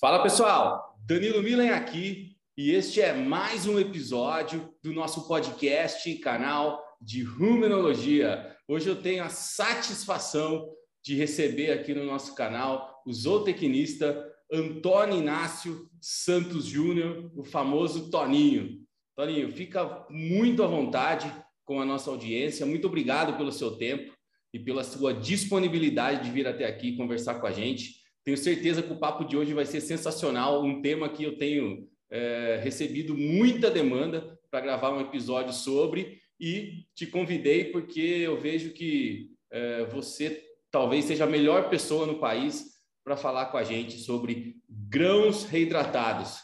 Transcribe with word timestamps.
Fala 0.00 0.22
pessoal, 0.22 0.96
Danilo 1.06 1.42
Milen 1.42 1.68
aqui 1.68 2.34
e 2.56 2.70
este 2.70 3.02
é 3.02 3.12
mais 3.12 3.66
um 3.66 3.78
episódio 3.78 4.72
do 4.82 4.94
nosso 4.94 5.28
podcast 5.28 6.14
canal 6.20 6.82
de 7.02 7.22
Rumenologia. 7.22 8.56
Hoje 8.66 8.88
eu 8.88 8.96
tenho 8.96 9.22
a 9.22 9.28
satisfação 9.28 10.72
de 11.04 11.14
receber 11.14 11.70
aqui 11.70 11.92
no 11.92 12.06
nosso 12.06 12.34
canal 12.34 13.02
o 13.06 13.12
zootecnista 13.12 14.26
Antônio 14.50 15.18
Inácio 15.18 15.86
Santos 16.00 16.64
Júnior, 16.64 17.30
o 17.36 17.44
famoso 17.44 18.10
Toninho. 18.10 18.78
Toninho, 19.14 19.54
fica 19.54 20.06
muito 20.08 20.62
à 20.62 20.66
vontade 20.66 21.30
com 21.62 21.78
a 21.78 21.84
nossa 21.84 22.08
audiência. 22.08 22.64
Muito 22.64 22.86
obrigado 22.86 23.36
pelo 23.36 23.52
seu 23.52 23.72
tempo 23.72 24.14
e 24.50 24.58
pela 24.58 24.82
sua 24.82 25.12
disponibilidade 25.12 26.24
de 26.24 26.30
vir 26.30 26.48
até 26.48 26.64
aqui 26.64 26.96
conversar 26.96 27.34
com 27.34 27.46
a 27.46 27.52
gente. 27.52 27.99
Tenho 28.24 28.36
certeza 28.36 28.82
que 28.82 28.92
o 28.92 28.98
papo 28.98 29.24
de 29.24 29.36
hoje 29.36 29.54
vai 29.54 29.64
ser 29.64 29.80
sensacional, 29.80 30.62
um 30.62 30.82
tema 30.82 31.08
que 31.08 31.24
eu 31.24 31.38
tenho 31.38 31.88
é, 32.10 32.60
recebido 32.62 33.16
muita 33.16 33.70
demanda 33.70 34.38
para 34.50 34.60
gravar 34.60 34.92
um 34.92 35.00
episódio 35.00 35.52
sobre 35.52 36.20
e 36.38 36.86
te 36.94 37.06
convidei 37.06 37.66
porque 37.66 38.00
eu 38.00 38.38
vejo 38.38 38.72
que 38.72 39.30
é, 39.50 39.84
você 39.86 40.44
talvez 40.70 41.04
seja 41.04 41.24
a 41.24 41.28
melhor 41.28 41.70
pessoa 41.70 42.06
no 42.06 42.18
país 42.18 42.78
para 43.04 43.16
falar 43.16 43.46
com 43.46 43.56
a 43.56 43.64
gente 43.64 43.98
sobre 43.98 44.60
grãos 44.68 45.44
reidratados. 45.44 46.38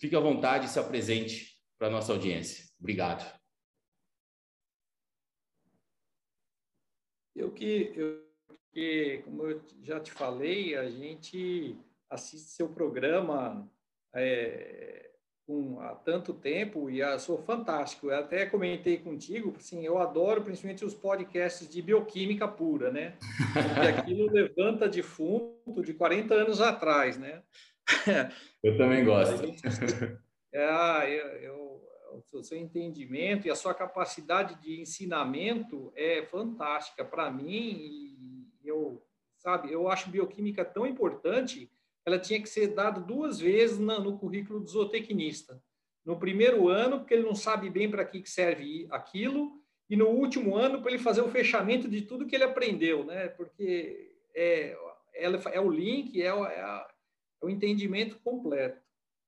Fique 0.00 0.16
à 0.16 0.20
vontade 0.20 0.66
e 0.66 0.68
se 0.68 0.78
apresente 0.78 1.56
para 1.78 1.88
a 1.88 1.90
nossa 1.90 2.12
audiência. 2.12 2.64
Obrigado. 2.78 3.24
Eu 7.34 7.52
que 7.52 7.92
eu 7.94 8.25
porque, 8.76 9.22
como 9.24 9.46
eu 9.46 9.62
já 9.82 9.98
te 9.98 10.12
falei, 10.12 10.76
a 10.76 10.90
gente 10.90 11.78
assiste 12.10 12.50
seu 12.50 12.68
programa 12.68 13.66
é, 14.14 15.12
com, 15.46 15.80
há 15.80 15.94
tanto 15.94 16.34
tempo 16.34 16.90
e 16.90 17.00
eu 17.00 17.18
sou 17.18 17.38
fantástico. 17.38 18.10
Eu 18.10 18.18
até 18.18 18.44
comentei 18.44 18.98
contigo, 18.98 19.54
assim, 19.56 19.82
eu 19.82 19.96
adoro 19.96 20.42
principalmente 20.42 20.84
os 20.84 20.92
podcasts 20.92 21.66
de 21.66 21.80
bioquímica 21.80 22.46
pura, 22.46 22.92
né? 22.92 23.16
Porque 23.54 23.88
aquilo 23.88 24.28
levanta 24.30 24.86
de 24.90 25.02
fundo 25.02 25.82
de 25.82 25.94
40 25.94 26.34
anos 26.34 26.60
atrás, 26.60 27.16
né? 27.16 27.42
Eu 28.62 28.76
também 28.76 29.02
gosto. 29.06 29.42
é, 30.52 31.18
eu, 31.18 31.26
eu, 31.40 31.82
o 32.30 32.42
seu 32.42 32.58
entendimento 32.58 33.46
e 33.46 33.50
a 33.50 33.56
sua 33.56 33.72
capacidade 33.72 34.60
de 34.60 34.78
ensinamento 34.82 35.90
é 35.96 36.26
fantástica 36.26 37.06
para 37.06 37.30
mim 37.30 37.70
e 37.80 38.35
eu, 38.76 39.02
sabe, 39.38 39.72
eu 39.72 39.88
acho 39.88 40.10
bioquímica 40.10 40.64
tão 40.64 40.86
importante, 40.86 41.70
ela 42.04 42.18
tinha 42.18 42.40
que 42.40 42.48
ser 42.48 42.68
dada 42.68 43.00
duas 43.00 43.40
vezes 43.40 43.78
na, 43.78 43.98
no 43.98 44.18
currículo 44.18 44.60
do 44.60 44.68
zootecnista. 44.68 45.62
No 46.04 46.18
primeiro 46.18 46.68
ano, 46.68 47.00
porque 47.00 47.14
ele 47.14 47.24
não 47.24 47.34
sabe 47.34 47.68
bem 47.68 47.90
para 47.90 48.04
que 48.04 48.24
serve 48.28 48.86
aquilo, 48.90 49.60
e 49.90 49.96
no 49.96 50.08
último 50.08 50.56
ano, 50.56 50.80
para 50.80 50.92
ele 50.92 51.02
fazer 51.02 51.20
o 51.20 51.30
fechamento 51.30 51.88
de 51.88 52.02
tudo 52.02 52.26
que 52.26 52.34
ele 52.34 52.44
aprendeu, 52.44 53.04
né? 53.04 53.28
Porque 53.28 54.14
é, 54.34 54.76
ela, 55.14 55.40
é 55.50 55.60
o 55.60 55.70
link, 55.70 56.20
é, 56.20 56.26
é, 56.26 56.30
a, 56.30 56.88
é 57.42 57.46
o 57.46 57.50
entendimento 57.50 58.18
completo. 58.20 58.80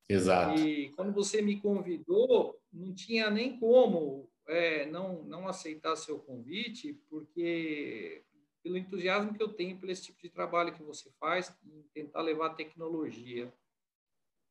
Exato. 0.08 0.58
E 0.58 0.90
quando 0.90 1.12
você 1.12 1.42
me 1.42 1.60
convidou, 1.60 2.58
não 2.72 2.94
tinha 2.94 3.30
nem 3.30 3.58
como 3.58 4.28
é, 4.48 4.86
não, 4.86 5.22
não 5.24 5.46
aceitar 5.46 5.94
seu 5.96 6.18
convite, 6.18 6.94
porque 7.10 8.22
pelo 8.68 8.76
entusiasmo 8.76 9.32
que 9.32 9.42
eu 9.42 9.48
tenho 9.48 9.78
por 9.78 9.88
esse 9.88 10.02
tipo 10.02 10.20
de 10.20 10.28
trabalho 10.28 10.74
que 10.74 10.82
você 10.82 11.10
faz, 11.18 11.50
em 11.64 11.82
tentar 11.94 12.20
levar 12.20 12.50
tecnologia. 12.50 13.50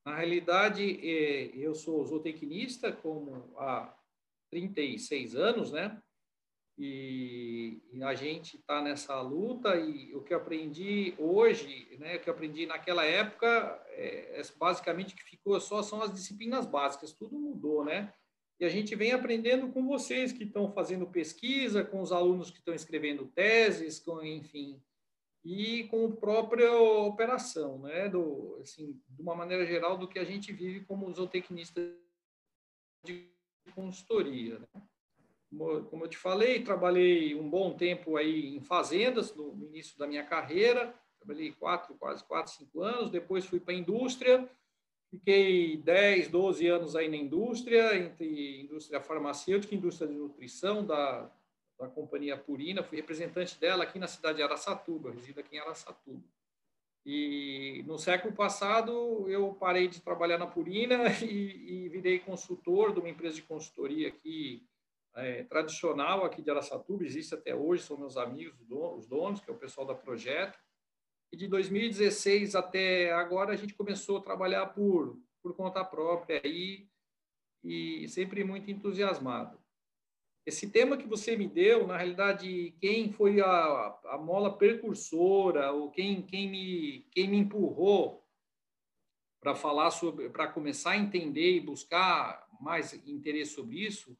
Na 0.03 0.15
realidade, 0.15 0.99
é, 1.07 1.55
eu 1.55 1.75
sou 1.75 2.03
zootecnista 2.03 2.91
como 2.91 3.53
há 3.59 3.95
36 4.49 5.35
anos, 5.35 5.71
né? 5.71 6.01
E, 6.79 7.79
a 8.01 8.13
gente 8.15 8.57
está 8.57 8.81
nessa 8.81 9.19
luta 9.21 9.75
e 9.75 10.15
o 10.15 10.23
que 10.23 10.33
aprendi 10.33 11.13
hoje, 11.17 11.97
né, 11.99 12.15
o 12.15 12.19
que 12.19 12.29
aprendi 12.29 12.67
naquela 12.67 13.03
época, 13.03 13.47
é, 13.89 14.39
é 14.39 14.41
basicamente 14.57 15.15
que 15.15 15.23
ficou 15.23 15.59
só 15.59 15.81
são 15.81 16.01
as 16.01 16.13
disciplinas 16.13 16.65
básicas, 16.65 17.13
tudo 17.13 17.37
mudou, 17.37 17.83
né? 17.83 18.13
E 18.59 18.65
a 18.65 18.69
gente 18.69 18.95
vem 18.95 19.11
aprendendo 19.11 19.71
com 19.71 19.87
vocês 19.87 20.31
que 20.31 20.43
estão 20.43 20.71
fazendo 20.71 21.05
pesquisa, 21.05 21.83
com 21.83 22.01
os 22.01 22.11
alunos 22.11 22.49
que 22.49 22.57
estão 22.57 22.73
escrevendo 22.73 23.27
teses, 23.27 23.99
com, 23.99 24.23
enfim, 24.23 24.81
e 25.45 25.85
com 25.85 26.07
a 26.07 26.11
própria 26.11 26.73
operação, 26.73 27.79
né? 27.79 28.09
Do, 28.09 28.57
assim, 28.61 28.99
de 29.07 29.21
uma 29.21 29.35
maneira 29.35 29.65
geral, 29.65 29.97
do 29.97 30.07
que 30.07 30.17
a 30.19 30.23
gente 30.23 30.51
vive 30.51 30.83
como 30.85 31.11
zootecnista 31.13 31.81
de 33.03 33.29
consultoria. 33.75 34.59
Né? 34.59 34.81
Como, 35.89 36.03
eu 36.03 36.07
te 36.09 36.17
falei, 36.17 36.63
trabalhei 36.63 37.35
um 37.35 37.49
bom 37.49 37.77
tempo 37.77 38.17
aí 38.17 38.55
em 38.55 38.61
fazendas 38.61 39.33
no, 39.35 39.55
no 39.55 39.65
início 39.65 39.97
da 39.97 40.07
minha 40.07 40.25
carreira, 40.25 40.93
trabalhei 41.19 41.51
quatro, 41.53 41.95
quase 41.95 42.23
quatro, 42.25 42.51
cinco 42.51 42.81
anos, 42.81 43.09
depois 43.09 43.45
fui 43.45 43.59
para 43.59 43.73
a 43.73 43.77
indústria, 43.77 44.49
Fiquei 45.09 45.77
10, 45.77 46.29
12 46.29 46.67
anos 46.67 46.95
aí 46.95 47.07
na 47.07 47.15
indústria, 47.15 47.95
entre 47.95 48.61
indústria 48.61 49.01
farmacêutica 49.01 49.73
e 49.73 49.77
indústria 49.77 50.07
de 50.07 50.15
nutrição 50.15 50.85
da, 50.85 51.31
da 51.79 51.87
companhia 51.87 52.37
Purina. 52.37 52.83
Fui 52.83 52.97
representante 52.97 53.57
dela 53.59 53.83
aqui 53.83 53.97
na 53.97 54.07
cidade 54.07 54.37
de 54.37 54.43
Araçatuba, 54.43 55.11
resido 55.11 55.39
aqui 55.39 55.55
em 55.55 55.59
Araçatuba. 55.59 56.23
E 57.05 57.83
no 57.87 57.97
século 57.97 58.33
passado 58.33 59.29
eu 59.29 59.53
parei 59.53 59.87
de 59.87 60.01
trabalhar 60.01 60.37
na 60.37 60.45
Purina 60.45 61.05
e, 61.23 61.85
e 61.85 61.89
virei 61.89 62.19
consultor 62.19 62.91
de 62.91 62.99
uma 62.99 63.09
empresa 63.09 63.35
de 63.35 63.43
consultoria 63.43 64.09
aqui 64.09 64.67
é, 65.17 65.43
tradicional 65.43 66.23
aqui 66.23 66.41
de 66.41 66.51
Araçatuba, 66.51 67.03
existe 67.03 67.33
até 67.33 67.55
hoje, 67.55 67.81
são 67.81 67.97
meus 67.97 68.17
amigos, 68.17 68.59
os 68.69 69.07
donos, 69.07 69.41
que 69.41 69.49
é 69.49 69.53
o 69.53 69.57
pessoal 69.57 69.87
da 69.87 69.95
Projeto. 69.95 70.59
E 71.31 71.37
de 71.37 71.47
2016 71.47 72.55
até 72.55 73.11
agora 73.13 73.53
a 73.53 73.55
gente 73.55 73.73
começou 73.73 74.17
a 74.17 74.21
trabalhar 74.21 74.67
por, 74.67 75.19
por 75.41 75.55
conta 75.55 75.83
própria 75.83 76.41
aí, 76.43 76.87
e 77.63 78.07
sempre 78.07 78.43
muito 78.43 78.71
entusiasmado. 78.71 79.59
Esse 80.45 80.69
tema 80.69 80.95
que 80.95 81.05
você 81.05 81.35
me 81.35 81.45
deu, 81.45 81.85
na 81.85 81.97
realidade, 81.97 82.73
quem 82.79 83.11
foi 83.11 83.41
a, 83.41 83.99
a 84.05 84.17
mola 84.17 84.57
precursora, 84.57 85.73
ou 85.73 85.91
quem, 85.91 86.21
quem, 86.21 86.49
me, 86.49 87.01
quem 87.11 87.27
me 87.27 87.37
empurrou 87.37 88.25
para 89.41 89.53
falar 89.53 89.91
sobre, 89.91 90.29
para 90.29 90.47
começar 90.47 90.91
a 90.91 90.97
entender 90.97 91.57
e 91.57 91.59
buscar 91.59 92.47
mais 92.61 92.93
interesse 93.05 93.51
sobre 93.55 93.85
isso, 93.85 94.17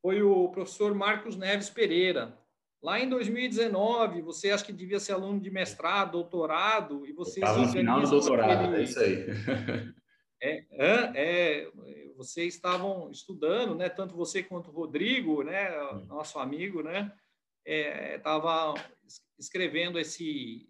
foi 0.00 0.20
o 0.20 0.48
professor 0.48 0.92
Marcos 0.94 1.36
Neves 1.36 1.70
Pereira, 1.70 2.36
Lá 2.82 2.98
em 2.98 3.08
2019, 3.08 4.22
você 4.22 4.50
acha 4.50 4.64
que 4.64 4.72
devia 4.72 4.98
ser 4.98 5.12
aluno 5.12 5.40
de 5.40 5.50
mestrado, 5.50 6.12
doutorado, 6.12 7.06
e 7.06 7.12
você... 7.12 7.38
Estava 7.38 7.60
no 7.60 7.68
final 7.68 8.00
do 8.00 8.10
doutorado, 8.10 8.64
aquele... 8.64 8.76
é 8.76 8.82
isso 8.82 8.98
aí. 8.98 9.26
é, 10.42 10.66
é, 11.14 11.70
vocês 12.16 12.54
estavam 12.54 13.08
estudando, 13.10 13.76
né? 13.76 13.88
Tanto 13.88 14.16
você 14.16 14.42
quanto 14.42 14.70
o 14.70 14.74
Rodrigo, 14.74 15.44
né? 15.44 15.70
Nosso 16.06 16.40
amigo, 16.40 16.82
né? 16.82 17.12
Estava 17.64 18.74
é, 18.76 18.82
escrevendo 19.38 19.98
esse, 19.98 20.68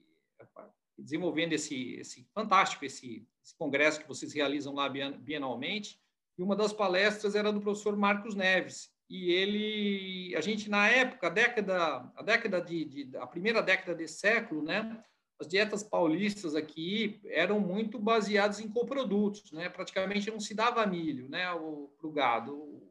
desenvolvendo 0.98 1.54
esse, 1.54 1.94
esse 1.94 2.28
fantástico 2.34 2.84
esse, 2.84 3.26
esse 3.42 3.56
congresso 3.56 4.00
que 4.00 4.08
vocês 4.08 4.32
realizam 4.32 4.74
lá 4.74 4.88
bienalmente. 4.88 5.98
E 6.38 6.42
uma 6.42 6.56
das 6.56 6.72
palestras 6.72 7.34
era 7.34 7.52
do 7.52 7.60
professor 7.60 7.96
Marcos 7.96 8.34
Neves, 8.34 8.90
e 9.12 9.30
ele, 9.30 10.34
a 10.34 10.40
gente 10.40 10.70
na 10.70 10.88
época, 10.88 11.26
a 11.26 11.30
década, 11.30 12.10
a 12.16 12.22
década 12.22 12.62
de, 12.62 12.84
de, 12.86 13.16
a 13.18 13.26
primeira 13.26 13.62
década 13.62 13.94
desse 13.94 14.18
século, 14.18 14.62
né, 14.62 15.04
as 15.38 15.46
dietas 15.46 15.82
paulistas 15.82 16.54
aqui 16.54 17.20
eram 17.26 17.60
muito 17.60 17.98
baseadas 17.98 18.58
em 18.58 18.70
coprodutos, 18.70 19.52
né, 19.52 19.68
praticamente 19.68 20.30
não 20.30 20.40
se 20.40 20.54
dava 20.54 20.86
milho, 20.86 21.28
né, 21.28 21.44
para 21.44 22.06
o 22.06 22.10
gado, 22.10 22.56
o 22.56 22.90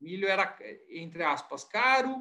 milho 0.00 0.26
era 0.26 0.58
entre 0.90 1.22
aspas 1.22 1.62
caro, 1.62 2.20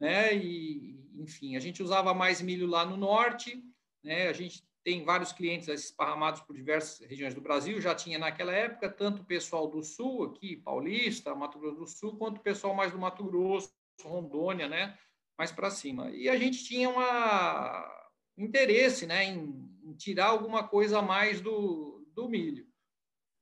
né, 0.00 0.34
e 0.34 1.00
enfim, 1.14 1.54
a 1.54 1.60
gente 1.60 1.80
usava 1.80 2.12
mais 2.12 2.42
milho 2.42 2.66
lá 2.66 2.84
no 2.84 2.96
norte, 2.96 3.62
né, 4.02 4.26
a 4.26 4.32
gente 4.32 4.64
tem 4.84 5.02
vários 5.02 5.32
clientes 5.32 5.66
esparramados 5.66 6.42
por 6.42 6.54
diversas 6.54 7.00
regiões 7.08 7.34
do 7.34 7.40
Brasil, 7.40 7.80
já 7.80 7.94
tinha 7.94 8.18
naquela 8.18 8.52
época 8.52 8.88
tanto 8.90 9.22
o 9.22 9.24
pessoal 9.24 9.66
do 9.66 9.82
Sul, 9.82 10.24
aqui, 10.24 10.56
Paulista, 10.56 11.34
Mato 11.34 11.58
Grosso 11.58 11.78
do 11.78 11.86
Sul, 11.86 12.16
quanto 12.18 12.36
o 12.36 12.42
pessoal 12.42 12.74
mais 12.74 12.92
do 12.92 12.98
Mato 12.98 13.24
Grosso, 13.24 13.72
Rondônia, 14.02 14.68
né, 14.68 14.98
mais 15.38 15.50
para 15.50 15.70
cima. 15.70 16.10
E 16.10 16.28
a 16.28 16.36
gente 16.36 16.62
tinha 16.64 16.90
uma 16.90 17.90
interesse, 18.36 19.06
né, 19.06 19.24
em, 19.24 19.70
em, 19.82 19.94
tirar 19.94 20.26
alguma 20.26 20.68
coisa 20.68 20.98
a 20.98 21.02
mais 21.02 21.40
do, 21.40 22.06
do 22.14 22.28
milho. 22.28 22.66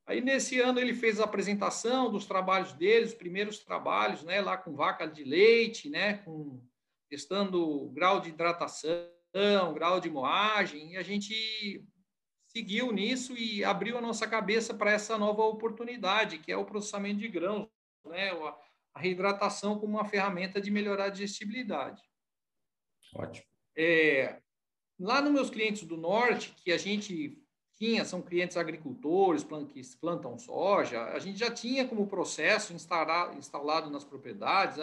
Aí, 0.06 0.20
nesse 0.20 0.60
ano, 0.60 0.78
ele 0.78 0.94
fez 0.94 1.20
a 1.20 1.24
apresentação 1.24 2.10
dos 2.10 2.24
trabalhos 2.24 2.72
dele, 2.72 3.06
os 3.06 3.14
primeiros 3.14 3.58
trabalhos, 3.58 4.22
né, 4.22 4.40
lá 4.40 4.56
com 4.56 4.76
vaca 4.76 5.06
de 5.06 5.24
leite, 5.24 5.90
né, 5.90 6.18
com, 6.18 6.62
testando 7.10 7.68
o 7.68 7.90
grau 7.90 8.20
de 8.20 8.28
hidratação, 8.28 9.10
grau 9.74 10.00
de 10.00 10.10
moagem, 10.10 10.92
e 10.92 10.96
a 10.96 11.02
gente 11.02 11.84
seguiu 12.46 12.92
nisso 12.92 13.36
e 13.36 13.64
abriu 13.64 13.96
a 13.96 14.00
nossa 14.00 14.26
cabeça 14.26 14.74
para 14.74 14.92
essa 14.92 15.16
nova 15.16 15.42
oportunidade, 15.42 16.38
que 16.38 16.52
é 16.52 16.56
o 16.56 16.66
processamento 16.66 17.18
de 17.18 17.28
grãos, 17.28 17.66
né? 18.04 18.30
a 18.94 19.00
reidratação 19.00 19.78
como 19.78 19.94
uma 19.94 20.04
ferramenta 20.04 20.60
de 20.60 20.70
melhorar 20.70 21.06
a 21.06 21.10
digestibilidade. 21.10 22.02
Ótimo. 23.14 23.46
É, 23.76 24.38
lá 24.98 25.22
nos 25.22 25.32
meus 25.32 25.50
clientes 25.50 25.84
do 25.84 25.96
norte, 25.96 26.54
que 26.62 26.70
a 26.70 26.78
gente 26.78 27.38
tinha, 27.78 28.04
são 28.04 28.20
clientes 28.20 28.56
agricultores 28.56 29.44
que 29.72 29.80
plantam 30.00 30.38
soja, 30.38 31.04
a 31.04 31.18
gente 31.18 31.38
já 31.38 31.50
tinha 31.50 31.88
como 31.88 32.06
processo 32.06 32.72
instalado 32.72 33.90
nas 33.90 34.04
propriedades 34.04 34.78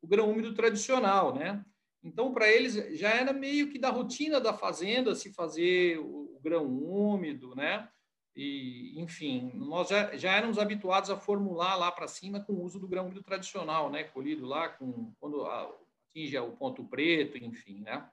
o 0.00 0.06
grão 0.06 0.30
úmido 0.30 0.54
tradicional, 0.54 1.34
né? 1.34 1.64
Então, 2.04 2.32
para 2.32 2.50
eles, 2.50 2.98
já 2.98 3.10
era 3.10 3.32
meio 3.32 3.70
que 3.70 3.78
da 3.78 3.88
rotina 3.88 4.40
da 4.40 4.52
fazenda 4.52 5.14
se 5.14 5.32
fazer 5.32 5.98
o, 5.98 6.36
o 6.36 6.40
grão 6.42 6.66
úmido, 6.66 7.54
né? 7.54 7.88
E, 8.34 9.00
enfim, 9.00 9.52
nós 9.54 9.88
já, 9.88 10.16
já 10.16 10.32
éramos 10.32 10.58
habituados 10.58 11.10
a 11.10 11.16
formular 11.16 11.76
lá 11.76 11.92
para 11.92 12.08
cima 12.08 12.40
com 12.40 12.54
o 12.54 12.62
uso 12.62 12.80
do 12.80 12.88
grão 12.88 13.04
úmido 13.04 13.22
tradicional, 13.22 13.88
né? 13.88 14.04
Colhido 14.04 14.46
lá 14.46 14.68
com, 14.70 15.12
quando 15.20 15.46
atinge 15.46 16.36
o 16.38 16.56
ponto 16.56 16.84
preto, 16.84 17.38
enfim, 17.38 17.82
né? 17.82 18.08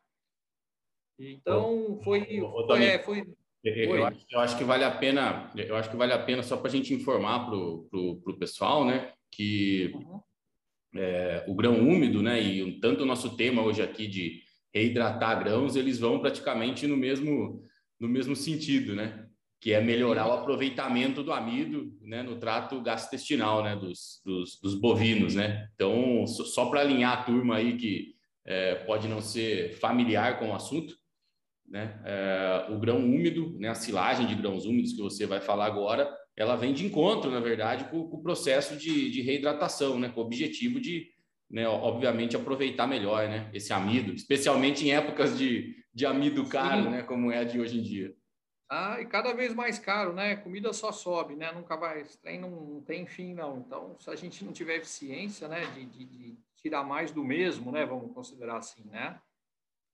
Então, 1.17 1.99
foi... 2.03 2.41
Ô, 2.41 2.67
foi, 2.67 2.83
é, 2.85 2.99
foi 2.99 3.35
eu 3.61 4.05
acho, 4.05 4.25
eu 4.31 4.39
acho, 4.39 4.57
que 4.57 4.63
vale 4.63 4.85
a 4.85 4.97
pena, 4.97 5.51
eu 5.53 5.75
acho 5.75 5.89
que 5.89 5.97
vale 5.97 6.13
a 6.13 6.23
pena 6.23 6.41
só 6.41 6.55
para 6.55 6.67
a 6.67 6.71
gente 6.71 6.93
informar 6.93 7.45
para 7.45 7.57
o 7.57 8.37
pessoal, 8.39 8.85
né, 8.85 9.11
que 9.29 9.91
uhum 9.93 10.21
é, 10.95 11.45
o 11.47 11.55
grão 11.55 11.79
úmido, 11.79 12.21
né? 12.21 12.41
E 12.41 12.79
tanto 12.79 13.03
o 13.03 13.05
nosso 13.05 13.35
tema 13.35 13.61
hoje 13.61 13.81
aqui 13.81 14.07
de 14.07 14.41
reidratar 14.73 15.39
grãos, 15.39 15.75
eles 15.75 15.99
vão 15.99 16.19
praticamente 16.19 16.87
no 16.87 16.97
mesmo 16.97 17.63
no 17.99 18.07
mesmo 18.07 18.35
sentido, 18.35 18.95
né? 18.95 19.27
Que 19.59 19.73
é 19.73 19.81
melhorar 19.81 20.27
o 20.27 20.31
aproveitamento 20.31 21.21
do 21.21 21.33
amido, 21.33 21.93
né? 22.01 22.23
No 22.23 22.37
trato 22.37 22.81
gastrointestinal, 22.81 23.63
né? 23.63 23.75
Dos, 23.75 24.21
dos, 24.25 24.59
dos 24.61 24.75
bovinos, 24.75 25.35
né? 25.35 25.67
Então, 25.75 26.25
só 26.25 26.69
para 26.69 26.79
alinhar 26.79 27.19
a 27.19 27.23
turma 27.23 27.57
aí 27.57 27.75
que 27.75 28.15
é, 28.45 28.75
pode 28.75 29.07
não 29.07 29.21
ser 29.21 29.73
familiar 29.79 30.39
com 30.39 30.49
o 30.49 30.55
assunto, 30.55 30.95
né? 31.67 32.01
É, 32.05 32.67
o 32.69 32.79
grão 32.79 32.99
úmido, 32.99 33.57
né? 33.59 33.67
A 33.67 33.75
silagem 33.75 34.25
de 34.25 34.35
grãos 34.35 34.65
úmidos 34.65 34.93
que 34.93 35.01
você 35.01 35.25
vai 35.25 35.41
falar 35.41 35.65
agora, 35.65 36.09
ela 36.39 36.55
vem 36.55 36.73
de 36.73 36.85
encontro, 36.85 37.29
na 37.29 37.41
verdade, 37.41 37.83
com, 37.91 38.07
com 38.07 38.15
o 38.15 38.23
processo 38.23 38.77
de, 38.77 39.11
de, 39.11 39.21
reidratação, 39.21 39.99
né? 39.99 40.07
com 40.07 40.21
o 40.21 40.23
objetivo 40.23 40.79
de, 40.79 41.11
né, 41.51 41.67
obviamente, 41.67 42.37
aproveitar 42.37 42.87
melhor 42.87 43.27
né? 43.27 43.49
esse 43.53 43.73
amido, 43.73 44.13
especialmente 44.13 44.87
em 44.87 44.93
épocas 44.93 45.37
de, 45.37 45.75
de 45.93 46.05
amido 46.05 46.47
caro, 46.47 46.89
né? 46.89 47.03
como 47.03 47.29
é 47.29 47.39
a 47.39 47.43
de 47.43 47.59
hoje 47.59 47.77
em 47.77 47.83
dia. 47.83 48.15
Ah, 48.71 49.01
e 49.01 49.05
cada 49.05 49.33
vez 49.33 49.53
mais 49.53 49.79
caro, 49.79 50.13
né? 50.13 50.35
Comida 50.35 50.71
só 50.71 50.91
sobe, 50.91 51.35
né? 51.35 51.51
Nunca 51.51 51.75
vai, 51.75 52.03
tem, 52.21 52.39
não, 52.39 52.51
não 52.51 52.81
tem 52.81 53.03
fim, 53.07 53.33
não. 53.33 53.57
Então, 53.57 53.97
se 53.99 54.11
a 54.11 54.15
gente 54.15 54.45
não 54.45 54.53
tiver 54.53 54.75
eficiência, 54.75 55.47
né, 55.47 55.65
de, 55.73 55.85
de, 55.85 56.05
de 56.05 56.37
tirar 56.55 56.83
mais 56.83 57.11
do 57.11 57.23
mesmo, 57.23 57.71
né? 57.71 57.83
Vamos 57.83 58.13
considerar 58.13 58.57
assim, 58.57 58.83
né? 58.85 59.19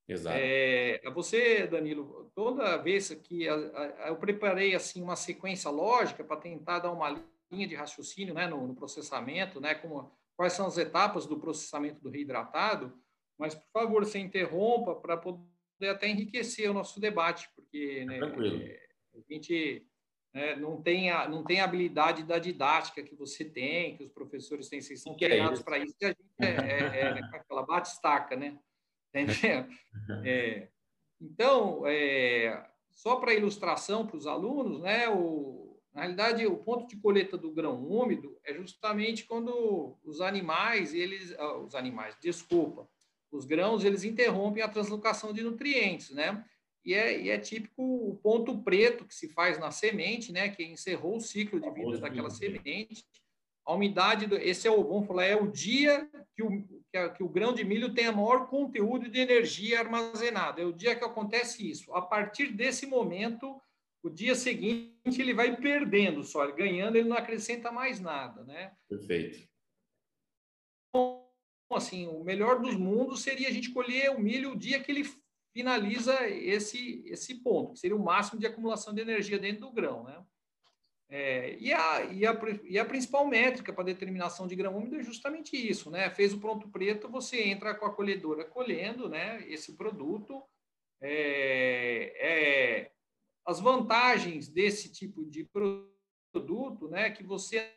Exato. 0.07 0.37
É, 0.39 1.01
você, 1.13 1.65
Danilo, 1.65 2.31
toda 2.35 2.77
vez 2.77 3.09
que 3.23 3.47
a, 3.49 3.55
a, 3.55 4.07
eu 4.09 4.17
preparei 4.17 4.75
assim 4.75 5.01
uma 5.01 5.15
sequência 5.15 5.69
lógica 5.71 6.23
para 6.23 6.37
tentar 6.37 6.79
dar 6.79 6.91
uma 6.91 7.19
linha 7.51 7.67
de 7.67 7.75
raciocínio, 7.75 8.33
né, 8.33 8.47
no, 8.47 8.67
no, 8.67 8.75
processamento, 8.75 9.59
né, 9.59 9.73
como 9.73 10.11
quais 10.37 10.53
são 10.53 10.67
as 10.67 10.77
etapas 10.77 11.25
do 11.25 11.39
processamento 11.39 12.01
do 12.01 12.09
reidratado, 12.09 12.93
mas 13.37 13.55
por 13.55 13.65
favor, 13.73 14.05
você 14.05 14.19
interrompa 14.19 14.95
para 14.95 15.17
poder 15.17 15.89
até 15.89 16.07
enriquecer 16.07 16.69
o 16.69 16.73
nosso 16.73 16.99
debate, 16.99 17.49
porque 17.55 18.05
né, 18.05 18.19
é, 18.19 18.79
a 19.17 19.33
gente 19.33 19.87
né, 20.33 20.55
não 20.55 20.81
tem 20.81 21.09
a, 21.09 21.27
não 21.27 21.43
tem 21.43 21.61
a 21.61 21.63
habilidade 21.63 22.23
da 22.23 22.37
didática 22.37 23.01
que 23.01 23.15
você 23.15 23.43
tem, 23.43 23.97
que 23.97 24.03
os 24.03 24.11
professores 24.11 24.69
têm, 24.69 24.81
vocês 24.81 25.01
são 25.01 25.15
treinados 25.15 25.63
para 25.63 25.79
isso, 25.79 25.95
e 25.99 26.05
a 26.05 26.09
gente 26.09 26.19
é, 26.39 26.45
é, 26.45 27.07
é 27.07 27.37
aquela 27.37 27.65
bate-estaca, 27.65 28.35
né? 28.35 28.59
Entendeu? 29.15 29.65
É, 30.23 30.67
então, 31.21 31.83
é, 31.87 32.65
só 32.91 33.15
para 33.15 33.33
ilustração 33.33 34.05
para 34.05 34.17
os 34.17 34.27
alunos, 34.27 34.81
né, 34.81 35.07
o, 35.09 35.79
na 35.93 36.01
realidade, 36.01 36.45
o 36.45 36.57
ponto 36.57 36.87
de 36.87 36.97
colheita 36.97 37.37
do 37.37 37.51
grão 37.51 37.81
úmido 37.83 38.37
é 38.43 38.53
justamente 38.53 39.25
quando 39.25 39.97
os 40.03 40.19
animais, 40.19 40.93
eles, 40.93 41.33
ah, 41.39 41.57
os 41.57 41.75
animais, 41.75 42.15
desculpa, 42.21 42.87
os 43.31 43.45
grãos, 43.45 43.83
eles 43.83 44.03
interrompem 44.03 44.61
a 44.61 44.69
translocação 44.69 45.33
de 45.33 45.43
nutrientes, 45.43 46.11
né? 46.11 46.43
E 46.83 46.93
é, 46.93 47.19
e 47.19 47.29
é 47.29 47.37
típico 47.37 47.81
o 47.81 48.15
ponto 48.21 48.61
preto 48.61 49.05
que 49.05 49.15
se 49.15 49.29
faz 49.29 49.57
na 49.57 49.71
semente, 49.71 50.31
né? 50.31 50.49
Que 50.49 50.63
encerrou 50.63 51.17
o 51.17 51.21
ciclo 51.21 51.59
de 51.59 51.69
vida 51.71 51.97
daquela 51.97 52.29
semente 52.29 53.03
a 53.65 53.73
umidade, 53.73 54.27
do, 54.27 54.37
esse 54.37 54.67
é 54.67 54.71
o, 54.71 54.83
vamos 54.83 55.07
falar, 55.07 55.25
é 55.25 55.35
o 55.35 55.47
dia 55.47 56.07
que 56.35 56.43
o, 56.43 56.63
que, 56.95 56.97
a, 56.97 57.09
que 57.09 57.23
o 57.23 57.29
grão 57.29 57.53
de 57.53 57.65
milho 57.65 57.93
tem 57.93 58.05
a 58.05 58.11
maior 58.11 58.47
conteúdo 58.47 59.09
de 59.09 59.19
energia 59.19 59.79
armazenado, 59.79 60.61
é 60.61 60.65
o 60.65 60.71
dia 60.71 60.95
que 60.95 61.03
acontece 61.03 61.69
isso. 61.69 61.93
A 61.93 62.01
partir 62.01 62.53
desse 62.53 62.85
momento, 62.85 63.61
o 64.01 64.09
dia 64.09 64.33
seguinte 64.33 65.19
ele 65.19 65.33
vai 65.33 65.57
perdendo 65.57 66.23
só, 66.23 66.49
ganhando 66.53 66.95
ele 66.95 67.09
não 67.09 67.17
acrescenta 67.17 67.69
mais 67.69 67.99
nada, 67.99 68.45
né? 68.45 68.73
Perfeito. 68.87 69.45
Então, 70.89 71.27
assim, 71.73 72.07
o 72.07 72.23
melhor 72.23 72.61
dos 72.61 72.75
mundos 72.75 73.21
seria 73.21 73.49
a 73.49 73.51
gente 73.51 73.71
colher 73.71 74.11
o 74.11 74.19
milho 74.19 74.53
o 74.53 74.57
dia 74.57 74.81
que 74.81 74.89
ele 74.89 75.03
finaliza 75.53 76.29
esse, 76.29 77.03
esse 77.07 77.35
ponto, 77.35 77.73
que 77.73 77.79
seria 77.79 77.95
o 77.95 78.03
máximo 78.03 78.39
de 78.39 78.45
acumulação 78.45 78.93
de 78.93 79.01
energia 79.01 79.37
dentro 79.37 79.61
do 79.61 79.73
grão, 79.73 80.05
né? 80.05 80.23
É, 81.07 81.55
e, 81.59 81.71
a, 81.71 82.03
e, 82.05 82.25
a, 82.25 82.39
e 82.63 82.79
a 82.79 82.85
principal 82.85 83.27
métrica 83.27 83.71
para 83.71 83.83
determinação 83.83 84.47
de 84.47 84.55
grão 84.55 84.75
úmido 84.75 84.95
é 84.95 85.03
justamente 85.03 85.55
isso, 85.55 85.91
né? 85.91 86.09
Fez 86.09 86.33
o 86.33 86.39
pronto 86.39 86.67
preto, 86.69 87.07
você 87.07 87.43
entra 87.43 87.75
com 87.75 87.85
a 87.85 87.93
colhedora 87.93 88.43
colhendo, 88.43 89.07
né? 89.07 89.47
Esse 89.47 89.75
produto. 89.77 90.43
É, 91.01 92.13
é, 92.17 92.91
as 93.45 93.59
vantagens 93.59 94.47
desse 94.47 94.91
tipo 94.91 95.23
de 95.25 95.47
produto, 96.33 96.87
né? 96.89 97.11
Que 97.11 97.23
você 97.23 97.71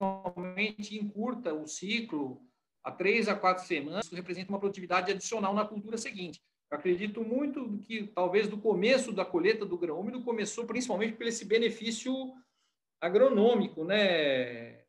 normalmente 0.00 0.96
encurta 0.96 1.52
o 1.52 1.66
ciclo 1.66 2.42
a 2.82 2.90
três 2.90 3.28
a 3.28 3.36
quatro 3.36 3.66
semanas, 3.66 4.06
isso 4.06 4.14
representa 4.14 4.48
uma 4.48 4.58
produtividade 4.58 5.12
adicional 5.12 5.52
na 5.52 5.66
cultura 5.66 5.98
seguinte. 5.98 6.40
Eu 6.70 6.78
acredito 6.78 7.22
muito 7.22 7.78
que 7.78 8.06
talvez 8.06 8.46
do 8.46 8.56
começo 8.56 9.12
da 9.12 9.24
colheita 9.24 9.66
do 9.66 9.76
grão 9.76 9.98
úmido 9.98 10.22
começou 10.22 10.64
principalmente 10.66 11.16
por 11.16 11.26
esse 11.26 11.44
benefício 11.44 12.12
agronômico, 13.00 13.84
né? 13.84 14.84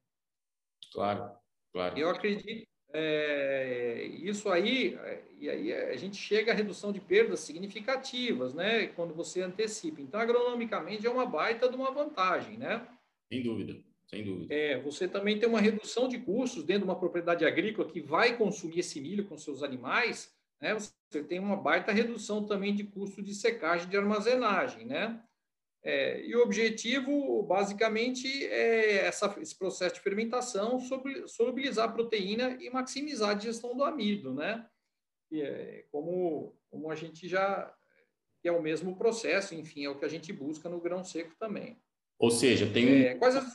Claro, 0.94 1.32
claro. 1.74 1.98
Eu 1.98 2.10
acredito 2.10 2.68
é, 2.94 4.06
isso 4.06 4.50
aí 4.50 4.98
e 5.40 5.50
aí 5.50 5.74
a 5.74 5.96
gente 5.96 6.18
chega 6.18 6.52
à 6.52 6.56
redução 6.56 6.92
de 6.92 7.00
perdas 7.00 7.40
significativas, 7.40 8.54
né? 8.54 8.88
Quando 8.88 9.14
você 9.14 9.42
antecipa. 9.42 10.02
Então, 10.02 10.20
agronomicamente 10.20 11.08
é 11.08 11.10
uma 11.10 11.26
baita 11.26 11.68
de 11.68 11.76
uma 11.76 11.90
vantagem, 11.90 12.58
né? 12.58 12.88
Sem 13.32 13.42
dúvida. 13.42 13.82
Sem 14.06 14.24
dúvida. 14.24 14.54
É, 14.54 14.78
você 14.80 15.08
também 15.08 15.40
tem 15.40 15.50
uma 15.50 15.62
redução 15.62 16.08
de 16.08 16.20
custos 16.20 16.64
dentro 16.64 16.84
de 16.84 16.90
uma 16.90 17.00
propriedade 17.00 17.44
agrícola 17.44 17.90
que 17.90 18.02
vai 18.02 18.38
consumir 18.38 18.80
esse 18.80 19.00
milho 19.00 19.26
com 19.26 19.38
seus 19.38 19.64
animais, 19.64 20.32
né? 20.62 20.76
Você 20.76 21.24
tem 21.24 21.40
uma 21.40 21.56
baita 21.56 21.92
redução 21.92 22.46
também 22.46 22.76
de 22.76 22.84
custo 22.84 23.22
de 23.22 23.34
secagem 23.34 23.90
de 23.90 23.98
armazenagem, 23.98 24.86
né? 24.86 25.22
É, 25.84 26.24
e 26.24 26.36
o 26.36 26.44
objetivo, 26.44 27.42
basicamente, 27.42 28.28
é 28.46 29.08
essa, 29.08 29.36
esse 29.42 29.58
processo 29.58 29.96
de 29.96 30.02
fermentação, 30.02 30.80
solubilizar 31.28 31.90
a 31.90 31.92
proteína 31.92 32.56
e 32.62 32.70
maximizar 32.70 33.32
a 33.32 33.34
digestão 33.34 33.76
do 33.76 33.84
amido, 33.84 34.34
né? 34.34 34.68
E 35.32 35.42
é, 35.42 35.86
como, 35.92 36.56
como 36.70 36.92
a 36.92 36.96
gente 36.96 37.28
já... 37.28 37.74
é 38.44 38.52
o 38.52 38.62
mesmo 38.62 38.96
processo, 38.96 39.56
enfim, 39.56 39.86
é 39.86 39.90
o 39.90 39.98
que 39.98 40.06
a 40.06 40.10
gente 40.10 40.32
busca 40.32 40.70
no 40.70 40.80
grão 40.80 41.04
seco 41.04 41.36
também. 41.40 41.82
Ou 42.20 42.30
seja, 42.30 42.72
tem. 42.72 43.06
É, 43.06 43.16
quais 43.16 43.36
as 43.36 43.52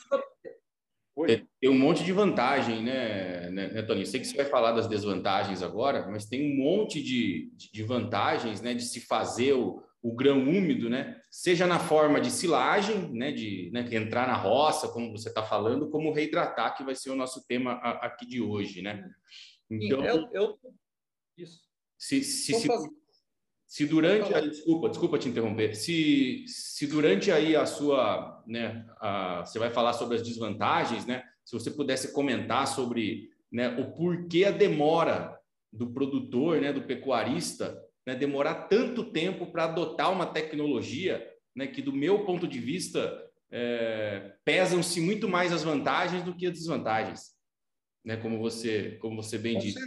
Oi? 1.16 1.46
Tem 1.58 1.70
um 1.70 1.78
monte 1.78 2.04
de 2.04 2.12
vantagem, 2.12 2.82
né, 2.82 3.50
né, 3.50 3.68
né, 3.68 3.82
Tony? 3.82 4.04
Sei 4.04 4.20
que 4.20 4.26
você 4.26 4.36
vai 4.36 4.44
falar 4.44 4.72
das 4.72 4.86
desvantagens 4.86 5.62
agora, 5.62 6.06
mas 6.10 6.26
tem 6.26 6.52
um 6.52 6.62
monte 6.62 7.02
de, 7.02 7.50
de 7.56 7.82
vantagens, 7.82 8.60
né, 8.60 8.74
de 8.74 8.82
se 8.82 9.00
fazer 9.00 9.54
o, 9.54 9.82
o 10.02 10.14
grão 10.14 10.38
úmido, 10.38 10.90
né? 10.90 11.18
Seja 11.30 11.66
na 11.66 11.78
forma 11.78 12.20
de 12.20 12.30
silagem, 12.30 13.10
né, 13.12 13.32
de 13.32 13.70
né, 13.72 13.88
entrar 13.92 14.26
na 14.26 14.36
roça, 14.36 14.88
como 14.88 15.10
você 15.10 15.30
está 15.30 15.42
falando, 15.42 15.88
como 15.88 16.12
reidratar, 16.12 16.76
que 16.76 16.84
vai 16.84 16.94
ser 16.94 17.08
o 17.08 17.16
nosso 17.16 17.46
tema 17.46 17.72
aqui 18.02 18.26
de 18.26 18.42
hoje, 18.42 18.82
né? 18.82 19.02
Então, 19.70 20.02
Sim, 20.02 20.06
eu, 20.06 20.28
eu... 20.32 20.58
isso. 21.38 21.60
Se, 21.98 22.22
se, 22.22 22.52
se, 22.52 22.68
se 23.66 23.84
durante 23.84 24.32
a, 24.32 24.40
desculpa, 24.40 24.88
desculpa 24.88 25.18
te 25.18 25.28
interromper. 25.28 25.74
Se, 25.74 26.44
se 26.46 26.86
durante 26.86 27.32
aí 27.32 27.56
a 27.56 27.66
sua, 27.66 28.42
né, 28.46 28.86
a, 29.00 29.44
você 29.44 29.58
vai 29.58 29.70
falar 29.70 29.92
sobre 29.92 30.16
as 30.16 30.22
desvantagens, 30.22 31.04
né? 31.04 31.24
Se 31.44 31.52
você 31.52 31.70
pudesse 31.70 32.12
comentar 32.12 32.66
sobre, 32.68 33.28
né, 33.50 33.68
o 33.80 33.92
porquê 33.92 34.44
a 34.44 34.50
demora 34.50 35.36
do 35.72 35.92
produtor, 35.92 36.60
né, 36.60 36.72
do 36.72 36.82
pecuarista, 36.82 37.82
né, 38.06 38.14
demorar 38.14 38.68
tanto 38.68 39.10
tempo 39.10 39.46
para 39.46 39.64
adotar 39.64 40.12
uma 40.12 40.26
tecnologia 40.26 41.28
né, 41.54 41.66
que, 41.66 41.82
do 41.82 41.92
meu 41.92 42.24
ponto 42.24 42.46
de 42.46 42.60
vista, 42.60 43.24
é, 43.50 44.32
pesam-se 44.44 45.00
muito 45.00 45.28
mais 45.28 45.52
as 45.52 45.64
vantagens 45.64 46.22
do 46.22 46.34
que 46.36 46.46
as 46.46 46.52
desvantagens, 46.52 47.32
né, 48.04 48.16
como 48.16 48.38
você, 48.38 48.96
como 49.00 49.20
você 49.20 49.38
bem 49.38 49.58
disse. 49.58 49.80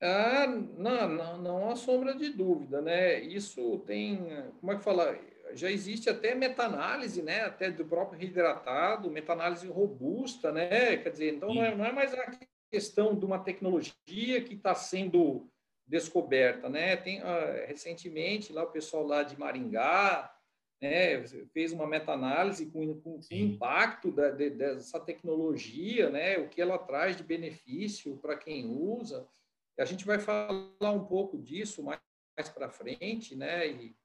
Ah, 0.00 0.46
não, 0.46 1.08
não, 1.08 1.38
não 1.38 1.70
há 1.70 1.76
sombra 1.76 2.14
de 2.14 2.30
dúvida, 2.30 2.80
né? 2.80 3.20
Isso 3.20 3.78
tem, 3.80 4.18
como 4.60 4.72
é 4.72 4.76
que 4.76 4.84
fala? 4.84 5.18
Já 5.54 5.70
existe 5.70 6.08
até 6.08 6.34
meta-análise, 6.34 7.22
né? 7.22 7.42
Até 7.42 7.70
do 7.70 7.84
próprio 7.84 8.18
reidratado, 8.18 9.10
meta-análise 9.10 9.66
robusta, 9.66 10.52
né? 10.52 10.96
Quer 10.98 11.10
dizer, 11.10 11.34
então 11.34 11.52
não 11.52 11.64
é, 11.64 11.74
não 11.74 11.84
é 11.84 11.92
mais 11.92 12.14
a 12.14 12.30
questão 12.70 13.18
de 13.18 13.24
uma 13.24 13.38
tecnologia 13.38 14.42
que 14.44 14.54
está 14.54 14.74
sendo 14.74 15.48
descoberta, 15.86 16.68
né? 16.68 16.96
Tem 16.96 17.20
uh, 17.20 17.66
recentemente 17.66 18.52
lá 18.52 18.62
o 18.62 18.70
pessoal 18.70 19.04
lá 19.04 19.22
de 19.22 19.38
Maringá, 19.38 20.32
né, 20.80 21.24
fez 21.52 21.72
uma 21.72 21.86
meta-análise 21.86 22.66
com, 22.66 22.94
com, 23.00 23.20
com 23.20 23.34
o 23.34 23.36
impacto 23.36 24.12
da, 24.12 24.30
de, 24.30 24.50
dessa 24.50 25.00
tecnologia, 25.00 26.08
né, 26.08 26.38
o 26.38 26.48
que 26.48 26.60
ela 26.60 26.78
traz 26.78 27.16
de 27.16 27.24
benefício 27.24 28.16
para 28.18 28.36
quem 28.36 28.66
usa. 28.66 29.26
A 29.78 29.84
gente 29.84 30.04
vai 30.04 30.18
falar 30.18 30.92
um 30.92 31.04
pouco 31.04 31.38
disso 31.38 31.82
mais, 31.82 32.00
mais 32.36 32.48
para 32.48 32.68
frente, 32.68 33.36
né? 33.36 33.68
E, 33.68 33.96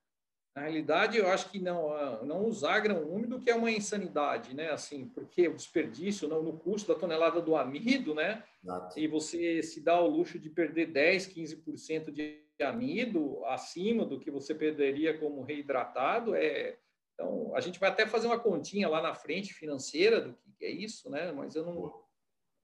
na 0.55 0.63
realidade, 0.63 1.17
eu 1.17 1.27
acho 1.29 1.49
que 1.49 1.59
não, 1.59 2.23
não 2.23 2.45
usar 2.45 2.79
grão 2.79 3.01
úmido 3.09 3.39
que 3.39 3.49
é 3.49 3.55
uma 3.55 3.71
insanidade, 3.71 4.55
né? 4.55 4.69
Assim, 4.69 5.07
porque 5.09 5.47
o 5.47 5.55
desperdício 5.55 6.27
não, 6.27 6.43
no 6.43 6.59
custo 6.59 6.93
da 6.93 6.99
tonelada 6.99 7.41
do 7.41 7.55
amido, 7.55 8.13
né? 8.13 8.43
Exato. 8.63 8.99
E 8.99 9.07
você 9.07 9.63
se 9.63 9.81
dá 9.81 9.99
o 9.99 10.07
luxo 10.07 10.37
de 10.37 10.49
perder 10.51 10.87
10, 10.91 11.27
15% 11.27 12.11
de 12.11 12.43
amido 12.61 13.43
acima 13.45 14.05
do 14.05 14.19
que 14.19 14.29
você 14.29 14.53
perderia 14.53 15.17
como 15.17 15.41
reidratado, 15.41 16.35
é 16.35 16.77
então 17.13 17.55
a 17.55 17.61
gente 17.61 17.79
vai 17.79 17.89
até 17.89 18.05
fazer 18.05 18.27
uma 18.27 18.39
continha 18.39 18.89
lá 18.89 19.01
na 19.01 19.13
frente 19.13 19.53
financeira 19.53 20.21
do 20.21 20.33
que 20.57 20.65
é 20.65 20.69
isso, 20.69 21.09
né? 21.09 21.31
Mas 21.31 21.55
eu 21.55 21.65
não, 21.65 22.03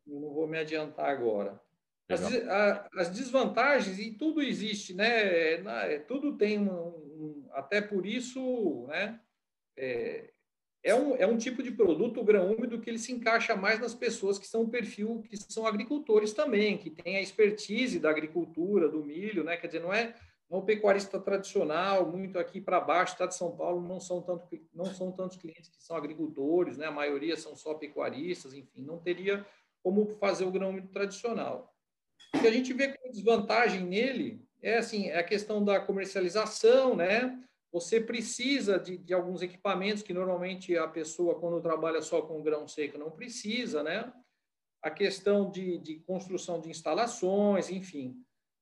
eu 0.08 0.20
não 0.20 0.34
vou 0.34 0.48
me 0.48 0.58
adiantar 0.58 1.10
agora. 1.10 1.62
As, 2.10 2.24
a, 2.24 2.90
as, 2.96 3.10
desvantagens, 3.10 4.00
e 4.00 4.12
tudo 4.12 4.42
existe, 4.42 4.96
né? 4.96 5.62
É, 5.94 6.00
tudo 6.00 6.36
tem 6.36 6.58
um, 6.58 6.72
um 6.72 7.50
até 7.52 7.82
por 7.82 8.06
isso, 8.06 8.88
né? 8.88 9.20
É, 9.78 10.32
é, 10.84 10.96
um, 10.96 11.16
é 11.16 11.28
um 11.28 11.38
tipo 11.38 11.62
de 11.62 11.72
produto, 11.72 12.20
o 12.20 12.24
grão 12.24 12.52
úmido, 12.52 12.80
que 12.80 12.90
ele 12.90 12.98
se 12.98 13.12
encaixa 13.12 13.56
mais 13.56 13.80
nas 13.80 13.94
pessoas 13.94 14.40
que 14.40 14.48
são 14.48 14.64
o 14.64 14.70
perfil, 14.70 15.22
que 15.22 15.38
são 15.38 15.68
agricultores 15.68 16.34
também, 16.34 16.78
que 16.78 16.90
têm 16.90 17.18
a 17.18 17.22
expertise 17.22 18.00
da 18.00 18.10
agricultura, 18.10 18.90
do 18.90 19.04
milho, 19.04 19.44
né? 19.44 19.58
Quer 19.58 19.68
dizer, 19.68 19.82
não 19.82 19.94
é, 19.94 20.16
não 20.50 20.60
é 20.60 20.66
pecuarista 20.66 21.20
tradicional, 21.20 22.10
muito 22.10 22.40
aqui 22.40 22.60
para 22.60 22.80
baixo, 22.80 23.14
está 23.14 23.26
de 23.26 23.36
São 23.36 23.56
Paulo, 23.56 23.88
não 23.88 24.00
são, 24.00 24.22
tanto, 24.22 24.48
não 24.74 24.86
são 24.86 25.12
tantos 25.12 25.38
clientes 25.38 25.70
que 25.70 25.84
são 25.84 25.96
agricultores, 25.96 26.78
né? 26.78 26.88
A 26.88 26.92
maioria 26.92 27.38
são 27.38 27.56
só 27.56 27.74
pecuaristas, 27.76 28.54
enfim, 28.54 28.82
não 28.82 28.98
teria 28.98 29.46
como 29.84 30.08
fazer 30.18 30.46
o 30.46 30.52
grão 30.52 30.70
úmido 30.70 30.88
tradicional. 30.88 31.72
O 32.40 32.42
que 32.42 32.48
a 32.48 32.52
gente 32.52 32.72
vê 32.72 32.88
como 32.88 33.12
desvantagem 33.12 33.82
nele 33.82 34.42
é 34.62 34.78
assim, 34.78 35.10
é 35.10 35.20
a 35.20 35.24
questão 35.24 35.62
da 35.62 35.78
comercialização, 35.78 36.96
né? 36.96 37.38
Você 37.70 38.00
precisa 38.00 38.80
de, 38.80 38.98
de 38.98 39.14
alguns 39.14 39.42
equipamentos 39.42 40.02
que 40.02 40.14
normalmente 40.14 40.78
a 40.78 40.88
pessoa, 40.88 41.38
quando 41.38 41.62
trabalha 41.62 42.02
só 42.02 42.22
com 42.22 42.42
grão 42.42 42.66
seco, 42.66 42.98
não 42.98 43.12
precisa, 43.12 43.84
né? 43.84 44.10
A 44.82 44.90
questão 44.90 45.52
de, 45.52 45.80
de 45.80 45.96
construção 46.00 46.62
de 46.62 46.70
instalações, 46.70 47.70
enfim. 47.70 48.16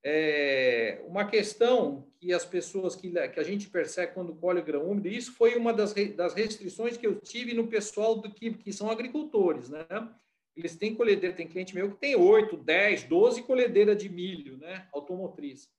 É 0.04 1.04
uma 1.06 1.28
questão 1.28 2.08
que 2.20 2.34
as 2.34 2.44
pessoas, 2.44 2.96
que, 2.96 3.12
que 3.12 3.40
a 3.40 3.44
gente 3.44 3.70
percebe 3.70 4.14
quando 4.14 4.34
colhe 4.34 4.62
grão 4.64 4.90
úmido, 4.90 5.08
isso 5.08 5.34
foi 5.34 5.56
uma 5.56 5.72
das, 5.72 5.94
das 6.16 6.34
restrições 6.34 6.98
que 6.98 7.06
eu 7.06 7.22
tive 7.22 7.54
no 7.54 7.68
pessoal 7.68 8.16
do 8.16 8.34
que, 8.34 8.56
que 8.56 8.74
são 8.74 8.90
agricultores, 8.90 9.70
né? 9.70 9.86
Eles 10.58 10.76
têm 10.76 10.96
colhedeira, 10.96 11.36
tem 11.36 11.48
cliente 11.48 11.76
meu 11.76 11.92
que 11.92 11.98
tem 11.98 12.16
8, 12.16 12.58
10, 12.58 13.04
12 13.04 13.44
colhedeiras 13.44 13.98
de 13.98 14.10
milho, 14.10 14.58
né, 14.58 14.88
automotriz. 14.92 15.70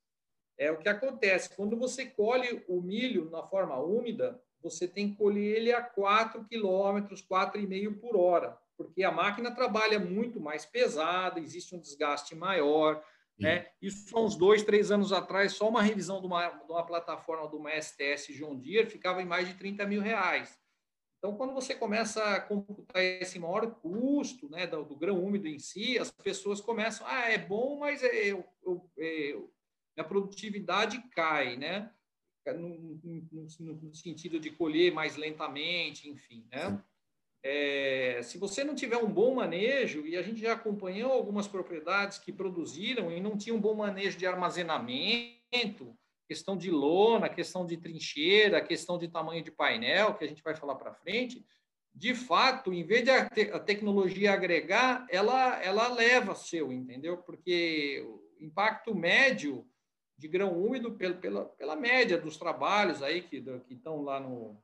É 0.56 0.70
o 0.70 0.78
que 0.78 0.88
acontece, 0.88 1.54
quando 1.54 1.76
você 1.76 2.06
colhe 2.06 2.64
o 2.68 2.80
milho 2.80 3.28
na 3.30 3.42
forma 3.42 3.78
úmida, 3.78 4.40
você 4.60 4.88
tem 4.88 5.10
que 5.10 5.16
colher 5.16 5.56
ele 5.56 5.72
a 5.72 5.82
4 5.82 6.44
km, 6.44 7.14
4,5 7.14 8.00
por 8.00 8.16
hora, 8.16 8.58
porque 8.76 9.04
a 9.04 9.12
máquina 9.12 9.54
trabalha 9.54 9.98
muito 9.98 10.40
mais 10.40 10.64
pesada, 10.64 11.38
existe 11.38 11.74
um 11.74 11.80
desgaste 11.80 12.34
maior, 12.34 13.02
né? 13.38 13.68
Isso 13.80 14.16
há 14.16 14.20
uns 14.20 14.34
dois, 14.34 14.64
três 14.64 14.90
anos 14.90 15.12
atrás, 15.12 15.52
só 15.52 15.68
uma 15.68 15.80
revisão 15.80 16.20
de 16.20 16.26
uma, 16.26 16.48
de 16.48 16.72
uma 16.72 16.84
plataforma 16.84 17.48
de 17.48 17.54
uma 17.54 17.70
STS 17.80 18.32
John 18.34 18.56
Deere 18.56 18.90
ficava 18.90 19.22
em 19.22 19.26
mais 19.26 19.46
de 19.46 19.54
30 19.54 19.86
mil 19.86 20.00
reais. 20.00 20.58
Então, 21.18 21.36
quando 21.36 21.52
você 21.52 21.74
começa 21.74 22.22
a 22.22 22.40
computar 22.40 23.02
esse 23.02 23.38
maior 23.40 23.74
custo 23.74 24.48
né, 24.48 24.66
do, 24.66 24.84
do 24.84 24.96
grão 24.96 25.22
úmido 25.22 25.48
em 25.48 25.58
si, 25.58 25.98
as 25.98 26.12
pessoas 26.12 26.60
começam, 26.60 27.04
ah, 27.08 27.28
é 27.28 27.36
bom, 27.36 27.76
mas 27.78 28.04
é, 28.04 28.26
eu, 28.26 28.44
eu, 28.64 28.90
eu, 28.96 29.52
a 29.96 30.04
produtividade 30.04 31.02
cai, 31.10 31.56
né? 31.56 31.92
No, 32.46 32.98
no, 33.04 33.46
no, 33.60 33.94
sentido 33.94 34.40
de 34.40 34.50
colher 34.50 34.90
mais 34.90 35.16
lentamente, 35.16 36.08
enfim, 36.08 36.46
né? 36.50 36.82
É, 37.42 38.20
se 38.22 38.38
você 38.38 38.64
não 38.64 38.74
tiver 38.74 38.96
um 38.96 39.10
bom 39.10 39.34
manejo, 39.34 40.06
e 40.06 40.16
a 40.16 40.22
gente 40.22 40.40
já 40.40 40.54
acompanhou 40.54 41.12
algumas 41.12 41.46
propriedades 41.46 42.18
que 42.18 42.32
produziram 42.32 43.12
e 43.12 43.20
não 43.20 43.36
tinham 43.36 43.56
um 43.56 43.60
bom 43.60 43.74
manejo 43.74 44.16
de 44.16 44.26
armazenamento, 44.26 45.97
questão 46.28 46.56
de 46.56 46.70
lona, 46.70 47.28
questão 47.28 47.64
de 47.64 47.78
trincheira, 47.78 48.60
questão 48.60 48.98
de 48.98 49.08
tamanho 49.08 49.42
de 49.42 49.50
painel, 49.50 50.14
que 50.14 50.24
a 50.24 50.28
gente 50.28 50.42
vai 50.42 50.54
falar 50.54 50.74
para 50.74 50.92
frente, 50.92 51.44
de 51.94 52.14
fato, 52.14 52.72
em 52.72 52.84
vez 52.84 53.02
de 53.02 53.10
a, 53.10 53.28
te 53.28 53.50
a, 53.50 53.58
tecnologia 53.58 54.34
agregar, 54.34 55.06
ela, 55.10 55.60
ela 55.62 55.88
leva 55.88 56.34
seu, 56.34 56.70
entendeu? 56.70 57.16
Porque 57.16 58.06
o 58.06 58.44
impacto 58.44 58.94
médio 58.94 59.66
de 60.16 60.28
grão 60.28 60.52
úmido, 60.52 60.92
pela, 60.92 61.14
pela, 61.14 61.44
pela 61.46 61.74
média 61.74 62.18
dos 62.18 62.36
trabalhos 62.36 63.02
aí 63.02 63.22
que, 63.22 63.40
que 63.40 63.74
estão 63.74 64.02
lá 64.02 64.20
no, 64.20 64.62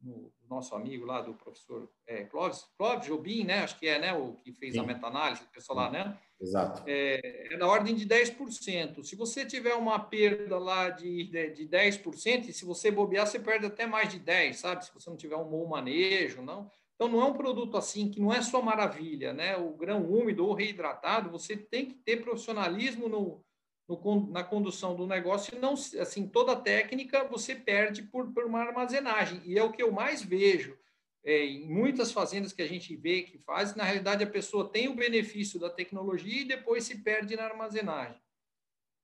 no 0.00 0.32
nosso 0.54 0.74
amigo 0.74 1.04
lá 1.04 1.20
do 1.20 1.34
professor 1.34 1.88
é, 2.06 2.24
Clóvis, 2.24 2.64
Clóvis 2.76 3.06
Jobim, 3.06 3.44
né? 3.44 3.60
Acho 3.60 3.78
que 3.78 3.86
é, 3.86 3.98
né? 3.98 4.12
O 4.14 4.34
que 4.34 4.52
fez 4.52 4.74
Sim. 4.74 4.80
a 4.80 4.82
meta-análise, 4.82 5.42
o 5.42 5.52
pessoal 5.52 5.78
lá, 5.78 5.90
né? 5.90 6.18
Exato. 6.40 6.82
É, 6.86 7.52
é 7.52 7.56
na 7.56 7.66
ordem 7.66 7.94
de 7.94 8.06
10%. 8.06 9.02
Se 9.02 9.16
você 9.16 9.44
tiver 9.44 9.74
uma 9.74 9.98
perda 9.98 10.58
lá 10.58 10.90
de, 10.90 11.24
de, 11.24 11.50
de 11.50 11.68
10%, 11.68 12.48
e 12.48 12.52
se 12.52 12.64
você 12.64 12.90
bobear, 12.90 13.26
você 13.26 13.38
perde 13.38 13.66
até 13.66 13.86
mais 13.86 14.08
de 14.08 14.20
10%, 14.20 14.52
sabe? 14.54 14.84
Se 14.84 14.92
você 14.92 15.08
não 15.08 15.16
tiver 15.16 15.36
um 15.36 15.48
bom 15.48 15.66
manejo, 15.66 16.42
não. 16.42 16.70
Então, 16.94 17.08
não 17.08 17.20
é 17.20 17.24
um 17.24 17.34
produto 17.34 17.76
assim 17.76 18.08
que 18.08 18.20
não 18.20 18.32
é 18.32 18.40
só 18.40 18.62
maravilha, 18.62 19.32
né? 19.32 19.56
O 19.56 19.70
grão 19.70 20.02
úmido 20.04 20.46
ou 20.46 20.54
reidratado, 20.54 21.30
você 21.30 21.56
tem 21.56 21.86
que 21.86 21.94
ter 21.94 22.22
profissionalismo 22.22 23.08
no, 23.08 23.44
no, 23.88 24.30
na 24.30 24.42
condução 24.42 24.94
do 24.96 25.06
negócio, 25.06 25.58
não 25.60 25.74
assim 25.74 26.26
toda 26.26 26.52
a 26.52 26.60
técnica 26.60 27.24
você 27.24 27.54
perde 27.54 28.02
por, 28.02 28.32
por 28.32 28.44
uma 28.44 28.60
armazenagem 28.60 29.42
e 29.44 29.58
é 29.58 29.62
o 29.62 29.72
que 29.72 29.82
eu 29.82 29.92
mais 29.92 30.22
vejo 30.22 30.78
é, 31.24 31.44
em 31.44 31.66
muitas 31.66 32.12
fazendas 32.12 32.52
que 32.52 32.62
a 32.62 32.68
gente 32.68 32.94
vê 32.96 33.22
que 33.22 33.38
fazem, 33.38 33.76
na 33.76 33.84
realidade 33.84 34.22
a 34.22 34.30
pessoa 34.30 34.68
tem 34.68 34.88
o 34.88 34.94
benefício 34.94 35.58
da 35.58 35.70
tecnologia 35.70 36.42
e 36.42 36.48
depois 36.48 36.84
se 36.84 37.02
perde 37.02 37.34
na 37.34 37.44
armazenagem. 37.44 38.20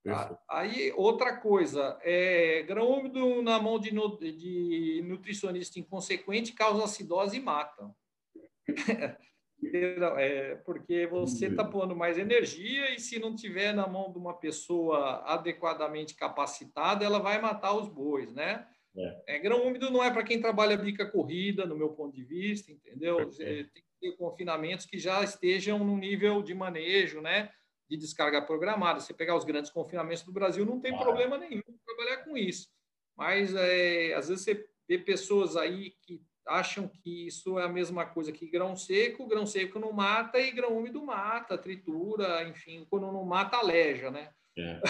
Tá? 0.05 0.39
Aí, 0.49 0.93
outra 0.97 1.37
coisa, 1.37 1.99
é, 2.03 2.63
grão 2.63 2.91
úmido 2.91 3.43
na 3.43 3.61
mão 3.61 3.79
de, 3.79 3.91
de 3.91 5.03
nutricionista 5.07 5.79
inconsequente 5.79 6.53
causa 6.53 6.85
acidose 6.85 7.37
e 7.37 7.41
mata. 7.41 7.91
É, 10.19 10.55
porque 10.65 11.07
você 11.07 11.47
está 11.47 11.65
pondo 11.65 11.95
mais 11.95 12.17
energia 12.19 12.95
e 12.95 12.99
se 12.99 13.19
não 13.19 13.35
tiver 13.35 13.75
na 13.75 13.87
mão 13.87 14.11
de 14.11 14.19
uma 14.19 14.35
pessoa 14.35 15.23
adequadamente 15.27 16.15
capacitada, 16.15 17.05
ela 17.05 17.19
vai 17.19 17.41
matar 17.41 17.75
os 17.75 17.89
bois, 17.89 18.33
né? 18.33 18.67
É. 18.97 19.37
É, 19.37 19.39
grão 19.39 19.67
úmido 19.67 19.91
não 19.91 20.03
é 20.03 20.11
para 20.11 20.25
quem 20.25 20.41
trabalha 20.41 20.77
bica 20.77 21.07
corrida, 21.07 21.67
no 21.67 21.77
meu 21.77 21.91
ponto 21.91 22.15
de 22.15 22.25
vista, 22.25 22.73
entendeu? 22.73 23.31
Tem 23.31 23.65
que 23.65 23.85
ter 24.01 24.17
confinamentos 24.17 24.87
que 24.87 24.99
já 24.99 25.23
estejam 25.23 25.79
no 25.85 25.97
nível 25.97 26.43
de 26.43 26.55
manejo, 26.55 27.21
né? 27.21 27.51
De 27.89 27.97
descarga 27.97 28.43
programada. 28.43 29.01
Você 29.01 29.15
pegar 29.15 29.37
os 29.37 29.45
grandes 29.45 29.71
confinamentos 29.71 30.23
do 30.23 30.33
Brasil, 30.33 30.65
não 30.65 30.81
tem 30.81 30.95
ah. 30.95 30.99
problema 30.99 31.39
nenhum 31.39 31.63
trabalhar 31.87 32.25
com 32.25 32.37
isso. 32.37 32.69
Mas 33.17 33.55
é, 33.55 34.15
às 34.15 34.29
vezes 34.29 34.45
você 34.45 34.67
vê 34.89 34.99
pessoas 34.99 35.57
aí 35.57 35.95
que 36.03 36.21
acham 36.51 36.89
que 36.89 37.29
isso 37.29 37.59
é 37.59 37.65
a 37.65 37.69
mesma 37.69 38.05
coisa 38.05 38.33
que 38.33 38.51
grão 38.51 38.75
seco, 38.75 39.27
grão 39.27 39.47
seco 39.47 39.79
não 39.79 39.93
mata 39.93 40.39
e 40.39 40.51
grão 40.51 40.77
úmido 40.77 41.05
mata, 41.05 41.57
tritura, 41.57 42.47
enfim, 42.49 42.85
quando 42.91 43.13
não 43.13 43.25
mata, 43.25 43.57
aleja, 43.57 44.11
né? 44.11 44.31
É. 44.59 44.81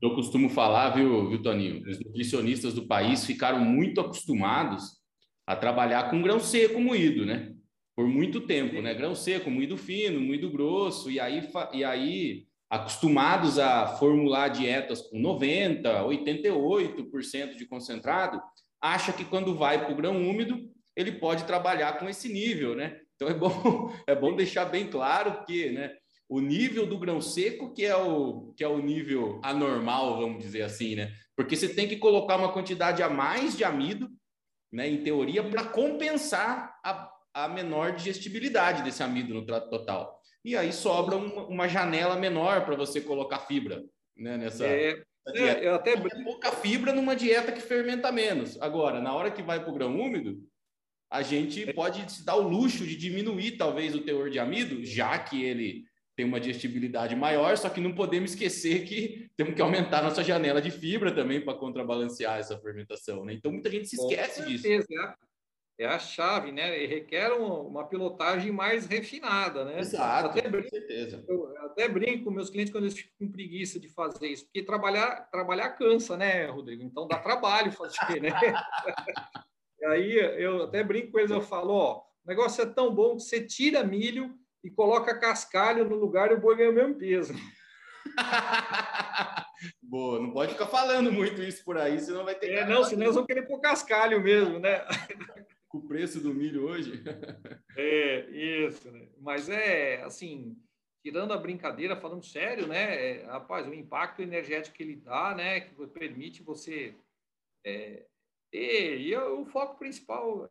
Eu 0.00 0.14
costumo 0.14 0.48
falar, 0.48 0.90
viu, 0.90 1.28
viu, 1.28 1.42
Toninho? 1.42 1.82
Os 1.88 1.98
nutricionistas 1.98 2.74
do 2.74 2.86
país 2.86 3.26
ficaram 3.26 3.60
muito 3.60 4.00
acostumados 4.00 5.00
a 5.46 5.56
trabalhar 5.56 6.10
com 6.10 6.22
grão 6.22 6.40
seco 6.40 6.80
moído, 6.80 7.26
né? 7.26 7.52
Por 7.96 8.06
muito 8.06 8.40
tempo, 8.40 8.80
né? 8.80 8.94
Grão 8.94 9.14
seco, 9.14 9.50
moído 9.50 9.76
fino, 9.76 10.20
moído 10.20 10.50
grosso, 10.50 11.10
e 11.10 11.18
aí, 11.20 11.48
e 11.72 11.84
aí 11.84 12.46
acostumados 12.70 13.58
a 13.58 13.86
formular 13.96 14.48
dietas 14.48 15.02
com 15.02 15.20
90%, 15.20 15.82
88% 15.82 17.56
de 17.56 17.66
concentrado, 17.66 18.40
acha 18.80 19.12
que 19.12 19.24
quando 19.24 19.54
vai 19.54 19.84
para 19.84 19.92
o 19.92 19.96
grão 19.96 20.16
úmido, 20.16 20.72
ele 20.96 21.12
pode 21.12 21.44
trabalhar 21.44 21.98
com 21.98 22.08
esse 22.08 22.28
nível, 22.28 22.74
né? 22.74 23.00
Então 23.14 23.28
é 23.28 23.34
bom, 23.34 23.50
é 24.06 24.14
bom 24.14 24.34
deixar 24.34 24.66
bem 24.66 24.88
claro 24.88 25.44
que, 25.44 25.70
né, 25.70 25.94
o 26.28 26.40
nível 26.40 26.86
do 26.86 26.98
grão 26.98 27.20
seco 27.20 27.72
que 27.72 27.84
é 27.84 27.96
o 27.96 28.52
que 28.56 28.64
é 28.64 28.68
o 28.68 28.78
nível 28.78 29.40
anormal, 29.42 30.18
vamos 30.18 30.42
dizer 30.42 30.62
assim, 30.62 30.94
né? 30.94 31.12
Porque 31.36 31.56
você 31.56 31.68
tem 31.68 31.88
que 31.88 31.96
colocar 31.96 32.36
uma 32.36 32.52
quantidade 32.52 33.02
a 33.02 33.08
mais 33.08 33.56
de 33.56 33.64
amido, 33.64 34.08
né, 34.72 34.88
em 34.88 35.02
teoria, 35.02 35.42
para 35.42 35.64
compensar 35.64 36.78
a, 36.84 37.10
a 37.34 37.48
menor 37.48 37.94
digestibilidade 37.94 38.82
desse 38.82 39.02
amido 39.02 39.34
no 39.34 39.44
trato 39.44 39.68
total. 39.70 40.20
E 40.44 40.56
aí 40.56 40.72
sobra 40.72 41.16
uma, 41.16 41.46
uma 41.46 41.68
janela 41.68 42.16
menor 42.16 42.64
para 42.64 42.76
você 42.76 43.00
colocar 43.00 43.40
fibra 43.40 43.82
né, 44.16 44.36
nessa, 44.36 44.66
é, 44.66 45.02
é, 45.28 45.66
eu 45.66 45.74
até 45.74 45.92
é 45.92 46.24
pouca 46.24 46.50
fibra 46.50 46.92
numa 46.92 47.14
dieta 47.14 47.52
que 47.52 47.60
fermenta 47.60 48.10
menos. 48.10 48.60
Agora, 48.60 49.00
na 49.00 49.14
hora 49.14 49.30
que 49.30 49.42
vai 49.42 49.60
para 49.60 49.70
o 49.70 49.74
grão 49.74 49.98
úmido, 49.98 50.38
a 51.12 51.20
gente 51.20 51.68
é. 51.68 51.72
pode 51.74 52.10
se 52.10 52.24
dar 52.24 52.36
o 52.36 52.48
luxo 52.48 52.86
de 52.86 52.96
diminuir 52.96 53.58
talvez 53.58 53.94
o 53.94 54.00
teor 54.00 54.30
de 54.30 54.38
amido, 54.38 54.82
já 54.82 55.18
que 55.18 55.44
ele 55.44 55.84
tem 56.16 56.24
uma 56.24 56.40
digestibilidade 56.40 57.14
maior, 57.14 57.56
só 57.58 57.68
que 57.68 57.82
não 57.82 57.94
podemos 57.94 58.30
esquecer 58.30 58.84
que 58.86 59.30
temos 59.36 59.54
que 59.54 59.60
aumentar 59.60 60.02
nossa 60.02 60.24
janela 60.24 60.60
de 60.60 60.70
fibra 60.70 61.14
também 61.14 61.40
para 61.42 61.54
contrabalancear 61.54 62.38
essa 62.38 62.58
fermentação, 62.58 63.26
né? 63.26 63.34
Então 63.34 63.52
muita 63.52 63.70
gente 63.70 63.88
se 63.88 63.96
esquece 63.96 64.44
disso. 64.46 64.66
É 65.78 65.86
a 65.86 65.98
chave, 65.98 66.52
né? 66.52 66.82
E 66.82 66.86
requer 66.86 67.32
uma 67.32 67.86
pilotagem 67.86 68.52
mais 68.52 68.86
refinada, 68.86 69.64
né? 69.64 69.80
Exato, 69.80 70.28
até 70.28 70.48
brinco, 70.48 70.64
com 70.64 70.76
certeza. 70.76 71.24
Eu 71.28 71.56
até 71.58 71.88
brinco 71.88 72.24
com 72.24 72.30
meus 72.30 72.48
clientes 72.48 72.72
quando 72.72 72.84
eles 72.84 72.96
ficam 72.96 73.12
com 73.18 73.32
preguiça 73.32 73.80
de 73.80 73.88
fazer 73.88 74.28
isso, 74.28 74.44
porque 74.44 74.62
trabalhar, 74.62 75.28
trabalhar 75.30 75.70
cansa, 75.70 76.16
né, 76.16 76.46
Rodrigo? 76.46 76.82
Então 76.82 77.06
dá 77.06 77.18
trabalho 77.18 77.72
fazer, 77.72 78.20
né? 78.20 78.30
e 79.82 79.84
aí 79.84 80.12
eu 80.40 80.62
até 80.62 80.84
brinco 80.84 81.10
com 81.10 81.18
eles, 81.18 81.32
eu 81.32 81.40
falo, 81.40 81.72
ó, 81.74 82.04
o 82.24 82.28
negócio 82.28 82.62
é 82.62 82.66
tão 82.66 82.94
bom 82.94 83.16
que 83.16 83.24
você 83.24 83.44
tira 83.44 83.82
milho 83.82 84.32
e 84.62 84.70
coloca 84.70 85.18
cascalho 85.18 85.84
no 85.84 85.96
lugar 85.96 86.30
e 86.30 86.34
o 86.34 86.40
boi 86.40 86.56
ganha 86.56 86.70
o 86.70 86.72
mesmo 86.72 86.94
peso. 86.94 87.34
Boa, 89.82 90.20
não 90.20 90.30
pode 90.30 90.52
ficar 90.52 90.68
falando 90.68 91.10
muito 91.10 91.42
isso 91.42 91.64
por 91.64 91.76
aí, 91.76 91.98
senão 91.98 92.24
vai 92.24 92.36
ter. 92.36 92.52
É, 92.52 92.64
não, 92.64 92.84
senão 92.84 93.02
eles 93.02 93.16
vão 93.16 93.26
querer 93.26 93.42
pôr 93.42 93.60
cascalho 93.60 94.22
mesmo, 94.22 94.60
né? 94.60 94.86
Com 95.68 95.78
o 95.78 95.88
preço 95.88 96.20
do 96.20 96.32
milho 96.32 96.64
hoje. 96.64 97.02
É, 97.76 98.28
isso, 98.30 98.92
né? 98.92 99.08
Mas 99.18 99.48
é 99.48 100.02
assim, 100.02 100.54
tirando 101.02 101.32
a 101.32 101.38
brincadeira, 101.38 101.96
falando 101.96 102.24
sério, 102.24 102.66
né? 102.66 103.22
É, 103.22 103.24
rapaz, 103.24 103.66
o 103.66 103.74
impacto 103.74 104.20
energético 104.20 104.76
que 104.76 104.82
ele 104.82 104.96
dá, 104.96 105.34
né? 105.34 105.60
Que 105.60 105.86
permite 105.88 106.42
você. 106.42 106.94
É, 107.64 108.04
ter, 108.52 109.00
e 109.00 109.16
o 109.16 109.44
foco 109.46 109.78
principal 109.78 110.48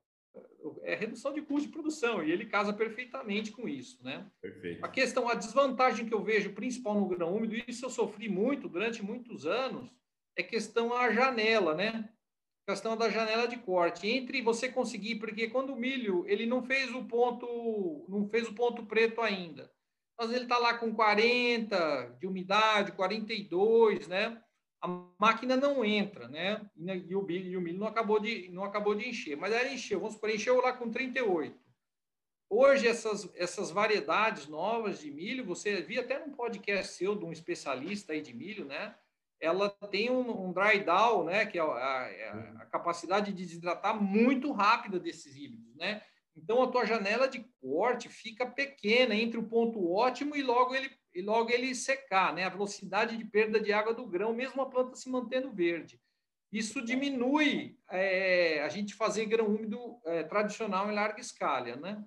é 0.84 0.96
redução 0.96 1.34
de 1.34 1.42
custo 1.42 1.68
de 1.68 1.74
produção, 1.74 2.24
e 2.24 2.32
ele 2.32 2.46
casa 2.46 2.74
perfeitamente 2.74 3.52
com 3.52 3.68
isso, 3.68 4.04
né? 4.04 4.30
Perfeito. 4.42 4.84
A 4.84 4.90
questão, 4.90 5.30
a 5.30 5.36
desvantagem 5.36 6.06
que 6.06 6.14
eu 6.14 6.24
vejo 6.24 6.54
principal 6.54 6.96
no 6.96 7.08
grão 7.08 7.36
úmido, 7.36 7.56
e 7.56 7.64
isso 7.68 7.86
eu 7.86 7.90
sofri 7.90 8.28
muito 8.28 8.68
durante 8.68 9.04
muitos 9.04 9.46
anos, 9.46 9.90
é 10.36 10.42
questão 10.42 10.94
a 10.94 11.12
janela, 11.12 11.76
né? 11.76 12.10
Questão 12.68 12.96
da 12.96 13.10
janela 13.10 13.48
de 13.48 13.58
corte. 13.58 14.08
Entre 14.08 14.42
você 14.42 14.70
conseguir, 14.70 15.16
porque 15.16 15.50
quando 15.50 15.74
o 15.74 15.76
milho, 15.76 16.26
ele 16.28 16.46
não 16.46 16.64
fez 16.64 16.94
o 16.94 17.04
ponto, 17.04 18.06
não 18.08 18.30
fez 18.30 18.48
o 18.48 18.54
ponto 18.54 18.86
preto 18.86 19.20
ainda. 19.20 19.70
Mas 20.18 20.32
ele 20.32 20.44
está 20.44 20.58
lá 20.58 20.78
com 20.78 20.94
40 20.94 22.16
de 22.20 22.28
umidade, 22.28 22.94
42, 22.94 24.08
né? 24.08 24.42
A 24.82 24.88
máquina 25.20 25.56
não 25.56 25.86
entra, 25.86 26.28
né? 26.28 26.68
E 26.76 27.16
o, 27.16 27.22
milho, 27.22 27.52
e 27.52 27.58
o 27.58 27.62
milho 27.62 27.80
não 27.80 27.88
acabou 27.88 28.20
de 28.20 28.50
não 28.50 28.64
acabou 28.64 28.96
de 28.96 29.08
encher, 29.08 29.38
mas 29.38 29.54
ela 29.54 29.72
encheu, 29.72 30.00
vamos 30.00 30.16
supor, 30.16 30.30
encheu 30.32 30.60
lá 30.60 30.74
com 30.74 30.90
38. 30.90 31.56
Hoje 32.50 32.88
essas 32.88 33.30
essas 33.36 33.70
variedades 33.70 34.48
novas 34.48 35.00
de 35.00 35.12
milho, 35.12 35.46
você 35.46 35.82
viu 35.82 36.02
até 36.02 36.20
num 36.20 36.34
podcast 36.34 36.94
seu 36.94 37.16
de 37.16 37.24
um 37.24 37.32
especialista 37.32 38.14
aí 38.14 38.22
de 38.22 38.34
milho, 38.34 38.66
né? 38.66 38.96
Ela 39.40 39.70
tem 39.70 40.10
um, 40.10 40.48
um 40.48 40.52
dry 40.52 40.84
down, 40.84 41.26
né? 41.26 41.46
Que 41.46 41.60
é 41.60 41.62
a, 41.62 41.66
a, 41.66 42.62
a 42.62 42.66
capacidade 42.66 43.32
de 43.32 43.44
desidratar 43.44 44.02
muito 44.02 44.52
rápida 44.52 45.00
desses 45.00 45.36
híbridos, 45.36 45.76
né? 45.76 46.02
Então 46.36 46.64
a 46.64 46.72
tua 46.72 46.86
janela 46.86 47.28
de 47.28 47.46
corte 47.62 48.10
fica 48.10 48.46
pequena 48.46 49.14
entre 49.14 49.38
o 49.38 49.48
ponto 49.48 49.92
ótimo 49.92 50.36
e 50.36 50.42
logo 50.42 50.74
ele 50.74 50.90
e 51.14 51.22
logo 51.22 51.52
ele 51.52 51.76
secar, 51.76 52.34
né? 52.34 52.46
A 52.46 52.50
velocidade 52.50 53.18
de 53.18 53.26
perda 53.26 53.60
de 53.60 53.74
água 53.74 53.94
do 53.94 54.06
grão, 54.06 54.34
mesmo 54.34 54.62
a 54.62 54.70
planta 54.70 54.96
se 54.96 55.10
mantendo 55.10 55.52
verde. 55.52 56.00
Isso 56.52 56.84
diminui 56.84 57.78
é, 57.90 58.62
a 58.64 58.70
gente 58.70 58.94
fazer 58.94 59.26
grão 59.26 59.48
úmido 59.48 60.00
é, 60.06 60.24
tradicional 60.24 60.90
em 60.90 60.96
larga 60.96 61.22
escala, 61.22 61.76
né? 61.78 62.04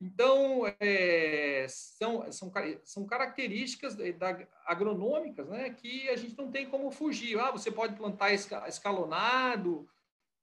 Então, 0.00 0.62
é, 0.78 1.66
são, 1.68 2.30
são, 2.30 2.52
são 2.84 3.06
características 3.06 3.96
da, 3.96 4.46
agronômicas 4.64 5.48
né, 5.48 5.70
que 5.70 6.08
a 6.08 6.16
gente 6.16 6.36
não 6.36 6.52
tem 6.52 6.70
como 6.70 6.90
fugir. 6.92 7.38
Ah, 7.38 7.50
você 7.50 7.70
pode 7.70 7.96
plantar 7.96 8.32
escalonado, 8.32 9.88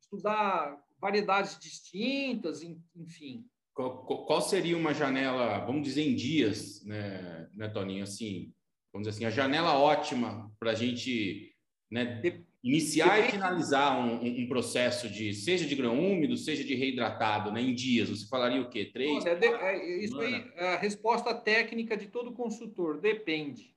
estudar 0.01 0.77
variedades 0.99 1.57
distintas, 1.57 2.61
enfim. 2.93 3.49
Qual, 3.75 4.05
qual, 4.05 4.41
seria 4.41 4.77
uma 4.77 4.93
janela, 4.93 5.59
vamos 5.65 5.83
dizer, 5.83 6.01
em 6.01 6.15
dias, 6.15 6.81
né, 6.85 7.49
né 7.53 7.67
Toninho? 7.67 8.03
Assim, 8.03 8.53
vamos 8.93 9.05
dizer 9.05 9.17
assim, 9.17 9.25
a 9.25 9.29
janela 9.29 9.77
ótima 9.77 10.49
para 10.57 10.71
a 10.71 10.73
gente 10.73 11.53
né, 11.91 12.21
iniciar 12.63 13.19
e 13.19 13.31
finalizar 13.31 13.99
um, 13.99 14.43
um, 14.43 14.47
processo 14.47 15.09
de, 15.09 15.33
seja 15.33 15.67
de 15.67 15.75
grão 15.75 15.99
úmido, 15.99 16.37
seja 16.37 16.63
de 16.63 16.73
reidratado, 16.73 17.51
né, 17.51 17.61
em 17.61 17.75
dias. 17.75 18.09
Você 18.09 18.25
falaria 18.29 18.61
o 18.61 18.69
quê? 18.69 18.85
Três? 18.85 19.25
Olha, 19.25 19.37
é, 19.43 20.03
isso 20.03 20.17
aí, 20.21 20.49
a 20.57 20.77
resposta 20.77 21.33
técnica 21.33 21.97
de 21.97 22.07
todo 22.07 22.31
consultor, 22.31 23.01
depende. 23.01 23.75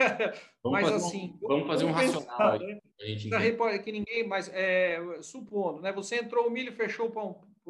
Vamos 0.64 0.80
mas 0.80 0.90
fazer 0.90 1.06
assim, 1.06 1.38
um, 1.42 1.48
vamos 1.48 1.66
fazer 1.66 1.84
um 1.84 1.92
racional. 1.92 2.58
Pensar, 2.58 3.40
né? 3.40 3.78
que 3.78 3.92
ninguém, 3.92 4.26
mas 4.26 4.50
é, 4.52 5.00
supondo, 5.22 5.80
né? 5.80 5.90
Você 5.92 6.16
entrou 6.16 6.46
o 6.46 6.50
milho, 6.50 6.72
fechou 6.72 7.10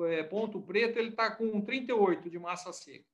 é, 0.05 0.23
ponto 0.23 0.61
preto, 0.61 0.99
ele 0.99 1.11
está 1.11 1.31
com 1.31 1.61
38 1.61 2.29
de 2.29 2.39
massa 2.39 2.73
seca. 2.73 3.05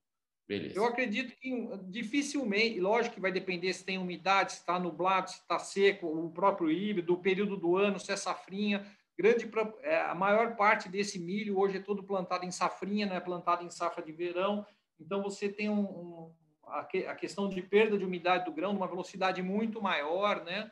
Beleza. 0.47 0.77
Eu 0.77 0.85
acredito 0.85 1.35
que 1.37 1.51
dificilmente, 1.85 2.81
lógico 2.81 3.15
que 3.15 3.21
vai 3.21 3.33
depender 3.33 3.73
se 3.73 3.85
tem 3.85 3.99
umidade, 3.99 4.53
se 4.53 4.59
está 4.59 4.79
nublado, 4.79 5.31
se 5.31 5.37
está 5.37 5.59
seco, 5.59 6.07
o 6.07 6.31
próprio 6.31 6.71
híbrido, 6.71 7.15
o 7.15 7.23
período 7.23 7.57
do 7.57 7.77
ano, 7.77 7.99
se 7.99 8.13
é 8.13 8.17
safrinha. 8.17 8.85
Grande, 9.17 9.49
é, 9.83 10.01
a 10.01 10.15
maior 10.15 10.57
parte 10.57 10.89
desse 10.89 11.19
milho 11.19 11.59
hoje 11.59 11.77
é 11.77 11.81
todo 11.81 12.03
plantado 12.03 12.45
em 12.45 12.51
safrinha, 12.51 13.07
não 13.07 13.17
é 13.17 13.21
plantado 13.21 13.65
em 13.65 13.71
safra 13.71 14.03
de 14.03 14.13
verão. 14.13 14.67
Então 14.99 15.23
você 15.23 15.49
tem 15.49 15.69
um, 15.69 15.81
um 15.81 16.35
a, 16.67 16.85
que, 16.85 17.07
a 17.07 17.15
questão 17.15 17.49
de 17.49 17.63
perda 17.63 17.97
de 17.97 18.05
umidade 18.05 18.45
do 18.45 18.53
grão 18.53 18.73
numa 18.73 18.89
velocidade 18.89 19.43
muito 19.43 19.81
maior, 19.81 20.45
né? 20.45 20.71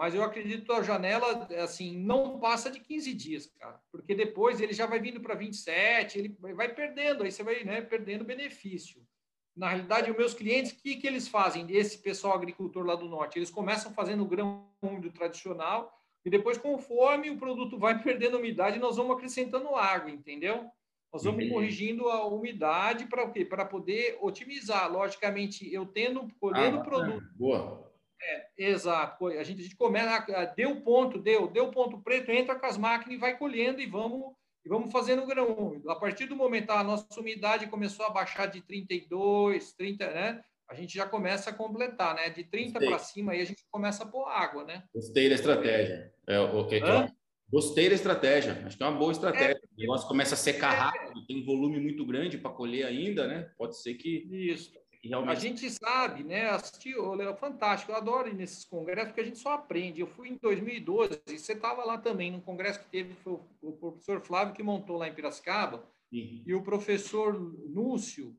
Mas 0.00 0.14
eu 0.14 0.22
acredito 0.22 0.64
que 0.64 0.72
a 0.72 0.82
janela, 0.82 1.46
assim, 1.62 1.94
não 1.94 2.40
passa 2.40 2.70
de 2.70 2.80
15 2.80 3.12
dias, 3.12 3.52
cara. 3.58 3.78
Porque 3.92 4.14
depois 4.14 4.58
ele 4.58 4.72
já 4.72 4.86
vai 4.86 4.98
vindo 4.98 5.20
para 5.20 5.34
27, 5.34 6.18
ele 6.18 6.36
vai 6.54 6.72
perdendo, 6.72 7.22
aí 7.22 7.30
você 7.30 7.42
vai 7.42 7.62
né, 7.64 7.82
perdendo 7.82 8.24
benefício. 8.24 9.06
Na 9.54 9.68
realidade, 9.68 10.10
os 10.10 10.16
meus 10.16 10.32
clientes, 10.32 10.72
o 10.72 10.76
que, 10.76 10.96
que 10.96 11.06
eles 11.06 11.28
fazem? 11.28 11.66
Esse 11.68 11.98
pessoal 11.98 12.32
agricultor 12.32 12.82
lá 12.82 12.94
do 12.94 13.10
norte, 13.10 13.38
eles 13.38 13.50
começam 13.50 13.92
fazendo 13.92 14.22
o 14.22 14.26
grão 14.26 14.70
úmido 14.80 15.10
tradicional 15.10 15.92
e 16.24 16.30
depois, 16.30 16.56
conforme 16.56 17.28
o 17.28 17.36
produto 17.36 17.78
vai 17.78 18.02
perdendo 18.02 18.38
umidade, 18.38 18.78
nós 18.78 18.96
vamos 18.96 19.14
acrescentando 19.14 19.74
água, 19.74 20.10
entendeu? 20.10 20.64
Nós 21.12 21.24
vamos 21.24 21.44
uhum. 21.44 21.50
corrigindo 21.50 22.08
a 22.08 22.26
umidade 22.26 23.04
para 23.04 23.26
o 23.26 23.30
quê? 23.30 23.44
Para 23.44 23.66
poder 23.66 24.16
otimizar. 24.22 24.90
Logicamente, 24.90 25.70
eu 25.70 25.84
tendo, 25.84 26.26
colhendo 26.40 26.78
o 26.78 26.80
ah, 26.80 26.84
produto. 26.84 27.28
Boa 27.34 27.89
é, 28.22 28.46
exato. 28.58 29.26
A 29.26 29.42
gente, 29.42 29.60
a 29.60 29.62
gente 29.64 29.76
começa, 29.76 30.44
deu 30.56 30.80
ponto, 30.82 31.18
deu, 31.18 31.48
deu 31.48 31.70
ponto 31.70 32.00
preto, 32.02 32.30
entra 32.30 32.54
com 32.54 32.66
as 32.66 32.76
máquinas 32.76 33.16
e 33.16 33.20
vai 33.20 33.36
colhendo 33.36 33.80
e 33.80 33.86
vamos, 33.86 34.34
e 34.64 34.68
vamos 34.68 34.92
fazendo 34.92 35.26
grão 35.26 35.52
úmido. 35.54 35.90
A 35.90 35.96
partir 35.96 36.26
do 36.26 36.36
momento 36.36 36.70
a 36.70 36.84
nossa 36.84 37.06
umidade 37.18 37.68
começou 37.68 38.04
a 38.04 38.10
baixar 38.10 38.46
de 38.46 38.60
32, 38.60 39.72
30, 39.72 40.10
né? 40.10 40.40
A 40.68 40.74
gente 40.74 40.94
já 40.94 41.04
começa 41.06 41.50
a 41.50 41.54
completar, 41.54 42.14
né? 42.14 42.30
De 42.30 42.44
30 42.44 42.78
para 42.78 42.98
cima 42.98 43.32
aí 43.32 43.40
a 43.40 43.44
gente 43.44 43.64
começa 43.70 44.04
a 44.04 44.06
pôr 44.06 44.28
água, 44.28 44.64
né? 44.64 44.84
Gostei 44.94 45.28
da 45.28 45.34
estratégia. 45.34 46.12
É, 46.28 46.38
okay, 46.38 46.80
é, 46.80 47.10
gostei 47.50 47.88
da 47.88 47.94
estratégia. 47.94 48.62
Acho 48.64 48.76
que 48.76 48.82
é 48.82 48.86
uma 48.86 48.98
boa 48.98 49.10
estratégia. 49.10 49.54
É, 49.56 49.76
o 49.76 49.80
negócio 49.80 50.06
começa 50.06 50.34
a 50.34 50.38
secar 50.38 50.74
é. 50.74 50.78
rápido, 50.78 51.26
tem 51.26 51.42
um 51.42 51.44
volume 51.44 51.80
muito 51.80 52.06
grande 52.06 52.38
para 52.38 52.52
colher 52.52 52.86
ainda, 52.86 53.26
né? 53.26 53.50
Pode 53.58 53.80
ser 53.80 53.94
que 53.94 54.28
Isso. 54.30 54.78
Realmente... 55.02 55.36
A 55.36 55.40
gente 55.40 55.70
sabe, 55.70 56.22
né? 56.22 56.50
Assistir, 56.50 56.94
é 56.94 57.34
fantástico, 57.34 57.92
eu 57.92 57.96
adoro 57.96 58.28
ir 58.28 58.34
nesses 58.34 58.64
congressos, 58.64 59.08
porque 59.08 59.22
a 59.22 59.24
gente 59.24 59.38
só 59.38 59.52
aprende. 59.52 60.00
Eu 60.00 60.06
fui 60.06 60.28
em 60.28 60.36
2012, 60.36 61.22
e 61.26 61.38
você 61.38 61.54
estava 61.54 61.84
lá 61.84 61.96
também, 61.96 62.30
num 62.30 62.40
congresso 62.40 62.80
que 62.80 62.90
teve, 62.90 63.14
foi 63.14 63.38
o 63.62 63.72
professor 63.72 64.20
Flávio 64.20 64.54
que 64.54 64.62
montou 64.62 64.98
lá 64.98 65.08
em 65.08 65.14
Piracicaba, 65.14 65.82
Sim. 66.10 66.42
e 66.46 66.54
o 66.54 66.62
professor 66.62 67.34
Núcio, 67.68 68.36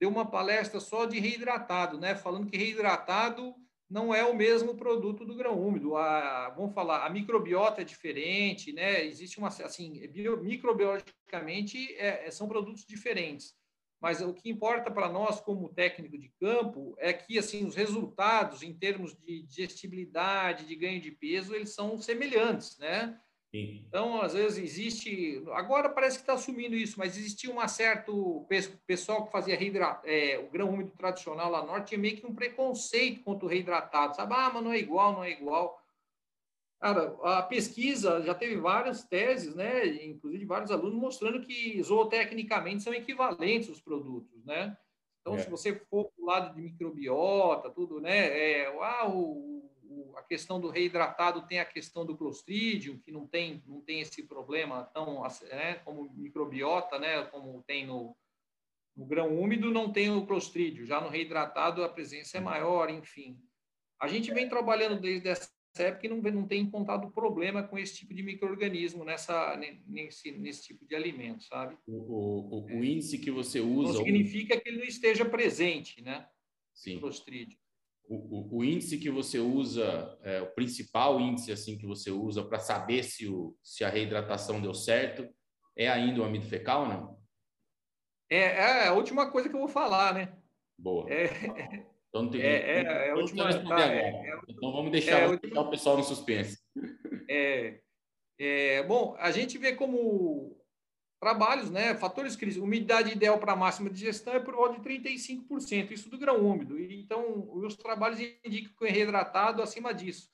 deu 0.00 0.08
uma 0.08 0.24
palestra 0.24 0.80
só 0.80 1.04
de 1.04 1.18
reidratado, 1.18 1.98
né? 1.98 2.14
Falando 2.14 2.46
que 2.46 2.56
reidratado 2.56 3.54
não 3.90 4.14
é 4.14 4.24
o 4.24 4.36
mesmo 4.36 4.76
produto 4.76 5.24
do 5.24 5.34
grão 5.34 5.60
úmido. 5.60 5.96
A, 5.96 6.50
vamos 6.50 6.74
falar, 6.74 7.04
a 7.04 7.10
microbiota 7.10 7.80
é 7.80 7.84
diferente, 7.84 8.72
né? 8.72 9.04
Existe 9.04 9.38
uma 9.38 9.48
assim, 9.48 10.06
bio, 10.08 10.42
microbiologicamente 10.42 11.94
é, 11.96 12.30
são 12.30 12.48
produtos 12.48 12.84
diferentes. 12.86 13.57
Mas 14.00 14.20
o 14.20 14.32
que 14.32 14.48
importa 14.48 14.90
para 14.90 15.08
nós 15.08 15.40
como 15.40 15.68
técnico 15.68 16.16
de 16.18 16.28
campo 16.40 16.94
é 16.98 17.12
que 17.12 17.38
assim 17.38 17.66
os 17.66 17.74
resultados 17.74 18.62
em 18.62 18.72
termos 18.72 19.16
de 19.16 19.42
digestibilidade, 19.42 20.66
de 20.66 20.76
ganho 20.76 21.00
de 21.00 21.10
peso, 21.10 21.54
eles 21.54 21.74
são 21.74 21.98
semelhantes, 21.98 22.78
né? 22.78 23.18
Sim. 23.50 23.82
Então, 23.88 24.20
às 24.20 24.34
vezes 24.34 24.58
existe. 24.58 25.42
Agora 25.52 25.88
parece 25.88 26.18
que 26.18 26.22
está 26.22 26.34
assumindo 26.34 26.76
isso, 26.76 26.98
mas 26.98 27.16
existia 27.16 27.50
um 27.50 27.66
certo 27.66 28.46
pessoal 28.86 29.24
que 29.24 29.32
fazia 29.32 29.56
reidrat... 29.56 30.02
é, 30.04 30.38
o 30.38 30.50
grão 30.50 30.68
úmido 30.68 30.90
tradicional 30.90 31.50
lá 31.50 31.62
no 31.62 31.68
norte, 31.68 31.88
tinha 31.88 31.98
meio 31.98 32.16
que 32.16 32.26
um 32.26 32.34
preconceito 32.34 33.22
contra 33.22 33.46
o 33.46 33.48
reidratado, 33.48 34.14
sabe? 34.14 34.34
Ah, 34.34 34.50
mas 34.52 34.62
não 34.62 34.72
é 34.72 34.78
igual, 34.78 35.12
não 35.14 35.24
é 35.24 35.30
igual. 35.30 35.77
Cara, 36.80 37.16
a 37.22 37.42
pesquisa 37.42 38.22
já 38.22 38.34
teve 38.34 38.56
várias 38.56 39.04
teses, 39.04 39.54
né? 39.54 39.86
Inclusive 40.04 40.44
vários 40.44 40.70
alunos 40.70 41.00
mostrando 41.00 41.44
que 41.44 41.82
zootecnicamente 41.82 42.84
são 42.84 42.94
equivalentes 42.94 43.68
os 43.68 43.80
produtos, 43.80 44.44
né? 44.44 44.76
Então, 45.20 45.34
é. 45.34 45.40
se 45.40 45.50
você 45.50 45.74
for 45.90 46.04
para 46.04 46.22
o 46.22 46.26
lado 46.26 46.54
de 46.54 46.62
microbiota, 46.62 47.70
tudo, 47.70 48.00
né? 48.00 48.28
É, 48.28 48.66
ah, 48.80 49.08
o 49.08 49.58
a 50.16 50.22
questão 50.22 50.60
do 50.60 50.68
reidratado 50.68 51.46
tem 51.46 51.60
a 51.60 51.64
questão 51.64 52.04
do 52.04 52.16
clostridium, 52.16 52.98
que 52.98 53.12
não 53.12 53.26
tem, 53.26 53.62
não 53.66 53.80
tem 53.80 54.00
esse 54.00 54.22
problema 54.24 54.84
tão 54.84 55.22
né, 55.50 55.74
como 55.84 56.10
microbiota, 56.14 56.98
né, 56.98 57.24
como 57.26 57.62
tem 57.62 57.86
no, 57.86 58.16
no 58.96 59.06
grão 59.06 59.38
úmido, 59.38 59.70
não 59.70 59.92
tem 59.92 60.10
o 60.10 60.26
clostridium. 60.26 60.84
Já 60.84 61.00
no 61.00 61.08
reidratado 61.08 61.84
a 61.84 61.88
presença 61.88 62.36
é 62.36 62.40
maior, 62.40 62.90
enfim. 62.90 63.40
A 64.00 64.08
gente 64.08 64.32
vem 64.32 64.48
trabalhando 64.48 65.00
desde 65.00 65.28
essa 65.28 65.50
época 65.84 66.06
e 66.06 66.08
não, 66.08 66.18
não 66.18 66.46
tem 66.46 66.62
encontrado 66.62 67.10
problema 67.10 67.62
com 67.62 67.78
esse 67.78 67.96
tipo 67.96 68.14
de 68.14 68.22
microorganismo 68.22 69.04
nessa, 69.04 69.56
nesse, 69.86 70.32
nesse 70.32 70.62
tipo 70.62 70.86
de 70.86 70.94
alimento, 70.94 71.44
sabe? 71.44 71.76
O, 71.86 71.92
o, 71.92 72.64
o, 72.66 72.84
índice 72.84 73.18
que 73.18 73.30
você 73.30 73.60
usa... 73.60 73.94
Não 73.94 74.04
significa 74.04 74.60
que 74.60 74.68
ele 74.68 74.78
não 74.78 74.86
esteja 74.86 75.24
presente, 75.24 76.02
né? 76.02 76.26
Sim. 76.74 77.00
O 77.02 77.10
o, 78.10 78.58
o, 78.58 78.64
índice 78.64 78.98
que 78.98 79.10
você 79.10 79.38
usa, 79.38 80.18
é, 80.22 80.40
o 80.40 80.50
principal 80.54 81.20
índice 81.20 81.52
assim 81.52 81.76
que 81.76 81.84
você 81.84 82.10
usa 82.10 82.42
para 82.42 82.58
saber 82.58 83.02
se, 83.02 83.28
o, 83.28 83.54
se 83.62 83.84
a 83.84 83.90
reidratação 83.90 84.62
deu 84.62 84.72
certo, 84.72 85.28
é 85.76 85.88
ainda 85.88 86.22
o 86.22 86.24
amido 86.24 86.46
fecal, 86.46 86.88
não? 86.88 87.18
É, 88.30 88.38
é 88.38 88.88
a 88.88 88.94
última 88.94 89.30
coisa 89.30 89.48
que 89.48 89.54
eu 89.54 89.60
vou 89.60 89.68
falar, 89.68 90.14
né? 90.14 90.34
Boa. 90.78 91.10
É, 91.10 91.26
então, 92.08 92.22
não 92.22 92.30
tem, 92.30 92.40
é, 92.40 92.82
é, 92.82 93.10
a 93.10 93.14
última, 93.14 93.44
tá, 93.64 93.92
é, 93.92 93.98
é, 93.98 94.38
então 94.48 94.72
vamos 94.72 94.90
deixar, 94.90 95.20
é, 95.20 95.28
última, 95.28 95.60
o 95.60 95.70
pessoal 95.70 95.96
no 95.96 96.04
suspense. 96.04 96.58
É, 97.30 97.80
é, 98.38 98.82
bom, 98.84 99.14
a 99.18 99.30
gente 99.30 99.58
vê 99.58 99.74
como 99.74 100.56
trabalhos, 101.20 101.70
né? 101.70 101.94
Fatores 101.94 102.36
críticos. 102.36 102.64
Umidade 102.64 103.12
ideal 103.12 103.38
para 103.38 103.54
máxima 103.54 103.90
de 103.90 104.00
gestão 104.00 104.32
é 104.32 104.40
por 104.40 104.54
volta 104.54 104.80
de 104.80 104.88
35%, 104.88 105.90
isso 105.90 106.08
do 106.08 106.16
grão 106.16 106.38
úmido. 106.38 106.80
Então, 106.80 107.50
os 107.52 107.76
trabalhos 107.76 108.18
indicam 108.18 108.72
que 108.78 108.84
o 108.84 108.88
reidratado 108.88 109.60
acima 109.60 109.92
disso 109.92 110.30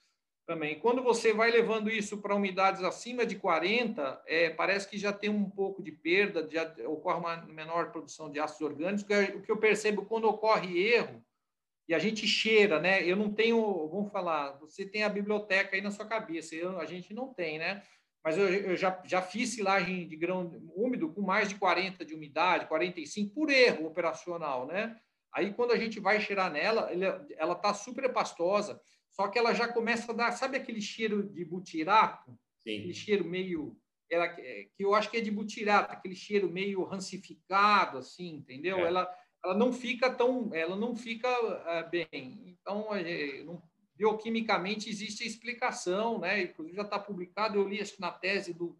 também. 0.46 0.78
Quando 0.78 1.02
você 1.02 1.32
vai 1.32 1.50
levando 1.50 1.90
isso 1.90 2.18
para 2.18 2.34
umidades 2.34 2.82
acima 2.82 3.24
de 3.24 3.36
40, 3.36 4.22
é, 4.26 4.50
parece 4.50 4.88
que 4.88 4.98
já 4.98 5.12
tem 5.12 5.30
um 5.30 5.48
pouco 5.48 5.82
de 5.82 5.90
perda, 5.90 6.48
já 6.50 6.72
ocorre 6.86 7.18
uma 7.18 7.36
menor 7.46 7.90
produção 7.90 8.30
de 8.30 8.38
ácidos 8.38 8.70
orgânicos. 8.70 9.04
O 9.34 9.40
que 9.40 9.50
eu 9.50 9.56
percebo 9.56 10.04
quando 10.04 10.28
ocorre 10.28 10.78
erro, 10.78 11.24
e 11.88 11.94
a 11.94 11.98
gente 11.98 12.26
cheira, 12.26 12.80
né? 12.80 13.02
Eu 13.04 13.16
não 13.16 13.32
tenho, 13.32 13.88
vamos 13.88 14.10
falar, 14.10 14.52
você 14.58 14.86
tem 14.86 15.02
a 15.02 15.08
biblioteca 15.08 15.76
aí 15.76 15.82
na 15.82 15.90
sua 15.90 16.06
cabeça, 16.06 16.54
eu, 16.54 16.78
a 16.78 16.84
gente 16.86 17.12
não 17.12 17.32
tem, 17.32 17.58
né? 17.58 17.82
mas 18.24 18.38
eu, 18.38 18.48
eu, 18.48 18.76
já, 18.76 19.02
já 19.04 19.20
fiz 19.20 19.50
silagem 19.50 20.08
de 20.08 20.16
grão 20.16 20.50
úmido 20.74 21.12
com 21.12 21.20
mais 21.20 21.50
de 21.50 21.56
40 21.56 22.06
de 22.06 22.14
umidade, 22.14 22.66
45, 22.66 23.34
por 23.34 23.50
erro 23.50 23.86
operacional, 23.86 24.66
né? 24.66 24.98
Aí, 25.30 25.52
quando 25.52 25.72
a 25.72 25.76
gente 25.76 26.00
vai 26.00 26.18
cheirar 26.18 26.50
nela, 26.50 26.90
ela 27.36 27.52
está 27.52 27.74
super 27.74 28.10
pastosa, 28.12 28.80
só 29.10 29.28
que 29.28 29.38
ela 29.38 29.52
já 29.52 29.68
começa 29.68 30.10
a 30.10 30.14
dar, 30.14 30.32
sabe 30.32 30.56
aquele 30.56 30.80
cheiro 30.80 31.22
de 31.22 31.44
butirato? 31.44 32.30
Sim. 32.62 32.78
Aquele 32.78 32.94
cheiro 32.94 33.24
meio, 33.26 33.76
ela, 34.10 34.26
que 34.28 34.70
eu 34.78 34.94
acho 34.94 35.10
que 35.10 35.18
é 35.18 35.20
de 35.20 35.30
butirato, 35.30 35.92
aquele 35.92 36.14
cheiro 36.14 36.48
meio 36.48 36.82
rancificado, 36.84 37.98
assim, 37.98 38.36
entendeu? 38.36 38.78
É. 38.78 38.86
Ela, 38.86 39.14
ela 39.44 39.54
não 39.54 39.72
fica 39.72 40.10
tão, 40.10 40.54
ela 40.54 40.74
não 40.74 40.96
fica 40.96 41.28
uh, 41.28 41.90
bem. 41.90 42.56
Então, 42.60 42.88
não, 43.44 43.62
bioquimicamente 43.94 44.88
existe 44.88 45.26
explicação, 45.26 46.18
né? 46.18 46.42
Inclusive 46.42 46.76
já 46.76 46.82
está 46.82 46.98
publicado, 46.98 47.58
eu 47.58 47.68
li 47.68 47.80
acho 47.80 47.94
que 47.94 48.00
na 48.00 48.10
tese 48.10 48.54
do, 48.54 48.76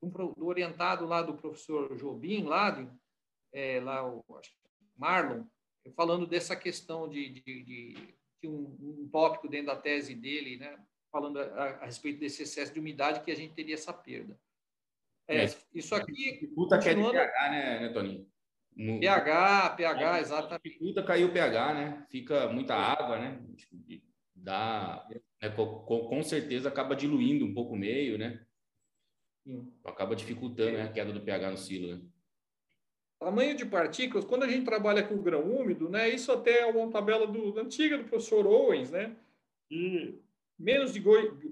do 0.00 0.46
orientado 0.46 1.04
lá 1.04 1.20
do 1.20 1.34
professor 1.34 1.96
Jobim, 1.96 2.44
lá, 2.44 2.70
de, 2.70 2.88
é, 3.52 3.80
lá 3.80 4.06
o 4.08 4.24
Marlon, 4.96 5.44
falando 5.96 6.26
dessa 6.26 6.54
questão 6.54 7.08
de, 7.08 7.28
de, 7.28 7.62
de, 7.64 8.14
de 8.40 8.48
um, 8.48 8.76
um, 8.80 9.08
tópico 9.10 9.48
dentro 9.48 9.66
da 9.66 9.76
tese 9.76 10.14
dele, 10.14 10.56
né? 10.56 10.78
Falando 11.10 11.40
a, 11.40 11.64
a, 11.80 11.86
respeito 11.86 12.20
desse 12.20 12.42
excesso 12.42 12.72
de 12.72 12.80
umidade 12.80 13.22
que 13.22 13.30
a 13.30 13.36
gente 13.36 13.54
teria 13.54 13.74
essa 13.74 13.92
perda. 13.92 14.38
É, 15.26 15.44
é 15.44 15.56
isso 15.74 15.94
aqui. 15.94 16.46
Puta 16.54 16.78
que 16.78 16.88
é 16.88 16.94
de 16.94 17.02
pH, 17.02 17.50
né, 17.50 17.80
né 17.80 17.88
Toninho? 17.92 18.26
No... 18.78 19.00
pH, 19.00 19.70
pH, 19.70 20.20
exatamente. 20.20 20.62
Dificulta 20.62 21.02
cair 21.02 21.24
o 21.24 21.32
pH, 21.32 21.74
né? 21.74 22.06
Fica 22.08 22.48
muita 22.48 22.76
água, 22.76 23.18
né? 23.18 23.38
dá, 24.42 25.06
né, 25.42 25.50
com, 25.50 25.84
com, 25.84 26.22
certeza 26.22 26.68
acaba 26.68 26.94
diluindo 26.94 27.44
um 27.44 27.52
pouco 27.52 27.74
o 27.74 27.78
meio, 27.78 28.16
né? 28.16 28.40
Acaba 29.84 30.14
dificultando 30.14 30.72
né, 30.72 30.82
a 30.82 30.92
queda 30.92 31.12
do 31.12 31.20
pH 31.20 31.50
no 31.50 31.56
silo, 31.56 31.96
né? 31.96 32.02
Tamanho 33.18 33.56
de 33.56 33.66
partículas, 33.66 34.24
quando 34.24 34.44
a 34.44 34.48
gente 34.48 34.64
trabalha 34.64 35.02
com 35.02 35.20
grão 35.20 35.42
úmido, 35.42 35.88
né? 35.88 36.08
Isso 36.08 36.30
até 36.30 36.60
é 36.60 36.66
uma 36.66 36.90
tabela 36.90 37.26
do, 37.26 37.58
antiga 37.58 37.98
do 37.98 38.04
professor 38.04 38.46
Owens, 38.46 38.90
né? 38.90 39.16
E 39.70 40.14
menos 40.56 40.92
de, 40.92 41.02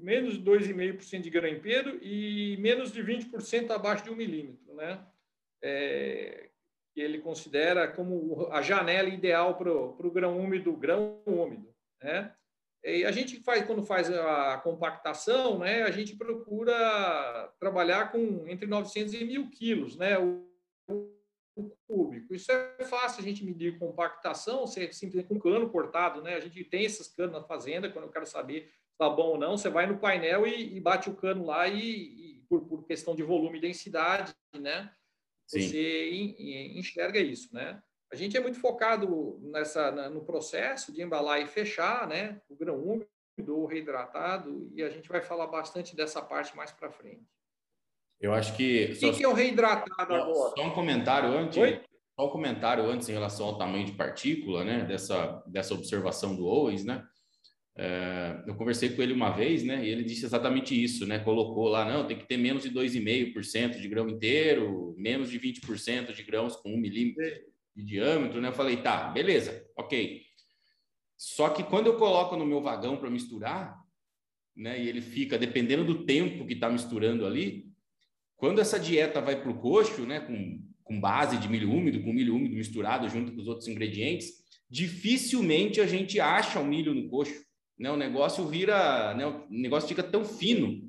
menos 0.01 0.35
de 0.35 0.45
2,5% 0.45 1.23
de 1.23 1.31
grampeiro 1.31 1.99
e 2.03 2.57
menos 2.59 2.93
de 2.93 3.03
20% 3.03 3.71
abaixo 3.71 4.05
de 4.05 4.11
1 4.11 4.15
milímetro, 4.15 4.75
né? 4.75 5.05
É, 5.61 6.46
que 6.97 7.03
ele 7.03 7.19
considera 7.19 7.87
como 7.87 8.49
a 8.51 8.63
janela 8.63 9.11
ideal 9.11 9.55
para 9.55 9.71
o 9.71 10.11
grão 10.11 10.39
úmido, 10.39 10.75
grão 10.75 11.21
úmido, 11.27 11.69
né? 12.03 12.35
E 12.83 13.05
a 13.05 13.11
gente 13.11 13.39
faz, 13.43 13.67
quando 13.67 13.85
faz 13.85 14.11
a 14.11 14.57
compactação, 14.59 15.59
né, 15.59 15.83
a 15.83 15.91
gente 15.91 16.17
procura 16.17 17.53
trabalhar 17.61 18.11
com 18.11 18.49
entre 18.49 18.67
900 18.67 19.13
e 19.13 19.19
1.000 19.27 19.51
quilos, 19.51 19.97
né, 19.97 20.17
o, 20.19 20.49
o 21.55 21.71
cúbico. 21.87 22.35
Isso 22.35 22.51
é 22.51 22.85
fácil 22.85 23.21
a 23.21 23.25
gente 23.25 23.45
medir 23.45 23.79
compactação, 23.79 24.61
você 24.67 24.91
simplesmente 24.91 25.29
com 25.29 25.39
cano 25.39 25.69
cortado, 25.69 26.23
né, 26.23 26.37
a 26.37 26.41
gente 26.41 26.65
tem 26.65 26.85
esses 26.85 27.09
canos 27.09 27.33
na 27.33 27.43
fazenda, 27.43 27.91
quando 27.91 28.07
eu 28.07 28.11
quero 28.11 28.27
saber 28.27 28.63
se 28.63 28.93
está 28.93 29.11
bom 29.11 29.31
ou 29.31 29.39
não, 29.39 29.59
você 29.59 29.69
vai 29.69 29.87
no 29.87 29.99
painel 29.99 30.47
e, 30.47 30.77
e 30.77 30.81
bate 30.81 31.11
o 31.11 31.17
cano 31.17 31.45
lá 31.45 31.69
e, 31.69 32.39
e 32.39 32.45
por, 32.49 32.63
por, 32.67 32.87
questão 32.87 33.15
de 33.15 33.23
volume 33.23 33.59
e 33.59 33.63
densidade, 33.63 34.33
né, 34.59 34.91
Sim. 35.47 35.61
você 35.61 36.11
enxerga 36.75 37.19
isso, 37.19 37.55
né. 37.55 37.81
A 38.13 38.15
gente 38.15 38.37
é 38.37 38.41
muito 38.41 38.61
focado 38.61 39.39
nessa, 39.43 39.91
no 40.09 40.25
processo 40.25 40.93
de 40.93 41.03
embalar 41.03 41.41
e 41.41 41.47
fechar, 41.47 42.07
né? 42.07 42.41
O 42.49 42.57
grão 42.57 42.77
úmido 42.77 43.57
ou 43.57 43.67
reidratado, 43.67 44.71
e 44.75 44.83
a 44.83 44.89
gente 44.89 45.09
vai 45.09 45.21
falar 45.21 45.49
bastante 45.49 45.97
dessa 45.97 46.23
parte 46.23 46.57
mais 46.57 46.71
para 46.71 46.91
frente. 46.91 47.27
Eu 48.21 48.33
acho 48.33 48.57
que. 48.57 48.93
O 48.93 48.99
que, 48.99 49.13
que 49.13 49.25
é 49.25 49.29
o 49.29 49.33
reidratado 49.33 50.15
agora? 50.15 50.55
Só 50.57 50.65
um 50.65 50.71
comentário 50.71 51.29
antes. 51.31 51.59
Oi? 51.59 51.83
Só 52.19 52.27
um 52.27 52.31
comentário 52.31 52.85
antes 52.85 53.09
em 53.09 53.13
relação 53.13 53.47
ao 53.47 53.59
tamanho 53.59 53.85
de 53.85 53.93
partícula, 53.93 54.65
né? 54.65 54.85
Dessa, 54.85 55.43
dessa 55.47 55.75
observação 55.75 56.35
do 56.35 56.47
Owens, 56.47 56.85
né? 56.85 57.07
É, 57.79 58.43
eu 58.47 58.55
conversei 58.55 58.89
com 58.89 59.03
ele 59.03 59.13
uma 59.13 59.31
vez, 59.31 59.63
né? 59.63 59.85
E 59.85 59.91
ele 59.91 60.03
disse 60.03 60.25
exatamente 60.25 60.83
isso, 60.83 61.07
né? 61.07 61.19
Colocou 61.19 61.69
lá, 61.69 61.85
não, 61.85 62.07
tem 62.07 62.17
que 62.17 62.27
ter 62.27 62.39
menos 62.39 62.63
de 62.63 62.71
2,5% 62.71 63.79
de 63.79 63.89
grão 63.89 64.09
inteiro, 64.09 64.95
menos 64.97 65.31
de 65.31 65.39
20% 65.39 66.15
de 66.15 66.23
grãos 66.23 66.57
com 66.57 66.73
1 66.73 66.77
milímetro 66.79 67.23
de 67.77 67.85
diâmetro, 67.85 68.41
né? 68.41 68.49
Eu 68.49 68.53
falei, 68.55 68.79
tá, 68.79 69.09
beleza, 69.09 69.63
ok. 69.77 70.23
Só 71.19 71.51
que 71.51 71.63
quando 71.63 71.89
eu 71.89 71.97
coloco 71.99 72.35
no 72.37 72.47
meu 72.47 72.63
vagão 72.63 72.97
para 72.97 73.11
misturar, 73.11 73.79
né? 74.57 74.83
E 74.83 74.89
ele 74.89 75.03
fica, 75.03 75.37
dependendo 75.37 75.85
do 75.85 76.07
tempo 76.07 76.47
que 76.47 76.55
está 76.55 76.71
misturando 76.71 77.27
ali, 77.27 77.71
quando 78.37 78.59
essa 78.59 78.81
dieta 78.81 79.21
vai 79.21 79.41
para 79.41 79.51
o 79.51 79.59
coxo, 79.59 80.07
né? 80.07 80.21
Com, 80.21 80.63
com 80.83 80.99
base 80.99 81.37
de 81.37 81.47
milho 81.47 81.71
úmido, 81.71 82.03
com 82.03 82.11
milho 82.11 82.35
úmido 82.35 82.57
misturado 82.57 83.07
junto 83.11 83.33
com 83.33 83.41
os 83.41 83.49
outros 83.49 83.69
ingredientes, 83.69 84.33
dificilmente 84.71 85.79
a 85.79 85.87
gente 85.87 86.19
acha 86.19 86.59
o 86.59 86.67
milho 86.67 86.95
no 86.95 87.07
coxo. 87.11 87.46
Né? 87.79 87.91
O 87.91 87.97
negócio 87.97 88.47
vira, 88.47 89.15
né? 89.15 89.27
o 89.27 89.47
negócio 89.51 89.89
fica 89.89 90.03
tão 90.03 90.25
fino. 90.25 90.83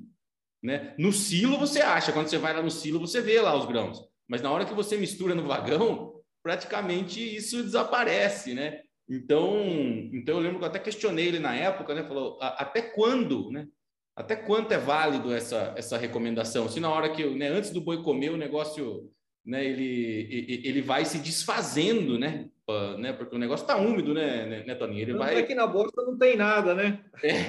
Né? 0.62 0.94
No 0.98 1.12
silo 1.12 1.58
você 1.58 1.80
acha, 1.80 2.12
quando 2.12 2.28
você 2.28 2.38
vai 2.38 2.54
lá 2.54 2.62
no 2.62 2.70
silo 2.70 2.98
você 2.98 3.20
vê 3.20 3.40
lá 3.40 3.56
os 3.56 3.66
grãos. 3.66 4.00
Mas 4.28 4.42
na 4.42 4.50
hora 4.50 4.64
que 4.64 4.74
você 4.74 4.96
mistura 4.96 5.34
no 5.34 5.46
vagão, 5.46 6.20
praticamente 6.42 7.20
isso 7.36 7.62
desaparece, 7.62 8.54
né? 8.54 8.80
Então, 9.08 9.64
então 10.12 10.36
eu 10.36 10.40
lembro 10.40 10.58
que 10.58 10.64
eu 10.64 10.68
até 10.68 10.78
questionei 10.78 11.28
ele 11.28 11.38
na 11.38 11.54
época, 11.54 11.94
né? 11.94 12.04
Falou, 12.04 12.38
até 12.40 12.82
quando, 12.82 13.50
né? 13.50 13.66
Até 14.14 14.36
quanto 14.36 14.72
é 14.72 14.78
válido 14.78 15.32
essa, 15.32 15.72
essa 15.76 15.96
recomendação? 15.96 16.68
Se 16.68 16.80
na 16.80 16.90
hora 16.90 17.08
que, 17.10 17.24
né, 17.36 17.48
antes 17.48 17.70
do 17.70 17.80
boi 17.80 18.02
comer, 18.02 18.30
o 18.30 18.36
negócio, 18.36 19.10
né, 19.46 19.64
ele, 19.64 20.60
ele 20.64 20.82
vai 20.82 21.04
se 21.04 21.18
desfazendo, 21.18 22.18
né? 22.18 22.50
Né? 22.98 23.12
Porque 23.12 23.34
o 23.34 23.38
negócio 23.38 23.64
está 23.64 23.76
úmido, 23.76 24.12
né, 24.12 24.46
né, 24.46 24.64
né 24.64 24.74
Toninho? 24.74 25.02
Ele 25.02 25.14
vai... 25.14 25.38
Aqui 25.38 25.54
na 25.54 25.66
bosta 25.66 26.02
não 26.02 26.16
tem 26.16 26.36
nada, 26.36 26.74
né? 26.74 27.04
É. 27.22 27.44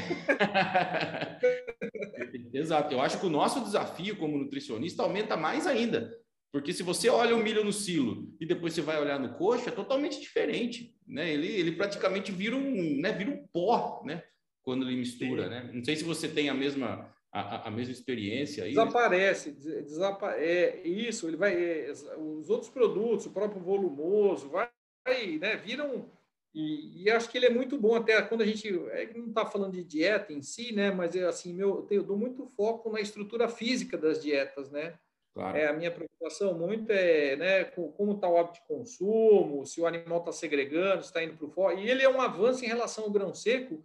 Exato. 2.58 2.94
Eu 2.94 3.02
acho 3.02 3.20
que 3.20 3.26
o 3.26 3.30
nosso 3.30 3.62
desafio 3.62 4.18
como 4.18 4.38
nutricionista 4.38 5.04
aumenta 5.04 5.36
mais 5.36 5.68
ainda. 5.68 6.18
Porque 6.52 6.74
se 6.74 6.82
você 6.82 7.10
olha 7.10 7.36
o 7.36 7.44
milho 7.44 7.64
no 7.64 7.72
silo 7.72 8.34
e 8.40 8.46
depois 8.46 8.74
você 8.74 8.82
vai 8.82 9.00
olhar 9.00 9.20
no 9.20 9.34
coxo, 9.36 9.70
é 9.70 9.72
totalmente 9.72 10.20
diferente, 10.20 10.96
né? 11.08 11.32
Ele, 11.32 11.48
ele 11.48 11.74
praticamente 11.74 12.32
vira 12.32 12.56
um, 12.56 13.00
né, 13.00 13.12
vira 13.12 13.30
um 13.30 13.46
pó, 13.54 14.02
né? 14.04 14.24
Quando 14.64 14.88
ele 14.88 14.98
mistura, 14.98 15.44
Sim. 15.44 15.50
né? 15.50 15.70
Não 15.74 15.84
sei 15.84 15.96
se 15.96 16.04
você 16.04 16.28
tem 16.28 16.50
a 16.50 16.54
mesma 16.54 17.14
a, 17.32 17.68
a 17.68 17.72
mesma 17.72 17.94
experiência 17.94 18.64
aí. 18.64 18.72
Desaparece, 18.72 19.52
desapa 19.52 20.34
é 20.34 20.82
isso, 20.88 21.28
ele 21.28 21.38
vai 21.38 21.54
é, 21.54 21.92
os 22.18 22.50
outros 22.50 22.72
produtos, 22.72 23.28
o 23.28 23.32
próprio 23.32 23.62
volumoso, 23.62 24.50
vai, 24.50 24.68
né, 25.06 25.56
viram 25.58 26.10
e, 26.54 27.04
e, 27.04 27.12
acho 27.12 27.30
que 27.30 27.38
ele 27.38 27.46
é 27.46 27.50
muito 27.50 27.78
bom 27.78 27.96
até 27.96 28.20
quando 28.24 28.42
a 28.42 28.46
gente 28.46 28.68
é, 28.68 29.14
não 29.16 29.28
está 29.28 29.46
falando 29.46 29.74
de 29.74 29.84
dieta 29.84 30.34
em 30.34 30.42
si, 30.42 30.74
né? 30.74 30.90
Mas 30.90 31.16
é 31.16 31.24
assim, 31.26 31.54
meu, 31.54 31.88
eu 31.92 32.04
dou 32.04 32.18
muito 32.18 32.48
foco 32.48 32.92
na 32.92 33.00
estrutura 33.00 33.48
física 33.48 33.96
das 33.98 34.22
dietas, 34.22 34.72
né? 34.72 34.98
Claro. 35.34 35.56
É, 35.56 35.68
a 35.68 35.74
minha 35.74 35.92
preocupação 35.92 36.58
muito 36.58 36.92
é 36.92 37.36
né, 37.36 37.64
como 37.64 38.14
está 38.14 38.28
o 38.28 38.38
hábito 38.38 38.56
de 38.56 38.68
consumo, 38.68 39.66
se 39.66 39.80
o 39.80 39.86
animal 39.86 40.20
está 40.20 40.32
segregando, 40.32 41.02
está 41.02 41.24
indo 41.24 41.38
para 41.38 41.46
o 41.46 41.50
fora. 41.50 41.76
E 41.76 41.88
ele 41.88 42.04
é 42.04 42.10
um 42.10 42.20
avanço 42.20 42.66
em 42.66 42.68
relação 42.68 43.04
ao 43.06 43.12
grão 43.12 43.34
seco. 43.34 43.82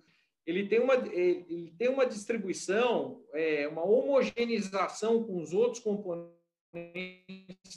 Ele 0.47 0.67
tem 0.67 0.81
uma, 0.81 0.95
ele 0.95 1.73
tem 1.79 1.89
uma 1.89 2.07
distribuição, 2.07 3.23
é, 3.33 3.69
uma 3.69 3.85
homogeneização 3.85 5.23
com 5.23 5.41
os 5.41 5.53
outros 5.53 5.83
componentes 5.83 6.35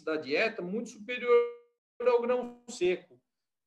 da 0.04 0.16
dieta 0.16 0.62
muito 0.62 0.90
superior 0.90 1.36
ao 2.02 2.22
grão 2.22 2.62
seco. 2.70 3.17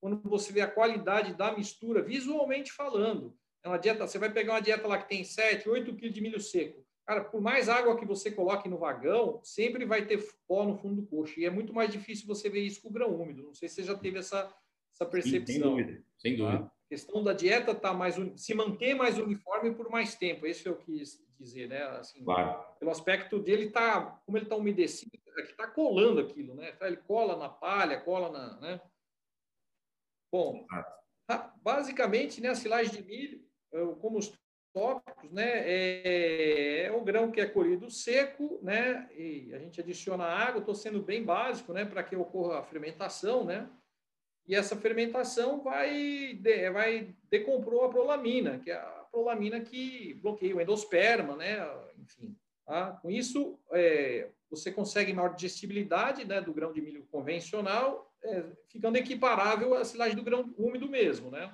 Quando 0.00 0.20
você 0.24 0.52
vê 0.52 0.60
a 0.60 0.70
qualidade 0.70 1.34
da 1.34 1.52
mistura, 1.52 2.02
visualmente 2.02 2.72
falando, 2.72 3.36
é 3.62 3.68
uma 3.68 3.78
dieta, 3.78 4.06
você 4.06 4.18
vai 4.18 4.32
pegar 4.32 4.54
uma 4.54 4.62
dieta 4.62 4.86
lá 4.88 4.98
que 4.98 5.08
tem 5.08 5.22
7, 5.22 5.68
8 5.68 5.94
quilos 5.94 6.14
de 6.14 6.20
milho 6.20 6.40
seco 6.40 6.82
Cara, 7.10 7.24
por 7.24 7.40
mais 7.40 7.68
água 7.68 7.96
que 7.96 8.04
você 8.04 8.30
coloque 8.30 8.68
no 8.68 8.78
vagão, 8.78 9.40
sempre 9.42 9.84
vai 9.84 10.06
ter 10.06 10.24
pó 10.46 10.64
no 10.64 10.76
fundo 10.76 11.02
do 11.02 11.08
coxo. 11.08 11.40
E 11.40 11.44
é 11.44 11.50
muito 11.50 11.74
mais 11.74 11.90
difícil 11.90 12.24
você 12.24 12.48
ver 12.48 12.60
isso 12.60 12.80
com 12.80 12.88
o 12.88 12.92
grão 12.92 13.20
úmido. 13.20 13.42
Não 13.42 13.52
sei 13.52 13.68
se 13.68 13.74
você 13.74 13.82
já 13.82 13.96
teve 13.96 14.20
essa, 14.20 14.48
essa 14.94 15.04
percepção. 15.04 15.46
Sim, 15.46 15.52
sem 15.54 15.60
dúvida, 15.60 16.04
sem 16.16 16.36
dúvida. 16.36 16.58
Tá? 16.60 16.66
A 16.66 16.88
questão 16.88 17.24
da 17.24 17.32
dieta 17.32 17.74
tá 17.74 17.92
mais 17.92 18.14
se 18.36 18.54
manter 18.54 18.94
mais 18.94 19.18
uniforme 19.18 19.74
por 19.74 19.90
mais 19.90 20.14
tempo. 20.14 20.46
Esse 20.46 20.68
eu 20.68 20.76
quis 20.76 21.20
dizer, 21.36 21.68
né? 21.68 21.82
Assim, 21.82 22.22
claro. 22.22 22.62
Pelo 22.78 22.92
aspecto 22.92 23.40
dele 23.40 23.70
tá, 23.70 24.20
como 24.24 24.38
ele 24.38 24.44
está 24.44 24.54
umedecido, 24.54 25.10
é 25.36 25.42
está 25.42 25.66
colando 25.66 26.20
aquilo, 26.20 26.54
né? 26.54 26.76
Ele 26.80 26.98
cola 26.98 27.36
na 27.36 27.48
palha, 27.48 28.00
cola 28.00 28.30
na, 28.30 28.60
né? 28.60 28.80
Bom, 30.32 30.66
basicamente, 31.62 32.40
né, 32.40 32.50
a 32.50 32.54
silagem 32.54 32.92
de 32.92 33.02
milho, 33.02 33.40
como 34.00 34.18
os 34.18 34.32
tópicos, 34.72 35.30
né, 35.32 35.62
é, 35.64 36.84
é, 36.84 36.92
o 36.92 37.00
grão 37.02 37.30
que 37.30 37.40
é 37.40 37.46
colhido 37.46 37.90
seco, 37.90 38.60
né, 38.62 39.08
e 39.16 39.52
a 39.52 39.58
gente 39.58 39.80
adiciona 39.80 40.24
água, 40.24 40.60
estou 40.60 40.74
sendo 40.74 41.02
bem 41.02 41.24
básico, 41.24 41.72
né, 41.72 41.84
para 41.84 42.02
que 42.02 42.14
ocorra 42.14 42.60
a 42.60 42.62
fermentação, 42.62 43.44
né, 43.44 43.68
e 44.46 44.54
essa 44.54 44.76
fermentação 44.76 45.62
vai, 45.62 46.34
de, 46.34 46.70
vai 46.70 47.14
decompor 47.28 47.84
a 47.84 47.88
prolamina, 47.88 48.58
que 48.58 48.70
é 48.70 48.74
a 48.74 49.06
prolamina 49.10 49.60
que 49.60 50.14
bloqueia 50.14 50.56
o 50.56 50.60
endosperma, 50.60 51.36
né, 51.36 51.58
enfim. 51.98 52.36
Tá? 52.66 52.92
Com 53.02 53.10
isso, 53.10 53.58
é, 53.72 54.28
você 54.48 54.70
consegue 54.70 55.12
maior 55.12 55.34
digestibilidade 55.34 56.24
né, 56.24 56.40
do 56.40 56.54
grão 56.54 56.72
de 56.72 56.80
milho 56.80 57.04
convencional, 57.10 58.10
é, 58.24 58.44
ficando 58.68 58.96
equiparável 58.96 59.74
à 59.74 59.85
silagem 59.85 60.16
do 60.16 60.22
grão 60.22 60.54
úmido 60.59 60.88
mesmo, 60.88 61.30
né 61.30 61.50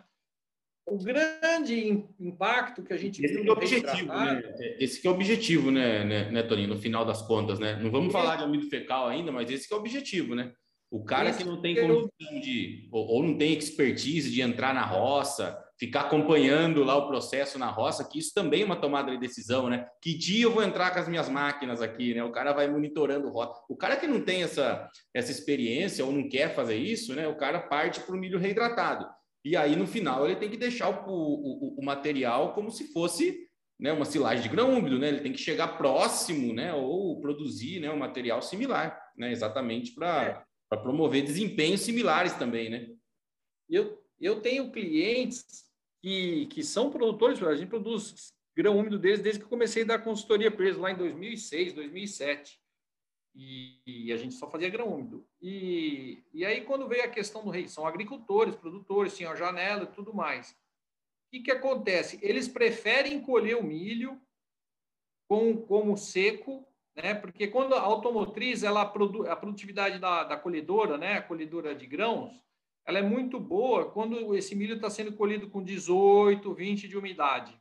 o 0.86 0.96
grande 0.96 2.04
impacto 2.18 2.82
que 2.82 2.92
a 2.92 2.96
gente 2.96 3.22
esse 3.24 3.34
viu 3.34 3.44
é 3.44 3.48
o 3.48 3.52
objetivo, 3.52 4.12
né? 4.12 4.54
Esse 4.78 5.00
que 5.00 5.06
é 5.06 5.10
o 5.10 5.14
objetivo, 5.14 5.70
né, 5.70 6.04
né, 6.04 6.30
né, 6.30 6.42
Toninho, 6.44 6.68
no 6.68 6.78
final 6.78 7.04
das 7.04 7.22
contas, 7.22 7.58
né? 7.58 7.76
Não 7.82 7.90
vamos 7.90 8.12
falar 8.12 8.36
de 8.36 8.44
amido 8.44 8.68
fecal 8.68 9.08
ainda, 9.08 9.32
mas 9.32 9.50
esse 9.50 9.66
que 9.66 9.74
é 9.74 9.76
o 9.76 9.80
objetivo, 9.80 10.36
né? 10.36 10.52
O 10.88 11.04
cara 11.04 11.30
esse 11.30 11.38
que 11.38 11.44
não 11.44 11.60
tem 11.60 11.74
condição 11.74 12.40
de, 12.40 12.88
ou, 12.92 13.04
ou, 13.08 13.22
não 13.22 13.36
tem 13.36 13.52
expertise 13.52 14.30
de 14.30 14.40
entrar 14.40 14.72
na 14.72 14.84
roça, 14.84 15.60
ficar 15.78 16.02
acompanhando 16.02 16.82
lá 16.82 16.96
o 16.96 17.06
processo 17.06 17.58
na 17.58 17.70
roça, 17.70 18.08
que 18.08 18.18
isso 18.18 18.32
também 18.34 18.62
é 18.62 18.64
uma 18.64 18.80
tomada 18.80 19.10
de 19.10 19.18
decisão, 19.18 19.68
né? 19.68 19.86
Que 20.00 20.16
dia 20.16 20.44
eu 20.44 20.52
vou 20.52 20.62
entrar 20.62 20.90
com 20.90 21.00
as 21.00 21.08
minhas 21.08 21.28
máquinas 21.28 21.82
aqui, 21.82 22.14
né? 22.14 22.24
O 22.24 22.32
cara 22.32 22.52
vai 22.52 22.66
monitorando 22.66 23.28
roça. 23.28 23.60
O 23.68 23.76
cara 23.76 23.96
que 23.96 24.06
não 24.06 24.20
tem 24.20 24.42
essa, 24.42 24.88
essa 25.12 25.30
experiência 25.30 26.04
ou 26.04 26.12
não 26.12 26.28
quer 26.28 26.54
fazer 26.54 26.76
isso, 26.76 27.14
né? 27.14 27.28
O 27.28 27.36
cara 27.36 27.60
parte 27.60 28.00
para 28.00 28.14
o 28.14 28.18
milho 28.18 28.38
reidratado. 28.38 29.06
E 29.44 29.56
aí, 29.56 29.76
no 29.76 29.86
final, 29.86 30.24
ele 30.26 30.36
tem 30.36 30.50
que 30.50 30.56
deixar 30.56 30.88
o, 30.88 31.12
o, 31.12 31.76
o 31.78 31.84
material 31.84 32.52
como 32.54 32.70
se 32.70 32.92
fosse 32.92 33.46
né, 33.78 33.92
uma 33.92 34.06
silagem 34.06 34.42
de 34.42 34.48
grão 34.48 34.76
úmido, 34.78 34.98
né? 34.98 35.08
Ele 35.08 35.20
tem 35.20 35.32
que 35.32 35.38
chegar 35.38 35.76
próximo, 35.76 36.54
né? 36.54 36.72
Ou 36.72 37.20
produzir 37.20 37.80
né, 37.80 37.90
um 37.90 37.98
material 37.98 38.40
similar, 38.40 38.98
né? 39.16 39.30
Exatamente 39.30 39.92
para 39.92 40.42
é. 40.72 40.76
promover 40.76 41.22
desempenhos 41.22 41.82
similares 41.82 42.32
também, 42.32 42.70
né? 42.70 42.88
Eu, 43.68 44.02
eu 44.18 44.40
tenho 44.40 44.72
clientes 44.72 45.65
que, 46.06 46.46
que 46.46 46.62
são 46.62 46.88
produtores, 46.88 47.42
a 47.42 47.56
gente 47.56 47.68
produz 47.68 48.32
grão 48.56 48.78
úmido 48.78 48.96
deles 48.96 49.18
desde 49.18 49.40
que 49.40 49.48
comecei 49.48 49.82
a 49.82 49.86
dar 49.86 49.98
consultoria 49.98 50.54
eles 50.56 50.76
lá 50.76 50.92
em 50.92 50.96
2006, 50.96 51.72
2007 51.72 52.60
e, 53.34 53.80
e, 53.84 54.12
a 54.12 54.16
gente 54.16 54.36
só 54.36 54.48
fazia 54.48 54.70
grão 54.70 54.86
úmido. 54.86 55.26
E, 55.42 56.22
e 56.32 56.44
aí, 56.44 56.60
quando 56.60 56.86
veio 56.86 57.02
a 57.02 57.08
questão 57.08 57.44
do 57.44 57.50
rei, 57.50 57.66
são 57.66 57.84
agricultores, 57.84 58.54
produtores, 58.54 59.16
tinham 59.16 59.34
janela 59.34 59.82
e 59.82 59.94
tudo 59.94 60.14
mais. 60.14 60.52
O 60.52 60.54
que, 61.32 61.40
que 61.40 61.50
acontece? 61.50 62.20
Eles 62.22 62.46
preferem 62.46 63.20
colher 63.20 63.56
o 63.56 63.64
milho 63.64 64.16
com, 65.28 65.56
como 65.56 65.96
seco, 65.96 66.64
né? 66.94 67.14
porque 67.14 67.48
quando 67.48 67.74
a 67.74 67.80
automotriz, 67.80 68.62
ela 68.62 68.86
produ, 68.86 69.28
a 69.28 69.34
produtividade 69.34 69.98
da, 69.98 70.22
da 70.22 70.36
colhedora, 70.36 70.96
né? 70.96 71.14
a 71.14 71.22
colhedora 71.22 71.74
de 71.74 71.84
grãos, 71.84 72.32
ela 72.86 73.00
é 73.00 73.02
muito 73.02 73.40
boa 73.40 73.90
quando 73.90 74.34
esse 74.36 74.54
milho 74.54 74.76
está 74.76 74.88
sendo 74.88 75.12
colhido 75.12 75.50
com 75.50 75.62
18, 75.62 76.54
20 76.54 76.86
de 76.86 76.96
umidade. 76.96 77.60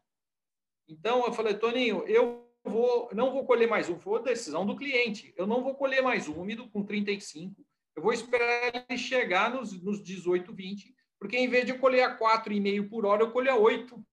Então, 0.87 1.25
eu 1.25 1.33
falei, 1.33 1.55
Toninho, 1.55 2.03
eu 2.07 2.47
vou, 2.63 3.09
não 3.11 3.31
vou 3.31 3.43
colher 3.43 3.67
mais 3.67 3.89
um, 3.89 3.99
foi 3.99 4.21
decisão 4.21 4.65
do 4.65 4.75
cliente. 4.75 5.33
Eu 5.35 5.47
não 5.47 5.63
vou 5.63 5.73
colher 5.73 6.03
mais 6.03 6.27
úmido 6.27 6.69
com 6.69 6.83
35. 6.83 7.65
Eu 7.95 8.03
vou 8.03 8.13
esperar 8.13 8.85
ele 8.87 8.97
chegar 8.99 9.51
nos, 9.51 9.81
nos 9.81 10.03
18, 10.03 10.53
20, 10.53 10.93
porque 11.19 11.37
em 11.37 11.47
vez 11.47 11.65
de 11.65 11.71
eu 11.71 11.79
colher 11.79 12.03
a 12.03 12.19
4,5 12.19 12.87
por 12.87 13.05
hora, 13.05 13.23
eu 13.23 13.31
colho 13.31 13.51
a 13.51 13.57
8. 13.57 14.05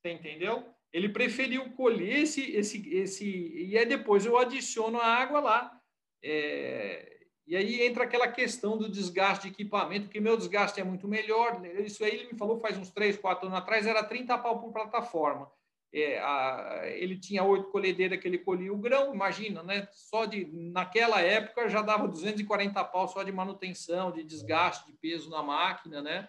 Você 0.00 0.12
entendeu? 0.12 0.66
Ele 0.90 1.10
preferiu 1.10 1.70
colher 1.72 2.20
esse, 2.20 2.52
esse, 2.52 2.88
esse 2.88 3.26
e 3.26 3.76
aí 3.76 3.84
depois 3.84 4.24
eu 4.24 4.38
adiciono 4.38 4.98
a 4.98 5.06
água 5.06 5.40
lá. 5.40 5.80
É, 6.22 7.17
e 7.48 7.56
aí 7.56 7.82
entra 7.82 8.04
aquela 8.04 8.28
questão 8.28 8.76
do 8.76 8.88
desgaste 8.88 9.48
de 9.48 9.54
equipamento, 9.54 10.08
que 10.08 10.20
meu 10.20 10.36
desgaste 10.36 10.80
é 10.80 10.84
muito 10.84 11.08
melhor. 11.08 11.60
Isso 11.80 12.04
aí 12.04 12.14
ele 12.14 12.32
me 12.32 12.38
falou 12.38 12.60
faz 12.60 12.76
uns 12.76 12.90
3, 12.90 13.16
4 13.16 13.46
anos 13.46 13.58
atrás, 13.58 13.86
era 13.86 14.04
30 14.04 14.36
pau 14.38 14.60
por 14.60 14.72
plataforma 14.72 15.50
é, 15.92 16.18
a, 16.18 16.82
ele 16.84 17.18
tinha 17.18 17.42
oito 17.42 17.70
colhedeiras 17.70 18.20
que 18.20 18.28
ele 18.28 18.38
colhia 18.38 18.72
o 18.72 18.78
grão, 18.78 19.14
imagina, 19.14 19.62
né? 19.62 19.88
Só 19.92 20.26
de 20.26 20.46
naquela 20.52 21.20
época 21.20 21.68
já 21.68 21.80
dava 21.80 22.06
240 22.06 22.84
pau 22.84 23.08
só 23.08 23.22
de 23.22 23.32
manutenção, 23.32 24.12
de 24.12 24.22
desgaste 24.22 24.86
de 24.86 24.92
peso 24.92 25.30
na 25.30 25.42
máquina, 25.42 26.02
né? 26.02 26.28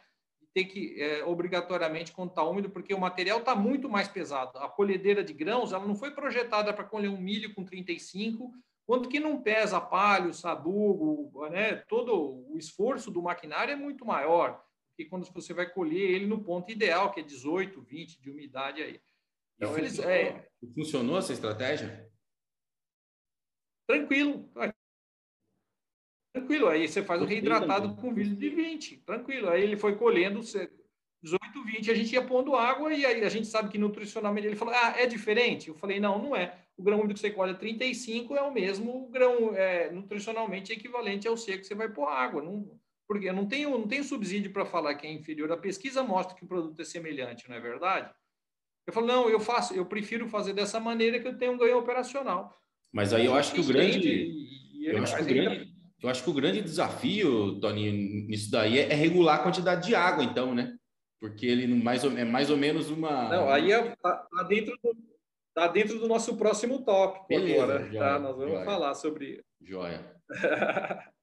Ter 0.53 0.65
que 0.65 0.99
é, 0.99 1.23
obrigatoriamente 1.25 2.11
contar 2.11 2.43
úmido, 2.43 2.69
porque 2.69 2.93
o 2.93 2.99
material 2.99 3.39
está 3.39 3.53
muito 3.53 3.89
mais 3.89 4.07
pesado. 4.07 4.57
A 4.59 4.69
colhedeira 4.69 5.23
de 5.23 5.33
grãos, 5.33 5.73
ela 5.73 5.85
não 5.85 5.95
foi 5.95 6.11
projetada 6.11 6.73
para 6.73 6.85
colher 6.85 7.09
um 7.09 7.19
milho 7.19 7.53
com 7.53 7.63
35, 7.63 8.51
quanto 8.89 9.07
que 9.07 9.19
não 9.19 9.39
pesa 9.39 9.79
palho, 9.79 10.33
sabugo, 10.33 11.47
né? 11.49 11.75
Todo 11.75 12.43
o 12.51 12.57
esforço 12.57 13.11
do 13.11 13.21
maquinário 13.21 13.71
é 13.71 13.75
muito 13.75 14.03
maior 14.03 14.65
que 14.97 15.05
quando 15.05 15.31
você 15.31 15.53
vai 15.53 15.69
colher 15.69 16.09
ele 16.09 16.25
no 16.25 16.43
ponto 16.43 16.71
ideal, 16.71 17.11
que 17.11 17.19
é 17.19 17.23
18, 17.23 17.79
20 17.83 18.19
de 18.19 18.31
umidade 18.31 18.81
aí. 18.81 18.99
Então, 19.57 19.77
eles, 19.77 19.97
funcionou, 19.97 20.11
é... 20.11 20.49
funcionou 20.73 21.17
essa 21.19 21.33
estratégia? 21.33 22.11
Tranquilo. 23.87 24.49
Tranquilo. 26.33 26.67
Aí 26.69 26.87
você 26.87 27.03
faz 27.03 27.21
o 27.21 27.25
reidratado 27.25 27.95
com 27.95 28.11
vidro 28.11 28.35
de 28.37 28.49
20. 28.49 29.01
Tranquilo. 29.01 29.49
Aí 29.49 29.61
ele 29.61 29.77
foi 29.77 29.97
colhendo 29.97 30.39
18, 30.39 31.63
20. 31.63 31.91
A 31.91 31.93
gente 31.93 32.13
ia 32.13 32.25
pondo 32.25 32.55
água 32.55 32.91
e 32.91 33.05
aí 33.05 33.23
a 33.23 33.29
gente 33.29 33.45
sabe 33.45 33.69
que 33.69 33.77
nutricionalmente 33.77 34.47
ele 34.47 34.55
falou: 34.55 34.73
ah, 34.73 34.95
é 34.97 35.05
diferente? 35.05 35.67
Eu 35.67 35.75
falei: 35.75 35.99
não, 35.99 36.19
não 36.19 36.35
é. 36.35 36.67
O 36.79 36.83
grão 36.83 36.99
úmido 36.99 37.13
que 37.13 37.19
você 37.19 37.29
colhe 37.29 37.53
35 37.53 38.37
é 38.37 38.41
o 38.41 38.53
mesmo 38.53 39.09
grão 39.09 39.53
é, 39.53 39.91
nutricionalmente 39.91 40.71
equivalente 40.71 41.27
ao 41.27 41.35
seco 41.35 41.59
que 41.59 41.67
você 41.67 41.75
vai 41.75 41.89
pôr 41.89 42.07
água. 42.07 42.41
Não, 42.41 42.71
porque 43.05 43.29
não 43.33 43.45
tenho, 43.45 43.71
não 43.71 43.85
tenho 43.85 44.03
subsídio 44.03 44.53
para 44.53 44.65
falar 44.65 44.95
que 44.95 45.05
é 45.05 45.11
inferior. 45.11 45.51
A 45.51 45.57
pesquisa 45.57 46.01
mostra 46.01 46.37
que 46.37 46.45
o 46.45 46.47
produto 46.47 46.79
é 46.79 46.85
semelhante, 46.85 47.49
não 47.49 47.57
é 47.57 47.59
verdade? 47.59 48.09
Eu 48.87 48.93
falo, 48.93 49.07
não, 49.07 49.29
eu 49.29 49.41
faço, 49.41 49.73
eu 49.73 49.85
prefiro 49.85 50.29
fazer 50.29 50.53
dessa 50.53 50.79
maneira 50.79 51.19
que 51.19 51.27
eu 51.27 51.37
tenho 51.37 51.51
um 51.51 51.57
ganho 51.57 51.77
operacional. 51.77 52.57
Mas 52.93 53.13
aí 53.13 53.25
eu 53.25 53.35
acho 53.35 53.53
que 53.53 53.59
o 53.59 53.67
grande. 53.67 54.47
Eu 54.81 55.03
acho 55.03 55.17
que 55.17 55.21
o 55.21 55.25
grande, 55.25 55.73
eu 56.01 56.09
acho 56.09 56.23
que 56.23 56.29
o 56.29 56.33
grande 56.33 56.61
desafio, 56.61 57.59
Tony, 57.59 57.91
nisso 58.25 58.49
daí 58.49 58.79
é, 58.79 58.93
é 58.93 58.95
regular 58.95 59.39
a 59.39 59.43
quantidade 59.43 59.85
de 59.85 59.93
água, 59.93 60.23
então, 60.23 60.55
né? 60.55 60.77
Porque 61.19 61.45
ele 61.45 61.67
mais 61.67 62.05
ou, 62.05 62.17
é 62.17 62.23
mais 62.23 62.49
ou 62.49 62.55
menos 62.55 62.89
uma. 62.89 63.27
Não, 63.27 63.49
aí 63.49 63.73
é, 63.73 63.93
tá, 63.97 64.15
tá 64.15 64.43
dentro 64.43 64.79
do, 64.81 64.95
tá 65.53 65.67
dentro 65.67 65.99
do 65.99 66.07
nosso 66.07 66.37
próximo 66.37 66.83
tópico 66.83 67.27
Beleza, 67.27 67.63
agora. 67.63 67.79
Tá? 67.79 67.85
Joia, 67.85 67.99
tá? 67.99 68.19
Nós 68.19 68.35
vamos 68.35 68.53
joia. 68.53 68.65
falar 68.65 68.93
sobre. 68.95 69.43
Joia. 69.61 70.15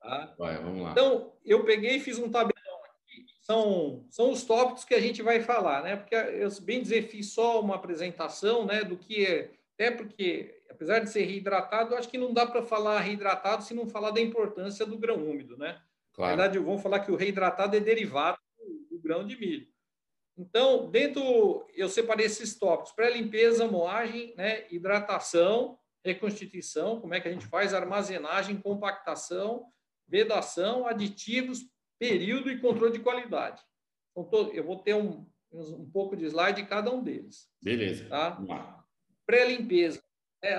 tá? 0.00 0.34
Vai, 0.38 0.56
vamos 0.58 0.82
lá. 0.82 0.92
Então, 0.92 1.32
eu 1.44 1.64
peguei 1.64 1.96
e 1.96 2.00
fiz 2.00 2.18
um 2.18 2.30
tabelão 2.30 2.84
aqui. 2.84 3.26
São, 3.42 4.06
são 4.10 4.30
os 4.30 4.44
tópicos 4.44 4.84
que 4.84 4.94
a 4.94 5.00
gente 5.00 5.22
vai 5.22 5.40
falar, 5.40 5.82
né? 5.82 5.96
Porque 5.96 6.14
eu, 6.14 6.48
bem 6.62 6.80
dizer, 6.80 7.08
fiz 7.08 7.32
só 7.32 7.60
uma 7.60 7.76
apresentação, 7.76 8.64
né? 8.66 8.82
Do 8.84 8.96
que 8.96 9.26
é. 9.26 9.50
Até 9.74 9.90
porque 9.90 10.54
apesar 10.74 10.98
de 10.98 11.10
ser 11.10 11.24
reidratado, 11.24 11.94
eu 11.94 11.98
acho 11.98 12.08
que 12.08 12.18
não 12.18 12.32
dá 12.32 12.46
para 12.46 12.62
falar 12.62 13.00
reidratado 13.00 13.62
se 13.62 13.74
não 13.74 13.86
falar 13.86 14.10
da 14.10 14.20
importância 14.20 14.84
do 14.84 14.98
grão 14.98 15.16
úmido, 15.16 15.56
né? 15.56 15.80
Claro. 16.12 16.36
Na 16.36 16.42
verdade, 16.42 16.64
vamos 16.64 16.82
falar 16.82 17.00
que 17.00 17.10
o 17.10 17.16
reidratado 17.16 17.76
é 17.76 17.80
derivado 17.80 18.38
do, 18.90 18.98
grão 18.98 19.26
de 19.26 19.38
milho. 19.38 19.66
Então, 20.36 20.90
dentro, 20.90 21.66
eu 21.74 21.88
separei 21.88 22.26
esses 22.26 22.58
tópicos: 22.58 22.92
pré-limpeza, 22.92 23.66
moagem, 23.66 24.34
né, 24.36 24.66
hidratação, 24.70 25.78
reconstituição, 26.04 27.00
como 27.00 27.14
é 27.14 27.20
que 27.20 27.28
a 27.28 27.32
gente 27.32 27.46
faz 27.46 27.72
armazenagem, 27.72 28.60
compactação, 28.60 29.66
vedação, 30.06 30.86
aditivos, 30.86 31.60
período 31.98 32.50
e 32.50 32.60
controle 32.60 32.92
de 32.92 33.00
qualidade. 33.00 33.62
Então, 34.16 34.52
eu 34.52 34.64
vou 34.64 34.78
ter 34.78 34.94
um, 34.94 35.26
um 35.52 35.88
pouco 35.90 36.16
de 36.16 36.26
slide 36.26 36.62
de 36.62 36.68
cada 36.68 36.90
um 36.92 37.02
deles. 37.02 37.48
Beleza. 37.62 38.06
Tá? 38.08 38.84
Pré-limpeza. 39.26 40.02
É, 40.42 40.54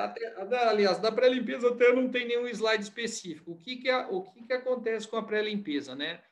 aliás, 0.68 0.98
da 0.98 1.12
pré-limpeza 1.12 1.70
até 1.70 1.94
não 1.94 2.10
tem 2.10 2.28
nenhum 2.28 2.48
slide 2.48 2.84
específico. 2.84 3.52
O 3.52 3.58
que, 3.60 3.76
que, 3.76 3.92
o 3.92 4.24
que, 4.24 4.48
que 4.48 4.54
acontece 4.54 5.08
com 5.08 5.16
a 5.16 5.24
pré-limpeza? 5.24 5.94
Né? 5.94 6.24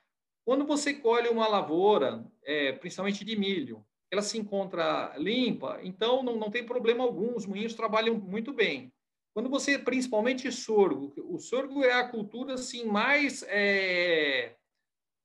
Quando 0.45 0.65
você 0.65 0.93
colhe 0.93 1.29
uma 1.29 1.47
lavoura, 1.47 2.25
é, 2.43 2.73
principalmente 2.73 3.23
de 3.23 3.35
milho, 3.37 3.85
ela 4.11 4.21
se 4.21 4.37
encontra 4.37 5.13
limpa, 5.17 5.79
então 5.81 6.21
não, 6.21 6.35
não 6.35 6.51
tem 6.51 6.65
problema 6.65 7.03
algum, 7.03 7.35
os 7.35 7.45
moinhos 7.45 7.73
trabalham 7.73 8.15
muito 8.15 8.53
bem. 8.53 8.93
Quando 9.33 9.49
você, 9.49 9.79
principalmente 9.79 10.51
sorgo, 10.51 11.11
o 11.17 11.39
sorgo 11.39 11.83
é 11.83 11.93
a 11.93 12.07
cultura 12.07 12.53
assim, 12.53 12.85
mais 12.85 13.43
é, 13.47 14.55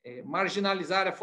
é, 0.03 0.23
marginalizada, 0.23 1.15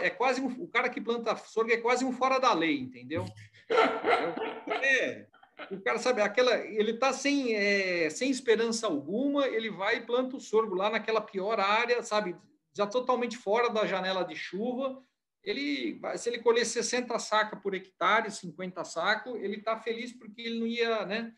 é, 0.00 0.10
quase 0.10 0.40
um, 0.40 0.46
o 0.62 0.68
cara 0.68 0.88
que 0.88 1.00
planta 1.00 1.34
sorgo 1.36 1.72
é 1.72 1.78
quase 1.78 2.04
um 2.04 2.12
fora 2.12 2.38
da 2.38 2.52
lei, 2.52 2.78
entendeu? 2.78 3.24
É, 4.80 5.26
o 5.70 5.80
cara 5.80 5.98
sabe, 5.98 6.22
aquela, 6.22 6.56
ele 6.58 6.92
está 6.92 7.12
sem, 7.12 7.54
é, 7.54 8.08
sem 8.10 8.30
esperança 8.30 8.86
alguma, 8.86 9.46
ele 9.46 9.70
vai 9.70 9.96
e 9.96 10.06
planta 10.06 10.36
o 10.36 10.40
sorgo 10.40 10.74
lá 10.74 10.88
naquela 10.88 11.20
pior 11.20 11.58
área, 11.58 12.02
sabe, 12.02 12.36
já 12.78 12.86
totalmente 12.86 13.36
fora 13.36 13.68
da 13.68 13.84
janela 13.84 14.22
de 14.22 14.36
chuva. 14.36 15.02
Ele, 15.42 16.00
se 16.16 16.28
ele 16.30 16.38
colher 16.38 16.64
60 16.64 17.18
sacas 17.18 17.60
por 17.60 17.74
hectare, 17.74 18.30
50 18.30 18.84
sacos, 18.84 19.34
ele 19.34 19.56
está 19.56 19.76
feliz 19.76 20.12
porque 20.12 20.42
ele 20.42 20.60
não 20.60 20.66
ia, 20.66 21.04
né? 21.04 21.34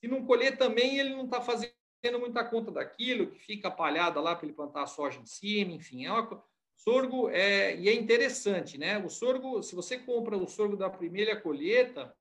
Se 0.00 0.08
não 0.08 0.24
colher 0.24 0.56
também, 0.56 0.98
ele 0.98 1.10
não 1.10 1.26
está 1.26 1.42
fazendo 1.42 1.74
muita 2.18 2.42
conta 2.42 2.70
daquilo, 2.70 3.30
que 3.30 3.38
fica 3.38 3.70
palhada 3.70 4.18
lá 4.18 4.34
para 4.34 4.46
ele 4.46 4.54
plantar 4.54 4.84
a 4.84 4.86
soja 4.86 5.20
em 5.20 5.26
cima, 5.26 5.72
enfim. 5.72 6.06
É 6.06 6.12
uma, 6.12 6.42
sorgo 6.76 7.28
é, 7.28 7.76
e 7.76 7.88
é 7.88 7.92
interessante, 7.92 8.78
né? 8.78 8.98
O 8.98 9.10
sorgo, 9.10 9.62
se 9.62 9.74
você 9.74 9.98
compra 9.98 10.38
o 10.38 10.48
sorgo 10.48 10.76
da 10.76 10.88
primeira 10.88 11.38
colheita, 11.38 12.14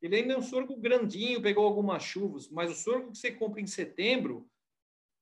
ele 0.00 0.16
ainda 0.16 0.34
é 0.34 0.38
um 0.38 0.42
sorgo 0.42 0.76
grandinho, 0.76 1.42
pegou 1.42 1.64
algumas 1.64 2.04
chuvas, 2.04 2.48
mas 2.48 2.70
o 2.70 2.74
sorgo 2.74 3.10
que 3.10 3.18
você 3.18 3.32
compra 3.32 3.60
em 3.60 3.66
setembro, 3.66 4.48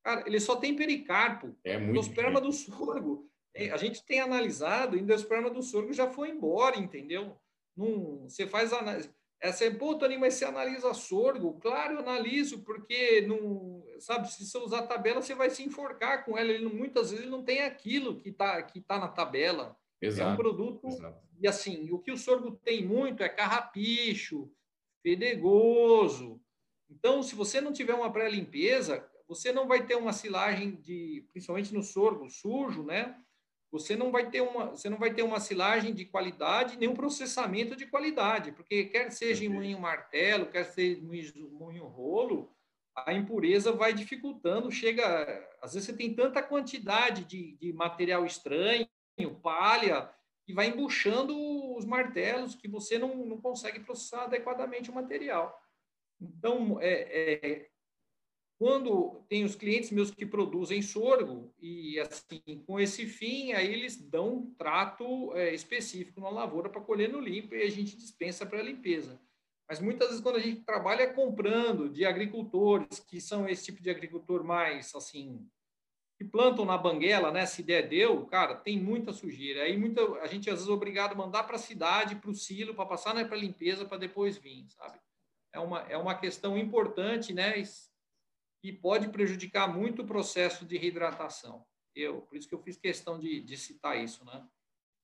cara, 0.07 0.23
ele 0.25 0.39
só 0.39 0.55
tem 0.55 0.77
pericarpo. 0.77 1.57
É 1.65 1.77
muito. 1.77 1.99
O 1.99 2.01
esperma 2.01 2.41
do 2.41 2.53
sorgo, 2.53 3.29
é, 3.53 3.71
a 3.71 3.77
gente 3.77 4.05
tem 4.05 4.21
analisado, 4.21 4.97
esperma 5.13 5.51
do 5.51 5.63
sorgo 5.63 5.93
já 5.93 6.09
foi 6.09 6.31
embora, 6.31 6.79
entendeu? 6.79 7.37
Num, 7.77 8.29
você 8.29 8.47
faz 8.47 8.73
análise. 8.73 9.11
Essa 9.41 9.65
é, 9.65 9.71
pô, 9.71 9.97
Tony, 9.97 10.17
mas 10.17 10.35
você 10.35 10.45
analisa 10.45 10.95
sorgo? 10.95 11.59
Claro, 11.61 11.95
eu 11.95 11.99
analiso, 11.99 12.63
porque 12.63 13.21
não, 13.23 13.85
sabe, 13.99 14.33
se 14.33 14.47
você 14.47 14.59
usar 14.59 14.79
a 14.79 14.87
tabela, 14.87 15.21
você 15.21 15.35
vai 15.35 15.51
se 15.51 15.65
enforcar 15.65 16.25
com 16.25 16.39
ela. 16.39 16.53
Ele, 16.53 16.67
muitas 16.69 17.11
vezes 17.11 17.25
ele 17.25 17.35
não 17.35 17.43
tem 17.43 17.63
aquilo 17.63 18.19
que 18.21 18.31
está 18.31 18.63
que 18.63 18.81
tá 18.81 18.99
na 18.99 19.09
tabela. 19.09 19.77
Exato, 20.01 20.31
é 20.31 20.33
um 20.33 20.37
produto. 20.37 20.87
Exato. 20.87 21.19
E 21.41 21.49
assim, 21.49 21.91
o 21.91 21.99
que 21.99 22.13
o 22.13 22.17
sorgo 22.17 22.53
tem 22.53 22.87
muito 22.87 23.23
é 23.23 23.29
carrapicho, 23.29 24.51
pedregoso. 25.03 26.41
Então, 26.89 27.23
se 27.23 27.35
você 27.35 27.61
não 27.61 27.73
tiver 27.73 27.95
uma 27.95 28.13
pré-limpeza, 28.13 29.07
você 29.29 29.53
não 29.53 29.67
vai 29.67 29.85
ter 29.87 29.97
uma 29.97 30.13
silagem 30.13 30.77
de, 30.77 31.27
principalmente 31.33 31.75
no 31.75 31.83
sorgo 31.83 32.29
sujo, 32.31 32.83
né? 32.83 33.21
Você 33.73 33.97
não 33.97 34.13
vai 34.13 34.31
ter 34.31 34.41
uma, 34.41 34.67
você 34.71 34.89
não 34.89 34.99
vai 34.99 35.13
ter 35.13 35.23
uma 35.23 35.41
silagem 35.41 35.93
de 35.93 36.05
qualidade, 36.05 36.79
nem 36.79 36.89
um 36.89 36.95
processamento 36.95 37.75
de 37.75 37.87
qualidade, 37.87 38.53
porque 38.53 38.85
quer 38.85 39.11
seja 39.11 39.45
em 39.45 39.49
moinho 39.49 39.81
martelo, 39.81 40.47
quer 40.47 40.65
seja 40.65 41.01
em 41.01 41.51
moinho 41.51 41.87
rolo, 41.87 42.51
a 42.95 43.13
impureza 43.13 43.73
vai 43.73 43.93
dificultando, 43.93 44.71
chega, 44.71 45.05
às 45.61 45.75
vezes 45.75 45.87
você 45.87 45.97
tem 45.97 46.15
tanta 46.15 46.43
quantidade 46.43 47.25
de, 47.25 47.57
de 47.57 47.73
material 47.73 48.25
estranho, 48.25 48.89
palha, 49.43 50.11
e 50.49 50.53
vai 50.53 50.69
embuchando 50.69 51.37
os 51.77 51.85
martelos 51.85 52.55
que 52.55 52.69
você 52.69 52.99
não, 52.99 53.27
não 53.27 53.41
consegue 53.41 53.81
processar 53.81 54.25
adequadamente 54.25 54.91
o 54.91 54.95
material. 54.95 55.61
Então, 56.21 56.81
é, 56.81 56.93
é, 56.93 57.71
quando 58.59 59.23
tem 59.29 59.45
os 59.45 59.55
clientes 59.55 59.91
meus 59.91 60.11
que 60.11 60.25
produzem 60.25 60.81
sorgo, 60.81 61.53
e 61.61 61.99
assim, 62.01 62.65
com 62.67 62.81
esse 62.81 63.07
fim, 63.07 63.53
aí 63.53 63.73
eles 63.73 63.97
dão 63.97 64.37
um 64.37 64.55
trato 64.55 65.35
é, 65.35 65.55
específico 65.55 66.21
na 66.21 66.31
lavoura 66.31 66.71
para 66.71 66.81
colher 66.81 67.11
no 67.11 67.21
limpo 67.21 67.55
e 67.55 67.63
a 67.63 67.71
gente 67.71 67.97
dispensa 67.97 68.47
para 68.47 68.63
limpeza. 68.63 69.21
Mas 69.69 69.81
muitas 69.81 70.09
vezes, 70.09 70.23
quando 70.23 70.37
a 70.37 70.41
gente 70.41 70.63
trabalha 70.63 71.13
comprando 71.13 71.89
de 71.89 72.05
agricultores, 72.05 73.01
que 73.01 73.21
são 73.21 73.49
esse 73.49 73.65
tipo 73.65 73.83
de 73.83 73.91
agricultor 73.91 74.45
mais, 74.45 74.95
assim, 74.95 75.45
que 76.17 76.25
plantam 76.25 76.65
na 76.65 76.79
banguela, 76.79 77.31
né? 77.31 77.45
Se 77.45 77.63
der, 77.63 77.89
deu, 77.89 78.25
cara, 78.27 78.55
tem 78.55 78.81
muita 78.81 79.13
sujeira. 79.13 79.65
Aí 79.65 79.77
muita, 79.77 80.03
a 80.21 80.27
gente 80.27 80.49
às 80.49 80.57
vezes 80.57 80.69
é 80.69 80.73
obrigado 80.73 81.13
a 81.13 81.17
mandar 81.17 81.45
para 81.45 81.57
a 81.57 81.59
cidade, 81.59 82.17
para 82.17 82.31
o 82.31 82.35
silo, 82.35 82.75
para 82.75 82.87
passar 82.87 83.15
né, 83.15 83.25
para 83.25 83.37
limpeza, 83.37 83.85
para 83.85 83.99
depois 83.99 84.39
vir, 84.39 84.67
sabe? 84.71 84.99
É 85.53 85.59
uma, 85.59 85.81
é 85.83 85.97
uma 85.97 86.15
questão 86.15 86.57
importante, 86.57 87.35
né? 87.35 87.59
E 88.67 88.73
pode 88.73 89.09
prejudicar 89.11 89.73
muito 89.73 90.03
o 90.03 90.07
processo 90.07 90.67
de 90.67 90.77
reidratação. 90.77 91.65
Eu, 91.95 92.23
por 92.23 92.37
isso 92.37 92.49
que 92.49 92.55
eu 92.57 92.59
fiz 92.59 92.77
questão 92.77 93.17
de, 93.17 93.41
de 93.41 93.57
citar 93.57 93.97
isso, 93.97 94.25
né? 94.25 94.45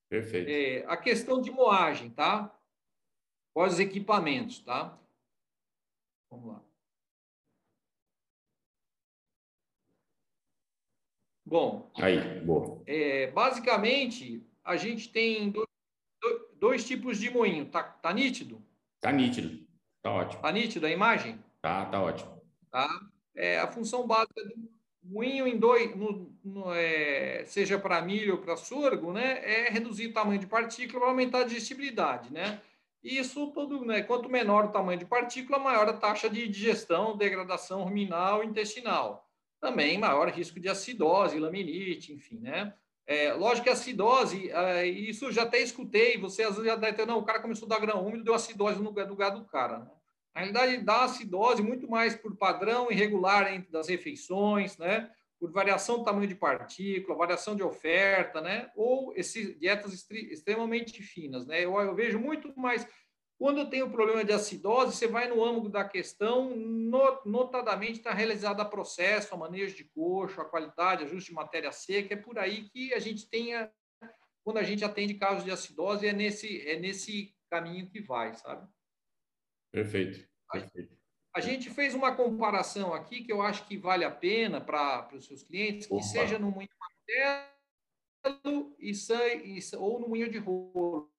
Perfeito. 0.08 0.50
É, 0.50 0.84
a 0.92 0.96
questão 0.96 1.40
de 1.40 1.48
moagem, 1.48 2.10
tá? 2.10 2.52
Pós 3.54 3.78
equipamentos, 3.78 4.58
tá? 4.64 4.98
Vamos 6.28 6.48
lá. 6.48 6.64
Bom, 11.46 11.92
aí, 12.00 12.40
boa. 12.40 12.82
É, 12.84 13.30
basicamente, 13.30 14.44
a 14.64 14.76
gente 14.76 15.08
tem 15.12 15.52
dois, 15.52 15.68
dois, 16.54 16.84
tipos 16.84 17.16
de 17.16 17.30
moinho. 17.30 17.70
Tá, 17.70 17.84
tá 17.84 18.12
nítido? 18.12 18.60
Tá 19.00 19.12
nítido. 19.12 19.64
Tá 20.02 20.10
ótimo. 20.10 20.42
Tá 20.42 20.50
nítido 20.50 20.84
a 20.84 20.90
imagem? 20.90 21.40
Tá, 21.60 21.86
tá 21.86 22.02
ótimo. 22.02 22.42
Tá. 22.68 23.11
É, 23.34 23.58
a 23.58 23.66
função 23.66 24.06
básica 24.06 24.42
do 24.44 24.70
moinho 25.02 25.46
em 25.46 25.58
dois, 25.58 25.94
no, 25.96 26.32
no, 26.44 26.72
é, 26.72 27.44
seja 27.46 27.78
para 27.78 28.02
milho 28.02 28.34
ou 28.34 28.40
para 28.40 28.56
sorgo, 28.56 29.12
né, 29.12 29.40
é 29.42 29.70
reduzir 29.70 30.08
o 30.08 30.12
tamanho 30.12 30.38
de 30.38 30.46
partícula 30.46 31.00
para 31.00 31.08
aumentar 31.08 31.40
a 31.40 31.44
digestibilidade, 31.44 32.32
né? 32.32 32.60
Isso 33.02 33.48
tudo, 33.48 33.84
né? 33.84 34.02
Quanto 34.02 34.28
menor 34.28 34.66
o 34.66 34.72
tamanho 34.72 34.98
de 34.98 35.04
partícula, 35.04 35.58
maior 35.58 35.88
a 35.88 35.92
taxa 35.92 36.30
de 36.30 36.46
digestão, 36.46 37.16
degradação 37.16 37.82
ruminal 37.82 38.44
e 38.44 38.46
intestinal 38.46 39.28
também 39.62 39.96
maior 39.96 40.28
risco 40.28 40.58
de 40.58 40.68
acidose, 40.68 41.38
laminite, 41.38 42.12
enfim, 42.12 42.40
né? 42.40 42.74
É, 43.06 43.32
lógico 43.32 43.64
que 43.64 43.70
a 43.70 43.74
acidose, 43.74 44.50
é, 44.50 44.86
isso 44.86 45.30
já 45.30 45.44
até 45.44 45.60
escutei, 45.60 46.18
você 46.18 46.42
às 46.42 46.56
vezes 46.56 46.68
já 46.68 46.74
deve 46.74 46.96
ter, 46.96 47.06
não, 47.06 47.18
o 47.18 47.24
cara 47.24 47.40
começou 47.40 47.66
a 47.66 47.68
dar 47.68 47.80
grão 47.80 48.04
úmido, 48.04 48.24
deu 48.24 48.34
acidose 48.34 48.82
no, 48.82 48.90
no 48.90 49.16
gado 49.16 49.40
do 49.40 49.46
cara. 49.46 49.78
Né? 49.78 49.90
Na 50.34 50.40
realidade, 50.40 50.84
dá 50.84 51.04
acidose 51.04 51.62
muito 51.62 51.88
mais 51.88 52.16
por 52.16 52.34
padrão 52.36 52.90
irregular 52.90 53.52
entre 53.52 53.70
das 53.70 53.88
refeições, 53.88 54.78
né? 54.78 55.10
por 55.38 55.50
variação 55.50 55.98
do 55.98 56.04
tamanho 56.04 56.28
de 56.28 56.36
partícula, 56.36 57.18
variação 57.18 57.56
de 57.56 57.64
oferta, 57.64 58.40
né? 58.40 58.70
ou 58.76 59.12
esses 59.16 59.58
dietas 59.58 59.92
extremamente 60.10 61.02
finas. 61.02 61.44
Né? 61.44 61.64
Eu, 61.64 61.78
eu 61.80 61.94
vejo 61.94 62.18
muito 62.18 62.56
mais 62.58 62.86
Quando 63.38 63.58
eu 63.58 63.68
tenho 63.68 63.90
problema 63.90 64.24
de 64.24 64.32
acidose, 64.32 64.96
você 64.96 65.08
vai 65.08 65.28
no 65.28 65.44
âmbito 65.44 65.68
da 65.68 65.84
questão, 65.84 66.54
notadamente 67.26 67.98
está 67.98 68.12
realizado 68.14 68.60
a 68.60 68.64
processo, 68.64 69.34
a 69.34 69.36
manejo 69.36 69.76
de 69.76 69.82
coxo, 69.82 70.40
a 70.40 70.44
qualidade, 70.44 71.02
ajuste 71.02 71.30
de 71.30 71.34
matéria 71.34 71.72
seca, 71.72 72.14
é 72.14 72.16
por 72.16 72.38
aí 72.38 72.70
que 72.70 72.94
a 72.94 73.00
gente 73.00 73.28
tenha, 73.28 73.68
quando 74.44 74.58
a 74.58 74.62
gente 74.62 74.84
atende 74.84 75.14
casos 75.14 75.44
de 75.44 75.50
acidose, 75.50 76.06
é 76.06 76.12
nesse, 76.12 76.60
é 76.68 76.78
nesse 76.78 77.34
caminho 77.50 77.90
que 77.90 78.00
vai, 78.00 78.32
sabe? 78.34 78.64
Perfeito. 79.72 80.28
Perfeito. 80.52 80.96
A 81.34 81.40
gente 81.40 81.70
fez 81.70 81.94
uma 81.94 82.14
comparação 82.14 82.92
aqui 82.92 83.24
que 83.24 83.32
eu 83.32 83.40
acho 83.40 83.66
que 83.66 83.78
vale 83.78 84.04
a 84.04 84.10
pena 84.10 84.60
para 84.60 85.08
os 85.14 85.24
seus 85.24 85.42
clientes, 85.42 85.86
que 85.86 85.94
Opa. 85.94 86.04
seja 86.04 86.38
no 86.38 86.50
moinho 86.50 86.68
martelo 86.78 88.76
e, 88.78 88.92
e, 88.92 89.76
ou 89.76 89.98
no 89.98 90.08
moinho 90.08 90.30
de 90.30 90.38
rolo. 90.38 91.10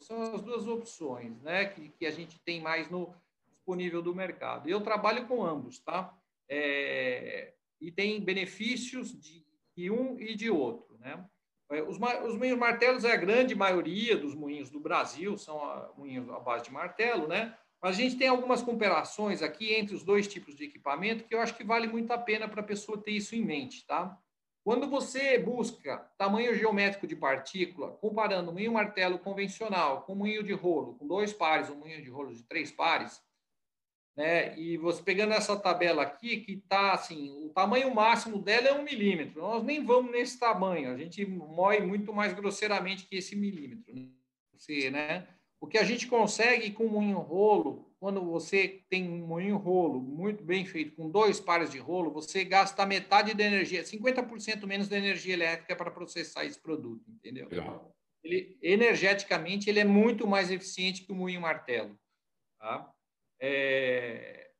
São 0.00 0.22
as 0.22 0.40
duas 0.42 0.66
opções 0.68 1.42
né, 1.42 1.66
que, 1.66 1.90
que 1.90 2.06
a 2.06 2.10
gente 2.10 2.38
tem 2.40 2.60
mais 2.60 2.88
no 2.88 3.12
disponível 3.50 4.00
do 4.00 4.14
mercado. 4.14 4.68
Eu 4.68 4.80
trabalho 4.80 5.26
com 5.26 5.44
ambos, 5.44 5.80
tá? 5.80 6.16
É, 6.48 7.52
e 7.80 7.90
tem 7.90 8.20
benefícios 8.20 9.12
de, 9.20 9.44
de 9.76 9.90
um 9.90 10.18
e 10.20 10.36
de 10.36 10.48
outro, 10.50 10.96
né? 10.98 11.28
É, 11.70 11.82
os, 11.82 11.98
os 11.98 12.36
moinhos 12.36 12.58
martelos 12.58 13.04
é 13.04 13.12
a 13.12 13.16
grande 13.16 13.54
maioria 13.54 14.16
dos 14.16 14.34
moinhos 14.34 14.70
do 14.70 14.80
Brasil, 14.80 15.38
são 15.38 15.62
a, 15.62 15.92
moinhos 15.96 16.28
à 16.30 16.40
base 16.40 16.64
de 16.64 16.72
martelo, 16.72 17.28
né? 17.28 17.56
Mas 17.80 17.96
a 17.96 18.00
gente 18.02 18.16
tem 18.16 18.28
algumas 18.28 18.60
comparações 18.60 19.42
aqui 19.42 19.72
entre 19.72 19.94
os 19.94 20.04
dois 20.04 20.28
tipos 20.28 20.54
de 20.54 20.64
equipamento 20.64 21.24
que 21.24 21.34
eu 21.34 21.40
acho 21.40 21.54
que 21.54 21.64
vale 21.64 21.86
muito 21.86 22.12
a 22.12 22.18
pena 22.18 22.46
para 22.46 22.60
a 22.60 22.64
pessoa 22.64 23.00
ter 23.00 23.12
isso 23.12 23.34
em 23.34 23.44
mente, 23.44 23.86
tá? 23.86 24.18
Quando 24.62 24.90
você 24.90 25.38
busca 25.38 25.98
tamanho 26.18 26.54
geométrico 26.54 27.06
de 27.06 27.16
partícula, 27.16 27.92
comparando 27.92 28.50
um 28.50 28.54
moinho 28.54 28.74
martelo 28.74 29.18
convencional 29.18 30.02
com 30.02 30.12
um 30.12 30.16
moinho 30.16 30.42
de 30.42 30.52
rolo, 30.52 30.96
com 30.96 31.06
dois 31.06 31.32
pares, 31.32 31.70
um 31.70 31.76
moinho 31.76 32.02
de 32.02 32.10
rolo 32.10 32.34
de 32.34 32.42
três 32.42 32.70
pares, 32.70 33.22
né? 34.20 34.54
E 34.58 34.76
você 34.76 35.02
pegando 35.02 35.32
essa 35.32 35.56
tabela 35.56 36.02
aqui, 36.02 36.42
que 36.42 36.52
está 36.52 36.92
assim, 36.92 37.30
o 37.42 37.48
tamanho 37.48 37.94
máximo 37.94 38.36
dela 38.36 38.68
é 38.68 38.72
um 38.74 38.82
milímetro. 38.82 39.40
Nós 39.40 39.64
nem 39.64 39.82
vamos 39.82 40.12
nesse 40.12 40.38
tamanho, 40.38 40.92
a 40.92 40.98
gente 40.98 41.24
moe 41.24 41.80
muito 41.80 42.12
mais 42.12 42.34
grosseiramente 42.34 43.06
que 43.06 43.16
esse 43.16 43.34
milímetro. 43.34 43.94
Né? 43.94 44.08
Você, 44.52 44.90
né? 44.90 45.26
O 45.58 45.66
que 45.66 45.78
a 45.78 45.84
gente 45.84 46.06
consegue 46.06 46.70
com 46.70 46.84
um 46.84 46.90
moinho 46.90 47.18
rolo, 47.18 47.90
quando 47.98 48.22
você 48.22 48.82
tem 48.90 49.08
um 49.08 49.26
moinho 49.26 49.56
rolo 49.56 49.98
muito 50.02 50.44
bem 50.44 50.66
feito, 50.66 50.96
com 50.96 51.08
dois 51.08 51.40
pares 51.40 51.70
de 51.70 51.78
rolo, 51.78 52.10
você 52.10 52.44
gasta 52.44 52.84
metade 52.84 53.32
da 53.32 53.44
energia, 53.44 53.82
50% 53.82 54.66
menos 54.66 54.86
da 54.86 54.98
energia 54.98 55.32
elétrica 55.32 55.74
para 55.74 55.90
processar 55.90 56.44
esse 56.44 56.60
produto, 56.60 57.10
entendeu? 57.10 57.48
Ele, 58.22 58.58
energeticamente, 58.62 59.70
ele 59.70 59.80
é 59.80 59.84
muito 59.84 60.26
mais 60.26 60.50
eficiente 60.50 61.04
que 61.04 61.12
o 61.12 61.14
moinho 61.14 61.40
martelo. 61.40 61.98
Tá? 62.58 62.92
É, 63.40 64.50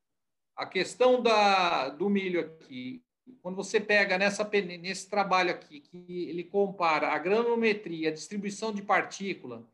a 0.57 0.67
questão 0.67 1.23
da, 1.23 1.91
do 1.91 2.09
milho 2.09 2.41
aqui, 2.41 3.05
quando 3.43 3.57
você 3.57 3.79
pega 3.81 4.19
nessa, 4.19 4.49
nesse 4.49 5.09
trabalho 5.09 5.51
aqui, 5.51 5.81
que 5.81 6.29
ele 6.29 6.45
compara 6.45 7.09
a 7.09 7.19
granometria, 7.19 8.09
a 8.09 8.13
distribuição 8.13 8.73
de 8.73 8.83
partícula, 8.83 9.67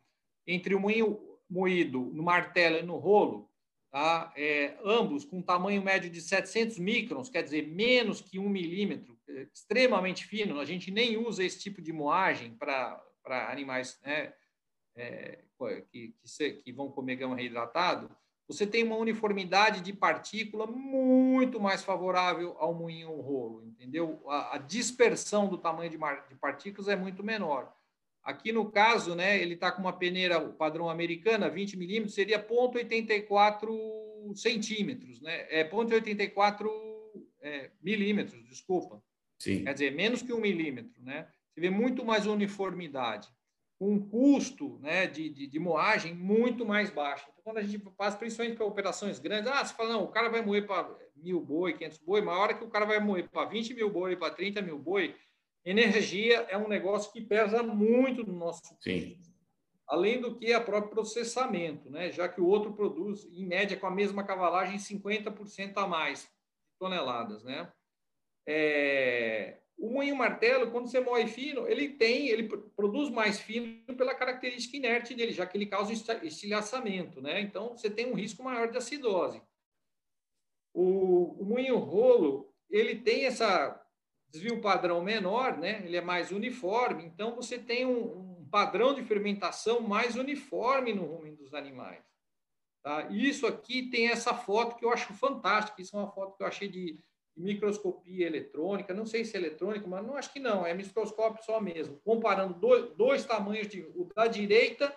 entre 0.47 0.75
o 0.75 0.81
moinho 0.81 1.19
moído 1.49 2.01
no 2.13 2.23
martelo 2.23 2.79
e 2.79 2.83
no 2.83 2.97
rolo, 2.97 3.49
tá? 3.91 4.33
É, 4.37 4.77
ambos 4.85 5.25
com 5.25 5.41
tamanho 5.41 5.83
médio 5.83 6.11
de 6.11 6.21
700 6.21 6.79
microns, 6.79 7.29
quer 7.29 7.43
dizer, 7.43 7.67
menos 7.67 8.21
que 8.21 8.39
um 8.39 8.49
milímetro, 8.49 9.19
é, 9.29 9.49
extremamente 9.53 10.25
fino. 10.27 10.61
A 10.61 10.65
gente 10.65 10.91
nem 10.91 11.17
usa 11.17 11.45
esse 11.45 11.59
tipo 11.59 11.81
de 11.81 11.93
moagem 11.93 12.55
para 12.55 13.01
animais 13.51 13.99
né, 14.03 14.33
é, 14.95 15.39
que, 15.91 16.09
que, 16.09 16.29
se, 16.29 16.53
que, 16.55 16.73
vão 16.73 16.91
comer 16.91 17.17
gama 17.17 17.37
reidratado. 17.37 18.15
Você 18.49 18.65
tem 18.67 18.85
uma 18.85 18.97
uniformidade 18.97 19.81
de 19.81 19.93
partícula 19.93 20.67
muito 20.67 21.59
mais 21.61 21.83
favorável 21.83 22.55
ao 22.59 22.73
moinho 22.73 23.11
rolo, 23.21 23.65
entendeu? 23.67 24.23
A, 24.29 24.55
a 24.55 24.59
dispersão 24.59 25.49
do 25.49 25.59
tamanho 25.59 25.91
de, 25.91 25.99
mar, 25.99 26.27
de 26.29 26.37
partículas 26.37 26.89
é 26.89 26.95
muito 26.95 27.25
menor. 27.25 27.75
Aqui 28.23 28.53
no 28.53 28.71
caso, 28.71 29.15
né, 29.15 29.41
ele 29.41 29.55
está 29.55 29.71
com 29.73 29.81
uma 29.81 29.93
peneira 29.93 30.41
padrão 30.41 30.89
americana, 30.89 31.49
20 31.49 31.77
milímetros, 31.77 32.15
seria 32.15 32.45
0,84 32.45 34.37
centímetros, 34.37 35.21
né? 35.21 35.47
É 35.49 35.69
0,84 35.69 36.69
é, 37.41 37.71
milímetros, 37.81 38.45
desculpa. 38.49 39.03
Sim. 39.39 39.65
Quer 39.65 39.73
dizer, 39.73 39.93
menos 39.93 40.23
que 40.23 40.33
um 40.33 40.41
milímetro, 40.41 41.03
né? 41.03 41.29
Você 41.53 41.61
vê 41.61 41.71
muito 41.71 42.05
mais 42.05 42.27
uniformidade, 42.27 43.29
um 43.81 43.99
custo 43.99 44.79
né, 44.81 45.07
de, 45.07 45.29
de, 45.29 45.47
de, 45.47 45.59
moagem 45.59 46.14
muito 46.14 46.64
mais 46.64 46.89
baixo. 46.89 47.27
Então, 47.31 47.45
quando 47.45 47.59
a 47.59 47.62
gente 47.62 47.79
passa, 47.79 48.16
principalmente 48.16 48.57
para 48.57 48.64
operações 48.64 49.18
grandes, 49.18 49.51
ah, 49.51 49.64
você 49.64 49.74
fala, 49.74 49.91
não, 49.91 50.05
o 50.05 50.09
cara 50.09 50.31
vai 50.31 50.43
moer 50.43 50.66
para 50.66 50.89
mil 51.14 51.41
boi, 51.41 51.74
500 51.74 51.99
boi, 51.99 52.20
mas 52.22 52.35
a 52.35 52.39
hora 52.39 52.55
que 52.55 52.64
o 52.64 52.70
cara 52.70 52.87
vai 52.87 52.99
moer 52.99 53.29
para 53.29 53.49
20 53.49 53.74
mil 53.74 53.91
boi, 53.91 54.16
para 54.16 54.35
30 54.35 54.62
mil 54.62 54.79
boi, 54.79 55.14
Energia 55.66 56.47
é 56.49 56.57
um 56.57 56.68
negócio 56.68 57.12
que 57.12 57.20
pesa 57.20 57.61
muito 57.61 58.24
no 58.24 58.39
nosso 58.39 58.62
Sim. 58.79 59.18
Além 59.89 60.20
do 60.20 60.37
que 60.37 60.53
a 60.53 60.61
próprio 60.61 60.93
processamento, 60.93 61.91
né? 61.91 62.12
já 62.12 62.29
que 62.29 62.41
o 62.41 62.47
outro 62.47 62.72
produz, 62.72 63.24
em 63.33 63.45
média, 63.45 63.77
com 63.77 63.89
a 63.89 63.91
mesma 63.91 64.22
cavalagem, 64.22 64.79
50% 64.79 65.77
a 65.77 65.87
mais 65.89 66.31
toneladas. 66.79 67.43
Né? 67.43 67.68
É... 68.47 69.59
O 69.79 69.91
moinho 69.91 70.16
martelo, 70.16 70.70
quando 70.70 70.89
você 70.89 71.01
moe 71.01 71.27
fino, 71.27 71.68
ele 71.68 71.91
tem, 71.91 72.29
ele 72.29 72.49
produz 72.74 73.11
mais 73.11 73.39
fino 73.39 73.95
pela 73.97 74.14
característica 74.14 74.77
inerte 74.77 75.14
dele, 75.14 75.33
já 75.33 75.47
que 75.47 75.57
ele 75.57 75.66
causa 75.66 75.93
estilhaçamento, 76.22 77.20
né? 77.20 77.41
Então 77.41 77.77
você 77.77 77.91
tem 77.91 78.11
um 78.11 78.14
risco 78.14 78.43
maior 78.43 78.70
de 78.70 78.79
acidose. 78.79 79.43
O, 80.72 81.43
o 81.43 81.45
moinho 81.45 81.77
rolo, 81.77 82.55
ele 82.70 82.97
tem 82.97 83.27
essa 83.27 83.83
desvio 84.29 84.61
padrão 84.61 85.03
menor, 85.03 85.57
né? 85.57 85.83
ele 85.85 85.97
é 85.97 86.01
mais 86.01 86.31
uniforme, 86.31 87.05
então 87.05 87.35
você 87.35 87.59
tem 87.59 87.87
um, 87.87 88.41
um 88.41 88.49
padrão 88.51 88.95
de 88.95 89.03
fermentação 89.03 89.81
mais 89.81 90.16
uniforme 90.16 90.93
no 90.93 91.05
rumen 91.05 91.35
dos 91.35 91.55
animais. 91.55 92.05
Tá? 92.83 93.09
Isso 93.11 93.47
aqui 93.47 93.91
tem 93.91 94.09
essa 94.09 94.35
foto 94.35 94.77
que 94.77 94.85
eu 94.85 94.91
acho 94.91 95.12
fantástica, 95.14 95.81
isso 95.81 95.97
é 95.97 95.99
uma 95.99 96.12
foto 96.12 96.37
que 96.37 96.43
eu 96.43 96.47
achei 96.47 96.68
de, 96.68 96.99
microscopia 97.37 98.26
eletrônica, 98.26 98.95
não 98.95 99.05
sei 99.05 99.24
se 99.24 99.37
é 99.37 99.41
eletrônica, 99.41 99.87
mas 99.87 100.05
não 100.05 100.16
acho 100.16 100.32
que 100.32 100.41
não, 100.41 100.66
é 100.66 100.72
microscópio 100.72 101.45
só 101.45 101.61
mesmo, 101.61 102.01
comparando 102.05 102.55
dois, 102.55 102.91
dois 102.97 103.24
tamanhos, 103.24 103.68
de, 103.68 103.82
o 103.95 104.09
da 104.14 104.26
direita 104.26 104.97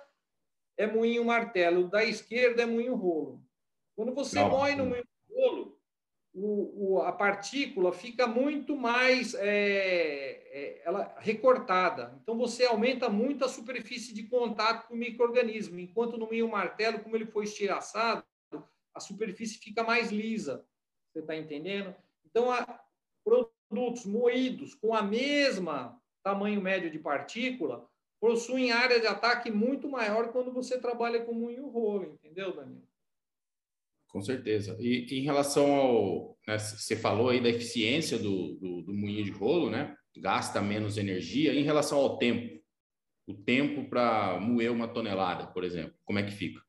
é 0.78 0.88
moinho 0.88 1.26
martelo, 1.26 1.82
o 1.82 1.90
da 1.90 2.04
esquerda 2.04 2.64
é 2.64 2.66
moinho 2.66 2.96
rolo. 2.96 3.44
Quando 3.96 4.14
você 4.14 4.40
não. 4.40 4.50
moe 4.50 4.76
no 4.76 4.86
moinho 4.86 5.04
rolo, 5.30 5.78
o, 6.34 6.94
o, 6.94 7.02
a 7.02 7.12
partícula 7.12 7.92
fica 7.92 8.26
muito 8.26 8.78
mais 8.78 9.34
é, 9.34 10.42
é, 10.52 10.82
ela, 10.86 11.14
recortada. 11.20 12.18
Então, 12.22 12.38
você 12.38 12.66
aumenta 12.66 13.10
muito 13.10 13.44
a 13.44 13.50
superfície 13.50 14.14
de 14.14 14.24
contato 14.24 14.88
com 14.88 14.94
o 14.94 14.98
microorganismo, 14.98 15.80
enquanto 15.80 16.18
no 16.18 16.30
meio 16.30 16.48
martelo, 16.48 17.00
como 17.00 17.16
ele 17.16 17.26
foi 17.26 17.44
estilhaçado, 17.44 18.24
a 18.94 19.00
superfície 19.00 19.58
fica 19.58 19.84
mais 19.84 20.12
lisa. 20.12 20.66
Você 21.12 21.20
está 21.20 21.36
entendendo? 21.36 21.94
Então, 22.30 22.52
a, 22.52 22.80
produtos 23.24 24.06
moídos 24.06 24.76
com 24.76 24.94
a 24.94 25.02
mesma 25.02 26.00
tamanho 26.24 26.62
médio 26.62 26.92
de 26.92 27.00
partícula 27.00 27.88
possuem 28.20 28.72
área 28.72 29.00
de 29.00 29.08
ataque 29.08 29.50
muito 29.50 29.90
maior 29.90 30.32
quando 30.32 30.52
você 30.52 30.80
trabalha 30.80 31.24
com 31.24 31.34
moinho 31.34 31.70
rolo, 31.70 32.06
entendeu, 32.14 32.56
Danilo? 32.56 32.88
Com 34.10 34.22
certeza. 34.22 34.76
E 34.80 35.06
em 35.12 35.22
relação 35.22 35.72
ao. 35.76 36.38
Né, 36.48 36.58
você 36.58 36.96
falou 36.96 37.30
aí 37.30 37.42
da 37.42 37.50
eficiência 37.50 38.18
do, 38.18 38.56
do, 38.56 38.82
do 38.82 38.94
moinho 38.94 39.24
de 39.24 39.32
rolo, 39.32 39.70
né? 39.70 39.96
Gasta 40.18 40.60
menos 40.62 40.98
energia. 40.98 41.54
Em 41.54 41.64
relação 41.64 42.00
ao 42.00 42.18
tempo, 42.18 42.60
o 43.28 43.34
tempo 43.36 43.88
para 43.88 44.40
moer 44.40 44.72
uma 44.72 44.88
tonelada, 44.88 45.48
por 45.48 45.64
exemplo, 45.64 45.94
como 46.04 46.18
é 46.18 46.24
que 46.24 46.32
fica? 46.32 46.60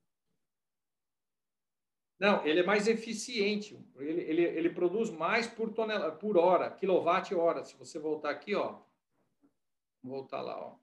Não, 2.20 2.46
ele 2.46 2.60
é 2.60 2.62
mais 2.62 2.86
eficiente. 2.86 3.82
Ele, 3.96 4.20
ele, 4.20 4.42
ele 4.42 4.70
produz 4.70 5.10
mais 5.10 5.46
por 5.46 5.72
tonelada, 5.72 6.12
por 6.12 6.36
hora, 6.36 6.70
quilowatt-hora. 6.70 7.64
Se 7.64 7.74
você 7.76 7.98
voltar 7.98 8.28
aqui, 8.28 8.54
ó. 8.54 8.76
Voltar 10.02 10.42
lá, 10.42 10.60
ó. 10.60 10.76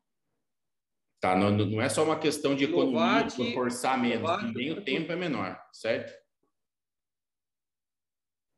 Tá, 1.20 1.36
não, 1.36 1.52
não 1.52 1.82
é 1.82 1.90
só 1.90 2.04
uma 2.04 2.18
questão 2.18 2.56
de 2.56 2.64
economia, 2.66 3.28
por 3.36 3.54
forçar 3.54 4.00
menos, 4.00 4.30
também 4.30 4.72
o 4.72 4.84
tempo 4.84 5.12
é 5.12 5.16
menor, 5.16 5.60
certo? 5.72 6.14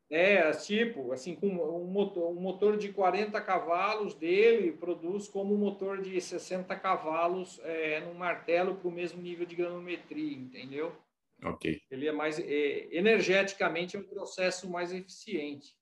É, 0.09 0.51
tipo, 0.51 1.13
assim, 1.13 1.35
com 1.35 1.47
um 1.47 1.85
motor, 1.85 2.31
um 2.31 2.41
motor 2.41 2.77
de 2.77 2.91
40 2.91 3.39
cavalos 3.41 4.13
dele 4.15 4.71
produz 4.71 5.27
como 5.27 5.53
um 5.53 5.57
motor 5.57 6.01
de 6.01 6.19
60 6.19 6.75
cavalos 6.77 7.59
é, 7.63 8.01
num 8.01 8.13
martelo 8.13 8.75
para 8.75 8.87
o 8.87 8.91
mesmo 8.91 9.21
nível 9.21 9.45
de 9.45 9.55
granometria, 9.55 10.35
entendeu? 10.35 10.93
Ok. 11.43 11.81
Ele 11.89 12.07
é 12.07 12.11
mais, 12.11 12.39
é, 12.39 12.95
energeticamente, 12.95 13.95
é 13.95 13.99
um 13.99 14.03
processo 14.03 14.69
mais 14.69 14.91
eficiente. 14.91 15.73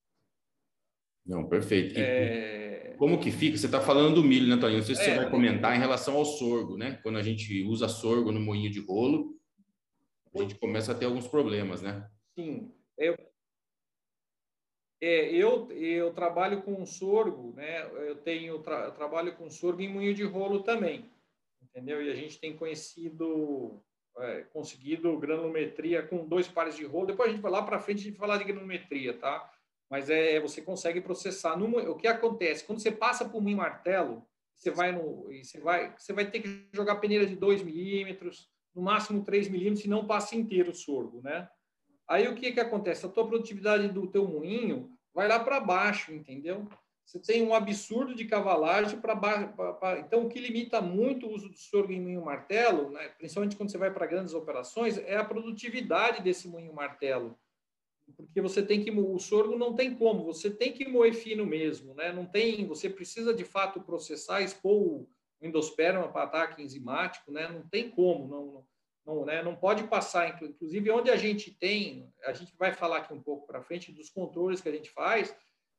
Não, 1.26 1.48
perfeito. 1.48 1.96
É... 1.98 2.96
Como 2.98 3.20
que 3.20 3.32
fica? 3.32 3.58
Você 3.58 3.66
está 3.66 3.82
falando 3.82 4.16
do 4.16 4.24
milho, 4.24 4.48
né, 4.48 4.60
Toninho? 4.60 4.80
Não 4.80 4.86
sei 4.86 4.96
se 4.96 5.02
é, 5.02 5.06
você 5.06 5.16
vai 5.16 5.30
comentar 5.30 5.76
em 5.76 5.80
relação 5.80 6.16
ao 6.16 6.26
sorgo, 6.26 6.78
né? 6.78 7.00
Quando 7.04 7.18
a 7.18 7.24
gente 7.24 7.62
usa 7.64 7.90
sorgo 7.90 8.32
no 8.32 8.40
moinho 8.40 8.72
de 8.72 8.80
rolo, 8.80 9.38
a 10.34 10.40
gente 10.40 10.56
começa 10.56 10.92
a 10.92 10.96
ter 10.96 11.06
alguns 11.06 11.28
problemas, 11.28 11.82
né? 11.82 12.10
Sim. 12.34 12.72
Eu, 12.98 13.16
é, 15.02 15.30
eu, 15.32 15.72
eu 15.72 16.14
trabalho 16.14 16.64
com 16.64 16.86
sorgo, 16.86 17.54
né? 17.56 17.84
Eu 18.08 18.16
tenho 18.16 18.60
tra, 18.60 18.86
eu 18.86 18.92
trabalho 18.92 19.36
com 19.36 19.50
sorgo 19.50 19.82
em 19.82 19.92
moinho 19.92 20.14
de 20.14 20.24
rolo 20.24 20.64
também, 20.64 21.12
entendeu? 21.62 22.02
E 22.02 22.10
a 22.10 22.16
gente 22.16 22.40
tem 22.40 22.56
conhecido, 22.56 23.84
é, 24.20 24.42
conseguido 24.54 25.18
granulometria 25.18 26.04
com 26.04 26.28
dois 26.28 26.48
pares 26.48 26.76
de 26.76 26.86
rolo. 26.86 27.08
Depois 27.08 27.30
a 27.30 27.32
gente 27.34 27.42
vai 27.42 27.52
lá 27.52 27.64
para 27.64 27.80
frente 27.80 28.10
e 28.10 28.12
falar 28.12 28.38
de 28.38 28.44
granulometria, 28.44 29.14
tá? 29.14 29.52
Mas 29.90 30.10
é 30.10 30.40
você 30.40 30.62
consegue 30.62 31.02
processar. 31.02 31.56
No, 31.56 31.78
o 31.92 31.96
que 31.96 32.08
acontece 32.08 32.66
quando 32.66 32.80
você 32.80 32.92
passa 32.92 33.28
por 33.28 33.42
moinho 33.42 33.58
martelo, 33.58 34.26
você 34.56 34.72
vai 34.72 34.92
no, 34.92 35.28
você 35.32 35.60
vai, 35.60 35.96
você 35.98 36.14
vai 36.14 36.30
ter 36.30 36.42
que 36.42 36.68
jogar 36.74 36.98
peneira 36.98 37.26
de 37.26 37.36
2 37.36 37.64
milímetros, 37.64 38.50
no 38.74 38.82
máximo 38.82 39.24
3 39.24 39.50
milímetros, 39.50 39.86
e 39.86 39.90
não 39.90 40.06
passa 40.06 40.36
inteiro 40.36 40.72
o 40.72 40.76
sorgo, 40.76 41.22
né? 41.22 41.48
Aí 42.08 42.28
o 42.28 42.36
que, 42.36 42.52
que 42.52 42.60
acontece? 42.60 43.06
A 43.06 43.10
tua 43.10 43.28
produtividade 43.28 43.90
do 43.90 44.08
teu 44.08 44.28
moinho 44.28 44.92
vai 45.14 45.28
lá 45.28 45.40
para 45.40 45.60
baixo, 45.60 46.14
entendeu? 46.14 46.68
Você 47.08 47.20
tem 47.20 47.42
um 47.42 47.54
absurdo 47.54 48.14
de 48.14 48.26
cavalagem 48.26 49.00
para. 49.00 49.98
Então, 50.00 50.26
o 50.26 50.30
que 50.30 50.42
limita 50.42 50.82
muito 50.82 51.26
o 51.26 51.34
uso 51.34 51.48
do 51.48 51.58
sorgo 51.58 51.94
em 51.94 52.02
moinho 52.02 52.26
martelo, 52.26 52.92
né, 52.92 53.08
principalmente 53.18 53.56
quando 53.56 53.72
você 53.72 53.78
vai 53.78 53.94
para 53.94 54.06
grandes 54.06 54.34
operações, 54.34 54.98
é 54.98 55.16
a 55.16 55.24
produtividade 55.24 56.22
desse 56.22 56.50
moinho 56.50 56.74
martelo. 56.74 57.40
Porque 58.16 58.42
você 58.42 58.62
tem 58.62 58.84
que 58.84 58.92
o 58.92 59.18
sorgo 59.20 59.58
não 59.58 59.74
tem 59.74 59.96
como, 59.96 60.26
você 60.26 60.50
tem 60.50 60.74
que 60.74 60.86
moer 60.86 61.14
fino 61.14 61.46
mesmo, 61.46 61.94
né? 61.94 62.12
Não 62.12 62.26
tem, 62.26 62.68
você 62.68 62.90
precisa 62.90 63.34
de 63.34 63.46
fato 63.46 63.82
processar, 63.82 64.42
expor 64.42 64.74
o 64.74 65.10
endosperma 65.42 66.10
para 66.12 66.24
ataque 66.24 66.62
enzimático, 66.62 67.32
né? 67.32 67.48
Não 67.48 67.66
tem 67.70 67.90
como, 67.90 68.28
não, 68.28 68.66
não, 69.06 69.26
né, 69.26 69.42
não 69.42 69.56
pode 69.56 69.86
passar, 69.86 70.42
inclusive 70.44 70.92
onde 70.92 71.10
a 71.10 71.16
gente 71.16 71.52
tem, 71.52 72.12
a 72.26 72.34
gente 72.34 72.54
vai 72.58 72.74
falar 72.74 72.98
aqui 72.98 73.14
um 73.14 73.22
pouco 73.22 73.48
para 73.48 73.64
frente 73.64 73.94
dos 73.94 74.10
controles 74.10 74.60
que 74.60 74.68
a 74.68 74.74
gente 74.74 74.90
faz, 74.90 75.34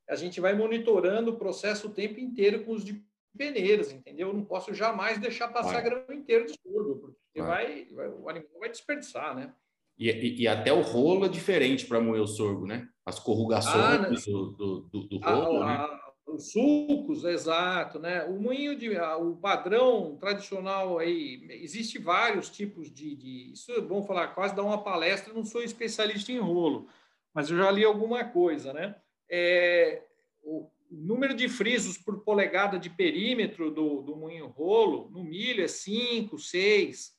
a 0.09 0.17
gente 0.17 0.41
vai 0.41 0.55
monitorando 0.55 1.33
o 1.33 1.37
processo 1.37 1.89
o 1.89 1.93
tempo 1.93 2.19
inteiro 2.19 2.65
com 2.65 2.73
os 2.73 2.85
de 2.85 3.03
peneiras, 3.37 3.93
entendeu? 3.93 4.29
Eu 4.29 4.35
não 4.35 4.45
posso 4.45 4.75
jamais 4.75 5.19
deixar 5.19 5.49
passar 5.49 5.75
vai. 5.75 5.83
grão 5.83 6.05
inteiro 6.11 6.47
de 6.47 6.55
sorgo, 6.61 6.97
porque 6.97 7.41
vai. 7.41 7.87
Vai, 7.93 8.09
o 8.09 8.29
animal 8.29 8.59
vai 8.59 8.71
desperdiçar, 8.71 9.37
né? 9.37 9.53
E, 9.99 10.11
e, 10.11 10.43
e 10.43 10.49
até 10.49 10.73
o 10.73 10.81
rolo 10.81 11.27
é 11.27 11.29
diferente 11.29 11.87
para 11.87 12.01
moer 12.01 12.23
o 12.23 12.27
sorgo, 12.27 12.67
né? 12.67 12.89
As 13.05 13.19
corrugações 13.19 13.75
ah, 13.77 13.99
né? 13.99 14.11
do, 14.11 14.53
do, 14.53 14.81
do, 14.81 15.09
do, 15.09 15.19
rolo, 15.19 15.63
a, 15.63 15.67
né? 15.67 15.73
A, 15.75 16.09
os 16.27 16.53
sulcos, 16.53 17.25
exato, 17.25 17.99
né? 17.99 18.25
O 18.25 18.41
moinho 18.41 18.77
de, 18.77 18.97
o 18.97 19.37
padrão 19.37 20.17
tradicional 20.17 20.99
aí, 20.99 21.47
existe 21.63 21.99
vários 21.99 22.49
tipos 22.51 22.93
de, 22.93 23.17
de 23.17 23.53
isso 23.53 23.73
vamos 23.87 24.07
falar, 24.07 24.29
quase 24.29 24.55
dar 24.55 24.63
uma 24.63 24.83
palestra, 24.83 25.33
não 25.33 25.45
sou 25.45 25.63
especialista 25.63 26.31
em 26.31 26.39
rolo, 26.39 26.87
mas 27.35 27.51
eu 27.51 27.57
já 27.57 27.71
li 27.71 27.85
alguma 27.85 28.25
coisa, 28.25 28.73
né? 28.73 28.95
É, 29.31 30.03
o 30.43 30.71
número 30.91 31.35
de 31.35 31.49
frisos 31.49 31.99
por 31.99 32.25
polegada 32.25 32.79
de 32.79 32.91
perímetro 32.91 33.71
do, 33.71 34.03
do 34.03 34.17
moinho 34.17 34.47
rolo, 34.47 35.11
no 35.11 35.23
milho 35.23 35.63
é 35.63 35.69
5, 35.69 36.39
6, 36.39 37.15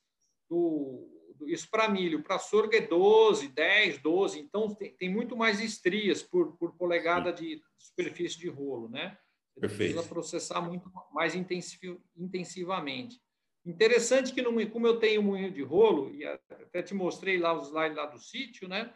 do, 0.49 1.07
isso 1.45 1.69
para 1.69 1.87
milho, 1.89 2.23
para 2.23 2.39
sorgo 2.39 2.75
é 2.75 2.81
12, 2.81 3.49
10, 3.49 3.99
12, 3.99 4.39
então 4.39 4.73
tem, 4.73 4.91
tem 4.95 5.09
muito 5.09 5.35
mais 5.35 5.59
estrias 5.59 6.21
por, 6.21 6.57
por 6.57 6.75
polegada 6.75 7.31
de 7.31 7.61
superfície 7.77 8.37
de 8.37 8.49
rolo, 8.49 8.89
né? 8.89 9.17
Você 9.53 9.61
Perfeito. 9.61 9.93
precisa 9.93 10.13
processar 10.13 10.61
muito 10.61 10.91
mais 11.11 11.35
intensivamente. 11.35 13.19
Interessante 13.65 14.33
que, 14.33 14.41
no, 14.41 14.69
como 14.69 14.87
eu 14.87 14.99
tenho 14.99 15.21
moinho 15.21 15.51
de 15.51 15.61
rolo, 15.61 16.13
e 16.13 16.25
até 16.25 16.81
te 16.81 16.93
mostrei 16.93 17.37
lá 17.37 17.53
os 17.53 17.67
slides 17.67 17.97
lá 17.97 18.05
do 18.05 18.19
sítio, 18.19 18.67
né? 18.67 18.93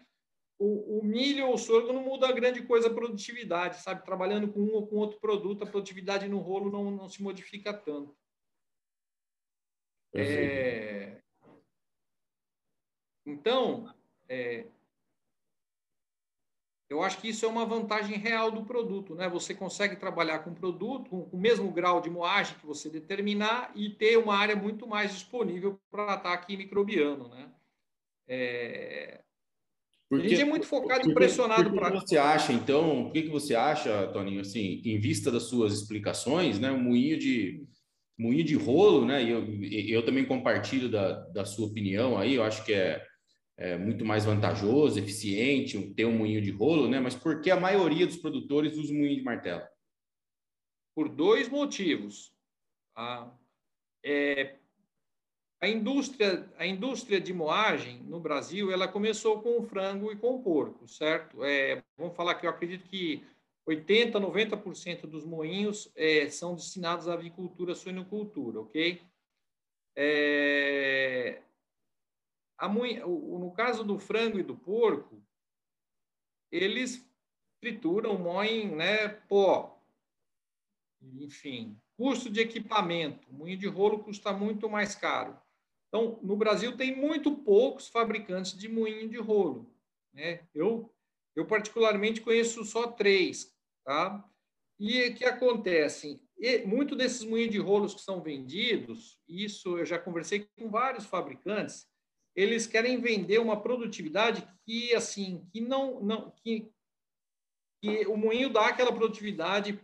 O, 0.60 1.00
o, 1.00 1.04
milho 1.04 1.48
ou 1.48 1.56
o 1.56 1.58
sorgo 1.58 1.92
não 1.92 2.04
muda 2.04 2.32
grande 2.32 2.62
coisa 2.64 2.88
a 2.88 2.94
produtividade, 2.94 3.82
sabe? 3.82 4.06
Trabalhando 4.06 4.52
com 4.52 4.62
um 4.62 4.74
ou 4.74 4.88
com 4.88 4.96
outro 4.98 5.20
produto, 5.20 5.64
a 5.64 5.68
produtividade 5.68 6.28
no 6.28 6.40
rolo 6.40 6.72
não, 6.72 6.92
não 6.92 7.10
se 7.10 7.22
modifica 7.22 7.74
tanto. 7.74 8.16
É, 10.16 11.20
então, 13.26 13.92
é, 14.30 14.68
eu 16.94 17.02
acho 17.02 17.20
que 17.20 17.30
isso 17.30 17.44
é 17.44 17.48
uma 17.48 17.66
vantagem 17.66 18.18
real 18.18 18.52
do 18.52 18.64
produto, 18.66 19.16
né? 19.16 19.28
Você 19.28 19.56
consegue 19.56 19.96
trabalhar 19.96 20.44
com 20.44 20.52
o 20.52 20.56
produto 20.56 21.10
com 21.10 21.24
o 21.32 21.40
mesmo 21.40 21.72
grau 21.72 22.00
de 22.00 22.08
moagem 22.08 22.56
que 22.60 22.68
você 22.68 22.88
determinar 22.88 23.72
e 23.74 23.90
ter 23.90 24.18
uma 24.18 24.36
área 24.36 24.56
muito 24.56 24.86
mais 24.86 25.12
disponível 25.12 25.82
para 25.90 26.14
ataque 26.14 26.56
microbiano, 26.56 27.30
né? 27.30 27.52
É... 28.28 29.24
Porque, 30.10 30.28
a 30.28 30.30
gente 30.30 30.42
é 30.42 30.46
muito 30.46 30.66
focado 30.66 31.10
e 31.10 31.14
pressionado 31.14 31.74
para. 31.74 31.90
você 31.90 32.18
acha, 32.18 32.54
então, 32.54 33.08
o 33.08 33.12
que, 33.12 33.24
que 33.24 33.30
você 33.30 33.56
acha, 33.56 34.08
Toninho, 34.08 34.42
assim, 34.42 34.82
em 34.86 35.00
vista 35.00 35.32
das 35.32 35.44
suas 35.44 35.74
explicações, 35.74 36.60
né? 36.60 36.72
O 36.72 36.80
moinho 36.80 37.18
de, 37.18 37.66
moinho 38.18 38.44
de 38.44 38.56
rolo, 38.56 39.06
né? 39.06 39.24
E 39.24 39.30
eu, 39.30 39.98
eu 39.98 40.06
também 40.06 40.26
compartilho 40.26 40.90
da, 40.90 41.20
da 41.30 41.46
sua 41.46 41.68
opinião 41.68 42.18
aí, 42.18 42.36
eu 42.36 42.44
acho 42.44 42.64
que 42.64 42.74
é 42.74 43.04
é, 43.58 43.78
muito 43.78 44.04
mais 44.04 44.26
vantajoso, 44.26 45.00
eficiente, 45.00 45.94
ter 45.94 46.06
um 46.06 46.18
moinho 46.18 46.42
de 46.42 46.52
rolo, 46.52 46.90
né? 46.90 47.00
Mas 47.00 47.16
por 47.16 47.42
que 47.42 47.52
a 47.52 47.60
maioria 47.60 48.06
dos 48.08 48.18
produtores 48.18 48.78
usa 48.78 48.94
moinho 48.94 49.16
de 49.16 49.24
martelo? 49.24 49.64
Por 50.96 51.10
dois 51.10 51.50
motivos. 51.50 52.34
A, 52.96 53.32
é, 54.04 54.58
a, 55.64 55.68
indústria, 55.70 56.46
a 56.58 56.68
indústria 56.68 57.22
de 57.22 57.34
moagem 57.34 58.04
no 58.04 58.20
Brasil, 58.20 58.70
ela 58.70 58.86
começou 58.86 59.42
com 59.42 59.60
o 59.60 59.64
frango 59.64 60.12
e 60.12 60.18
com 60.18 60.36
o 60.36 60.44
porco, 60.44 60.86
certo? 60.90 61.42
É, 61.42 61.82
vamos 61.98 62.18
falar 62.18 62.36
que 62.36 62.46
eu 62.46 62.50
acredito 62.50 62.86
que 62.90 63.26
80, 63.66 64.20
90% 64.20 65.08
dos 65.08 65.24
moinhos 65.24 65.90
é, 65.96 66.30
são 66.30 66.54
destinados 66.54 67.08
à 67.08 67.14
avicultura, 67.14 67.76
suinocultura, 67.76 68.60
ok? 68.60 69.02
É, 69.96 71.42
no 72.62 73.54
caso 73.56 73.86
do 73.86 73.98
frango 73.98 74.38
e 74.38 74.44
do 74.44 74.58
porco, 74.58 75.24
eles 76.52 77.10
trituram, 77.62 78.20
moem 78.20 78.76
né, 78.76 79.08
pó. 79.08 79.82
Enfim, 81.02 81.80
custo 81.96 82.30
de 82.30 82.42
equipamento. 82.42 83.32
Moinho 83.32 83.58
de 83.58 83.68
rolo 83.68 84.04
custa 84.04 84.34
muito 84.34 84.70
mais 84.70 84.94
caro. 84.94 85.42
Então, 85.94 86.18
no 86.24 86.36
Brasil 86.36 86.76
tem 86.76 86.96
muito 86.96 87.36
poucos 87.36 87.88
fabricantes 87.88 88.58
de 88.58 88.68
moinho 88.68 89.08
de 89.08 89.18
rolo. 89.20 89.72
Né? 90.12 90.44
Eu, 90.52 90.92
eu 91.36 91.46
particularmente 91.46 92.20
conheço 92.20 92.66
só 92.66 92.88
três. 92.88 93.56
Tá? 93.86 94.28
E 94.80 95.10
o 95.10 95.16
que 95.16 95.24
acontece? 95.24 96.20
E 96.40 96.66
muito 96.66 96.96
desses 96.96 97.24
moinhos 97.24 97.52
de 97.52 97.60
rolos 97.60 97.94
que 97.94 98.02
são 98.02 98.24
vendidos, 98.24 99.20
isso 99.28 99.78
eu 99.78 99.86
já 99.86 100.00
conversei 100.00 100.50
com 100.58 100.68
vários 100.68 101.06
fabricantes, 101.06 101.88
eles 102.36 102.66
querem 102.66 103.00
vender 103.00 103.38
uma 103.38 103.62
produtividade 103.62 104.48
que 104.66 104.96
assim 104.96 105.48
que 105.54 105.62
não 105.62 106.02
não 106.02 106.32
que, 106.32 106.72
que 107.80 108.08
o 108.08 108.18
moinho 108.18 108.50
dá 108.50 108.66
aquela 108.70 108.92
produtividade 108.92 109.80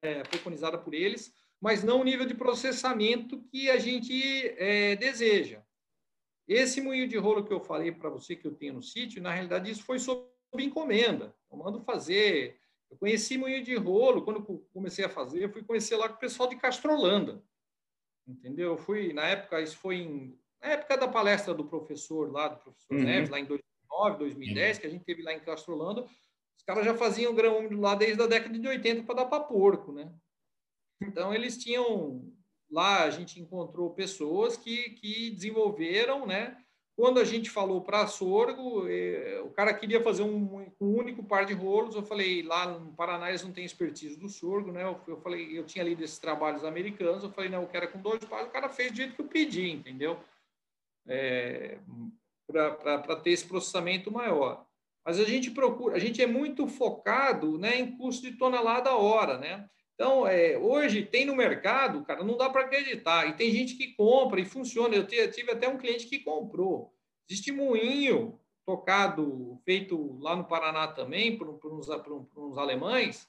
é, 0.00 0.22
preconizada 0.22 0.78
por 0.78 0.94
eles, 0.94 1.34
mas 1.64 1.82
não 1.82 2.02
o 2.02 2.04
nível 2.04 2.26
de 2.26 2.34
processamento 2.34 3.40
que 3.50 3.70
a 3.70 3.78
gente 3.78 4.12
é, 4.58 4.94
deseja. 4.96 5.62
Esse 6.46 6.78
moinho 6.78 7.08
de 7.08 7.16
rolo 7.16 7.42
que 7.42 7.54
eu 7.54 7.58
falei 7.58 7.90
para 7.90 8.10
você 8.10 8.36
que 8.36 8.46
eu 8.46 8.54
tenho 8.54 8.74
no 8.74 8.82
sítio, 8.82 9.22
na 9.22 9.32
realidade 9.32 9.70
isso 9.70 9.82
foi 9.82 9.98
sob 9.98 10.28
encomenda. 10.58 11.34
Eu 11.50 11.56
mando 11.56 11.80
fazer. 11.80 12.60
Eu 12.90 12.98
conheci 12.98 13.38
moinho 13.38 13.64
de 13.64 13.74
rolo 13.76 14.26
quando 14.26 14.42
comecei 14.74 15.06
a 15.06 15.08
fazer, 15.08 15.42
eu 15.42 15.48
fui 15.48 15.64
conhecer 15.64 15.96
lá 15.96 16.06
com 16.06 16.16
o 16.16 16.18
pessoal 16.18 16.50
de 16.50 16.56
Castrolanda. 16.56 17.42
Entendeu? 18.28 18.72
Eu 18.72 18.76
fui 18.76 19.14
na 19.14 19.26
época 19.26 19.58
isso 19.62 19.78
foi 19.78 19.96
em 19.96 20.38
na 20.60 20.68
época 20.68 20.98
da 20.98 21.08
palestra 21.08 21.54
do 21.54 21.64
professor 21.64 22.30
lá, 22.30 22.48
do 22.48 22.58
professor 22.58 22.94
uhum. 22.94 23.04
Neves, 23.04 23.30
lá 23.30 23.40
em 23.40 23.46
2009, 23.46 24.18
2010, 24.18 24.76
uhum. 24.76 24.80
que 24.82 24.86
a 24.86 24.90
gente 24.90 25.04
teve 25.06 25.22
lá 25.22 25.32
em 25.32 25.40
Castrolando, 25.40 26.04
os 26.04 26.62
caras 26.66 26.84
já 26.84 26.94
faziam 26.94 27.34
grão 27.34 27.58
úmido 27.58 27.80
lá 27.80 27.94
desde 27.94 28.22
a 28.22 28.26
década 28.26 28.58
de 28.58 28.68
80 28.68 29.04
para 29.04 29.14
dar 29.14 29.24
para 29.24 29.44
porco, 29.44 29.90
né? 29.90 30.12
Então, 31.02 31.34
eles 31.34 31.56
tinham... 31.56 32.32
Lá 32.70 33.04
a 33.04 33.10
gente 33.10 33.40
encontrou 33.40 33.90
pessoas 33.90 34.56
que, 34.56 34.90
que 34.90 35.30
desenvolveram, 35.30 36.26
né? 36.26 36.56
Quando 36.96 37.20
a 37.20 37.24
gente 37.24 37.50
falou 37.50 37.82
para 37.82 38.06
sorgo, 38.06 38.88
eh, 38.88 39.40
o 39.44 39.50
cara 39.50 39.74
queria 39.74 40.02
fazer 40.02 40.22
um, 40.22 40.60
um, 40.80 40.98
único 40.98 41.22
par 41.22 41.44
de 41.44 41.52
rolos. 41.52 41.94
Eu 41.94 42.02
falei, 42.02 42.42
lá 42.42 42.66
no 42.66 42.92
Paraná 42.94 43.28
eles 43.28 43.44
não 43.44 43.52
têm 43.52 43.64
expertise 43.64 44.18
do 44.18 44.28
sorgo, 44.28 44.72
né? 44.72 44.82
Eu, 44.82 45.00
eu, 45.06 45.16
falei, 45.20 45.56
eu 45.56 45.64
tinha 45.64 45.84
lido 45.84 46.02
esses 46.02 46.18
trabalhos 46.18 46.64
americanos. 46.64 47.22
Eu 47.22 47.30
falei, 47.30 47.50
não, 47.50 47.62
eu 47.62 47.68
quero 47.68 47.92
com 47.92 48.00
dois 48.00 48.24
pares. 48.24 48.48
O 48.48 48.52
cara 48.52 48.68
fez 48.68 48.90
do 48.90 48.96
jeito 48.96 49.14
que 49.14 49.20
eu 49.20 49.28
pedi, 49.28 49.70
entendeu? 49.70 50.18
é, 51.06 51.78
para 52.46 53.16
ter 53.16 53.30
esse 53.30 53.46
processamento 53.46 54.10
maior. 54.10 54.66
mas 55.04 55.18
a 55.20 55.24
gente 55.24 55.50
procura, 55.50 55.96
a 55.96 55.98
gente 55.98 56.22
é 56.22 56.26
muito 56.26 56.66
focado 56.66 57.58
né, 57.58 57.78
em 57.78 57.96
custo 57.96 58.22
de 58.22 58.36
tonelada 58.36 58.94
hora, 58.96 59.38
né? 59.38 59.68
Então, 59.94 60.26
é, 60.26 60.58
hoje 60.58 61.04
tem 61.04 61.24
no 61.24 61.36
mercado, 61.36 62.04
cara, 62.04 62.24
não 62.24 62.36
dá 62.36 62.50
para 62.50 62.62
acreditar. 62.62 63.28
E 63.28 63.36
tem 63.36 63.50
gente 63.52 63.76
que 63.76 63.94
compra 63.94 64.40
e 64.40 64.44
funciona. 64.44 64.94
Eu 64.94 65.06
tive 65.06 65.52
até 65.52 65.68
um 65.68 65.78
cliente 65.78 66.06
que 66.06 66.18
comprou. 66.18 66.92
Existe 67.28 67.52
moinho 67.52 68.38
tocado, 68.66 69.60
feito 69.64 70.18
lá 70.20 70.34
no 70.34 70.44
Paraná 70.44 70.88
também, 70.88 71.36
por, 71.36 71.58
por, 71.58 71.72
uns, 71.72 71.86
por, 71.86 72.24
por 72.24 72.48
uns 72.48 72.58
alemães, 72.58 73.28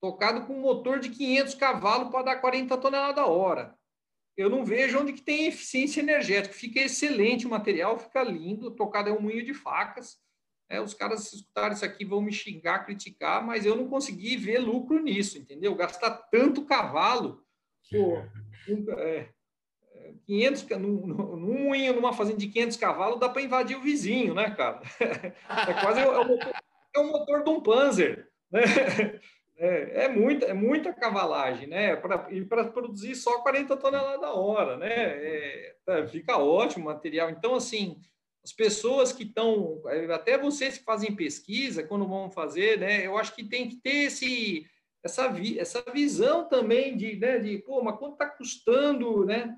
tocado 0.00 0.46
com 0.46 0.54
motor 0.60 1.00
de 1.00 1.10
500 1.10 1.54
cavalos 1.54 2.10
para 2.10 2.22
dar 2.22 2.36
40 2.36 2.76
toneladas 2.78 3.22
a 3.22 3.26
hora. 3.26 3.76
Eu 4.36 4.50
não 4.50 4.64
vejo 4.64 5.00
onde 5.00 5.12
que 5.12 5.22
tem 5.22 5.46
eficiência 5.46 6.00
energética. 6.00 6.54
Fica 6.54 6.80
excelente 6.80 7.46
o 7.46 7.50
material, 7.50 7.98
fica 7.98 8.22
lindo. 8.22 8.70
Tocado 8.70 9.08
é 9.08 9.12
um 9.12 9.20
moinho 9.20 9.44
de 9.44 9.54
facas. 9.54 10.18
É, 10.68 10.80
os 10.80 10.94
caras, 10.94 11.20
se 11.24 11.36
escutarem 11.36 11.74
isso 11.74 11.84
aqui, 11.84 12.04
vão 12.04 12.20
me 12.20 12.32
xingar, 12.32 12.84
criticar, 12.84 13.44
mas 13.44 13.64
eu 13.64 13.76
não 13.76 13.88
consegui 13.88 14.36
ver 14.36 14.58
lucro 14.58 14.98
nisso, 15.00 15.38
entendeu? 15.38 15.74
Gastar 15.74 16.10
tanto 16.30 16.64
cavalo, 16.64 17.40
pô, 17.90 18.22
é, 18.98 19.28
500, 20.26 20.68
num, 20.70 21.06
num 21.06 21.64
moinho, 21.66 21.94
numa 21.94 22.12
fazenda 22.12 22.38
de 22.38 22.48
500 22.48 22.76
cavalos, 22.76 23.20
dá 23.20 23.28
para 23.28 23.42
invadir 23.42 23.76
o 23.76 23.82
vizinho, 23.82 24.34
né, 24.34 24.50
cara? 24.50 24.80
É 25.68 25.74
quase 25.80 26.00
é 26.00 26.08
o, 26.08 26.24
motor, 26.26 26.52
é 26.94 26.98
o 26.98 27.06
motor 27.06 27.44
de 27.44 27.50
um 27.50 27.60
Panzer, 27.60 28.28
né? 28.50 28.60
É, 29.58 30.04
é, 30.04 30.08
muita, 30.08 30.44
é 30.44 30.52
muita 30.52 30.92
cavalagem, 30.92 31.66
né? 31.66 31.96
Pra, 31.96 32.26
e 32.30 32.44
para 32.44 32.64
produzir 32.64 33.14
só 33.14 33.40
40 33.40 33.74
toneladas 33.78 34.22
a 34.22 34.34
hora, 34.34 34.76
né? 34.76 34.90
É, 34.90 35.74
é, 35.88 36.06
fica 36.06 36.36
ótimo 36.36 36.84
o 36.84 36.88
material. 36.88 37.30
Então, 37.30 37.54
assim, 37.54 37.98
as 38.46 38.52
pessoas 38.52 39.12
que 39.12 39.24
estão, 39.24 39.82
até 40.14 40.38
vocês 40.38 40.78
que 40.78 40.84
fazem 40.84 41.16
pesquisa, 41.16 41.82
quando 41.82 42.06
vão 42.06 42.30
fazer, 42.30 42.78
né, 42.78 43.04
eu 43.04 43.18
acho 43.18 43.34
que 43.34 43.42
tem 43.42 43.68
que 43.68 43.74
ter 43.74 44.04
esse, 44.04 44.64
essa, 45.02 45.26
vi, 45.26 45.58
essa 45.58 45.82
visão 45.92 46.48
também 46.48 46.96
de, 46.96 47.16
né, 47.16 47.40
de, 47.40 47.58
pô, 47.58 47.82
mas 47.82 47.98
quanto 47.98 48.12
está 48.12 48.26
custando, 48.26 49.24
né, 49.24 49.52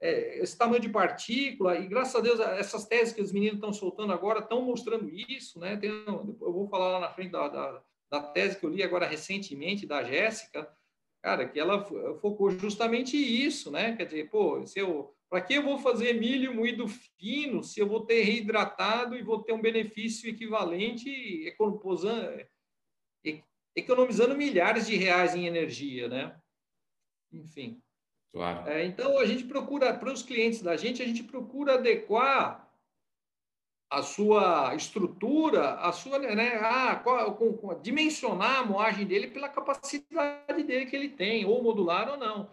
é, 0.00 0.38
esse 0.38 0.56
tamanho 0.56 0.80
de 0.80 0.88
partícula, 0.88 1.76
e 1.76 1.88
graças 1.88 2.14
a 2.14 2.20
Deus, 2.20 2.38
essas 2.38 2.86
teses 2.86 3.12
que 3.12 3.20
os 3.20 3.32
meninos 3.32 3.56
estão 3.56 3.72
soltando 3.72 4.12
agora 4.12 4.38
estão 4.38 4.62
mostrando 4.62 5.10
isso, 5.10 5.58
né, 5.58 5.76
tem, 5.76 5.90
eu 5.90 6.52
vou 6.52 6.68
falar 6.68 6.92
lá 6.92 7.00
na 7.00 7.10
frente 7.10 7.32
da, 7.32 7.48
da, 7.48 7.82
da 8.12 8.22
tese 8.22 8.60
que 8.60 8.64
eu 8.64 8.70
li 8.70 8.80
agora 8.80 9.08
recentemente, 9.08 9.88
da 9.88 10.04
Jéssica, 10.04 10.72
cara, 11.20 11.48
que 11.48 11.58
ela 11.58 11.84
focou 12.20 12.48
justamente 12.48 13.16
isso, 13.16 13.72
né, 13.72 13.96
quer 13.96 14.04
dizer, 14.04 14.30
pô, 14.30 14.64
se 14.64 14.78
eu 14.78 15.17
para 15.30 15.40
que 15.42 15.54
eu 15.54 15.62
vou 15.62 15.78
fazer 15.78 16.14
milho 16.14 16.54
moído 16.54 16.88
fino 16.88 17.62
se 17.62 17.80
eu 17.80 17.86
vou 17.86 18.04
ter 18.06 18.22
reidratado 18.22 19.16
e 19.16 19.22
vou 19.22 19.42
ter 19.42 19.52
um 19.52 19.60
benefício 19.60 20.28
equivalente 20.28 21.44
economizando 23.76 24.36
milhares 24.36 24.86
de 24.86 24.96
reais 24.96 25.34
em 25.34 25.46
energia, 25.46 26.08
né? 26.08 26.40
Enfim. 27.32 27.80
Claro. 28.32 28.68
É, 28.68 28.84
então, 28.84 29.18
a 29.18 29.24
gente 29.24 29.44
procura, 29.44 29.94
para 29.94 30.12
os 30.12 30.22
clientes 30.22 30.60
da 30.62 30.76
gente, 30.76 31.02
a 31.02 31.06
gente 31.06 31.22
procura 31.22 31.74
adequar 31.74 32.68
a 33.90 34.02
sua 34.02 34.74
estrutura, 34.74 35.74
a 35.76 35.92
sua, 35.92 36.18
né, 36.18 36.58
ah, 36.60 36.96
qual, 36.96 37.34
com, 37.36 37.56
com, 37.56 37.80
dimensionar 37.80 38.58
a 38.58 38.64
moagem 38.64 39.06
dele 39.06 39.28
pela 39.28 39.48
capacidade 39.48 40.62
dele 40.62 40.86
que 40.86 40.94
ele 40.94 41.08
tem, 41.08 41.46
ou 41.46 41.62
modular 41.62 42.10
ou 42.10 42.16
não. 42.18 42.50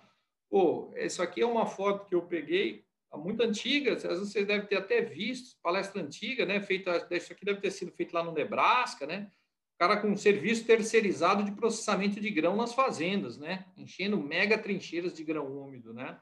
Pô, 0.56 0.90
isso 0.96 1.22
aqui 1.22 1.42
é 1.42 1.46
uma 1.46 1.66
foto 1.66 2.06
que 2.06 2.16
eu 2.16 2.22
peguei, 2.22 2.86
muito 3.14 3.44
antiga, 3.44 3.92
às 3.92 4.04
vezes 4.04 4.32
você 4.32 4.46
deve 4.46 4.68
ter 4.68 4.78
até 4.78 5.02
visto, 5.02 5.60
palestra 5.62 6.02
antiga, 6.02 6.46
né? 6.46 6.62
Feita, 6.62 7.06
isso 7.12 7.34
aqui 7.34 7.44
deve 7.44 7.60
ter 7.60 7.72
sido 7.72 7.92
feito 7.92 8.14
lá 8.14 8.24
no 8.24 8.32
Nebraska, 8.32 9.06
né? 9.06 9.30
O 9.76 9.78
cara 9.78 9.98
com 9.98 10.08
um 10.08 10.16
serviço 10.16 10.66
terceirizado 10.66 11.44
de 11.44 11.52
processamento 11.52 12.22
de 12.22 12.30
grão 12.30 12.56
nas 12.56 12.74
fazendas, 12.74 13.38
né? 13.38 13.66
Enchendo 13.76 14.18
mega 14.18 14.58
trincheiras 14.58 15.14
de 15.14 15.26
grão 15.26 15.46
úmido, 15.46 15.94
né? 15.94 16.18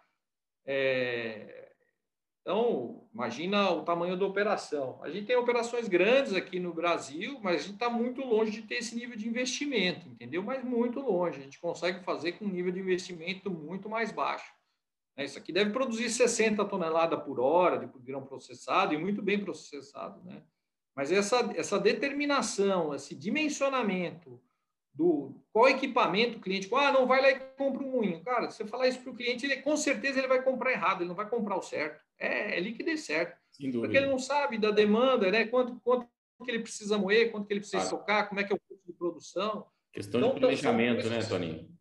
É, 0.66 1.73
então, 2.44 3.08
imagina 3.14 3.72
o 3.72 3.84
tamanho 3.84 4.18
da 4.18 4.26
operação. 4.26 5.00
A 5.02 5.10
gente 5.10 5.28
tem 5.28 5.36
operações 5.38 5.88
grandes 5.88 6.34
aqui 6.34 6.60
no 6.60 6.74
Brasil, 6.74 7.40
mas 7.42 7.56
a 7.56 7.60
gente 7.60 7.76
está 7.76 7.90
muito 7.90 8.20
longe 8.20 8.52
de 8.52 8.64
ter 8.64 8.76
esse 8.76 8.94
nível 8.98 9.16
de 9.18 9.30
investimento, 9.30 10.10
entendeu? 10.10 10.44
Mas 10.44 10.62
muito 10.62 11.00
longe. 11.00 11.40
A 11.40 11.44
gente 11.44 11.58
consegue 11.58 12.04
fazer 12.04 12.34
com 12.34 12.44
um 12.44 12.50
nível 12.50 12.74
de 12.74 12.82
investimento 12.82 13.50
muito 13.50 13.88
mais 13.88 14.12
baixo. 14.12 14.54
Né? 15.16 15.24
Isso 15.24 15.38
aqui 15.38 15.54
deve 15.54 15.72
produzir 15.72 16.10
60 16.10 16.66
toneladas 16.66 17.24
por 17.24 17.40
hora 17.40 17.78
de 17.80 17.88
grão 18.00 18.26
processado 18.26 18.94
e 18.94 18.98
muito 18.98 19.22
bem 19.22 19.40
processado, 19.40 20.22
né? 20.26 20.44
Mas 20.94 21.14
essa, 21.14 21.50
essa 21.56 21.80
determinação, 21.80 22.94
esse 22.94 23.16
dimensionamento 23.16 24.40
do 24.94 25.34
qual 25.52 25.70
equipamento 25.70 26.38
o 26.38 26.42
cliente, 26.42 26.70
ah, 26.76 26.92
não 26.92 27.08
vai 27.08 27.22
lá 27.22 27.32
e 27.32 27.40
compra 27.58 27.84
um 27.84 27.90
moinho. 27.90 28.22
Cara, 28.24 28.52
se 28.52 28.58
você 28.58 28.68
falar 28.68 28.88
isso 28.88 29.00
para 29.00 29.12
o 29.12 29.16
cliente, 29.16 29.46
ele 29.46 29.62
com 29.62 29.76
certeza 29.76 30.20
ele 30.20 30.28
vai 30.28 30.44
comprar 30.44 30.72
errado, 30.72 31.02
ele 31.02 31.08
não 31.08 31.16
vai 31.16 31.28
comprar 31.28 31.58
o 31.58 31.64
certo 31.64 32.04
é, 32.24 32.58
é 32.58 32.60
liquidez 32.60 33.02
certo. 33.02 33.38
Porque 33.72 33.98
ele 33.98 34.08
não 34.08 34.18
sabe 34.18 34.58
da 34.58 34.72
demanda, 34.72 35.30
né? 35.30 35.46
Quanto, 35.46 35.80
quanto 35.82 36.08
que 36.44 36.52
ele 36.52 36.60
precisa 36.60 36.98
moer, 36.98 37.32
quanto 37.32 37.46
que 37.46 37.54
ele 37.54 37.60
precisa 37.60 37.82
claro. 37.82 37.98
socar, 37.98 38.30
como 38.30 38.42
é 38.42 38.44
que 38.44 38.52
é 38.52 38.56
o 38.56 38.60
custo 38.60 38.86
de 38.86 38.94
produção. 38.94 39.68
Questão 39.92 40.20
então, 40.20 40.34
de 40.34 40.40
planejamento, 40.40 41.10
né, 41.10 41.24
Toninho? 41.24 41.72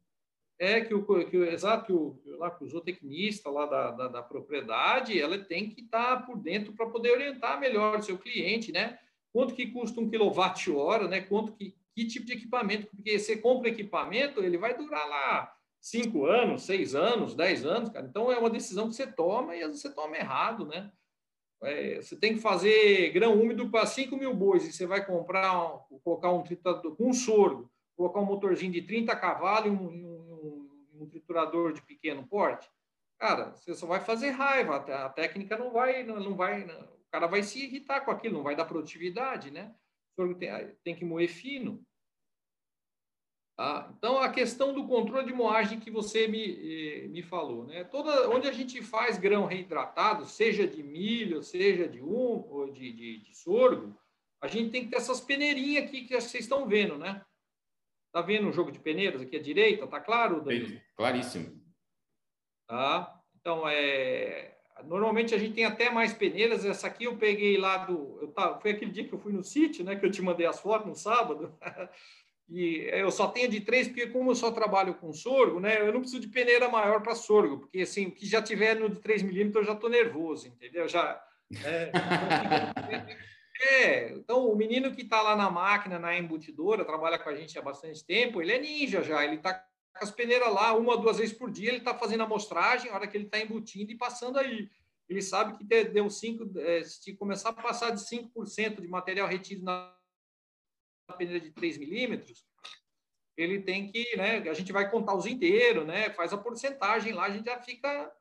É 0.58 0.80
que 0.80 0.94
o, 0.94 1.04
que 1.24 1.36
o 1.36 1.44
exato 1.44 1.86
que 1.86 1.92
o, 1.92 2.38
lá, 2.38 2.50
que 2.50 2.62
o 2.62 2.68
zootecnista 2.68 3.50
lá 3.50 3.66
da, 3.66 3.90
da, 3.90 4.08
da, 4.08 4.22
propriedade, 4.22 5.18
ela 5.18 5.36
tem 5.38 5.68
que 5.68 5.80
estar 5.80 6.18
tá 6.18 6.22
por 6.22 6.36
dentro 6.36 6.72
para 6.72 6.86
poder 6.86 7.10
orientar 7.10 7.58
melhor 7.58 7.98
o 7.98 8.02
seu 8.02 8.18
cliente, 8.18 8.70
né? 8.70 8.98
Quanto 9.32 9.54
que 9.54 9.66
custa 9.68 10.00
um 10.00 10.08
quilowatt-hora, 10.08 11.08
né? 11.08 11.22
Quanto 11.22 11.52
que, 11.52 11.74
que 11.94 12.06
tipo 12.06 12.26
de 12.26 12.34
equipamento, 12.34 12.86
porque 12.88 13.18
você 13.18 13.36
compra 13.36 13.70
equipamento, 13.70 14.40
ele 14.40 14.58
vai 14.58 14.76
durar 14.76 15.08
lá 15.08 15.52
cinco 15.82 16.26
anos, 16.26 16.62
seis 16.62 16.94
anos, 16.94 17.34
dez 17.34 17.66
anos, 17.66 17.90
cara. 17.90 18.06
Então 18.06 18.30
é 18.30 18.38
uma 18.38 18.48
decisão 18.48 18.88
que 18.88 18.94
você 18.94 19.06
toma 19.06 19.56
e 19.56 19.62
às 19.62 19.66
vezes 19.66 19.82
você 19.82 19.92
toma 19.92 20.16
errado, 20.16 20.64
né? 20.64 20.92
É, 21.60 21.96
você 21.96 22.16
tem 22.16 22.34
que 22.34 22.40
fazer 22.40 23.10
grão 23.10 23.40
úmido 23.40 23.68
para 23.68 23.86
5 23.86 24.16
mil 24.16 24.34
bois 24.34 24.66
e 24.66 24.72
você 24.72 24.86
vai 24.86 25.04
comprar, 25.04 25.52
colocar 26.02 26.32
um 26.32 26.42
triturador 26.42 26.96
com 26.96 27.08
um 27.08 27.12
sorgo, 27.12 27.70
colocar 27.96 28.20
um 28.20 28.24
motorzinho 28.24 28.72
de 28.72 28.82
30 28.82 29.14
cavalos 29.14 29.66
e 29.66 29.70
um, 29.70 29.86
um, 29.86 30.70
um, 31.02 31.06
triturador 31.06 31.72
de 31.72 31.82
pequeno 31.82 32.26
porte. 32.26 32.68
Cara, 33.16 33.52
você 33.52 33.74
só 33.74 33.86
vai 33.86 34.00
fazer 34.00 34.30
raiva, 34.30 34.76
a 34.76 35.08
técnica 35.08 35.56
não 35.56 35.72
vai, 35.72 36.02
não 36.02 36.34
vai, 36.34 36.64
o 36.64 37.10
cara 37.12 37.28
vai 37.28 37.44
se 37.44 37.64
irritar 37.64 38.00
com 38.00 38.10
aquilo, 38.10 38.38
não 38.38 38.42
vai 38.42 38.56
dar 38.56 38.64
produtividade, 38.64 39.52
né? 39.52 39.72
O 40.10 40.14
sorgo 40.22 40.34
tem, 40.34 40.50
tem 40.82 40.96
que 40.96 41.04
moer 41.04 41.28
fino. 41.28 41.84
Tá? 43.56 43.92
Então, 43.96 44.18
a 44.18 44.30
questão 44.30 44.72
do 44.72 44.86
controle 44.86 45.26
de 45.26 45.32
moagem 45.32 45.78
que 45.78 45.90
você 45.90 46.26
me, 46.26 47.04
eh, 47.04 47.08
me 47.08 47.22
falou, 47.22 47.66
né? 47.66 47.84
Toda, 47.84 48.30
onde 48.30 48.48
a 48.48 48.52
gente 48.52 48.82
faz 48.82 49.18
grão 49.18 49.44
reidratado, 49.44 50.24
seja 50.24 50.66
de 50.66 50.82
milho, 50.82 51.42
seja 51.42 51.86
de 51.86 52.02
um 52.02 52.46
ou 52.48 52.70
de, 52.72 52.92
de, 52.92 53.18
de 53.18 53.36
sorgo, 53.36 53.94
a 54.40 54.48
gente 54.48 54.70
tem 54.70 54.84
que 54.84 54.90
ter 54.90 54.96
essas 54.96 55.20
peneirinhas 55.20 55.84
aqui 55.84 56.02
que 56.02 56.20
vocês 56.20 56.44
estão 56.44 56.66
vendo, 56.66 56.96
né? 56.96 57.22
Tá 58.12 58.20
vendo 58.20 58.48
o 58.48 58.52
jogo 58.52 58.72
de 58.72 58.78
peneiras 58.78 59.22
aqui 59.22 59.36
à 59.36 59.42
direita? 59.42 59.86
Tá 59.86 60.00
claro, 60.00 60.42
Danilo? 60.42 60.80
Claríssimo. 60.96 61.62
Tá? 62.66 63.22
Então, 63.38 63.68
é... 63.68 64.58
normalmente 64.84 65.34
a 65.34 65.38
gente 65.38 65.54
tem 65.54 65.64
até 65.64 65.90
mais 65.90 66.12
peneiras. 66.12 66.64
Essa 66.64 66.88
aqui 66.88 67.04
eu 67.04 67.16
peguei 67.16 67.56
lá 67.56 67.78
do. 67.78 68.18
Eu 68.20 68.28
tava... 68.28 68.60
Foi 68.60 68.72
aquele 68.72 68.90
dia 68.90 69.06
que 69.06 69.12
eu 69.12 69.18
fui 69.18 69.32
no 69.32 69.44
sítio, 69.44 69.84
né? 69.84 69.96
Que 69.96 70.04
eu 70.04 70.10
te 70.10 70.20
mandei 70.20 70.46
as 70.46 70.60
fotos 70.60 70.88
no 70.88 70.94
sábado. 70.94 71.56
e 72.48 72.88
eu 72.92 73.10
só 73.10 73.28
tenho 73.28 73.48
de 73.48 73.60
três, 73.60 73.88
porque 73.88 74.08
como 74.08 74.30
eu 74.30 74.34
só 74.34 74.50
trabalho 74.50 74.94
com 74.94 75.12
sorgo, 75.12 75.58
né, 75.60 75.80
eu 75.80 75.92
não 75.92 76.00
preciso 76.00 76.20
de 76.20 76.28
peneira 76.28 76.68
maior 76.68 77.02
para 77.02 77.14
sorgo, 77.14 77.60
porque 77.60 77.80
assim, 77.80 78.06
o 78.06 78.12
que 78.12 78.26
já 78.26 78.42
tiver 78.42 78.74
no 78.74 78.88
de 78.88 79.00
3 79.00 79.22
milímetros 79.22 79.62
eu 79.62 79.72
já 79.72 79.74
estou 79.74 79.88
nervoso, 79.88 80.48
entendeu? 80.48 80.86
Já, 80.88 81.22
é, 81.64 81.92
é, 83.60 84.12
então 84.12 84.46
o 84.48 84.56
menino 84.56 84.92
que 84.92 85.02
está 85.02 85.22
lá 85.22 85.34
na 85.34 85.50
máquina, 85.50 85.98
na 85.98 86.16
embutidora, 86.16 86.84
trabalha 86.84 87.18
com 87.18 87.30
a 87.30 87.34
gente 87.34 87.58
há 87.58 87.62
bastante 87.62 88.04
tempo, 88.04 88.42
ele 88.42 88.52
é 88.52 88.58
ninja 88.58 89.02
já, 89.02 89.24
ele 89.24 89.36
está 89.36 89.54
com 89.54 90.04
as 90.04 90.10
peneiras 90.10 90.52
lá 90.52 90.74
uma, 90.74 90.96
duas 90.96 91.18
vezes 91.18 91.34
por 91.34 91.50
dia, 91.50 91.68
ele 91.68 91.78
está 91.78 91.94
fazendo 91.94 92.22
amostragem, 92.22 92.90
a 92.90 92.94
hora 92.94 93.06
que 93.06 93.16
ele 93.16 93.26
está 93.26 93.38
embutindo 93.38 93.92
e 93.92 93.96
passando 93.96 94.38
aí. 94.38 94.68
Ele 95.08 95.20
sabe 95.20 95.58
que 95.58 95.84
deu 95.84 96.08
5, 96.08 96.58
é, 96.58 96.82
se 96.84 97.14
começar 97.14 97.50
a 97.50 97.52
passar 97.52 97.90
de 97.90 98.00
5% 98.00 98.80
de 98.80 98.88
material 98.88 99.28
retido 99.28 99.64
na 99.64 99.94
peneira 101.12 101.40
de 101.40 101.50
3 101.50 101.78
milímetros, 101.78 102.44
ele 103.36 103.60
tem 103.60 103.90
que, 103.90 104.16
né, 104.16 104.38
a 104.48 104.54
gente 104.54 104.72
vai 104.72 104.90
contar 104.90 105.14
os 105.14 105.26
inteiros, 105.26 105.86
né, 105.86 106.10
faz 106.10 106.32
a 106.32 106.38
porcentagem 106.38 107.12
lá, 107.12 107.24
a 107.24 107.30
gente 107.30 107.46
já 107.46 107.58
fica, 107.60 108.12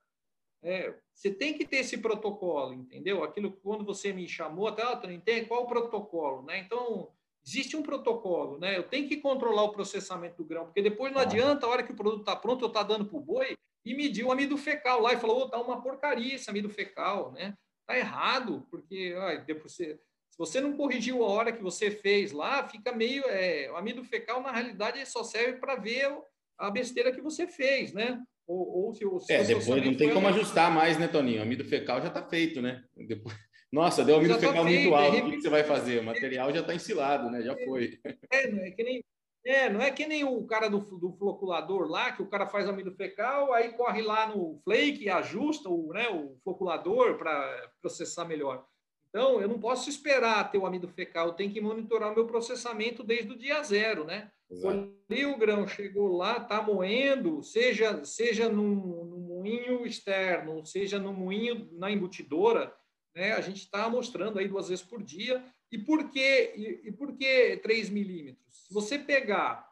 é, 0.63 0.93
você 1.13 1.31
tem 1.31 1.53
que 1.53 1.65
ter 1.65 1.77
esse 1.77 1.97
protocolo, 1.97 2.73
entendeu? 2.73 3.23
Aquilo 3.23 3.51
que 3.51 3.61
quando 3.61 3.83
você 3.83 4.13
me 4.13 4.27
chamou, 4.27 4.67
até, 4.67 4.83
ah, 4.83 5.01
tem 5.23 5.45
qual 5.45 5.63
o 5.63 5.67
protocolo, 5.67 6.43
né? 6.43 6.59
Então, 6.59 7.11
existe 7.45 7.75
um 7.75 7.83
protocolo, 7.83 8.57
né? 8.57 8.77
Eu 8.77 8.83
tenho 8.83 9.07
que 9.07 9.17
controlar 9.17 9.63
o 9.63 9.71
processamento 9.71 10.37
do 10.37 10.45
grão, 10.45 10.65
porque 10.65 10.81
depois 10.81 11.11
não 11.11 11.19
ah. 11.19 11.23
adianta, 11.23 11.65
a 11.65 11.69
hora 11.69 11.83
que 11.83 11.91
o 11.91 11.95
produto 11.95 12.21
está 12.21 12.35
pronto, 12.35 12.63
eu 12.63 12.67
estar 12.67 12.81
tá 12.81 12.87
dando 12.87 13.05
para 13.05 13.17
o 13.17 13.21
boi, 13.21 13.55
e 13.83 13.95
mediu 13.95 14.27
o 14.27 14.31
amido 14.31 14.57
fecal 14.57 15.01
lá 15.01 15.13
e 15.13 15.19
falou, 15.19 15.41
oh, 15.41 15.49
tá 15.49 15.59
uma 15.59 15.81
porcaria 15.81 16.35
esse 16.35 16.49
amido 16.49 16.69
fecal, 16.69 17.31
né? 17.31 17.57
Tá 17.87 17.97
errado, 17.97 18.65
porque 18.69 19.15
depois 19.45 19.73
você 19.73 19.99
Se 20.31 20.37
você 20.37 20.61
não 20.61 20.77
corrigiu 20.77 21.23
a 21.23 21.27
hora 21.27 21.51
que 21.51 21.61
você 21.61 21.91
fez 21.91 22.31
lá, 22.31 22.67
fica 22.67 22.91
meio. 22.93 23.23
É, 23.27 23.69
o 23.71 23.75
amido 23.75 24.03
fecal, 24.03 24.41
na 24.41 24.51
realidade, 24.51 25.05
só 25.05 25.23
serve 25.23 25.59
para 25.59 25.75
ver 25.75 26.09
a 26.57 26.71
besteira 26.71 27.11
que 27.11 27.21
você 27.21 27.45
fez, 27.47 27.91
né? 27.91 28.17
Ou, 28.47 28.85
ou 28.85 28.93
se, 28.93 29.25
se 29.25 29.33
É, 29.33 29.43
depois 29.43 29.85
não 29.85 29.95
tem 29.95 30.13
como 30.13 30.27
ajustar 30.29 30.71
mais, 30.71 30.97
né, 30.97 31.07
Toninho? 31.07 31.39
O 31.39 31.43
amido 31.43 31.65
fecal 31.65 32.01
já 32.01 32.07
está 32.07 32.23
feito, 32.23 32.61
né? 32.61 32.83
Depois... 32.95 33.35
Nossa, 33.71 34.03
deu 34.03 34.17
amido 34.17 34.33
já 34.33 34.39
tá 34.39 34.47
fecal 34.47 34.63
tá 34.63 34.69
muito 34.69 34.95
alto. 34.95 35.27
O 35.27 35.31
que 35.31 35.41
você 35.41 35.49
vai 35.49 35.63
fazer? 35.63 35.99
O 35.99 36.03
material 36.03 36.53
já 36.53 36.59
está 36.61 36.73
ensilado, 36.73 37.29
né? 37.29 37.41
Já 37.41 37.55
foi. 37.65 37.99
É, 38.31 38.51
não 38.51 38.63
é 38.63 38.71
que 38.71 38.83
nem. 38.83 39.03
É, 39.43 39.69
não 39.69 39.81
é 39.81 39.89
que 39.89 40.05
nem 40.05 40.23
o 40.23 40.45
cara 40.45 40.69
do, 40.69 40.79
do 40.79 41.13
floculador 41.13 41.87
lá, 41.87 42.11
que 42.11 42.21
o 42.21 42.27
cara 42.27 42.45
faz 42.45 42.67
amido 42.67 42.93
fecal, 42.95 43.51
aí 43.53 43.73
corre 43.73 44.01
lá 44.01 44.27
no 44.27 44.61
flake 44.63 45.05
e 45.05 45.09
ajusta 45.09 45.67
o, 45.67 45.91
né, 45.93 46.07
o 46.09 46.37
floculador 46.43 47.17
para 47.17 47.71
processar 47.81 48.25
melhor. 48.25 48.63
Então, 49.11 49.41
eu 49.41 49.47
não 49.47 49.59
posso 49.59 49.89
esperar 49.89 50.49
ter 50.49 50.57
o 50.57 50.65
amido 50.65 50.87
fecal, 50.87 51.27
eu 51.27 51.33
tenho 51.33 51.51
que 51.51 51.59
monitorar 51.59 52.11
o 52.11 52.15
meu 52.15 52.25
processamento 52.25 53.03
desde 53.03 53.33
o 53.33 53.37
dia 53.37 53.61
zero, 53.61 54.05
né? 54.05 54.31
Colhi 54.61 55.25
o 55.25 55.37
grão, 55.37 55.67
chegou 55.67 56.15
lá, 56.15 56.37
está 56.37 56.61
moendo, 56.61 57.43
seja, 57.43 58.03
seja 58.05 58.47
no, 58.47 59.05
moinho 59.41 59.85
externo, 59.85 60.65
seja 60.65 60.97
no 60.97 61.11
moinho 61.11 61.69
na 61.73 61.91
embutidora, 61.91 62.73
né? 63.13 63.33
A 63.33 63.41
gente 63.41 63.57
está 63.57 63.89
mostrando 63.89 64.39
aí 64.39 64.47
duas 64.47 64.69
vezes 64.69 64.83
por 64.83 65.03
dia. 65.03 65.43
E 65.69 65.77
por 65.77 66.09
que, 66.09 66.53
e, 66.55 66.87
e 66.87 66.91
por 66.91 67.13
que 67.15 67.57
3 67.57 67.89
milímetros? 67.89 68.65
Se 68.67 68.73
você 68.73 68.99
pegar, 68.99 69.69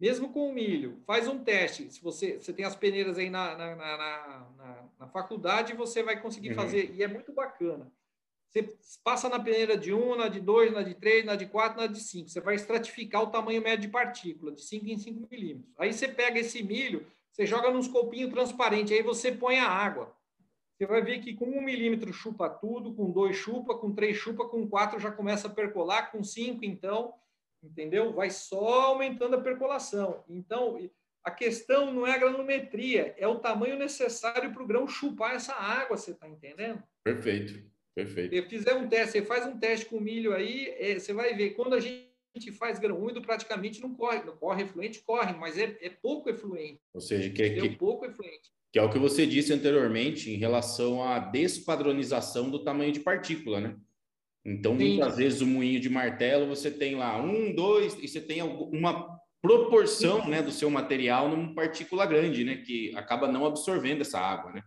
mesmo 0.00 0.32
com 0.32 0.48
o 0.48 0.52
milho, 0.52 1.00
faz 1.06 1.28
um 1.28 1.42
teste. 1.42 1.92
Se 1.92 2.02
você, 2.02 2.38
você 2.40 2.52
tem 2.52 2.64
as 2.64 2.76
peneiras 2.76 3.18
aí 3.18 3.30
na, 3.30 3.56
na, 3.56 3.76
na, 3.76 3.96
na, 3.96 4.88
na 5.00 5.08
faculdade, 5.08 5.74
você 5.74 6.02
vai 6.02 6.20
conseguir 6.20 6.50
uhum. 6.50 6.54
fazer. 6.56 6.92
E 6.94 7.02
é 7.02 7.08
muito 7.08 7.32
bacana. 7.32 7.90
Você 8.54 8.72
passa 9.02 9.28
na 9.28 9.40
peneira 9.40 9.76
de 9.76 9.92
1, 9.92 10.14
na 10.14 10.28
de 10.28 10.38
2, 10.38 10.72
na 10.72 10.82
de 10.82 10.94
3, 10.94 11.24
na 11.24 11.34
de 11.34 11.46
4, 11.46 11.76
na 11.76 11.88
de 11.88 11.98
5. 11.98 12.28
Você 12.28 12.40
vai 12.40 12.54
estratificar 12.54 13.24
o 13.24 13.26
tamanho 13.26 13.60
médio 13.60 13.88
de 13.88 13.88
partícula, 13.88 14.52
de 14.52 14.62
5 14.62 14.86
em 14.86 14.96
5 14.96 15.28
milímetros. 15.28 15.74
Aí 15.76 15.92
você 15.92 16.06
pega 16.06 16.38
esse 16.38 16.62
milho, 16.62 17.04
você 17.32 17.44
joga 17.44 17.72
nos 17.72 17.88
copinhos 17.88 18.30
transparentes, 18.30 18.92
aí 18.92 19.02
você 19.02 19.32
põe 19.32 19.58
a 19.58 19.68
água. 19.68 20.14
Você 20.76 20.86
vai 20.86 21.02
ver 21.02 21.18
que 21.18 21.34
com 21.34 21.46
um 21.46 21.60
milímetro 21.60 22.12
chupa 22.12 22.48
tudo, 22.48 22.94
com 22.94 23.10
dois 23.10 23.34
chupa, 23.34 23.76
com 23.76 23.92
três 23.92 24.16
chupa, 24.16 24.48
com 24.48 24.68
quatro 24.68 25.00
já 25.00 25.10
começa 25.10 25.48
a 25.48 25.50
percolar, 25.50 26.12
com 26.12 26.22
cinco, 26.22 26.64
então, 26.64 27.12
entendeu? 27.60 28.12
Vai 28.12 28.30
só 28.30 28.82
aumentando 28.82 29.34
a 29.34 29.40
percolação. 29.40 30.22
Então, 30.28 30.78
a 31.24 31.30
questão 31.32 31.92
não 31.92 32.06
é 32.06 32.12
a 32.12 32.18
granometria, 32.18 33.16
é 33.18 33.26
o 33.26 33.40
tamanho 33.40 33.76
necessário 33.76 34.52
para 34.52 34.62
o 34.62 34.66
grão 34.66 34.86
chupar 34.86 35.34
essa 35.34 35.54
água, 35.54 35.96
você 35.96 36.12
está 36.12 36.28
entendendo? 36.28 36.80
Perfeito. 37.02 37.73
Perfeito. 37.94 38.34
Se 38.34 38.42
fizer 38.48 38.74
um 38.74 38.88
teste, 38.88 39.12
você 39.12 39.22
faz 39.22 39.46
um 39.46 39.58
teste 39.58 39.86
com 39.86 40.00
milho 40.00 40.34
aí, 40.34 40.74
é, 40.78 40.98
você 40.98 41.12
vai 41.12 41.34
ver. 41.34 41.50
Quando 41.50 41.74
a 41.74 41.80
gente 41.80 42.52
faz 42.58 42.78
grão 42.78 42.98
úmido, 42.98 43.22
praticamente 43.22 43.80
não 43.80 43.94
corre. 43.94 44.24
Não 44.24 44.36
corre 44.36 44.64
efluente, 44.64 45.02
corre, 45.06 45.32
mas 45.34 45.56
é, 45.56 45.76
é 45.80 45.90
pouco 45.90 46.28
efluente. 46.28 46.80
Ou 46.92 47.00
seja, 47.00 47.30
que, 47.30 47.42
é 47.42 47.54
que, 47.54 47.70
pouco 47.70 48.04
efluente. 48.04 48.50
Que 48.72 48.78
é 48.78 48.82
o 48.82 48.90
que 48.90 48.98
você 48.98 49.24
disse 49.24 49.52
anteriormente 49.52 50.30
em 50.30 50.36
relação 50.36 51.02
à 51.02 51.20
despadronização 51.20 52.50
do 52.50 52.64
tamanho 52.64 52.90
de 52.92 53.00
partícula, 53.00 53.60
né? 53.60 53.76
Então, 54.44 54.76
Sim. 54.76 54.88
muitas 54.88 55.16
vezes 55.16 55.40
o 55.40 55.46
moinho 55.46 55.80
de 55.80 55.88
martelo 55.88 56.48
você 56.48 56.70
tem 56.70 56.96
lá 56.96 57.22
um, 57.22 57.54
dois, 57.54 57.96
e 58.02 58.08
você 58.08 58.20
tem 58.20 58.42
uma 58.42 59.18
proporção 59.40 60.28
né, 60.28 60.42
do 60.42 60.50
seu 60.50 60.68
material 60.68 61.28
numa 61.28 61.54
partícula 61.54 62.04
grande, 62.04 62.44
né? 62.44 62.56
Que 62.56 62.94
acaba 62.96 63.30
não 63.30 63.46
absorvendo 63.46 64.00
essa 64.00 64.18
água, 64.18 64.52
né? 64.52 64.62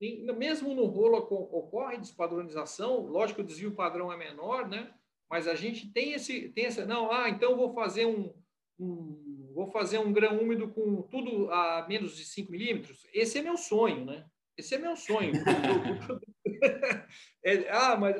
Mesmo 0.00 0.74
no 0.74 0.86
rolo 0.86 1.18
ocorre 1.18 1.98
despadronização, 1.98 3.06
lógico 3.06 3.40
o 3.40 3.44
desvio 3.44 3.74
padrão 3.74 4.12
é 4.12 4.16
menor, 4.16 4.68
né? 4.68 4.92
Mas 5.30 5.48
a 5.48 5.54
gente 5.54 5.92
tem 5.92 6.12
esse, 6.12 6.50
tem 6.50 6.66
essa, 6.66 6.84
não, 6.84 7.10
ah, 7.10 7.28
então 7.28 7.56
vou 7.56 7.74
fazer 7.74 8.06
um, 8.06 8.32
um 8.78 9.50
vou 9.54 9.70
fazer 9.70 9.98
um 9.98 10.12
grão 10.12 10.38
úmido 10.38 10.68
com 10.68 11.02
tudo 11.02 11.50
a 11.50 11.86
menos 11.88 12.14
de 12.14 12.24
5 12.24 12.52
milímetros. 12.52 13.06
Esse 13.12 13.38
é 13.38 13.42
meu 13.42 13.56
sonho, 13.56 14.04
né? 14.04 14.26
Esse 14.56 14.74
é 14.74 14.78
meu 14.78 14.96
sonho. 14.96 15.32
é, 17.42 17.68
ah, 17.70 17.96
mas 17.96 18.16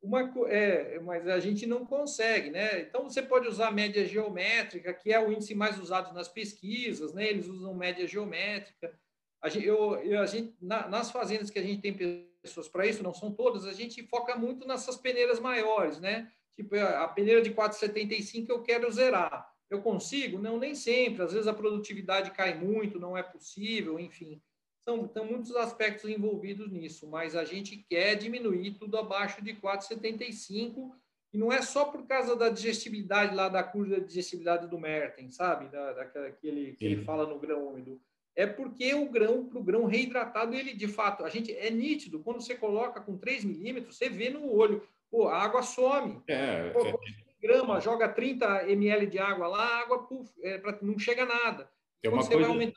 uma 0.00 0.32
é, 0.48 1.00
mas 1.00 1.26
a 1.26 1.40
gente 1.40 1.66
não 1.66 1.84
consegue, 1.84 2.50
né? 2.50 2.80
Então 2.80 3.02
você 3.02 3.20
pode 3.20 3.48
usar 3.48 3.72
média 3.72 4.06
geométrica, 4.06 4.94
que 4.94 5.12
é 5.12 5.18
o 5.18 5.32
índice 5.32 5.54
mais 5.54 5.78
usado 5.78 6.14
nas 6.14 6.28
pesquisas, 6.28 7.12
né? 7.12 7.28
Eles 7.28 7.48
usam 7.48 7.74
média 7.74 8.06
geométrica 8.06 8.96
a 9.40 9.48
gente, 9.48 9.66
eu, 9.66 9.96
eu, 9.96 10.20
a 10.20 10.26
gente, 10.26 10.54
na, 10.60 10.88
nas 10.88 11.10
fazendas 11.10 11.50
que 11.50 11.58
a 11.58 11.62
gente 11.62 11.80
tem 11.80 12.26
pessoas 12.42 12.68
para 12.68 12.86
isso, 12.86 13.02
não 13.02 13.14
são 13.14 13.32
todas, 13.32 13.66
a 13.66 13.72
gente 13.72 14.02
foca 14.04 14.36
muito 14.36 14.66
nessas 14.66 14.96
peneiras 14.96 15.38
maiores, 15.38 16.00
né? 16.00 16.30
Tipo, 16.56 16.76
a 16.76 17.06
peneira 17.06 17.40
de 17.40 17.54
4,75 17.54 18.48
eu 18.48 18.62
quero 18.62 18.90
zerar. 18.90 19.48
Eu 19.70 19.80
consigo? 19.80 20.38
Não, 20.38 20.58
nem 20.58 20.74
sempre. 20.74 21.22
Às 21.22 21.32
vezes 21.32 21.46
a 21.46 21.54
produtividade 21.54 22.32
cai 22.32 22.58
muito, 22.58 22.98
não 22.98 23.16
é 23.16 23.22
possível, 23.22 23.98
enfim. 23.98 24.42
São, 24.84 25.08
são 25.08 25.24
muitos 25.24 25.54
aspectos 25.54 26.10
envolvidos 26.10 26.72
nisso, 26.72 27.06
mas 27.06 27.36
a 27.36 27.44
gente 27.44 27.76
quer 27.88 28.16
diminuir 28.16 28.72
tudo 28.72 28.96
abaixo 28.96 29.42
de 29.42 29.54
4,75 29.54 30.90
e 31.32 31.38
não 31.38 31.52
é 31.52 31.60
só 31.60 31.84
por 31.84 32.06
causa 32.06 32.34
da 32.34 32.48
digestibilidade 32.48 33.34
lá 33.34 33.48
da 33.48 33.62
curva 33.62 34.00
de 34.00 34.06
digestibilidade 34.06 34.66
do 34.66 34.78
Merten, 34.78 35.30
sabe? 35.30 35.68
Da, 35.68 35.92
daquela 35.92 36.30
que 36.30 36.48
ele, 36.48 36.72
que 36.72 36.84
ele 36.84 37.04
fala 37.04 37.26
no 37.26 37.38
grão 37.38 37.68
úmido 37.68 38.00
é 38.36 38.46
porque 38.46 38.94
o 38.94 39.10
grão, 39.10 39.46
para 39.46 39.58
o 39.58 39.62
grão 39.62 39.84
reidratado, 39.84 40.54
ele 40.54 40.72
de 40.72 40.86
fato, 40.86 41.24
a 41.24 41.28
gente 41.28 41.52
é 41.52 41.70
nítido, 41.70 42.20
quando 42.20 42.40
você 42.40 42.54
coloca 42.54 43.00
com 43.00 43.18
3 43.18 43.44
milímetros, 43.44 43.96
você 43.96 44.08
vê 44.08 44.30
no 44.30 44.52
olho, 44.52 44.82
pô, 45.10 45.28
a 45.28 45.42
água 45.42 45.62
some. 45.62 46.22
É, 46.26 46.70
pô, 46.70 46.86
é... 46.86 46.94
grama, 47.40 47.80
joga 47.80 48.08
30 48.08 48.68
ml 48.70 49.06
de 49.06 49.18
água 49.18 49.48
lá, 49.48 49.64
a 49.64 49.80
água 49.80 50.06
puf, 50.06 50.30
é, 50.42 50.58
pra, 50.58 50.78
não 50.82 50.98
chega 50.98 51.24
nada. 51.24 51.70
É 52.02 52.08
uma 52.08 52.26
coisa... 52.26 52.72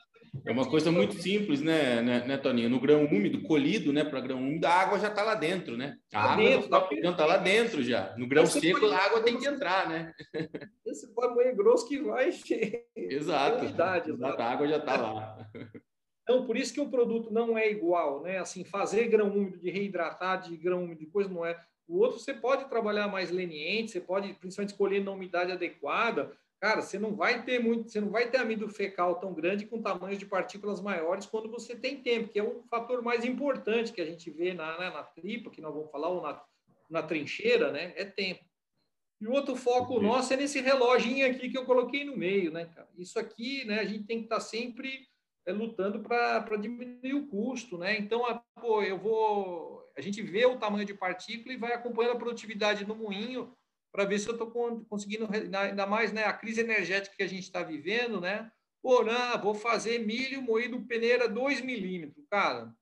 É 0.46 0.50
uma 0.50 0.68
coisa 0.68 0.90
muito 0.90 1.14
simples, 1.14 1.60
né, 1.60 2.00
né, 2.00 2.24
né, 2.26 2.38
Toninho? 2.38 2.70
No 2.70 2.80
grão 2.80 3.04
úmido, 3.04 3.42
colhido, 3.42 3.92
né, 3.92 4.02
para 4.02 4.20
grão 4.20 4.38
úmido, 4.38 4.66
a 4.66 4.70
água 4.70 4.98
já 4.98 5.08
está 5.08 5.22
lá 5.22 5.34
dentro, 5.34 5.76
né? 5.76 5.98
A 6.12 6.20
tá 6.20 6.32
água 6.32 6.44
dentro, 6.44 6.68
tá, 6.68 6.88
está 6.90 7.26
lá 7.26 7.36
dentro 7.36 7.82
já. 7.82 8.16
No 8.16 8.26
grão 8.26 8.46
seco, 8.46 8.80
pode, 8.80 8.94
a 8.94 8.98
água 8.98 9.22
tem 9.22 9.38
que 9.38 9.46
entrar, 9.46 9.88
né? 9.88 10.12
Esse 10.86 11.14
pode 11.14 11.52
grosso 11.52 11.86
que 11.86 11.98
vai. 11.98 12.30
Exato. 12.96 13.64
Exato, 13.66 14.18
a 14.42 14.44
água 14.44 14.66
já 14.66 14.78
está 14.78 14.96
lá. 14.96 15.50
Então, 16.22 16.46
por 16.46 16.56
isso 16.56 16.72
que 16.72 16.80
o 16.80 16.88
produto 16.88 17.32
não 17.32 17.58
é 17.58 17.70
igual, 17.70 18.22
né? 18.22 18.38
Assim, 18.38 18.64
fazer 18.64 19.08
grão 19.08 19.28
úmido 19.28 19.58
de 19.58 19.70
reidratar, 19.70 20.40
de 20.40 20.56
grão 20.56 20.84
úmido 20.84 21.00
de 21.00 21.06
coisa 21.06 21.28
não 21.28 21.44
é. 21.44 21.60
O 21.86 21.98
outro 21.98 22.18
você 22.18 22.32
pode 22.32 22.70
trabalhar 22.70 23.08
mais 23.08 23.30
leniente, 23.30 23.90
você 23.90 24.00
pode 24.00 24.32
principalmente 24.34 24.70
escolher 24.70 25.04
na 25.04 25.10
umidade 25.10 25.52
adequada, 25.52 26.32
cara, 26.62 26.80
você 26.80 26.96
não 26.96 27.16
vai 27.16 27.44
ter 27.44 27.58
muito, 27.58 27.90
você 27.90 28.00
não 28.00 28.08
vai 28.08 28.30
ter 28.30 28.38
amido 28.38 28.68
fecal 28.68 29.16
tão 29.16 29.34
grande 29.34 29.66
com 29.66 29.82
tamanhos 29.82 30.16
de 30.16 30.24
partículas 30.24 30.80
maiores 30.80 31.26
quando 31.26 31.50
você 31.50 31.74
tem 31.74 32.00
tempo, 32.00 32.28
que 32.28 32.38
é 32.38 32.42
o 32.44 32.62
fator 32.70 33.02
mais 33.02 33.24
importante 33.24 33.92
que 33.92 34.00
a 34.00 34.06
gente 34.06 34.30
vê 34.30 34.54
na, 34.54 34.78
na, 34.78 34.90
na 34.92 35.02
tripa, 35.02 35.50
que 35.50 35.60
nós 35.60 35.74
vamos 35.74 35.90
falar, 35.90 36.08
ou 36.10 36.22
na, 36.22 36.40
na 36.88 37.02
trincheira, 37.02 37.72
né? 37.72 37.92
É 37.96 38.04
tempo. 38.04 38.44
E 39.20 39.26
o 39.26 39.32
outro 39.32 39.56
foco 39.56 39.94
Entendi. 39.94 40.06
nosso 40.06 40.32
é 40.32 40.36
nesse 40.36 40.60
reloginho 40.60 41.28
aqui 41.28 41.50
que 41.50 41.58
eu 41.58 41.64
coloquei 41.64 42.04
no 42.04 42.16
meio, 42.16 42.52
né, 42.52 42.66
cara? 42.66 42.88
Isso 42.96 43.18
aqui, 43.18 43.64
né, 43.64 43.80
a 43.80 43.84
gente 43.84 44.04
tem 44.04 44.18
que 44.18 44.24
estar 44.26 44.36
tá 44.36 44.40
sempre 44.40 45.08
é, 45.44 45.52
lutando 45.52 45.98
para 45.98 46.56
diminuir 46.56 47.14
o 47.14 47.26
custo, 47.26 47.76
né? 47.76 47.98
Então, 47.98 48.24
a, 48.24 48.36
pô, 48.60 48.84
eu 48.84 48.96
vou. 48.96 49.82
A 49.96 50.00
gente 50.00 50.22
vê 50.22 50.46
o 50.46 50.58
tamanho 50.58 50.84
de 50.84 50.94
partícula 50.94 51.52
e 51.52 51.58
vai 51.58 51.72
acompanhando 51.72 52.14
a 52.14 52.20
produtividade 52.20 52.86
no 52.86 52.94
moinho 52.94 53.52
para 53.92 54.06
ver 54.06 54.18
se 54.18 54.26
eu 54.26 54.32
estou 54.32 54.50
conseguindo, 54.88 55.28
ainda 55.56 55.86
mais 55.86 56.12
né, 56.12 56.24
a 56.24 56.32
crise 56.32 56.62
energética 56.62 57.14
que 57.14 57.22
a 57.22 57.28
gente 57.28 57.42
está 57.42 57.62
vivendo, 57.62 58.20
né? 58.20 58.50
Não, 58.82 59.40
vou 59.40 59.54
fazer 59.54 59.98
milho 59.98 60.42
moído 60.42 60.80
peneira 60.86 61.28
2 61.28 61.60
milímetros, 61.60 62.26
cara. 62.28 62.74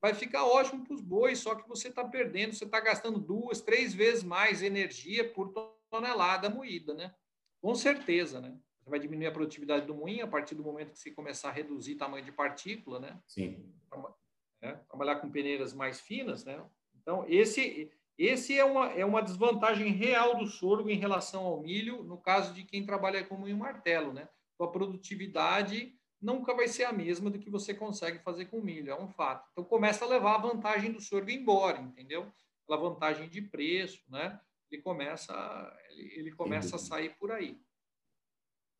Vai 0.00 0.12
ficar 0.14 0.44
ótimo 0.44 0.84
para 0.84 0.94
os 0.94 1.00
bois, 1.00 1.38
só 1.38 1.54
que 1.54 1.66
você 1.66 1.88
está 1.88 2.04
perdendo, 2.04 2.52
você 2.52 2.64
está 2.64 2.80
gastando 2.80 3.18
duas, 3.20 3.60
três 3.60 3.94
vezes 3.94 4.24
mais 4.24 4.62
energia 4.62 5.26
por 5.32 5.54
tonelada 5.88 6.50
moída, 6.50 6.92
né? 6.92 7.14
Com 7.62 7.74
certeza, 7.74 8.40
né? 8.40 8.58
Você 8.82 8.90
vai 8.90 8.98
diminuir 8.98 9.26
a 9.26 9.32
produtividade 9.32 9.86
do 9.86 9.94
moinho 9.94 10.24
a 10.24 10.28
partir 10.28 10.56
do 10.56 10.64
momento 10.64 10.90
que 10.90 10.98
você 10.98 11.12
começar 11.12 11.50
a 11.50 11.52
reduzir 11.52 11.94
tamanho 11.94 12.24
de 12.24 12.32
partícula, 12.32 12.98
né? 12.98 13.18
Sim. 13.28 13.72
É, 14.60 14.72
trabalhar 14.72 15.16
com 15.16 15.30
peneiras 15.30 15.72
mais 15.72 16.00
finas, 16.00 16.44
né? 16.44 16.62
Então, 17.00 17.24
esse 17.28 17.90
esse 18.18 18.58
é 18.58 18.64
uma, 18.64 18.88
é 18.88 19.04
uma 19.04 19.22
desvantagem 19.22 19.92
real 19.92 20.36
do 20.36 20.46
sorgo 20.46 20.90
em 20.90 20.96
relação 20.96 21.44
ao 21.44 21.60
milho, 21.60 22.02
no 22.04 22.18
caso 22.18 22.52
de 22.52 22.64
quem 22.64 22.84
trabalha 22.84 23.24
com 23.24 23.36
moinho 23.36 23.56
martelo, 23.56 24.12
né? 24.12 24.28
A 24.60 24.66
produtividade 24.66 25.98
nunca 26.20 26.54
vai 26.54 26.68
ser 26.68 26.84
a 26.84 26.92
mesma 26.92 27.28
do 27.28 27.38
que 27.38 27.50
você 27.50 27.74
consegue 27.74 28.20
fazer 28.20 28.44
com 28.44 28.60
milho, 28.60 28.90
é 28.90 28.98
um 28.98 29.08
fato. 29.08 29.48
Então 29.50 29.64
começa 29.64 30.04
a 30.04 30.08
levar 30.08 30.36
a 30.36 30.42
vantagem 30.42 30.92
do 30.92 31.00
sorgo 31.00 31.30
embora, 31.30 31.80
entendeu? 31.80 32.32
Aquela 32.62 32.88
vantagem 32.88 33.28
de 33.28 33.42
preço, 33.42 34.00
né? 34.08 34.40
Ele 34.70 34.80
começa, 34.80 35.76
ele, 35.90 36.20
ele 36.20 36.32
começa 36.32 36.76
a 36.76 36.78
sair 36.78 37.16
por 37.18 37.32
aí. 37.32 37.58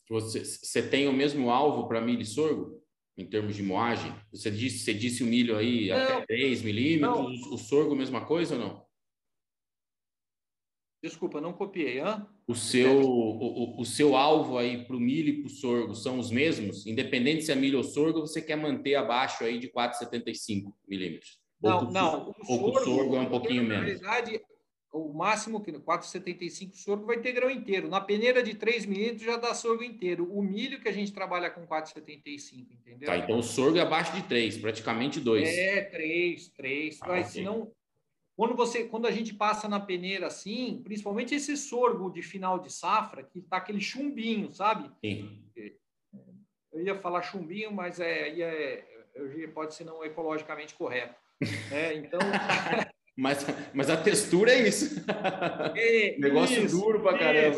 Você, 0.08 0.44
você 0.44 0.88
tem 0.88 1.08
o 1.08 1.12
mesmo 1.12 1.50
alvo 1.50 1.88
para 1.88 2.00
milho 2.00 2.22
e 2.22 2.26
sorgo? 2.26 2.80
Em 3.16 3.26
termos 3.26 3.56
de 3.56 3.62
moagem? 3.62 4.14
Você 4.30 4.50
disse, 4.50 4.84
você 4.84 4.94
disse 4.94 5.22
o 5.22 5.26
milho 5.26 5.56
aí 5.56 5.88
não, 5.88 5.96
até 5.96 6.26
3 6.26 6.62
milímetros, 6.62 7.40
não. 7.40 7.54
o 7.54 7.58
sorgo 7.58 7.94
mesma 7.94 8.24
coisa 8.24 8.54
ou 8.54 8.60
não? 8.60 8.81
Desculpa, 11.02 11.40
não 11.40 11.52
copiei. 11.52 12.00
Hã? 12.00 12.24
O 12.46 12.54
seu, 12.54 13.00
o, 13.00 13.80
o, 13.80 13.84
seu 13.84 14.14
alvo 14.14 14.56
aí 14.56 14.84
para 14.84 14.94
o 14.94 15.00
milho 15.00 15.30
e 15.30 15.40
para 15.40 15.46
o 15.48 15.50
sorgo 15.50 15.94
são 15.94 16.18
os 16.18 16.30
mesmos? 16.30 16.86
Independente 16.86 17.42
se 17.42 17.50
é 17.50 17.56
milho 17.56 17.78
ou 17.78 17.84
sorgo, 17.84 18.20
você 18.20 18.40
quer 18.40 18.56
manter 18.56 18.94
abaixo 18.94 19.42
aí 19.42 19.58
de 19.58 19.68
4,75 19.68 20.72
milímetros? 20.86 21.40
Não, 21.60 21.90
não. 21.90 22.30
O, 22.30 22.44
sorgo, 22.44 22.70
o 22.70 22.84
sorgo 22.84 23.16
é 23.16 23.20
um 23.20 23.28
pouquinho 23.28 23.64
menos. 23.64 24.00
Na 24.00 24.20
verdade, 24.20 24.40
o 24.92 25.12
máximo 25.12 25.60
que 25.60 25.72
4,75 25.72 26.74
sorgo 26.74 27.06
vai 27.06 27.18
ter 27.18 27.32
grão 27.32 27.50
inteiro. 27.50 27.88
Na 27.88 28.00
peneira 28.00 28.40
de 28.40 28.54
3 28.54 28.86
milímetros 28.86 29.22
já 29.22 29.36
dá 29.36 29.54
sorgo 29.54 29.82
inteiro. 29.82 30.30
O 30.32 30.40
milho 30.40 30.80
que 30.80 30.88
a 30.88 30.92
gente 30.92 31.12
trabalha 31.12 31.50
com 31.50 31.66
4,75, 31.66 32.66
entendeu? 32.70 33.06
Tá, 33.06 33.16
então 33.16 33.38
o 33.38 33.42
sorgo 33.42 33.78
é 33.78 33.80
abaixo 33.80 34.14
de 34.14 34.22
3, 34.22 34.58
praticamente 34.58 35.18
2. 35.18 35.48
É, 35.48 35.82
3, 35.82 36.48
3. 36.50 36.98
Ah, 37.00 37.08
mas 37.08 37.30
okay. 37.30 37.42
senão 37.42 37.72
quando, 38.42 38.56
você, 38.56 38.82
quando 38.82 39.06
a 39.06 39.10
gente 39.12 39.32
passa 39.32 39.68
na 39.68 39.78
peneira 39.78 40.26
assim, 40.26 40.80
principalmente 40.82 41.32
esse 41.32 41.56
sorgo 41.56 42.10
de 42.10 42.22
final 42.22 42.58
de 42.58 42.72
safra, 42.72 43.22
que 43.22 43.40
tá 43.40 43.58
aquele 43.58 43.80
chumbinho, 43.80 44.50
sabe? 44.50 44.90
Sim. 45.00 45.44
Eu 46.72 46.84
ia 46.84 46.98
falar 46.98 47.22
chumbinho, 47.22 47.70
mas 47.70 48.00
é, 48.00 48.30
é, 48.40 48.84
pode 49.54 49.76
ser 49.76 49.84
não 49.84 50.04
ecologicamente 50.04 50.74
correto. 50.74 51.14
É, 51.70 51.94
então. 51.94 52.18
mas, 53.16 53.46
mas 53.72 53.88
a 53.88 53.96
textura 53.96 54.50
é 54.50 54.66
isso. 54.66 55.04
É, 55.76 56.18
Negócio 56.18 56.64
isso, 56.64 56.80
duro 56.80 57.00
pra 57.00 57.16
caramba. 57.16 57.56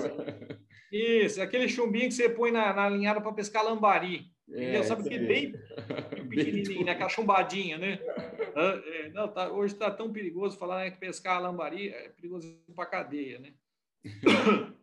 Isso, 0.92 1.24
isso, 1.26 1.42
aquele 1.42 1.66
chumbinho 1.66 2.08
que 2.08 2.14
você 2.14 2.28
põe 2.28 2.50
na, 2.50 2.74
na 2.74 2.90
linhada 2.90 3.22
para 3.22 3.32
pescar 3.32 3.64
lambari. 3.64 4.34
É, 4.52 4.82
sabe 4.82 5.08
que 5.08 5.16
bem 5.18 5.54
pequenininho, 6.28 6.84
né? 6.84 6.92
Aquela 6.92 7.08
chumbadinha, 7.08 7.78
né? 7.78 7.98
É, 8.56 9.08
não, 9.10 9.28
tá, 9.28 9.50
hoje 9.50 9.74
está 9.74 9.90
tão 9.90 10.12
perigoso 10.12 10.58
falar 10.58 10.84
né, 10.84 10.90
que 10.90 10.98
pescar 10.98 11.36
a 11.36 11.40
lambari 11.40 11.88
é 11.88 12.08
perigoso 12.10 12.56
para 12.74 12.86
cadeia, 12.86 13.38
né? 13.38 13.54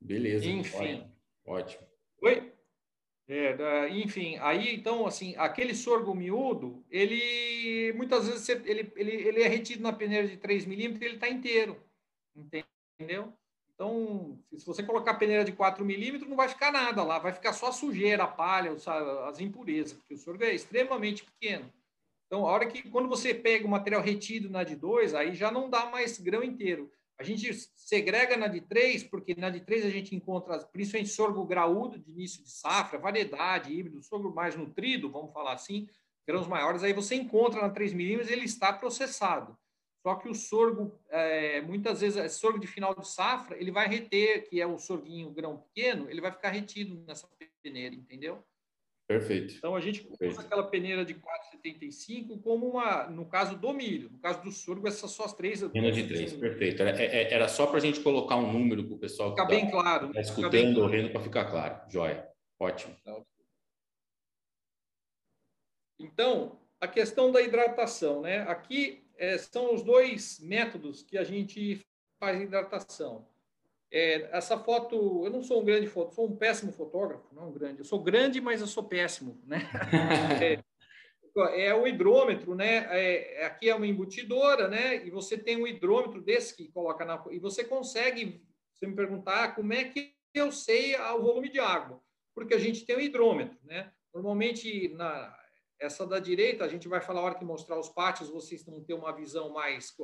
Beleza. 0.00 0.48
Enfim. 0.48 1.10
Ótimo. 1.44 1.86
Oi? 2.22 2.52
É, 3.30 3.88
enfim, 3.90 4.38
aí 4.38 4.74
então, 4.74 5.06
assim, 5.06 5.34
aquele 5.36 5.74
sorgo 5.74 6.14
miúdo, 6.14 6.82
ele 6.90 7.92
muitas 7.92 8.26
vezes 8.26 8.48
ele, 8.48 8.90
ele, 8.96 9.10
ele 9.10 9.42
é 9.42 9.46
retido 9.46 9.82
na 9.82 9.92
peneira 9.92 10.26
de 10.26 10.38
3 10.38 10.64
milímetros 10.64 11.02
ele 11.02 11.16
está 11.16 11.28
inteiro, 11.28 11.78
entendeu? 12.34 13.30
Então, 13.74 14.42
se 14.56 14.66
você 14.66 14.82
colocar 14.82 15.14
peneira 15.14 15.44
de 15.44 15.52
4 15.52 15.84
milímetros, 15.84 16.28
não 16.28 16.36
vai 16.36 16.48
ficar 16.48 16.72
nada 16.72 17.04
lá, 17.04 17.18
vai 17.18 17.32
ficar 17.32 17.52
só 17.52 17.68
a 17.68 17.72
sujeira, 17.72 18.24
a 18.24 18.26
palha, 18.26 18.72
as 19.28 19.40
impurezas, 19.40 19.92
porque 19.92 20.14
o 20.14 20.18
sorgo 20.18 20.42
é 20.42 20.54
extremamente 20.54 21.22
pequeno. 21.22 21.70
Então, 22.28 22.46
a 22.46 22.52
hora 22.52 22.66
que, 22.66 22.88
quando 22.90 23.08
você 23.08 23.32
pega 23.32 23.66
o 23.66 23.70
material 23.70 24.02
retido 24.02 24.50
na 24.50 24.62
de 24.62 24.76
2, 24.76 25.14
aí 25.14 25.34
já 25.34 25.50
não 25.50 25.68
dá 25.68 25.86
mais 25.86 26.18
grão 26.18 26.44
inteiro. 26.44 26.92
A 27.18 27.24
gente 27.24 27.52
segrega 27.74 28.36
na 28.36 28.46
de 28.46 28.60
3, 28.60 29.02
porque 29.04 29.34
na 29.34 29.48
de 29.48 29.60
3 29.60 29.86
a 29.86 29.90
gente 29.90 30.14
encontra, 30.14 30.58
principalmente 30.66 31.10
sorgo 31.10 31.44
graúdo 31.46 31.98
de 31.98 32.10
início 32.10 32.44
de 32.44 32.50
safra, 32.50 32.98
variedade, 32.98 33.72
híbrido, 33.72 34.02
sorgo 34.02 34.32
mais 34.32 34.54
nutrido, 34.54 35.10
vamos 35.10 35.32
falar 35.32 35.54
assim, 35.54 35.88
grãos 36.26 36.46
maiores, 36.46 36.84
aí 36.84 36.92
você 36.92 37.14
encontra 37.14 37.62
na 37.62 37.70
3 37.70 37.94
milímetros, 37.94 38.30
ele 38.30 38.44
está 38.44 38.72
processado. 38.74 39.56
Só 40.02 40.14
que 40.14 40.28
o 40.28 40.34
sorgo, 40.34 41.00
é, 41.08 41.60
muitas 41.62 42.02
vezes, 42.02 42.18
é 42.18 42.28
sorgo 42.28 42.60
de 42.60 42.66
final 42.66 42.94
de 42.94 43.08
safra, 43.08 43.56
ele 43.58 43.72
vai 43.72 43.88
reter, 43.88 44.48
que 44.48 44.60
é 44.60 44.66
o 44.66 44.78
sorguinho 44.78 45.30
grão 45.30 45.56
pequeno, 45.56 46.08
ele 46.10 46.20
vai 46.20 46.30
ficar 46.30 46.50
retido 46.50 47.02
nessa 47.06 47.26
peneira, 47.62 47.94
entendeu? 47.94 48.44
Perfeito. 49.08 49.54
Então 49.56 49.74
a 49.74 49.80
gente 49.80 50.02
Perfeito. 50.04 50.32
usa 50.32 50.42
aquela 50.42 50.64
peneira 50.64 51.02
de 51.02 51.14
4,75 51.14 52.42
como 52.42 52.68
uma, 52.68 53.08
no 53.08 53.24
caso 53.24 53.56
do 53.56 53.72
milho, 53.72 54.10
no 54.10 54.18
caso 54.18 54.42
do 54.42 54.52
sorgo, 54.52 54.86
essas 54.86 55.10
são 55.12 55.24
as 55.24 55.32
três. 55.32 55.66
Peneira 55.66 55.96
de 55.96 56.06
três, 56.06 56.34
perfeito. 56.34 56.82
Era, 56.82 57.02
é, 57.02 57.06
é, 57.06 57.32
era 57.32 57.48
só 57.48 57.66
para 57.66 57.78
a 57.78 57.80
gente 57.80 58.00
colocar 58.00 58.36
um 58.36 58.52
número 58.52 58.84
para 58.84 58.94
o 58.94 58.98
pessoal 58.98 59.34
que 59.34 59.40
está 59.40 59.50
bem 59.50 59.70
claro, 59.70 60.12
tá 60.12 60.20
escutando, 60.20 60.82
ouvindo, 60.82 61.10
para 61.10 61.22
ficar 61.22 61.46
claro. 61.46 61.90
Joia, 61.90 62.28
ótimo. 62.60 62.94
Então, 65.98 66.60
a 66.78 66.86
questão 66.86 67.32
da 67.32 67.40
hidratação, 67.40 68.20
né? 68.20 68.40
Aqui 68.42 69.02
é, 69.16 69.38
são 69.38 69.74
os 69.74 69.82
dois 69.82 70.38
métodos 70.40 71.02
que 71.02 71.16
a 71.16 71.24
gente 71.24 71.80
faz 72.20 72.38
hidratação. 72.42 73.26
É, 73.90 74.36
essa 74.36 74.58
foto, 74.58 75.24
eu 75.24 75.30
não 75.30 75.42
sou 75.42 75.62
um 75.62 75.64
grande 75.64 75.86
fotógrafo, 75.86 76.16
sou 76.16 76.26
um 76.26 76.36
péssimo 76.36 76.72
fotógrafo, 76.72 77.34
não 77.34 77.48
um 77.48 77.52
grande. 77.52 77.78
Eu 77.78 77.84
sou 77.84 78.02
grande, 78.02 78.40
mas 78.40 78.60
eu 78.60 78.66
sou 78.66 78.84
péssimo, 78.84 79.40
né? 79.46 79.60
é, 81.56 81.66
é, 81.66 81.74
o 81.74 81.86
hidrômetro, 81.86 82.54
né? 82.54 82.86
É, 82.90 83.46
aqui 83.46 83.70
é 83.70 83.74
uma 83.74 83.86
embutidora, 83.86 84.68
né? 84.68 85.06
E 85.06 85.10
você 85.10 85.38
tem 85.38 85.56
um 85.56 85.66
hidrômetro 85.66 86.20
desse 86.20 86.54
que 86.54 86.70
coloca 86.70 87.04
na 87.04 87.22
e 87.30 87.38
você 87.38 87.64
consegue, 87.64 88.44
você 88.74 88.86
me 88.86 88.94
perguntar 88.94 89.54
como 89.54 89.72
é 89.72 89.84
que 89.84 90.14
eu 90.34 90.52
sei 90.52 90.94
o 90.96 91.22
volume 91.22 91.50
de 91.50 91.58
água, 91.58 92.00
porque 92.34 92.54
a 92.54 92.58
gente 92.58 92.84
tem 92.84 92.96
um 92.96 93.00
hidrômetro, 93.00 93.58
né? 93.64 93.90
Normalmente 94.12 94.88
na 94.94 95.34
essa 95.80 96.04
da 96.04 96.18
direita, 96.18 96.64
a 96.64 96.68
gente 96.68 96.88
vai 96.88 97.00
falar 97.00 97.20
a 97.20 97.24
hora 97.24 97.34
que 97.36 97.44
mostrar 97.44 97.78
os 97.78 97.88
pátios, 97.88 98.28
vocês 98.28 98.64
vão 98.64 98.82
ter 98.82 98.94
uma 98.94 99.12
visão 99.12 99.50
mais 99.50 99.94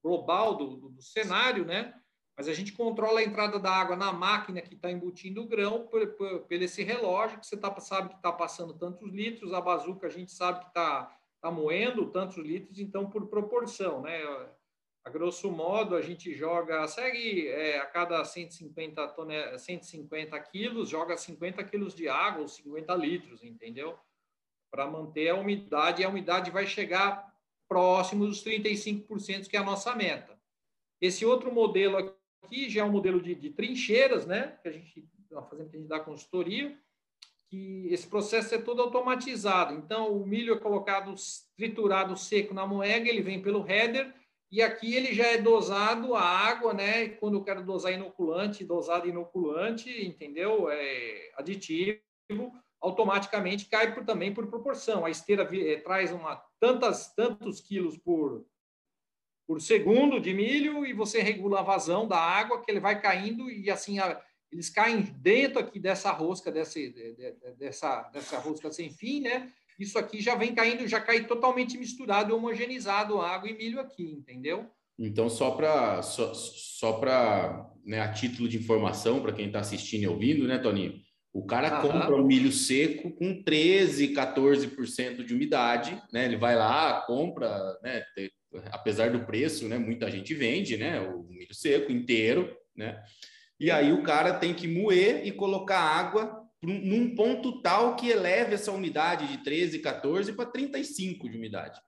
global 0.00 0.54
do, 0.56 0.76
do, 0.76 0.88
do 0.90 1.02
cenário, 1.02 1.64
né? 1.64 1.92
Mas 2.36 2.48
a 2.48 2.52
gente 2.52 2.72
controla 2.72 3.20
a 3.20 3.24
entrada 3.24 3.58
da 3.58 3.70
água 3.70 3.96
na 3.96 4.12
máquina 4.12 4.60
que 4.60 4.74
está 4.74 4.90
embutindo 4.90 5.42
o 5.42 5.46
grão 5.46 5.86
por, 5.86 6.06
por, 6.08 6.40
por, 6.40 6.52
esse 6.52 6.82
relógio 6.82 7.40
que 7.40 7.46
você 7.46 7.56
tá, 7.56 7.74
sabe 7.80 8.10
que 8.10 8.16
está 8.16 8.30
passando 8.30 8.74
tantos 8.74 9.10
litros, 9.10 9.54
a 9.54 9.60
bazuca 9.60 10.06
a 10.06 10.10
gente 10.10 10.30
sabe 10.32 10.60
que 10.60 10.66
está 10.66 11.16
tá 11.40 11.50
moendo 11.50 12.10
tantos 12.10 12.36
litros, 12.36 12.78
então 12.78 13.08
por 13.08 13.26
proporção, 13.28 14.02
né? 14.02 14.20
A 15.04 15.08
grosso 15.08 15.50
modo, 15.52 15.94
a 15.94 16.02
gente 16.02 16.34
joga, 16.34 16.86
segue 16.88 17.46
é, 17.46 17.78
a 17.78 17.86
cada 17.86 18.24
150, 18.24 19.08
tonel, 19.08 19.56
150 19.56 20.38
quilos, 20.40 20.88
joga 20.88 21.16
50 21.16 21.62
quilos 21.64 21.94
de 21.94 22.08
água 22.08 22.42
ou 22.42 22.48
50 22.48 22.94
litros, 22.96 23.44
entendeu? 23.44 23.96
para 24.70 24.86
manter 24.86 25.30
a 25.30 25.34
umidade, 25.34 26.02
e 26.02 26.04
a 26.04 26.08
umidade 26.08 26.50
vai 26.50 26.66
chegar 26.66 27.34
próximo 27.68 28.26
dos 28.26 28.44
35%, 28.44 29.48
que 29.48 29.56
é 29.56 29.60
a 29.60 29.64
nossa 29.64 29.94
meta. 29.94 30.38
Esse 31.00 31.24
outro 31.24 31.52
modelo 31.52 31.96
aqui 31.96 32.14
já 32.68 32.82
é 32.82 32.84
um 32.84 32.90
modelo 32.90 33.20
de, 33.20 33.34
de 33.34 33.50
trincheiras, 33.50 34.26
né? 34.26 34.58
Que 34.62 34.68
a 34.68 34.72
gente 34.72 35.08
está 35.22 35.42
fazendo, 35.42 35.70
que 35.70 35.76
a 35.76 35.78
gente 35.80 35.88
dá 35.88 36.00
consultoria, 36.00 36.76
que 37.48 37.88
esse 37.90 38.06
processo 38.06 38.54
é 38.54 38.58
todo 38.58 38.82
automatizado. 38.82 39.74
Então, 39.74 40.12
o 40.12 40.26
milho 40.26 40.54
é 40.54 40.58
colocado 40.58 41.14
triturado 41.56 42.16
seco 42.16 42.54
na 42.54 42.66
moega, 42.66 43.08
ele 43.08 43.22
vem 43.22 43.40
pelo 43.40 43.68
header, 43.68 44.14
e 44.50 44.62
aqui 44.62 44.94
ele 44.94 45.12
já 45.12 45.26
é 45.26 45.38
dosado 45.38 46.14
a 46.14 46.22
água, 46.22 46.72
né? 46.72 47.08
Quando 47.08 47.36
eu 47.38 47.44
quero 47.44 47.64
dosar 47.64 47.92
inoculante, 47.92 48.64
dosado 48.64 49.08
inoculante, 49.08 49.90
entendeu? 50.06 50.70
É 50.70 51.32
aditivo 51.36 52.00
automaticamente 52.80 53.66
cai 53.66 53.92
por, 53.92 54.04
também 54.04 54.32
por 54.32 54.46
proporção. 54.46 55.04
A 55.04 55.10
esteira 55.10 55.48
é, 55.52 55.76
traz 55.76 56.12
uma, 56.12 56.36
tantas, 56.60 57.12
tantos 57.14 57.60
quilos 57.60 57.96
por, 57.96 58.44
por 59.46 59.60
segundo 59.60 60.20
de 60.20 60.34
milho 60.34 60.84
e 60.84 60.92
você 60.92 61.22
regula 61.22 61.60
a 61.60 61.62
vazão 61.62 62.06
da 62.06 62.18
água, 62.18 62.62
que 62.62 62.70
ele 62.70 62.80
vai 62.80 63.00
caindo 63.00 63.50
e 63.50 63.70
assim 63.70 63.98
a, 63.98 64.20
eles 64.50 64.70
caem 64.70 65.02
dentro 65.18 65.60
aqui 65.60 65.78
dessa 65.78 66.10
rosca, 66.10 66.50
dessa, 66.50 66.78
dessa, 67.58 68.02
dessa 68.12 68.38
rosca 68.38 68.70
sem 68.72 68.90
fim, 68.90 69.20
né? 69.20 69.52
Isso 69.78 69.98
aqui 69.98 70.20
já 70.20 70.34
vem 70.34 70.54
caindo, 70.54 70.88
já 70.88 71.00
cai 71.00 71.26
totalmente 71.26 71.76
misturado, 71.76 72.34
homogeneizado 72.34 73.20
água 73.20 73.48
e 73.48 73.56
milho 73.56 73.78
aqui, 73.78 74.04
entendeu? 74.04 74.70
Então, 74.98 75.28
só 75.28 75.50
para 75.50 76.00
só, 76.00 76.32
só 76.32 76.94
para 76.94 77.70
né, 77.84 78.00
a 78.00 78.10
título 78.10 78.48
de 78.48 78.56
informação 78.56 79.20
para 79.20 79.32
quem 79.32 79.46
está 79.46 79.60
assistindo 79.60 80.04
e 80.04 80.08
ouvindo, 80.08 80.48
né, 80.48 80.58
Toninho? 80.58 80.94
O 81.32 81.44
cara 81.44 81.68
Aham. 81.68 81.82
compra 81.82 82.16
o 82.16 82.26
milho 82.26 82.50
seco 82.50 83.10
com 83.10 83.42
13, 83.42 84.14
14% 84.14 85.22
de 85.22 85.34
umidade, 85.34 86.02
né? 86.10 86.24
Ele 86.24 86.38
vai 86.38 86.56
lá, 86.56 87.02
compra, 87.02 87.78
né? 87.82 88.02
Apesar 88.70 89.10
do 89.10 89.24
preço, 89.24 89.68
né? 89.68 89.78
Muita 89.78 90.10
gente 90.10 90.34
vende, 90.34 90.76
né? 90.76 91.00
O 91.00 91.24
milho 91.24 91.54
seco 91.54 91.92
inteiro, 91.92 92.56
né? 92.74 93.02
E 93.58 93.70
aí 93.70 93.92
o 93.92 94.02
cara 94.02 94.34
tem 94.34 94.54
que 94.54 94.68
moer 94.68 95.26
e 95.26 95.32
colocar 95.32 95.78
água 95.78 96.44
num 96.62 97.14
ponto 97.14 97.60
tal 97.62 97.96
que 97.96 98.08
eleve 98.08 98.54
essa 98.54 98.72
umidade 98.72 99.28
de 99.28 99.38
13, 99.38 99.78
14 99.78 100.32
para 100.32 100.46
35 100.46 101.28
de 101.28 101.36
umidade. 101.36 101.80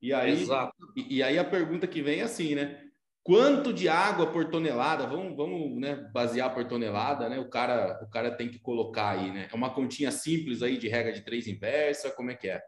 E 0.00 0.12
aí, 0.12 0.32
Exato. 0.32 0.74
E, 0.96 1.16
e 1.16 1.22
aí 1.22 1.38
a 1.38 1.44
pergunta 1.44 1.86
que 1.86 2.02
vem 2.02 2.20
é 2.20 2.24
assim, 2.24 2.54
né? 2.54 2.82
Quanto 3.22 3.74
de 3.74 3.88
água 3.88 4.32
por 4.32 4.48
tonelada? 4.48 5.06
Vamos, 5.06 5.36
vamos 5.36 5.78
né, 5.78 5.96
basear 6.14 6.54
por 6.54 6.64
tonelada, 6.66 7.28
né? 7.28 7.38
O 7.38 7.48
cara, 7.48 8.00
o 8.02 8.08
cara 8.08 8.30
tem 8.30 8.48
que 8.48 8.58
colocar 8.58 9.10
aí, 9.10 9.30
né? 9.30 9.48
É 9.52 9.54
uma 9.54 9.74
continha 9.74 10.10
simples 10.10 10.62
aí 10.62 10.78
de 10.78 10.88
regra 10.88 11.12
de 11.12 11.20
três 11.20 11.46
inversa, 11.46 12.10
como 12.10 12.30
é 12.30 12.34
que 12.34 12.48
é? 12.48 12.62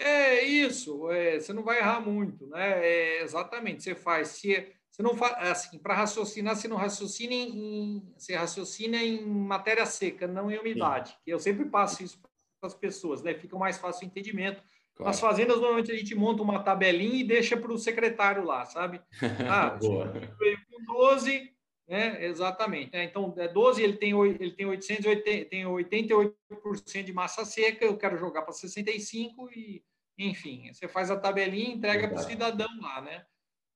É, 0.00 0.44
isso, 0.44 1.10
é, 1.10 1.38
você 1.38 1.52
não 1.52 1.62
vai 1.62 1.78
errar 1.78 2.00
muito, 2.00 2.46
né? 2.46 2.86
É, 2.86 3.22
exatamente, 3.22 3.82
você 3.82 3.94
faz, 3.94 4.28
se 4.28 4.72
você 4.90 5.02
não 5.02 5.16
faz, 5.16 5.34
assim, 5.50 5.78
para 5.78 5.94
raciocinar, 5.94 6.56
você 6.56 6.66
não 6.66 6.76
raciocina 6.76 7.32
em, 7.32 8.02
você 8.16 8.34
raciocina 8.34 8.96
em 8.96 9.24
matéria 9.24 9.86
seca, 9.86 10.26
não 10.26 10.50
em 10.50 10.58
umidade. 10.58 11.10
Sim. 11.10 11.16
Eu 11.26 11.38
sempre 11.38 11.66
passo 11.66 12.02
isso 12.02 12.20
para 12.20 12.66
as 12.66 12.74
pessoas, 12.74 13.22
né? 13.22 13.34
Fica 13.34 13.56
mais 13.56 13.78
fácil 13.78 14.04
o 14.04 14.10
entendimento 14.10 14.62
Claro. 14.98 15.10
Nas 15.10 15.20
fazendas, 15.20 15.60
normalmente 15.60 15.92
a 15.92 15.96
gente 15.96 16.12
monta 16.12 16.42
uma 16.42 16.60
tabelinha 16.60 17.20
e 17.20 17.24
deixa 17.24 17.56
para 17.56 17.72
o 17.72 17.78
secretário 17.78 18.44
lá, 18.44 18.66
sabe? 18.66 19.00
Ah, 19.48 19.70
Boa. 19.70 20.12
com 20.12 20.92
12, 20.92 21.52
né? 21.88 22.24
Exatamente. 22.24 22.92
Né? 22.92 23.04
Então, 23.04 23.34
é 23.38 23.48
12, 23.48 23.82
ele 23.82 23.96
tem, 23.96 24.10
ele 24.20 24.52
tem, 24.52 24.66
880, 24.66 25.48
tem 25.48 25.64
88% 25.64 27.02
de 27.02 27.12
massa 27.12 27.44
seca, 27.44 27.84
eu 27.84 27.96
quero 27.96 28.18
jogar 28.18 28.42
para 28.42 28.52
65 28.52 29.50
e, 29.52 29.82
enfim, 30.18 30.72
você 30.72 30.86
faz 30.86 31.10
a 31.10 31.18
tabelinha 31.18 31.70
e 31.70 31.74
entrega 31.74 32.08
para 32.08 32.18
o 32.18 32.22
cidadão 32.22 32.68
lá, 32.80 33.00
né? 33.00 33.24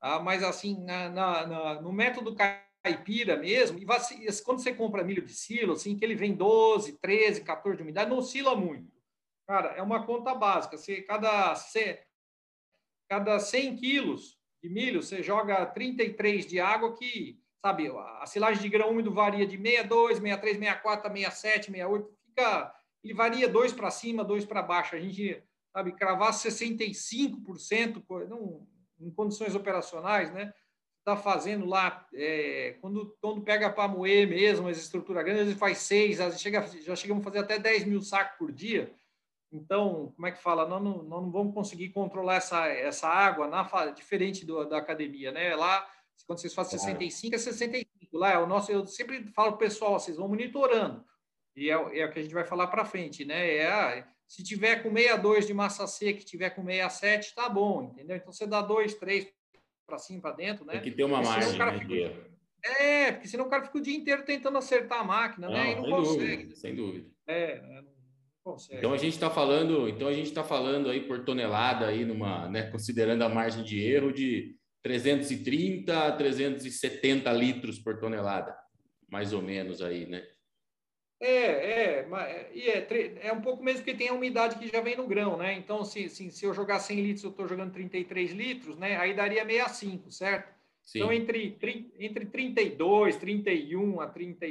Ah, 0.01 0.19
mas, 0.19 0.43
assim, 0.43 0.83
na, 0.85 1.09
na, 1.09 1.47
na, 1.47 1.81
no 1.81 1.93
método 1.93 2.35
caipira 2.35 3.37
mesmo, 3.37 3.79
e 3.79 3.87
quando 4.45 4.59
você 4.59 4.75
compra 4.75 5.05
milho 5.05 5.25
de 5.25 5.33
silo, 5.33 5.75
assim, 5.75 5.97
que 5.97 6.05
ele 6.05 6.17
vem 6.17 6.35
12, 6.35 6.99
13, 6.99 7.43
14 7.43 7.77
de 7.77 7.83
umidade, 7.83 8.11
não 8.11 8.19
oscila 8.19 8.55
muito. 8.55 8.93
Cara, 9.47 9.69
é 9.77 9.83
uma 9.83 10.05
conta 10.05 10.35
básica. 10.35 10.77
Você, 10.77 11.03
cada, 11.03 11.55
você, 11.55 12.05
cada 13.09 13.39
100 13.39 13.77
quilos 13.77 14.39
de 14.63 14.69
milho, 14.69 15.03
você 15.03 15.23
joga 15.23 15.65
33 15.67 16.47
de 16.47 16.61
água 16.61 16.97
que, 16.97 17.42
sabe, 17.63 17.89
a 18.21 18.27
silagem 18.27 18.61
de 18.61 18.69
grão 18.69 18.91
úmido 18.91 19.15
varia 19.15 19.47
de 19.47 19.57
62, 19.57 20.19
63, 20.19 20.59
64, 20.59 21.13
67, 21.13 21.67
68, 21.67 22.11
fica, 22.27 22.75
ele 23.05 23.15
varia 23.15 23.49
dois 23.49 23.73
para 23.73 23.91
cima, 23.91 24.25
dois 24.25 24.45
para 24.45 24.61
baixo. 24.61 24.97
A 24.97 25.01
gente, 25.01 25.41
sabe, 25.73 25.93
cravar 25.93 26.33
65% 26.33 28.03
não, 28.29 28.67
em 29.01 29.11
condições 29.11 29.55
operacionais, 29.55 30.33
né? 30.33 30.53
Está 30.99 31.17
fazendo 31.17 31.67
lá, 31.67 32.07
é, 32.15 32.77
quando, 32.81 33.17
quando 33.21 33.43
pega 33.43 33.71
para 33.71 33.89
moer 33.89 34.29
mesmo, 34.29 34.69
as 34.69 34.79
estruturas 34.79 35.25
grandes, 35.25 35.49
ele 35.49 35.55
faz 35.57 35.79
seis, 35.79 36.19
chega, 36.41 36.65
já 36.67 36.95
chegamos 36.95 37.23
a 37.23 37.25
fazer 37.25 37.39
até 37.41 37.59
10 37.59 37.87
mil 37.87 38.01
sacos 38.03 38.39
por 38.39 38.53
dia. 38.53 38.93
Então, 39.53 40.13
como 40.15 40.27
é 40.27 40.33
que 40.33 40.41
fala? 40.41 40.67
Nós 40.67 40.83
não, 40.83 41.03
nós 41.03 41.23
não 41.23 41.31
vamos 41.31 41.55
conseguir 41.55 41.91
controlar 41.91 42.37
essa, 42.37 42.67
essa 42.69 43.09
água 43.09 43.49
na, 43.49 43.63
diferente 43.91 44.47
do, 44.47 44.65
da 44.65 44.79
academia, 44.79 45.33
né? 45.33 45.55
Lá, 45.55 45.87
quando 46.27 46.39
vocês 46.39 46.55
fazem 46.55 46.79
65, 46.79 47.35
é 47.35 47.39
65. 47.39 48.19
Lá 48.19 48.33
é 48.33 48.39
o 48.39 48.47
nosso. 48.47 48.71
Eu 48.71 48.87
sempre 48.87 49.25
falo 49.33 49.57
pessoal, 49.57 49.99
vocês 49.99 50.17
vão 50.17 50.29
monitorando. 50.29 51.05
E 51.57 51.71
é, 51.71 51.73
é 51.73 52.07
o 52.07 52.13
que 52.13 52.19
a 52.19 52.23
gente 52.23 52.35
vai 52.35 52.45
falar 52.45 52.67
para 52.69 52.85
frente, 52.85 53.25
né? 53.25 53.57
É, 53.57 53.71
ah, 53.71 54.09
se 54.27 54.43
tiver 54.43 54.83
com 54.83 54.91
62 54.91 55.47
de 55.47 55.55
massa 55.55 55.87
seca, 55.87 56.25
tiver 56.25 56.51
com 56.51 56.65
67, 56.65 57.35
tá 57.35 57.49
bom, 57.49 57.85
entendeu? 57.85 58.17
Então 58.17 58.33
você 58.33 58.47
dá 58.47 58.63
dois, 58.63 58.95
três 58.95 59.27
para 59.87 59.99
cima, 59.99 60.23
para 60.23 60.37
dentro, 60.37 60.65
né? 60.65 60.75
Tem 60.75 60.83
que 60.83 60.93
ter 60.93 61.05
uma 61.05 61.23
margem, 61.23 61.59
né, 61.59 61.79
fica... 61.79 62.33
É, 62.65 63.13
porque 63.13 63.27
senão 63.27 63.47
o 63.47 63.51
cara 63.51 63.65
fica 63.65 63.77
o 63.77 63.83
dia 63.83 63.97
inteiro 63.97 64.25
tentando 64.25 64.57
acertar 64.57 65.01
a 65.01 65.05
máquina, 65.05 65.49
não, 65.49 65.55
né? 65.55 65.73
E 65.73 65.75
não 65.75 65.85
sem 65.85 65.93
consegue. 65.93 66.37
Dúvida, 66.37 66.57
sem 66.57 66.75
dúvida. 66.75 67.11
É, 67.27 67.61
não 67.61 67.93
Consegue. 68.43 68.79
Então 68.79 68.93
a 68.93 68.97
gente 68.97 69.13
está 69.13 69.31
falando, 69.31 69.89
então 69.89 70.09
a 70.09 70.13
gente 70.13 70.27
está 70.27 70.43
falando 70.43 70.91
aí 70.91 71.01
por 71.07 71.25
tonelada 71.25 71.87
aí 71.87 72.05
numa, 72.05 72.49
né, 72.49 72.63
considerando 72.71 73.23
a 73.23 73.29
margem 73.29 73.63
de 73.63 73.81
erro 73.81 74.13
de 74.13 74.57
330 74.83 76.09
a 76.09 76.13
370 76.13 77.33
litros 77.33 77.79
por 77.79 77.99
tonelada, 77.99 78.57
mais 79.09 79.33
ou 79.33 79.43
menos 79.43 79.81
aí, 79.81 80.07
né? 80.07 80.27
É, 81.21 82.01
é, 82.05 82.51
e 82.53 82.69
é, 82.69 83.29
é 83.29 83.33
um 83.33 83.41
pouco 83.41 83.63
mesmo 83.63 83.85
que 83.85 83.95
tem 83.95 84.09
a 84.09 84.13
umidade 84.13 84.59
que 84.59 84.67
já 84.67 84.81
vem 84.81 84.97
no 84.97 85.07
grão, 85.07 85.37
né? 85.37 85.55
Então, 85.55 85.85
se, 85.85 86.09
se, 86.09 86.33
se 86.33 86.45
eu 86.45 86.53
jogar 86.53 86.81
100 86.81 87.01
litros, 87.01 87.23
eu 87.23 87.31
estou 87.31 87.47
jogando 87.47 87.73
33 87.73 88.33
litros, 88.33 88.77
né? 88.77 88.97
Aí 88.97 89.15
daria 89.15 89.45
65, 89.45 90.11
certo? 90.11 90.53
Sim. 90.83 90.99
Então, 90.99 91.13
entre, 91.13 91.57
entre 92.01 92.27
32, 92.27 93.17
31 93.17 94.01
a 94.01 94.09
30 94.09 94.47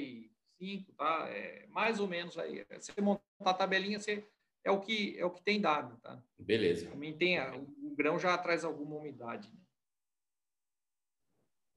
5, 0.61 0.93
tá? 0.93 1.27
É 1.29 1.65
mais 1.69 1.99
ou 1.99 2.07
menos 2.07 2.37
aí. 2.37 2.63
Você 2.79 3.01
montar 3.01 3.21
a 3.41 3.53
tabelinha, 3.53 3.99
você, 3.99 4.23
é 4.63 4.69
o 4.69 4.79
que 4.79 5.17
é 5.17 5.25
o 5.25 5.31
que 5.31 5.41
tem 5.41 5.59
dado, 5.59 5.97
tá? 6.01 6.21
Beleza. 6.37 6.89
Também 6.89 7.17
tem 7.17 7.39
a, 7.39 7.55
o 7.55 7.95
grão 7.95 8.19
já 8.19 8.37
traz 8.37 8.63
alguma 8.63 8.97
umidade. 8.97 9.49
Né? 9.49 9.59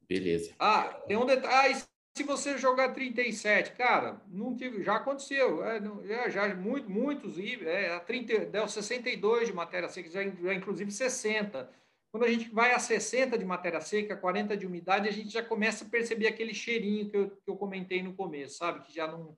Beleza. 0.08 0.54
Ah, 0.58 0.84
tem 1.06 1.16
um 1.16 1.26
detalhe. 1.26 1.74
Ah, 1.74 1.94
se 2.16 2.22
você 2.22 2.56
jogar 2.56 2.92
37, 2.92 3.72
cara, 3.72 4.22
não 4.28 4.54
tive, 4.54 4.84
já 4.84 4.96
aconteceu, 4.96 5.64
é, 5.64 5.80
não, 5.80 6.06
já, 6.06 6.28
já 6.28 6.54
muito, 6.54 6.88
muitos, 6.88 7.36
é, 7.38 7.98
30, 7.98 8.46
deu 8.46 8.68
62 8.68 9.48
de 9.48 9.52
matéria 9.52 9.88
seca, 9.88 10.08
já, 10.08 10.22
já 10.22 10.54
inclusive 10.54 10.92
60. 10.92 11.68
Quando 12.12 12.22
a 12.22 12.28
gente 12.28 12.48
vai 12.50 12.72
a 12.72 12.78
60 12.78 13.36
de 13.36 13.44
matéria 13.44 13.80
seca, 13.80 14.16
40 14.16 14.56
de 14.56 14.64
umidade, 14.64 15.08
a 15.08 15.12
gente 15.12 15.30
já 15.30 15.42
começa 15.42 15.84
a 15.84 15.88
perceber 15.88 16.28
aquele 16.28 16.54
cheirinho 16.54 17.10
que 17.10 17.16
eu, 17.16 17.30
que 17.30 17.50
eu 17.50 17.56
comentei 17.56 18.00
no 18.00 18.14
começo, 18.14 18.58
sabe? 18.58 18.84
Que 18.86 18.94
já 18.94 19.08
não. 19.08 19.36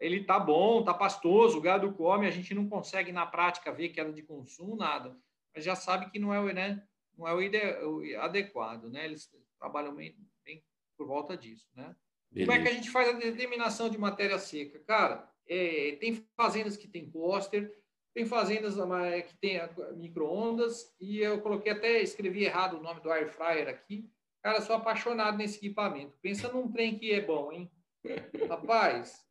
Ele 0.00 0.24
tá 0.24 0.40
bom, 0.40 0.82
tá 0.82 0.92
pastoso, 0.92 1.58
o 1.58 1.60
gado 1.60 1.92
come, 1.92 2.26
a 2.26 2.30
gente 2.32 2.52
não 2.52 2.68
consegue 2.68 3.12
na 3.12 3.26
prática 3.26 3.70
ver 3.70 3.90
queda 3.90 4.12
de 4.12 4.22
consumo, 4.22 4.74
nada, 4.74 5.16
mas 5.54 5.64
já 5.64 5.76
sabe 5.76 6.10
que 6.10 6.18
não 6.18 6.34
é 6.34 6.52
né, 6.52 6.82
não 7.16 7.28
é 7.28 7.34
o, 7.34 7.40
ide, 7.40 7.58
o 7.84 8.20
adequado, 8.20 8.90
né? 8.90 9.04
Eles 9.04 9.28
trabalham 9.58 9.94
bem, 9.94 10.16
bem, 10.44 10.62
por 10.96 11.06
volta 11.06 11.36
disso, 11.36 11.66
né? 11.74 11.94
Beleza. 12.30 12.50
Como 12.50 12.60
é 12.60 12.62
que 12.62 12.68
a 12.68 12.74
gente 12.74 12.90
faz 12.90 13.08
a 13.08 13.12
determinação 13.12 13.88
de 13.88 13.98
matéria 13.98 14.38
seca? 14.38 14.78
Cara, 14.80 15.30
é, 15.48 15.96
tem 16.00 16.26
fazendas 16.36 16.76
que 16.76 16.86
tem 16.86 17.10
póster, 17.10 17.72
tem 18.14 18.26
fazendas 18.26 18.74
que 19.26 19.36
tem 19.36 19.60
micro-ondas 19.96 20.94
e 21.00 21.20
eu 21.20 21.40
coloquei 21.40 21.72
até, 21.72 22.02
escrevi 22.02 22.44
errado 22.44 22.76
o 22.76 22.82
nome 22.82 23.00
do 23.00 23.10
air 23.10 23.28
fryer 23.28 23.68
aqui. 23.68 24.10
Cara, 24.42 24.60
sou 24.60 24.76
apaixonado 24.76 25.38
nesse 25.38 25.58
equipamento. 25.58 26.18
Pensa 26.20 26.52
num 26.52 26.70
trem 26.70 26.98
que 26.98 27.12
é 27.12 27.20
bom, 27.20 27.52
hein? 27.52 27.70
Rapaz, 28.48 29.24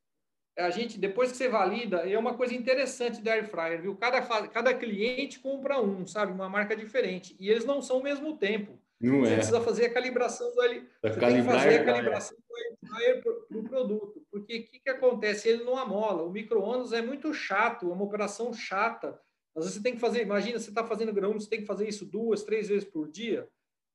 a 0.58 0.70
gente, 0.70 0.98
depois 0.98 1.32
que 1.32 1.38
você 1.38 1.48
valida, 1.48 2.10
é 2.10 2.18
uma 2.18 2.36
coisa 2.36 2.56
interessante 2.56 3.22
do 3.22 3.30
air 3.30 3.48
fryer, 3.48 3.82
viu? 3.82 3.96
Cada, 3.96 4.22
cada 4.48 4.74
cliente 4.74 5.40
compra 5.40 5.80
um, 5.80 6.06
sabe? 6.08 6.32
Uma 6.32 6.50
marca 6.50 6.76
diferente. 6.76 7.36
E 7.40 7.50
eles 7.50 7.66
não 7.66 7.82
são 7.82 7.98
ao 7.98 8.04
mesmo 8.04 8.38
tempo. 8.38 8.80
Não 9.00 9.22
você 9.22 9.34
é. 9.34 9.36
precisa 9.36 9.62
fazer 9.62 9.86
a 9.86 9.94
calibração 9.94 10.52
do 10.54 10.62
air 10.62 10.90
Você 11.02 11.20
tem 11.20 11.36
que 11.38 11.44
fazer 11.44 11.80
a 11.80 11.86
calibração 11.86 12.38
do 12.38 12.56
air 12.56 12.78
fryer 12.88 13.24
para 13.24 13.58
o 13.58 13.64
produto. 13.64 14.26
Porque 14.32 14.58
o 14.58 14.66
que, 14.66 14.80
que 14.80 14.90
acontece? 14.90 15.48
Ele 15.48 15.64
não 15.64 15.78
amola. 15.78 16.24
O 16.24 16.32
micro-ondas 16.32 16.94
é 16.94 17.02
muito 17.02 17.34
chato, 17.34 17.90
é 17.90 17.94
uma 17.94 18.04
operação 18.04 18.52
chata. 18.54 19.20
Às 19.56 19.64
vezes 19.64 19.78
você 19.78 19.84
tem 19.84 19.94
que 19.94 20.00
fazer, 20.00 20.22
imagina, 20.22 20.60
você 20.60 20.70
está 20.70 20.84
fazendo 20.84 21.14
grão, 21.14 21.34
você 21.34 21.50
tem 21.50 21.62
que 21.62 21.66
fazer 21.66 21.88
isso 21.88 22.06
duas, 22.06 22.44
três 22.44 22.68
vezes 22.68 22.88
por 22.88 23.10
dia. 23.10 23.48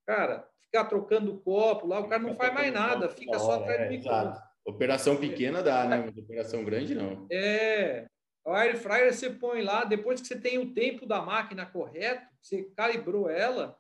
Cara, 0.07 0.49
ficar 0.61 0.85
trocando 0.87 1.39
copo 1.41 1.87
lá, 1.87 2.01
o 2.01 2.09
cara 2.09 2.23
não 2.23 2.35
faz 2.35 2.53
mais 2.53 2.73
nada, 2.73 3.09
fica 3.09 3.39
só 3.39 3.55
atrás 3.55 3.79
do 3.79 3.85
é, 3.85 3.89
micro-ondas. 3.89 4.39
Operação 4.65 5.17
pequena 5.17 5.63
dá, 5.63 5.85
né? 5.85 6.05
Mas 6.07 6.17
operação 6.17 6.65
grande 6.65 6.95
não. 6.95 7.27
É. 7.31 8.07
O 8.45 8.51
air 8.53 8.77
fryer 8.77 9.13
você 9.15 9.31
põe 9.31 9.63
lá, 9.63 9.85
depois 9.85 10.21
que 10.21 10.27
você 10.27 10.39
tem 10.39 10.59
o 10.59 10.73
tempo 10.73 11.07
da 11.07 11.23
máquina 11.23 11.65
correto, 11.65 12.27
você 12.41 12.65
calibrou 12.77 13.31
ela, 13.31 13.79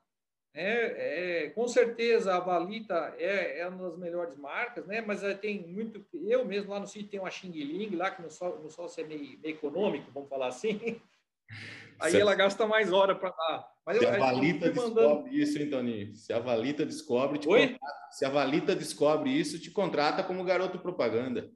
é, 0.54 1.44
é, 1.44 1.50
com 1.50 1.66
certeza 1.66 2.34
a 2.34 2.40
Valita 2.40 3.14
é, 3.18 3.60
é, 3.60 3.68
uma 3.68 3.88
das 3.88 3.98
melhores 3.98 4.36
marcas, 4.36 4.86
né? 4.86 5.00
mas 5.00 5.22
tem 5.38 5.66
muito. 5.66 6.04
Eu 6.12 6.44
mesmo 6.44 6.70
lá 6.70 6.80
no 6.80 6.86
sítio 6.86 7.08
tenho 7.08 7.22
uma 7.22 7.30
Xing 7.30 7.52
Ling, 7.52 7.96
lá 7.96 8.10
que 8.10 8.20
no 8.20 8.30
sol, 8.30 8.58
no 8.62 8.70
sol 8.70 8.90
é 8.98 9.02
meio, 9.02 9.38
meio 9.40 9.54
econômico, 9.54 10.10
vamos 10.12 10.28
falar 10.28 10.48
assim. 10.48 11.00
Aí 12.00 12.16
ela 12.16 12.34
gasta 12.34 12.66
mais 12.66 12.92
hora 12.92 13.14
para 13.14 13.30
dar. 13.30 13.72
Mas 13.86 13.98
se 13.98 14.04
eu, 14.04 14.10
a 14.10 14.18
Valita 14.18 14.70
descobre 14.70 15.40
isso, 15.40 15.58
hein, 15.58 15.70
Toninho? 15.70 16.16
Se 16.16 16.32
a 16.32 16.38
Valita 16.38 16.84
descobre, 16.84 17.38
te 17.38 17.48
Oi? 17.48 17.76
se 18.10 18.24
a 18.24 18.28
Valita 18.28 18.74
descobre 18.74 19.30
isso, 19.30 19.60
te 19.60 19.70
contrata 19.70 20.22
como 20.24 20.44
garoto 20.44 20.78
propaganda. 20.78 21.50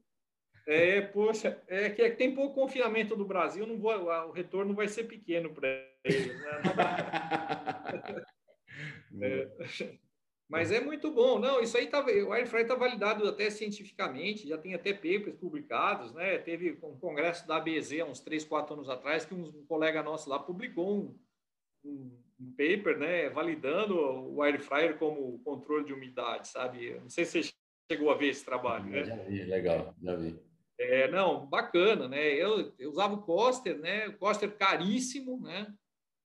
É, 0.67 1.01
poxa, 1.01 1.63
é 1.69 1.91
que, 1.91 2.03
é 2.03 2.11
que 2.11 2.17
tem 2.17 2.35
pouco 2.35 2.55
confinamento 2.55 3.15
do 3.15 3.25
Brasil, 3.25 3.67
não 3.67 3.79
vou, 3.79 3.93
o 3.93 4.33
retorno 4.33 4.75
vai 4.75 4.89
ser 4.89 5.05
pequeno 5.05 5.53
para 5.53 5.69
eles. 6.05 6.35
Né? 6.35 6.63
É, 9.21 9.49
mas 10.49 10.71
é 10.71 10.81
muito 10.81 11.11
bom. 11.11 11.39
Não, 11.39 11.61
isso 11.61 11.77
aí 11.77 11.87
tá, 11.87 12.05
o 12.05 12.33
air 12.33 12.47
fry 12.47 12.63
está 12.63 12.75
validado 12.75 13.27
até 13.29 13.51
cientificamente, 13.51 14.49
já 14.49 14.59
tem 14.59 14.75
até 14.75 14.93
papers 14.93 15.37
publicados, 15.37 16.13
né? 16.13 16.39
Teve 16.39 16.79
um 16.83 16.99
congresso 16.99 17.47
da 17.47 17.57
ABZ 17.57 18.01
há 18.01 18.05
uns 18.05 18.21
3, 18.21 18.45
4 18.45 18.75
anos 18.75 18.89
atrás 18.89 19.25
que 19.25 19.35
um, 19.35 19.65
colega 19.67 20.03
nosso 20.03 20.29
lá 20.29 20.39
publicou 20.39 20.97
um, 20.99 21.19
um, 21.85 22.23
um, 22.41 22.51
paper, 22.53 22.99
né, 22.99 23.29
validando 23.31 23.95
o 23.99 24.43
air 24.43 24.61
fryer 24.61 24.99
como 24.99 25.39
controle 25.41 25.85
de 25.85 25.93
umidade, 25.93 26.49
sabe? 26.49 26.95
Não 27.01 27.09
sei 27.09 27.25
se 27.25 27.43
você 27.43 27.53
chegou 27.91 28.11
a 28.11 28.17
ver 28.17 28.29
esse 28.29 28.45
trabalho, 28.45 28.87
né? 28.87 29.05
Já 29.05 29.17
vi, 29.17 29.45
legal, 29.45 29.95
já 30.03 30.17
vi. 30.17 30.39
É, 30.79 31.09
não, 31.09 31.47
bacana, 31.47 32.07
né? 32.07 32.35
Eu, 32.35 32.75
eu 32.79 32.91
usava 32.91 33.15
o 33.15 33.23
Coster, 33.23 33.79
né? 33.79 34.09
O 34.09 34.19
Coster 34.19 34.55
caríssimo, 34.57 35.41
né? 35.41 35.73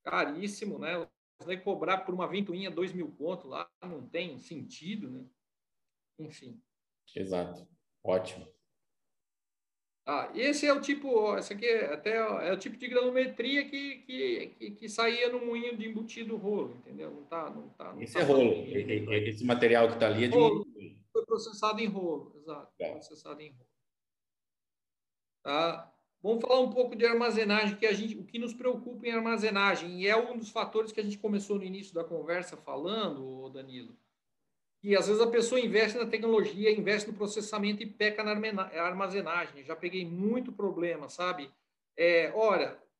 Caríssimo, 0.03 0.77
né? 0.77 1.07
Vai 1.45 1.57
cobrar 1.57 1.99
por 1.99 2.13
uma 2.13 2.27
ventoinha 2.27 2.71
dois 2.71 2.93
mil 2.93 3.11
conto 3.11 3.47
lá, 3.47 3.69
não 3.81 4.07
tem 4.07 4.39
sentido, 4.39 5.09
né? 5.09 5.25
Enfim. 6.19 6.61
Exato. 7.15 7.67
Ótimo. 8.03 8.47
Ah, 10.05 10.31
esse 10.33 10.65
é 10.65 10.73
o 10.73 10.81
tipo, 10.81 11.37
esse 11.37 11.53
aqui 11.53 11.65
é 11.65 11.93
até 11.93 12.15
é 12.17 12.51
o 12.51 12.57
tipo 12.57 12.75
de 12.75 12.87
granometria 12.87 13.69
que, 13.69 13.99
que, 13.99 14.47
que, 14.57 14.71
que 14.71 14.89
saía 14.89 15.29
no 15.29 15.45
moinho 15.45 15.77
de 15.77 15.87
embutido 15.87 16.37
rolo, 16.37 16.75
entendeu? 16.77 17.11
Não 17.11 17.23
tá, 17.25 17.49
não 17.49 17.69
tá. 17.69 17.93
Não 17.93 18.01
esse 18.01 18.15
tá 18.15 18.21
é 18.21 18.23
rolo. 18.23 18.51
Esse 18.67 19.45
material 19.45 19.87
que 19.87 19.93
está 19.93 20.07
ali 20.07 20.25
é 20.25 20.27
de 20.27 20.35
rolo. 20.35 20.65
Foi 21.13 21.25
processado 21.25 21.79
em 21.79 21.85
rolo, 21.85 22.33
exato. 22.35 22.73
É. 22.79 22.91
Processado 22.93 23.41
em 23.41 23.51
rolo. 23.51 23.69
Tá? 25.43 25.93
Vamos 26.21 26.41
falar 26.41 26.59
um 26.59 26.69
pouco 26.69 26.95
de 26.95 27.05
armazenagem, 27.05 27.75
que 27.75 27.85
a 27.85 27.93
gente, 27.93 28.17
o 28.17 28.23
que 28.23 28.39
nos 28.39 28.53
preocupa 28.53 29.07
em 29.07 29.11
armazenagem, 29.11 30.01
e 30.01 30.07
é 30.07 30.15
um 30.15 30.37
dos 30.37 30.49
fatores 30.49 30.91
que 30.91 30.99
a 30.99 31.03
gente 31.03 31.17
começou 31.17 31.57
no 31.57 31.63
início 31.63 31.93
da 31.93 32.03
conversa 32.03 32.55
falando, 32.57 33.49
Danilo, 33.49 33.95
que 34.81 34.95
às 34.95 35.07
vezes 35.07 35.21
a 35.21 35.27
pessoa 35.27 35.61
investe 35.61 35.97
na 35.97 36.07
tecnologia, 36.07 36.71
investe 36.71 37.09
no 37.09 37.15
processamento 37.15 37.83
e 37.83 37.85
peca 37.85 38.23
na 38.23 38.31
armazenagem. 38.81 39.63
Já 39.63 39.75
peguei 39.75 40.03
muito 40.05 40.51
problema, 40.51 41.07
sabe? 41.07 41.51
É, 41.95 42.33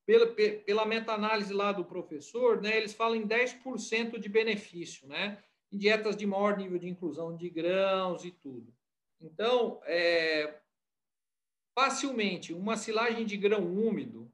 pela, 0.06 0.28
pela 0.28 0.86
meta-análise 0.86 1.52
lá 1.54 1.72
do 1.72 1.84
professor, 1.84 2.62
né, 2.62 2.78
eles 2.78 2.94
falam 2.94 3.16
em 3.16 3.28
10% 3.28 4.20
de 4.20 4.30
benefício, 4.30 5.08
né? 5.08 5.40
Em 5.72 5.78
dietas 5.78 6.16
de 6.16 6.28
maior 6.28 6.58
nível 6.58 6.78
de 6.78 6.88
inclusão 6.88 7.36
de 7.36 7.50
grãos 7.50 8.26
e 8.26 8.32
tudo. 8.32 8.72
Então, 9.20 9.80
é, 9.86 10.61
facilmente, 11.74 12.54
uma 12.54 12.78
silagem 12.78 13.26
de 13.26 13.38
grão 13.38 13.66
úmido, 13.66 14.32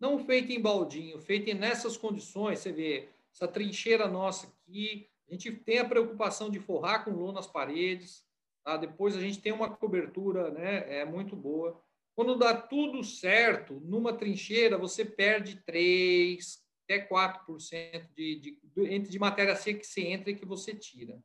não 0.00 0.18
feita 0.18 0.52
em 0.52 0.60
baldinho, 0.60 1.18
feita 1.18 1.54
nessas 1.54 1.96
condições, 1.96 2.58
você 2.58 2.72
vê, 2.72 3.08
essa 3.32 3.48
trincheira 3.48 4.06
nossa 4.06 4.46
aqui, 4.46 5.08
a 5.28 5.32
gente 5.32 5.50
tem 5.50 5.78
a 5.78 5.88
preocupação 5.88 6.50
de 6.50 6.60
forrar 6.60 7.04
com 7.04 7.10
lona 7.10 7.40
as 7.40 7.46
paredes, 7.46 8.24
tá? 8.62 8.76
depois 8.76 9.16
a 9.16 9.20
gente 9.20 9.40
tem 9.40 9.52
uma 9.52 9.74
cobertura 9.74 10.50
né, 10.50 11.00
é 11.00 11.04
muito 11.04 11.34
boa. 11.34 11.80
Quando 12.14 12.36
dá 12.36 12.54
tudo 12.54 13.02
certo, 13.02 13.80
numa 13.80 14.12
trincheira, 14.12 14.78
você 14.78 15.04
perde 15.04 15.56
3, 15.64 16.62
até 16.84 17.08
4% 17.08 18.08
de, 18.14 18.36
de, 18.36 18.58
de, 18.62 18.98
de 18.98 19.18
matéria 19.18 19.56
seca 19.56 19.80
que 19.80 19.86
você 19.86 20.02
entra 20.02 20.30
e 20.30 20.36
que 20.36 20.44
você 20.44 20.74
tira. 20.74 21.18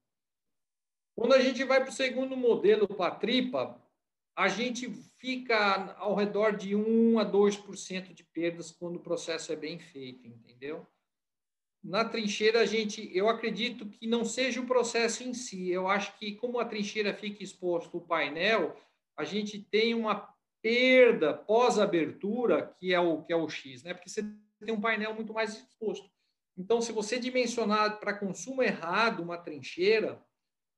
Quando 1.16 1.34
a 1.34 1.42
gente 1.42 1.64
vai 1.64 1.82
para 1.82 1.90
o 1.90 1.94
segundo 1.94 2.36
modelo, 2.36 2.88
para 2.88 3.14
a 3.14 3.16
tripa, 3.16 3.80
a 4.40 4.48
gente 4.48 4.90
fica 5.18 5.94
ao 5.98 6.16
redor 6.16 6.56
de 6.56 6.74
1 6.74 7.20
a 7.20 7.30
2% 7.30 8.14
de 8.14 8.24
perdas 8.24 8.72
quando 8.72 8.96
o 8.96 9.02
processo 9.02 9.52
é 9.52 9.56
bem 9.58 9.78
feito, 9.78 10.26
entendeu? 10.26 10.88
Na 11.84 12.06
trincheira, 12.06 12.62
a 12.62 12.66
gente, 12.66 13.10
eu 13.14 13.28
acredito 13.28 13.86
que 13.86 14.08
não 14.08 14.24
seja 14.24 14.62
o 14.62 14.66
processo 14.66 15.24
em 15.24 15.34
si. 15.34 15.70
Eu 15.70 15.90
acho 15.90 16.18
que, 16.18 16.36
como 16.36 16.58
a 16.58 16.64
trincheira 16.64 17.14
fica 17.14 17.44
exposto 17.44 17.98
o 17.98 18.02
painel, 18.02 18.78
a 19.18 19.26
gente 19.26 19.60
tem 19.60 19.94
uma 19.94 20.34
perda 20.62 21.34
pós-abertura, 21.34 22.74
que 22.80 22.94
é 22.94 23.00
o 23.00 23.22
que 23.22 23.34
é 23.34 23.36
o 23.36 23.50
X, 23.50 23.84
né? 23.84 23.94
Porque 23.94 24.10
você 24.10 24.24
tem 24.66 24.74
um 24.74 24.80
painel 24.80 25.14
muito 25.14 25.34
mais 25.34 25.54
exposto. 25.54 26.10
Então, 26.58 26.82
se 26.82 26.94
você 26.94 27.20
dimensionar 27.20 28.00
para 28.00 28.18
consumo 28.18 28.64
errado 28.64 29.22
uma 29.22 29.38
trincheira, 29.38 30.18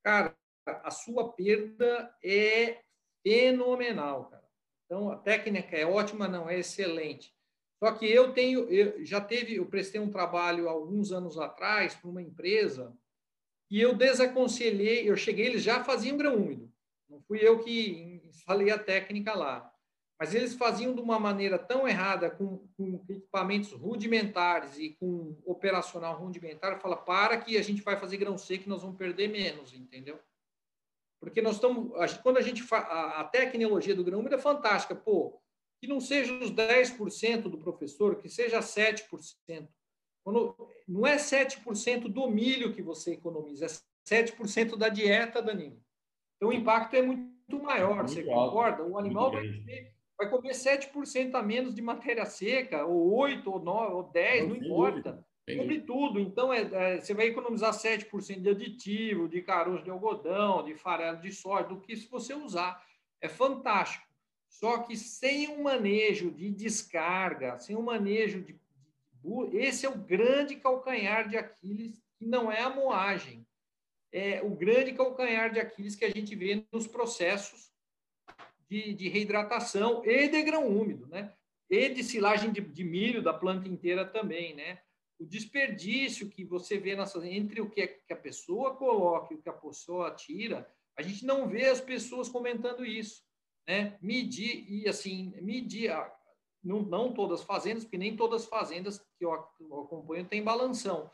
cara, 0.02 0.36
a 0.66 0.90
sua 0.90 1.32
perda 1.32 2.12
é 2.24 2.82
fenomenal, 3.22 4.26
cara. 4.26 4.42
Então, 4.84 5.10
a 5.10 5.16
técnica 5.16 5.76
é 5.76 5.86
ótima, 5.86 6.28
não 6.28 6.48
é 6.48 6.58
excelente. 6.58 7.34
Só 7.82 7.90
que 7.92 8.06
eu 8.06 8.32
tenho, 8.32 8.68
eu 8.70 9.04
já 9.04 9.20
teve, 9.20 9.56
eu 9.56 9.66
prestei 9.66 10.00
um 10.00 10.10
trabalho 10.10 10.68
alguns 10.68 11.10
anos 11.10 11.38
atrás 11.38 11.94
para 11.94 12.08
uma 12.08 12.22
empresa 12.22 12.96
e 13.70 13.80
eu 13.80 13.94
desaconselhei, 13.94 15.08
eu 15.08 15.16
cheguei, 15.16 15.46
eles 15.46 15.62
já 15.62 15.82
faziam 15.82 16.16
grão 16.16 16.36
úmido. 16.36 16.70
Não 17.08 17.20
fui 17.22 17.38
eu 17.40 17.58
que 17.58 18.22
instalei 18.28 18.70
a 18.70 18.78
técnica 18.78 19.34
lá. 19.34 19.72
Mas 20.20 20.34
eles 20.34 20.54
faziam 20.54 20.94
de 20.94 21.00
uma 21.00 21.18
maneira 21.18 21.58
tão 21.58 21.88
errada, 21.88 22.30
com, 22.30 22.68
com 22.76 23.04
equipamentos 23.08 23.72
rudimentares 23.72 24.78
e 24.78 24.90
com 24.90 25.36
operacional 25.44 26.16
rudimentar, 26.16 26.80
fala, 26.80 26.96
para 26.96 27.38
que 27.38 27.56
a 27.56 27.62
gente 27.62 27.82
vai 27.82 27.98
fazer 27.98 28.18
grão 28.18 28.38
seco 28.38 28.64
e 28.66 28.68
nós 28.68 28.82
vamos 28.82 28.96
perder 28.96 29.28
menos, 29.28 29.74
entendeu? 29.74 30.20
Porque 31.22 31.40
nós 31.40 31.54
estamos, 31.54 31.92
quando 32.20 32.38
a 32.38 32.40
gente 32.40 32.64
fa, 32.64 32.78
a, 32.78 33.20
a 33.20 33.24
tecnologia 33.24 33.94
do 33.94 34.02
grão 34.02 34.18
úmido 34.18 34.34
é 34.34 34.38
fantástica, 34.38 34.92
pô, 34.92 35.40
que 35.80 35.86
não 35.86 36.00
seja 36.00 36.34
os 36.34 36.50
10% 36.50 37.42
do 37.42 37.58
professor, 37.58 38.16
que 38.16 38.28
seja 38.28 38.58
7%. 38.58 39.68
Quando, 40.24 40.56
não 40.86 41.06
é 41.06 41.14
7% 41.14 42.08
do 42.08 42.28
milho 42.28 42.74
que 42.74 42.82
você 42.82 43.12
economiza, 43.12 43.66
é 43.66 43.68
7% 44.04 44.76
da 44.76 44.88
dieta, 44.88 45.40
Danilo. 45.40 45.80
Então, 46.36 46.48
o 46.48 46.52
impacto 46.52 46.94
é 46.94 47.02
muito 47.02 47.62
maior, 47.62 47.98
muito 47.98 48.10
você 48.10 48.28
alto, 48.28 48.32
concorda? 48.32 48.82
O 48.82 48.98
animal 48.98 49.30
vai 49.30 49.46
comer, 49.46 49.94
vai 50.18 50.28
comer 50.28 50.52
7% 50.54 51.36
a 51.36 51.42
menos 51.42 51.72
de 51.72 51.82
matéria 51.82 52.26
seca, 52.26 52.84
ou 52.84 53.14
8, 53.14 53.48
ou 53.48 53.60
9, 53.60 53.94
ou 53.94 54.02
10, 54.10 54.42
não, 54.42 54.48
não 54.48 54.56
importa. 54.56 55.24
Sobre 55.50 55.80
tudo. 55.80 56.20
Então, 56.20 56.52
é, 56.52 56.60
é, 56.60 57.00
você 57.00 57.12
vai 57.12 57.26
economizar 57.26 57.72
7% 57.72 58.40
de 58.40 58.48
aditivo, 58.48 59.28
de 59.28 59.42
caroço 59.42 59.82
de 59.82 59.90
algodão, 59.90 60.64
de 60.64 60.74
farelo 60.74 61.20
de 61.20 61.32
soja, 61.32 61.68
do 61.68 61.80
que 61.80 61.96
se 61.96 62.08
você 62.08 62.32
usar. 62.32 62.84
É 63.20 63.28
fantástico. 63.28 64.06
Só 64.48 64.78
que 64.78 64.96
sem 64.96 65.48
um 65.48 65.62
manejo 65.62 66.30
de 66.30 66.50
descarga, 66.50 67.58
sem 67.58 67.74
um 67.74 67.82
manejo 67.82 68.40
de. 68.42 68.60
Esse 69.52 69.86
é 69.86 69.88
o 69.88 69.98
grande 69.98 70.56
calcanhar 70.56 71.28
de 71.28 71.36
Aquiles, 71.36 72.00
que 72.18 72.26
não 72.26 72.50
é 72.50 72.60
a 72.60 72.70
moagem. 72.70 73.46
É 74.12 74.42
o 74.42 74.50
grande 74.50 74.92
calcanhar 74.92 75.52
de 75.52 75.58
Aquiles 75.58 75.96
que 75.96 76.04
a 76.04 76.10
gente 76.10 76.34
vê 76.36 76.64
nos 76.70 76.86
processos 76.86 77.72
de, 78.68 78.92
de 78.94 79.08
reidratação 79.08 80.04
e 80.04 80.28
de 80.28 80.42
grão 80.42 80.68
úmido, 80.68 81.06
né? 81.06 81.32
E 81.70 81.88
de 81.88 82.04
silagem 82.04 82.52
de, 82.52 82.60
de 82.60 82.84
milho 82.84 83.22
da 83.22 83.32
planta 83.32 83.68
inteira 83.68 84.04
também, 84.04 84.54
né? 84.54 84.80
O 85.22 85.26
desperdício 85.26 86.28
que 86.28 86.44
você 86.44 86.78
vê 86.78 86.96
nessa, 86.96 87.24
entre 87.24 87.60
o 87.60 87.70
que, 87.70 87.80
é, 87.80 87.86
que 87.86 88.12
a 88.12 88.16
pessoa 88.16 88.74
coloca 88.74 89.32
e 89.32 89.36
o 89.36 89.40
que 89.40 89.48
a 89.48 89.52
pessoa 89.52 90.10
tira, 90.10 90.68
a 90.98 91.02
gente 91.02 91.24
não 91.24 91.48
vê 91.48 91.66
as 91.66 91.80
pessoas 91.80 92.28
comentando 92.28 92.84
isso 92.84 93.22
né, 93.64 93.96
medir 94.02 94.66
e 94.68 94.88
assim 94.88 95.32
medir 95.40 95.92
não, 96.60 96.82
não 96.82 97.14
todas 97.14 97.38
as 97.38 97.46
fazendas, 97.46 97.84
porque 97.84 97.96
nem 97.96 98.16
todas 98.16 98.42
as 98.42 98.48
fazendas 98.48 98.98
que 98.98 99.24
eu 99.24 99.32
acompanho 99.32 100.26
têm 100.26 100.42
balanção, 100.42 101.08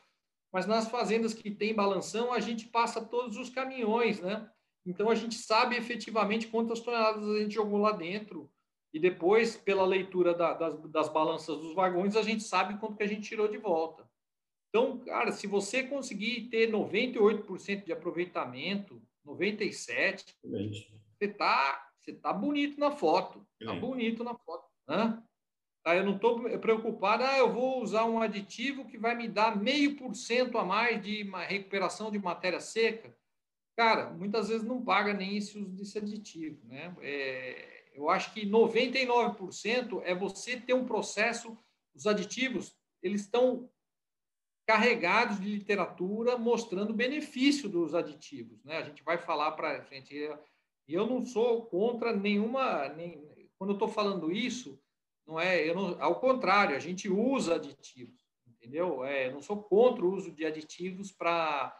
mas 0.50 0.64
nas 0.64 0.88
fazendas 0.88 1.34
que 1.34 1.50
tem 1.50 1.74
balanção 1.74 2.32
a 2.32 2.40
gente 2.40 2.66
passa 2.66 3.04
todos 3.04 3.36
os 3.36 3.50
caminhões, 3.50 4.20
né? 4.20 4.50
Então 4.86 5.10
a 5.10 5.14
gente 5.14 5.34
sabe 5.34 5.76
efetivamente 5.76 6.48
quantas 6.48 6.80
toneladas 6.80 7.28
a 7.28 7.40
gente 7.40 7.54
jogou 7.54 7.78
lá 7.78 7.92
dentro 7.92 8.50
e 8.92 8.98
depois 8.98 9.56
pela 9.56 9.84
leitura 9.84 10.34
da, 10.34 10.54
das, 10.54 10.80
das 10.90 11.08
balanças 11.08 11.56
dos 11.58 11.74
vagões 11.74 12.16
a 12.16 12.22
gente 12.22 12.42
sabe 12.42 12.78
quanto 12.78 12.96
que 12.96 13.02
a 13.02 13.08
gente 13.08 13.28
tirou 13.28 13.48
de 13.48 13.58
volta. 13.58 14.08
Então, 14.68 14.98
cara, 14.98 15.32
se 15.32 15.46
você 15.46 15.82
conseguir 15.82 16.48
ter 16.50 16.70
98% 16.70 17.84
de 17.84 17.92
aproveitamento, 17.92 19.02
97, 19.24 20.34
Excelente. 20.44 20.92
você 21.18 21.24
está 21.24 21.88
você 22.08 22.12
tá 22.14 22.32
bonito 22.32 22.80
na 22.80 22.90
foto. 22.90 23.46
Tá 23.62 23.74
bonito 23.74 24.24
na 24.24 24.34
foto. 24.34 24.66
Né? 24.88 25.22
Tá, 25.84 25.94
eu 25.94 26.04
não 26.04 26.16
estou 26.16 26.40
preocupado, 26.58 27.22
ah, 27.22 27.38
eu 27.38 27.52
vou 27.52 27.82
usar 27.82 28.04
um 28.06 28.20
aditivo 28.20 28.86
que 28.86 28.96
vai 28.96 29.14
me 29.14 29.28
dar 29.28 29.56
meio 29.56 29.96
por 29.96 30.14
cento 30.14 30.56
a 30.56 30.64
mais 30.64 31.02
de 31.02 31.22
recuperação 31.46 32.10
de 32.10 32.18
matéria 32.18 32.60
seca. 32.60 33.14
Cara, 33.76 34.10
muitas 34.10 34.48
vezes 34.48 34.66
não 34.66 34.82
paga 34.82 35.12
nem 35.12 35.36
esse 35.36 35.58
uso 35.58 35.70
desse 35.76 35.98
aditivo. 35.98 36.66
Né? 36.66 36.94
É, 37.00 37.77
eu 37.98 38.08
acho 38.08 38.32
que 38.32 38.46
99% 38.46 40.02
é 40.04 40.14
você 40.14 40.58
ter 40.58 40.72
um 40.72 40.86
processo, 40.86 41.58
os 41.92 42.06
aditivos, 42.06 42.76
eles 43.02 43.22
estão 43.22 43.68
carregados 44.64 45.40
de 45.40 45.56
literatura 45.56 46.38
mostrando 46.38 46.90
o 46.90 46.94
benefício 46.94 47.68
dos 47.68 47.96
aditivos. 47.96 48.62
Né? 48.64 48.76
A 48.76 48.84
gente 48.84 49.02
vai 49.02 49.18
falar 49.18 49.52
para 49.52 49.78
a 49.78 49.80
gente 49.80 50.14
e 50.14 50.94
eu 50.94 51.06
não 51.06 51.24
sou 51.24 51.66
contra 51.66 52.14
nenhuma. 52.14 52.88
Nem, 52.90 53.20
quando 53.58 53.70
eu 53.70 53.74
estou 53.74 53.88
falando 53.88 54.30
isso, 54.30 54.80
não 55.26 55.40
é. 55.40 55.68
Eu 55.68 55.74
não, 55.74 56.02
ao 56.02 56.20
contrário, 56.20 56.76
a 56.76 56.78
gente 56.78 57.08
usa 57.08 57.56
aditivos, 57.56 58.24
entendeu? 58.46 59.04
É, 59.04 59.26
eu 59.26 59.32
não 59.32 59.42
sou 59.42 59.60
contra 59.60 60.04
o 60.04 60.14
uso 60.14 60.30
de 60.30 60.46
aditivos 60.46 61.10
para 61.10 61.74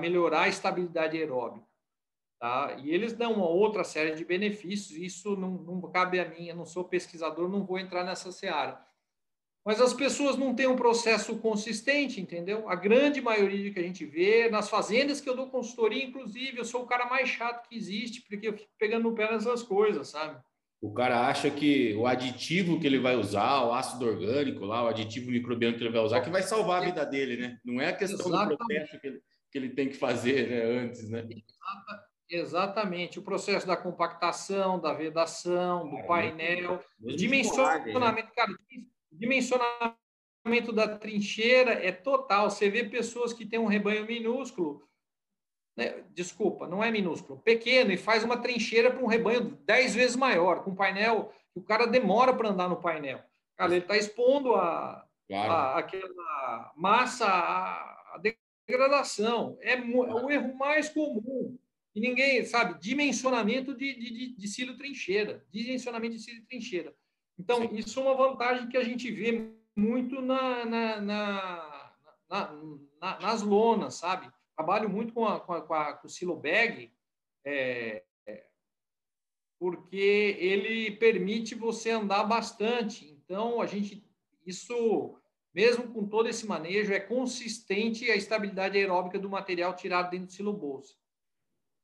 melhorar 0.00 0.42
a 0.42 0.48
estabilidade 0.48 1.16
aeróbica. 1.16 1.66
Tá? 2.42 2.76
E 2.82 2.90
eles 2.90 3.12
dão 3.12 3.34
uma 3.34 3.46
outra 3.46 3.84
série 3.84 4.16
de 4.16 4.24
benefícios, 4.24 4.98
isso 4.98 5.36
não, 5.36 5.50
não 5.50 5.80
cabe 5.82 6.18
a 6.18 6.28
mim, 6.28 6.48
eu 6.48 6.56
não 6.56 6.66
sou 6.66 6.82
pesquisador, 6.82 7.48
não 7.48 7.64
vou 7.64 7.78
entrar 7.78 8.02
nessa 8.02 8.32
seara. 8.32 8.84
Mas 9.64 9.80
as 9.80 9.94
pessoas 9.94 10.36
não 10.36 10.52
têm 10.52 10.66
um 10.66 10.74
processo 10.74 11.38
consistente, 11.38 12.20
entendeu? 12.20 12.68
A 12.68 12.74
grande 12.74 13.20
maioria 13.20 13.72
que 13.72 13.78
a 13.78 13.82
gente 13.84 14.04
vê, 14.04 14.50
nas 14.50 14.68
fazendas 14.68 15.20
que 15.20 15.30
eu 15.30 15.36
dou 15.36 15.50
consultoria, 15.50 16.04
inclusive, 16.04 16.58
eu 16.58 16.64
sou 16.64 16.82
o 16.82 16.86
cara 16.86 17.06
mais 17.06 17.28
chato 17.28 17.68
que 17.68 17.76
existe, 17.76 18.22
porque 18.22 18.48
eu 18.48 18.58
fico 18.58 18.72
pegando 18.76 19.04
no 19.04 19.14
pé 19.14 19.30
nessas 19.30 19.62
coisas, 19.62 20.08
sabe? 20.08 20.42
O 20.80 20.92
cara 20.92 21.28
acha 21.28 21.48
que 21.48 21.94
o 21.94 22.08
aditivo 22.08 22.80
que 22.80 22.88
ele 22.88 22.98
vai 22.98 23.14
usar, 23.14 23.62
o 23.66 23.72
ácido 23.72 24.04
orgânico 24.04 24.64
lá, 24.64 24.82
o 24.82 24.88
aditivo 24.88 25.30
microbiano 25.30 25.76
que 25.76 25.82
ele 25.84 25.92
vai 25.92 26.02
usar, 26.02 26.20
que 26.20 26.28
vai 26.28 26.42
salvar 26.42 26.82
a 26.82 26.86
vida 26.86 27.06
dele, 27.06 27.36
né? 27.36 27.60
Não 27.64 27.80
é 27.80 27.90
a 27.90 27.96
questão 27.96 28.26
Exatamente. 28.26 28.48
do 28.48 28.66
processo 28.66 29.00
que 29.00 29.06
ele, 29.06 29.22
que 29.52 29.58
ele 29.58 29.70
tem 29.70 29.88
que 29.88 29.94
fazer 29.96 30.48
né, 30.50 30.80
antes, 30.82 31.08
né? 31.08 31.20
Exatamente. 31.20 32.11
O 33.18 33.22
processo 33.22 33.66
da 33.66 33.76
compactação, 33.76 34.80
da 34.80 34.92
vedação, 34.92 35.88
do 35.88 36.06
painel, 36.06 36.82
dimensionamento. 36.98 38.32
Cara, 38.34 38.52
dimensionamento 39.10 40.72
da 40.72 40.96
trincheira 40.96 41.72
é 41.72 41.92
total. 41.92 42.50
Você 42.50 42.70
vê 42.70 42.84
pessoas 42.84 43.32
que 43.32 43.44
têm 43.44 43.58
um 43.58 43.66
rebanho 43.66 44.06
minúsculo, 44.06 44.88
né, 45.76 46.04
desculpa, 46.10 46.66
não 46.66 46.82
é 46.82 46.90
minúsculo, 46.90 47.38
pequeno 47.40 47.92
e 47.92 47.96
faz 47.96 48.24
uma 48.24 48.36
trincheira 48.36 48.90
para 48.90 49.02
um 49.02 49.06
rebanho 49.06 49.58
dez 49.64 49.94
vezes 49.94 50.16
maior, 50.16 50.62
com 50.64 50.74
painel, 50.74 51.32
o 51.54 51.62
cara 51.62 51.86
demora 51.86 52.34
para 52.34 52.48
andar 52.48 52.68
no 52.68 52.80
painel. 52.80 53.22
Cara, 53.56 53.72
ele 53.72 53.82
está 53.82 53.96
expondo 53.96 54.54
a, 54.54 55.06
claro. 55.28 55.52
a, 55.52 55.78
aquela 55.78 56.72
massa 56.76 57.26
à 57.26 58.20
degradação. 58.66 59.56
É, 59.60 59.74
é 59.74 59.80
o 59.80 60.30
erro 60.30 60.54
mais 60.56 60.88
comum. 60.88 61.58
E 61.94 62.00
ninguém 62.00 62.44
sabe, 62.44 62.80
dimensionamento 62.80 63.74
de, 63.74 63.94
de, 63.94 64.36
de 64.36 64.48
silo 64.48 64.76
trincheira, 64.76 65.44
dimensionamento 65.50 66.16
de 66.16 66.22
silo 66.22 66.44
trincheira. 66.46 66.94
Então, 67.38 67.68
Sim. 67.68 67.76
isso 67.76 68.00
é 68.00 68.02
uma 68.02 68.14
vantagem 68.14 68.68
que 68.68 68.76
a 68.76 68.84
gente 68.84 69.10
vê 69.10 69.52
muito 69.76 70.20
na, 70.20 70.64
na, 70.64 71.00
na, 71.00 71.94
na 72.30 73.20
nas 73.20 73.42
lonas, 73.42 73.94
sabe? 73.94 74.30
Trabalho 74.56 74.88
muito 74.88 75.12
com, 75.12 75.26
a, 75.26 75.40
com, 75.40 75.52
a, 75.52 75.60
com, 75.60 75.74
a, 75.74 75.92
com 75.94 76.06
o 76.06 76.10
silo 76.10 76.36
bag, 76.36 76.92
é, 77.44 78.02
porque 79.62 80.36
ele 80.40 80.90
permite 80.90 81.54
você 81.54 81.90
andar 81.90 82.24
bastante. 82.24 83.08
Então, 83.08 83.60
a 83.60 83.66
gente, 83.66 84.04
isso, 84.44 85.16
mesmo 85.54 85.92
com 85.92 86.04
todo 86.06 86.28
esse 86.28 86.46
manejo, 86.46 86.92
é 86.92 86.98
consistente 86.98 88.10
a 88.10 88.16
estabilidade 88.16 88.76
aeróbica 88.76 89.20
do 89.20 89.30
material 89.30 89.76
tirado 89.76 90.10
dentro 90.10 90.26
do 90.26 90.32
silo 90.32 90.52
bolsa. 90.52 90.96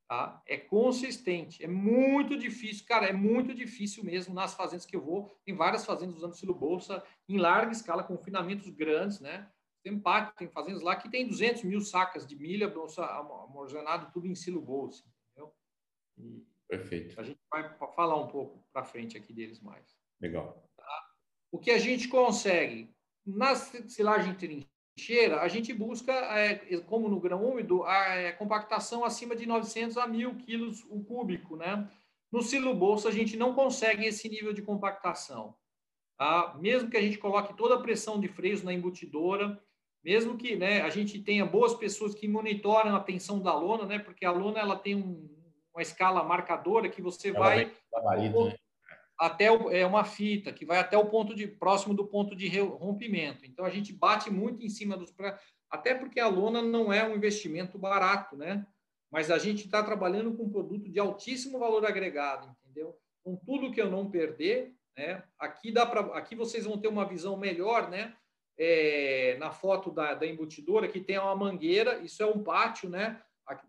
Tá? 0.09 0.43
É 0.47 0.57
consistente, 0.57 1.63
é 1.63 1.69
muito 1.69 2.39
difícil, 2.39 2.87
cara, 2.87 3.07
é 3.07 3.13
muito 3.13 3.55
difícil 3.55 4.03
mesmo 4.03 4.35
nas 4.35 4.55
fazendas 4.55 4.87
que 4.87 4.97
eu 4.97 5.03
vou. 5.03 5.31
Tem 5.45 5.55
várias 5.55 5.85
fazendas 5.85 6.17
usando 6.17 6.35
silo 6.35 6.55
bolsa 6.55 7.05
em 7.29 7.37
larga 7.37 7.73
escala, 7.73 8.03
confinamentos 8.03 8.71
grandes, 8.71 9.21
né? 9.21 9.51
Tem 9.83 9.99
pátio, 10.01 10.35
tem 10.35 10.49
fazendas 10.49 10.81
lá 10.81 10.97
que 10.97 11.11
tem 11.11 11.29
200 11.29 11.63
mil 11.65 11.83
sacas 11.83 12.27
de 12.27 12.35
milha 12.37 12.69
bolsa 12.69 13.05
armazenado 13.05 14.11
tudo 14.11 14.27
em 14.27 14.35
silo 14.35 14.63
bolsa, 14.63 15.05
entendeu? 15.27 15.55
E 16.17 16.47
Perfeito. 16.69 17.19
A 17.19 17.25
gente 17.25 17.41
vai 17.51 17.77
falar 17.97 18.17
um 18.17 18.29
pouco 18.29 18.63
para 18.73 18.85
frente 18.85 19.17
aqui 19.17 19.33
deles 19.33 19.59
mais. 19.61 19.99
Legal. 20.21 20.63
Tá? 20.77 21.11
O 21.51 21.59
que 21.59 21.71
a 21.71 21.79
gente 21.79 22.09
consegue 22.09 22.95
na 23.27 23.55
silagem 23.55 24.35
trincheira, 24.99 25.41
a 25.41 25.49
gente 25.49 25.73
busca, 25.73 26.13
é, 26.13 26.57
como 26.81 27.09
no 27.09 27.21
grão 27.21 27.45
úmido, 27.45 27.85
a 27.85 28.17
é, 28.17 28.33
compactação 28.33 29.05
acima 29.05 29.37
de 29.37 29.47
900 29.47 29.97
a 29.97 30.09
1.000 30.09 30.37
quilos 30.39 30.85
o 30.91 31.03
cúbico, 31.05 31.57
né? 31.57 31.89
No 32.31 32.43
silo 32.43 32.75
bolsa, 32.75 33.09
a 33.09 33.13
gente 33.13 33.37
não 33.37 33.55
consegue 33.55 34.05
esse 34.05 34.29
nível 34.29 34.53
de 34.53 34.61
compactação. 34.61 35.55
Tá? 36.19 36.55
Mesmo 36.61 36.91
que 36.91 36.97
a 36.97 37.01
gente 37.01 37.17
coloque 37.17 37.57
toda 37.57 37.77
a 37.77 37.81
pressão 37.81 38.21
de 38.21 38.29
freios 38.29 38.63
na 38.63 38.75
embutidora, 38.75 39.59
mesmo 40.05 40.37
que 40.37 40.57
né, 40.57 40.83
a 40.83 40.91
gente 40.91 41.19
tenha 41.21 41.47
boas 41.47 41.75
pessoas 41.75 42.15
que 42.15 42.29
monitoram 42.29 42.95
a 42.95 43.01
tensão 43.01 43.41
da 43.41 43.55
lona, 43.55 43.87
né? 43.87 43.99
Porque 43.99 44.27
a 44.27 44.33
lona 44.33 44.59
ela 44.59 44.77
tem 44.77 44.95
um, 44.95 45.29
uma 45.73 45.81
escala 45.81 46.23
marcadora 46.23 46.89
que 46.89 47.01
você 47.01 47.29
ela 47.29 47.39
vai 47.39 47.65
né? 48.51 48.59
Até 49.19 49.51
o, 49.51 49.71
é 49.71 49.85
uma 49.85 50.05
fita 50.05 50.53
que 50.53 50.65
vai 50.65 50.79
até 50.79 50.97
o 50.97 51.07
ponto 51.07 51.35
de 51.35 51.47
próximo 51.47 51.93
do 51.93 52.07
ponto 52.07 52.37
de 52.37 52.49
rompimento. 52.61 53.45
Então 53.45 53.65
a 53.65 53.71
gente 53.71 53.93
bate 53.93 54.31
muito 54.31 54.65
em 54.65 54.69
cima 54.69 54.97
dos 54.97 55.13
até 55.71 55.95
porque 55.95 56.21
a 56.21 56.29
lona 56.29 56.63
não 56.63 56.93
é 56.93 57.07
um 57.07 57.17
investimento 57.17 57.79
barato, 57.79 58.37
né? 58.37 58.65
Mas 59.11 59.31
a 59.31 59.39
gente 59.39 59.65
está 59.65 59.83
trabalhando 59.83 60.35
com 60.35 60.45
um 60.45 60.51
produto 60.51 60.89
de 60.89 60.99
altíssimo 61.01 61.59
valor 61.59 61.85
agregado, 61.85 62.55
entendeu? 62.63 62.97
Com 63.25 63.37
tudo 63.37 63.73
que 63.73 63.81
eu 63.81 63.91
não 63.91 64.11
perder, 64.11 64.73
né? 64.97 65.25
Aqui 65.39 65.73
dá 65.73 65.85
para, 65.85 66.01
aqui 66.17 66.35
vocês 66.37 66.65
vão 66.65 66.79
ter 66.79 66.89
uma 66.89 67.07
visão 67.07 67.37
melhor, 67.37 67.91
né? 67.91 68.15
É, 68.57 69.37
na 69.39 69.51
foto 69.51 69.91
da, 69.91 70.15
da 70.15 70.27
embutidora 70.27 70.89
que 70.89 71.01
tem 71.01 71.19
uma 71.19 71.35
mangueira, 71.35 72.01
isso 72.01 72.23
é 72.23 72.27
um 72.27 72.43
pátio, 72.43 72.89
né? 72.89 73.21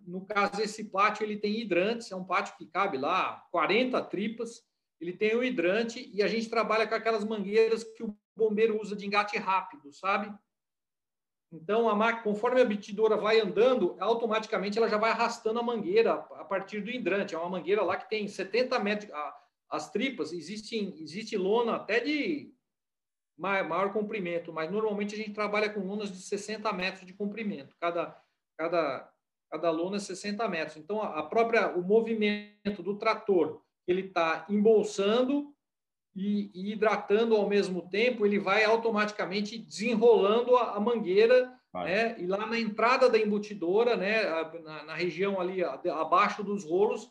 No 0.05 0.25
caso 0.25 0.61
esse 0.61 0.85
pátio 0.85 1.23
ele 1.23 1.37
tem 1.37 1.59
hidrantes, 1.59 2.11
é 2.11 2.15
um 2.15 2.25
pátio 2.25 2.55
que 2.57 2.65
cabe 2.65 2.97
lá 2.97 3.45
40 3.51 4.01
tripas 4.03 4.68
ele 4.99 5.13
tem 5.13 5.35
o 5.35 5.43
hidrante 5.43 6.09
e 6.13 6.21
a 6.21 6.27
gente 6.27 6.49
trabalha 6.49 6.87
com 6.87 6.95
aquelas 6.95 7.23
mangueiras 7.23 7.83
que 7.83 8.03
o 8.03 8.17
bombeiro 8.35 8.79
usa 8.81 8.95
de 8.95 9.05
engate 9.05 9.37
rápido, 9.37 9.93
sabe? 9.93 10.33
Então, 11.51 11.89
a 11.89 11.95
máquina, 11.95 12.23
conforme 12.23 12.59
a 12.59 12.63
abitidora 12.63 13.17
vai 13.17 13.39
andando, 13.39 13.95
automaticamente 13.99 14.77
ela 14.77 14.87
já 14.87 14.97
vai 14.97 15.09
arrastando 15.09 15.59
a 15.59 15.63
mangueira 15.63 16.13
a 16.13 16.45
partir 16.45 16.81
do 16.81 16.91
hidrante. 16.91 17.33
É 17.33 17.37
uma 17.39 17.49
mangueira 17.49 17.81
lá 17.81 17.97
que 17.97 18.09
tem 18.09 18.27
70 18.27 18.77
metros. 18.79 19.11
As 19.67 19.91
tripas, 19.91 20.31
existem, 20.31 20.95
existe 20.99 21.35
lona 21.37 21.77
até 21.77 21.99
de 21.99 22.53
maior 23.37 23.93
comprimento, 23.93 24.51
mas 24.51 24.69
normalmente 24.69 25.15
a 25.15 25.17
gente 25.17 25.31
trabalha 25.31 25.69
com 25.69 25.79
lonas 25.79 26.11
de 26.11 26.21
60 26.21 26.71
metros 26.73 27.05
de 27.05 27.13
comprimento. 27.13 27.75
Cada, 27.79 28.15
cada, 28.57 29.11
cada 29.49 29.71
lona 29.71 29.97
é 29.97 29.99
60 29.99 30.47
metros. 30.47 30.77
Então, 30.77 31.01
a 31.01 31.23
própria, 31.23 31.69
o 31.75 31.81
movimento 31.81 32.83
do 32.83 32.97
trator 32.97 33.63
ele 33.89 34.01
está 34.01 34.45
embolsando 34.49 35.53
e, 36.15 36.51
e, 36.53 36.71
hidratando 36.71 37.35
ao 37.35 37.47
mesmo 37.49 37.89
tempo, 37.89 38.25
ele 38.25 38.39
vai 38.39 38.63
automaticamente 38.63 39.57
desenrolando 39.57 40.55
a, 40.55 40.75
a 40.75 40.79
mangueira, 40.79 41.51
né? 41.73 42.19
E 42.19 42.27
lá 42.27 42.45
na 42.45 42.59
entrada 42.59 43.09
da 43.09 43.17
embutidora, 43.17 43.95
né? 43.95 44.23
Na, 44.63 44.83
na 44.83 44.93
região 44.93 45.39
ali 45.39 45.63
abaixo 45.63 46.43
dos 46.43 46.63
rolos, 46.63 47.09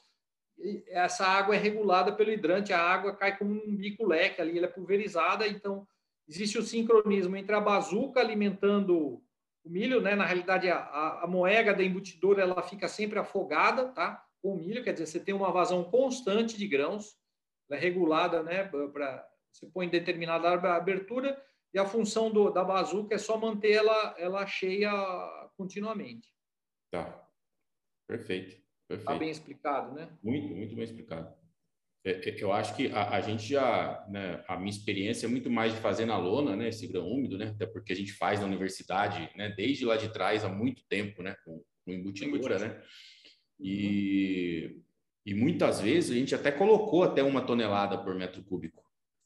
essa 0.88 1.26
água 1.26 1.54
é 1.54 1.58
regulada 1.58 2.12
pelo 2.12 2.32
hidrante, 2.32 2.72
a 2.72 2.80
água 2.80 3.14
cai 3.14 3.36
como 3.36 3.52
um 3.52 3.76
bico 3.76 4.04
leque 4.06 4.40
ali, 4.40 4.58
ela 4.58 4.66
é 4.66 4.70
pulverizada, 4.70 5.46
então 5.46 5.86
existe 6.28 6.58
o 6.58 6.62
sincronismo 6.62 7.36
entre 7.36 7.54
a 7.54 7.60
bazuca 7.60 8.20
alimentando 8.20 9.22
o 9.64 9.70
milho, 9.70 10.00
né? 10.00 10.14
Na 10.14 10.24
realidade, 10.24 10.68
a, 10.68 10.78
a, 10.78 11.24
a 11.24 11.26
moega 11.26 11.74
da 11.74 11.82
embutidora 11.82 12.42
ela 12.42 12.62
fica 12.62 12.88
sempre 12.88 13.18
afogada, 13.18 13.88
tá? 13.88 14.24
Com 14.42 14.56
milho, 14.56 14.82
quer 14.84 14.92
dizer, 14.92 15.06
você 15.06 15.20
tem 15.20 15.34
uma 15.34 15.52
vazão 15.52 15.84
constante 15.84 16.56
de 16.56 16.66
grãos, 16.66 17.16
é 17.70 17.76
regulada, 17.76 18.42
né, 18.42 18.64
para 18.64 19.28
você 19.52 19.66
põe 19.66 19.88
determinada 19.88 20.50
abertura 20.50 21.40
e 21.74 21.78
a 21.78 21.84
função 21.84 22.30
do, 22.30 22.50
da 22.50 22.64
bazuca 22.64 23.14
é 23.14 23.18
só 23.18 23.36
manter 23.36 23.72
ela, 23.72 24.14
ela 24.18 24.46
cheia 24.46 24.90
continuamente. 25.56 26.28
Tá. 26.90 27.28
Perfeito. 28.06 28.56
Está 28.88 29.14
bem 29.14 29.30
explicado, 29.30 29.94
né? 29.94 30.08
Muito, 30.22 30.48
muito 30.54 30.74
bem 30.74 30.84
explicado. 30.84 31.36
É, 32.04 32.30
é, 32.30 32.42
eu 32.42 32.52
acho 32.52 32.74
que 32.74 32.90
a, 32.90 33.16
a, 33.16 33.20
gente 33.20 33.46
já, 33.46 34.06
né, 34.08 34.42
a 34.48 34.56
minha 34.56 34.70
experiência 34.70 35.26
é 35.26 35.28
muito 35.28 35.50
mais 35.50 35.74
de 35.74 35.80
fazer 35.80 36.06
na 36.06 36.16
lona, 36.16 36.56
né, 36.56 36.68
esse 36.68 36.86
grão 36.86 37.06
úmido, 37.06 37.36
né, 37.36 37.48
até 37.48 37.66
porque 37.66 37.92
a 37.92 37.96
gente 37.96 38.12
faz 38.12 38.40
na 38.40 38.46
universidade, 38.46 39.30
né, 39.36 39.50
desde 39.50 39.84
lá 39.84 39.96
de 39.96 40.10
trás 40.10 40.44
há 40.44 40.48
muito 40.48 40.82
tempo, 40.88 41.22
né, 41.22 41.36
com, 41.44 41.62
com 41.84 41.92
embutidura, 41.92 42.58
né. 42.58 42.82
E, 43.60 44.80
e 45.26 45.34
muitas 45.34 45.80
vezes 45.80 46.10
a 46.10 46.14
gente 46.14 46.34
até 46.34 46.50
colocou 46.50 47.02
até 47.02 47.22
uma 47.22 47.40
tonelada 47.40 47.98
por 47.98 48.14
metro 48.14 48.42
cúbico, 48.42 48.82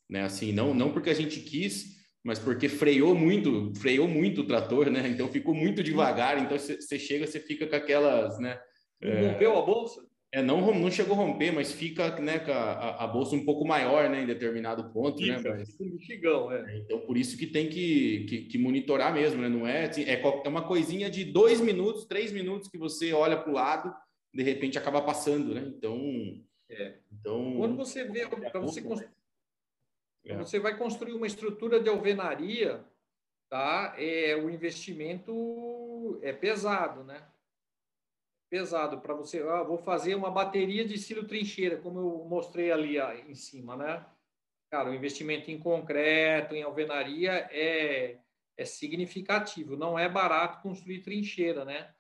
né? 0.09 0.23
Assim, 0.23 0.53
não, 0.53 0.73
não 0.73 0.93
porque 0.93 1.11
a 1.11 1.15
gente 1.15 1.41
quis, 1.41 1.97
mas 2.25 2.39
porque 2.39 2.69
freou 2.69 3.15
muito, 3.15 3.73
freou 3.77 4.09
muito 4.09 4.43
o 4.43 4.47
trator, 4.47 4.91
né? 4.91 5.09
Então 5.09 5.29
ficou 5.29 5.55
muito 5.55 5.83
devagar. 5.83 6.39
Então 6.39 6.59
você 6.59 6.99
chega, 6.99 7.27
você 7.27 7.41
fica 7.41 7.67
com 7.67 7.77
aquelas, 7.77 8.39
né? 8.39 8.59
Rompeu 9.03 9.59
a 9.59 9.63
bolsa? 9.63 10.01
É, 10.35 10.41
não, 10.41 10.75
não 10.75 10.91
chegou 10.91 11.15
a 11.15 11.19
romper, 11.19 11.53
mas 11.53 11.73
fica 11.73 12.19
né, 12.19 12.39
com 12.39 12.51
a, 12.51 13.05
a 13.05 13.07
bolsa 13.07 13.37
um 13.37 13.45
pouco 13.45 13.67
maior 13.67 14.09
né, 14.09 14.23
em 14.23 14.27
determinado 14.27 14.91
ponto. 14.91 15.19
Fica, 15.19 15.39
né, 15.39 15.51
mas... 15.59 15.71
fica 15.73 15.85
um 15.85 15.91
bexigão, 15.91 16.51
é. 16.51 16.79
Então, 16.79 17.01
por 17.01 17.19
isso 17.19 17.37
que 17.37 17.47
tem 17.47 17.69
que, 17.69 18.25
que, 18.25 18.39
que 18.45 18.57
monitorar 18.57 19.13
mesmo, 19.13 19.43
né? 19.43 19.49
Não 19.51 19.67
é, 19.67 19.85
assim, 19.85 20.05
é, 20.05 20.23
é 20.23 20.49
uma 20.49 20.67
coisinha 20.67 21.11
de 21.11 21.23
dois 21.23 21.61
minutos, 21.61 22.07
três 22.07 22.33
minutos 22.33 22.71
que 22.71 22.79
você 22.79 23.13
olha 23.13 23.37
para 23.37 23.51
o 23.51 23.55
lado 23.55 23.95
de 24.33 24.43
repente 24.43 24.79
acaba 24.79 25.03
passando, 25.03 25.55
né? 25.55 25.61
Então, 25.61 26.43
é. 26.69 26.99
então 27.13 27.57
quando 27.57 27.77
você 27.77 28.05
vê 28.05 28.27
para 28.27 28.61
você 28.61 28.81
constru... 28.81 29.09
é. 30.25 30.37
você 30.37 30.59
vai 30.59 30.77
construir 30.77 31.13
uma 31.13 31.27
estrutura 31.27 31.81
de 31.81 31.89
alvenaria, 31.89 32.85
tá? 33.49 33.95
É 33.99 34.37
o 34.37 34.49
investimento 34.49 36.19
é 36.23 36.33
pesado, 36.33 37.05
né? 37.05 37.23
Pesado 38.51 39.01
para 39.01 39.15
você. 39.15 39.41
Ah, 39.41 39.63
vou 39.63 39.79
fazer 39.79 40.15
uma 40.15 40.31
bateria 40.31 40.85
de 40.85 40.99
silo 40.99 41.27
trincheira, 41.27 41.79
como 41.79 41.99
eu 41.99 42.25
mostrei 42.29 42.71
ali 42.71 42.99
ah, 42.99 43.15
em 43.29 43.35
cima, 43.35 43.77
né? 43.77 44.05
Cara, 44.71 44.91
o 44.91 44.95
investimento 44.95 45.51
em 45.51 45.59
concreto, 45.59 46.55
em 46.55 46.63
alvenaria 46.63 47.49
é 47.51 48.19
é 48.57 48.65
significativo. 48.65 49.77
Não 49.77 49.99
é 49.99 50.09
barato 50.09 50.63
construir 50.63 51.01
trincheira, 51.01 51.65
né? 51.65 51.93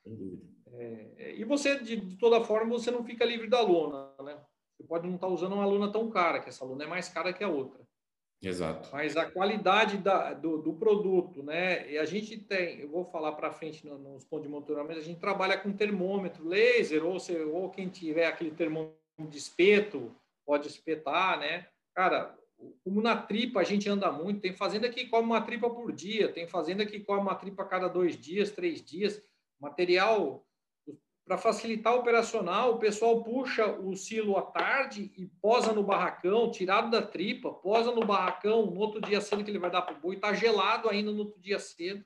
É, 0.75 1.35
e 1.37 1.45
você, 1.45 1.79
de, 1.79 1.97
de, 1.97 2.17
toda 2.17 2.45
forma, 2.45 2.71
você 2.71 2.91
não 2.91 3.05
fica 3.05 3.25
livre 3.25 3.49
da 3.49 3.61
lona, 3.61 4.11
né? 4.23 4.41
Você 4.75 4.85
pode 4.85 5.07
não 5.07 5.17
estar 5.17 5.27
tá 5.27 5.33
usando 5.33 5.53
uma 5.53 5.67
lona 5.67 5.93
tão 5.93 6.11
cara, 6.11 6.41
que 6.41 6.49
essa 6.49 6.65
lona 6.65 6.85
é 6.85 6.87
mais 6.87 7.09
cara 7.09 7.33
que 7.33 7.45
a 7.45 7.49
outra. 7.49 7.83
Exato. 8.43 8.89
Mas 8.93 9.17
a 9.17 9.31
qualidade 9.31 9.99
da, 9.99 10.33
do, 10.33 10.59
do, 10.59 10.73
produto, 10.73 11.43
né? 11.43 11.89
E 11.91 11.97
a 11.97 12.05
gente 12.05 12.37
tem, 12.37 12.81
eu 12.81 12.89
vou 12.89 13.05
falar 13.05 13.33
para 13.33 13.53
frente 13.53 13.87
no, 13.87 13.97
nos 13.99 14.25
pontos 14.25 14.47
de 14.47 14.53
monitoramento, 14.53 14.99
a 14.99 15.05
gente 15.05 15.21
trabalha 15.21 15.57
com 15.57 15.73
termômetro 15.73 16.49
laser, 16.49 17.05
ou, 17.05 17.21
se, 17.21 17.37
ou 17.37 17.71
quem 17.71 17.89
tiver 17.89 18.27
aquele 18.27 18.51
termômetro 18.51 18.97
de 19.29 19.39
espeto, 19.39 20.11
pode 20.45 20.67
espetar, 20.67 21.39
né? 21.39 21.69
Cara, 21.95 22.37
como 22.83 23.01
na 23.01 23.17
tripa 23.17 23.61
a 23.61 23.65
gente 23.65 23.89
anda 23.89 24.11
muito, 24.11 24.41
tem 24.41 24.55
fazenda 24.55 24.89
que 24.89 25.07
come 25.07 25.27
uma 25.27 25.41
tripa 25.41 25.71
por 25.71 25.93
dia, 25.93 26.33
tem 26.33 26.49
fazenda 26.49 26.85
que 26.85 26.99
come 26.99 27.21
uma 27.21 27.37
tripa 27.37 27.63
a 27.63 27.67
cada 27.67 27.87
dois 27.89 28.19
dias, 28.19 28.51
três 28.51 28.83
dias. 28.83 29.23
Material 29.61 30.45
para 31.25 31.39
facilitar 31.39 31.95
o 31.95 32.01
operacional, 32.01 32.75
o 32.75 32.79
pessoal 32.79 33.23
puxa 33.23 33.67
o 33.67 33.95
silo 33.95 34.37
à 34.37 34.43
tarde 34.43 35.13
e 35.17 35.27
posa 35.41 35.73
no 35.73 35.83
barracão, 35.83 36.51
tirado 36.51 36.91
da 36.91 37.01
tripa, 37.01 37.53
posa 37.53 37.93
no 37.93 38.05
barracão 38.05 38.67
no 38.67 38.79
outro 38.79 39.01
dia 39.01 39.21
cedo 39.21 39.45
que 39.45 39.51
ele 39.51 39.59
vai 39.59 39.71
dar 39.71 39.83
para 39.83 39.97
o 39.97 40.01
boi, 40.01 40.17
está 40.17 40.33
gelado 40.33 40.89
ainda 40.89 41.13
no 41.13 41.21
outro 41.21 41.41
dia 41.41 41.59
cedo. 41.59 42.05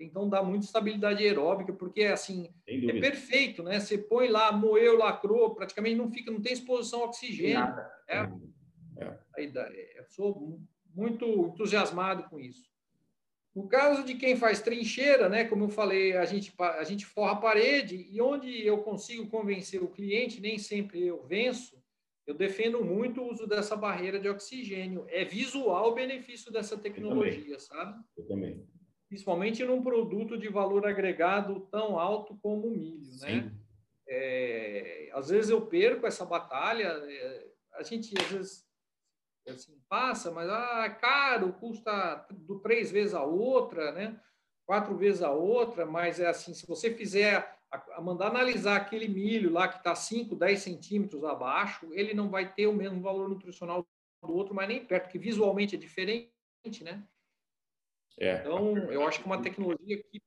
Então 0.00 0.28
dá 0.28 0.42
muita 0.42 0.66
estabilidade 0.66 1.24
aeróbica, 1.24 1.72
porque 1.72 2.04
assim 2.04 2.54
é 2.66 3.00
perfeito, 3.00 3.64
né? 3.64 3.80
Você 3.80 3.98
põe 3.98 4.28
lá, 4.28 4.52
moeu, 4.52 4.96
lacrou, 4.96 5.54
praticamente 5.54 5.96
não 5.96 6.10
fica, 6.10 6.30
não 6.30 6.40
tem 6.40 6.52
exposição 6.52 7.00
ao 7.00 7.08
oxigênio. 7.08 7.58
Nada. 7.58 7.90
É, 8.06 8.18
é. 8.98 9.44
é. 9.44 9.98
Eu 9.98 10.04
sou 10.04 10.60
muito 10.94 11.26
entusiasmado 11.26 12.24
com 12.28 12.38
isso. 12.38 12.68
No 13.54 13.66
caso 13.66 14.04
de 14.04 14.14
quem 14.14 14.36
faz 14.36 14.60
trincheira, 14.60 15.28
né, 15.28 15.44
como 15.44 15.64
eu 15.64 15.68
falei, 15.68 16.16
a 16.16 16.24
gente, 16.24 16.54
a 16.58 16.84
gente 16.84 17.04
forra 17.04 17.32
a 17.32 17.36
parede 17.36 18.06
e 18.10 18.20
onde 18.20 18.64
eu 18.64 18.78
consigo 18.78 19.26
convencer 19.26 19.82
o 19.82 19.88
cliente, 19.88 20.40
nem 20.40 20.58
sempre 20.58 21.06
eu 21.06 21.24
venço, 21.24 21.82
eu 22.26 22.34
defendo 22.34 22.84
muito 22.84 23.22
o 23.22 23.30
uso 23.32 23.46
dessa 23.46 23.74
barreira 23.74 24.20
de 24.20 24.28
oxigênio. 24.28 25.06
É 25.08 25.24
visual 25.24 25.90
o 25.90 25.94
benefício 25.94 26.52
dessa 26.52 26.76
tecnologia, 26.76 27.54
eu 27.54 27.58
sabe? 27.58 27.98
Eu 28.16 28.26
também. 28.26 28.68
Principalmente 29.08 29.64
num 29.64 29.82
produto 29.82 30.36
de 30.36 30.48
valor 30.48 30.86
agregado 30.86 31.60
tão 31.70 31.98
alto 31.98 32.38
como 32.42 32.66
o 32.66 32.70
milho, 32.70 33.10
né? 33.22 33.28
Sim. 33.28 33.40
né? 33.40 33.52
É, 34.06 35.10
às 35.14 35.30
vezes 35.30 35.50
eu 35.50 35.66
perco 35.66 36.06
essa 36.06 36.24
batalha, 36.24 36.86
é, 36.86 37.46
a 37.74 37.82
gente 37.82 38.14
às 38.18 38.30
vezes 38.30 38.67
assim, 39.50 39.80
passa, 39.88 40.30
mas 40.30 40.48
ah, 40.48 40.84
é 40.86 40.90
caro, 40.90 41.52
custa 41.54 42.26
do 42.30 42.60
três 42.60 42.90
vezes 42.90 43.14
a 43.14 43.22
outra, 43.22 43.92
né? 43.92 44.20
quatro 44.68 44.94
vezes 44.94 45.22
a 45.22 45.30
outra, 45.30 45.86
mas 45.86 46.20
é 46.20 46.26
assim, 46.26 46.52
se 46.52 46.66
você 46.66 46.92
fizer, 46.94 47.58
a, 47.72 47.96
a 47.96 48.02
mandar 48.02 48.26
analisar 48.26 48.76
aquele 48.76 49.08
milho 49.08 49.50
lá 49.50 49.66
que 49.66 49.78
está 49.78 49.94
5, 49.94 50.36
10 50.36 50.60
centímetros 50.60 51.24
abaixo, 51.24 51.88
ele 51.94 52.12
não 52.12 52.28
vai 52.28 52.52
ter 52.52 52.66
o 52.66 52.74
mesmo 52.74 53.00
valor 53.00 53.30
nutricional 53.30 53.86
do 54.22 54.34
outro, 54.34 54.54
mas 54.54 54.68
nem 54.68 54.84
perto, 54.84 55.04
porque 55.04 55.18
visualmente 55.18 55.74
é 55.74 55.78
diferente, 55.78 56.30
né? 56.82 57.02
É. 58.20 58.40
Então, 58.40 58.76
eu 58.92 59.06
acho 59.08 59.20
que 59.20 59.24
é 59.24 59.32
uma 59.32 59.40
tecnologia 59.40 60.02
que 60.02 60.20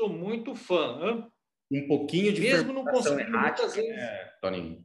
sou 0.00 0.08
muito 0.08 0.54
fã. 0.54 1.28
Um 1.68 1.88
pouquinho 1.88 2.32
de 2.32 2.42
Mesmo 2.42 2.72
não 2.72 2.84
conseguindo 2.84 3.36
muitas 3.36 3.74
vezes... 3.74 3.90
É, 3.90 4.36
Toninho 4.40 4.84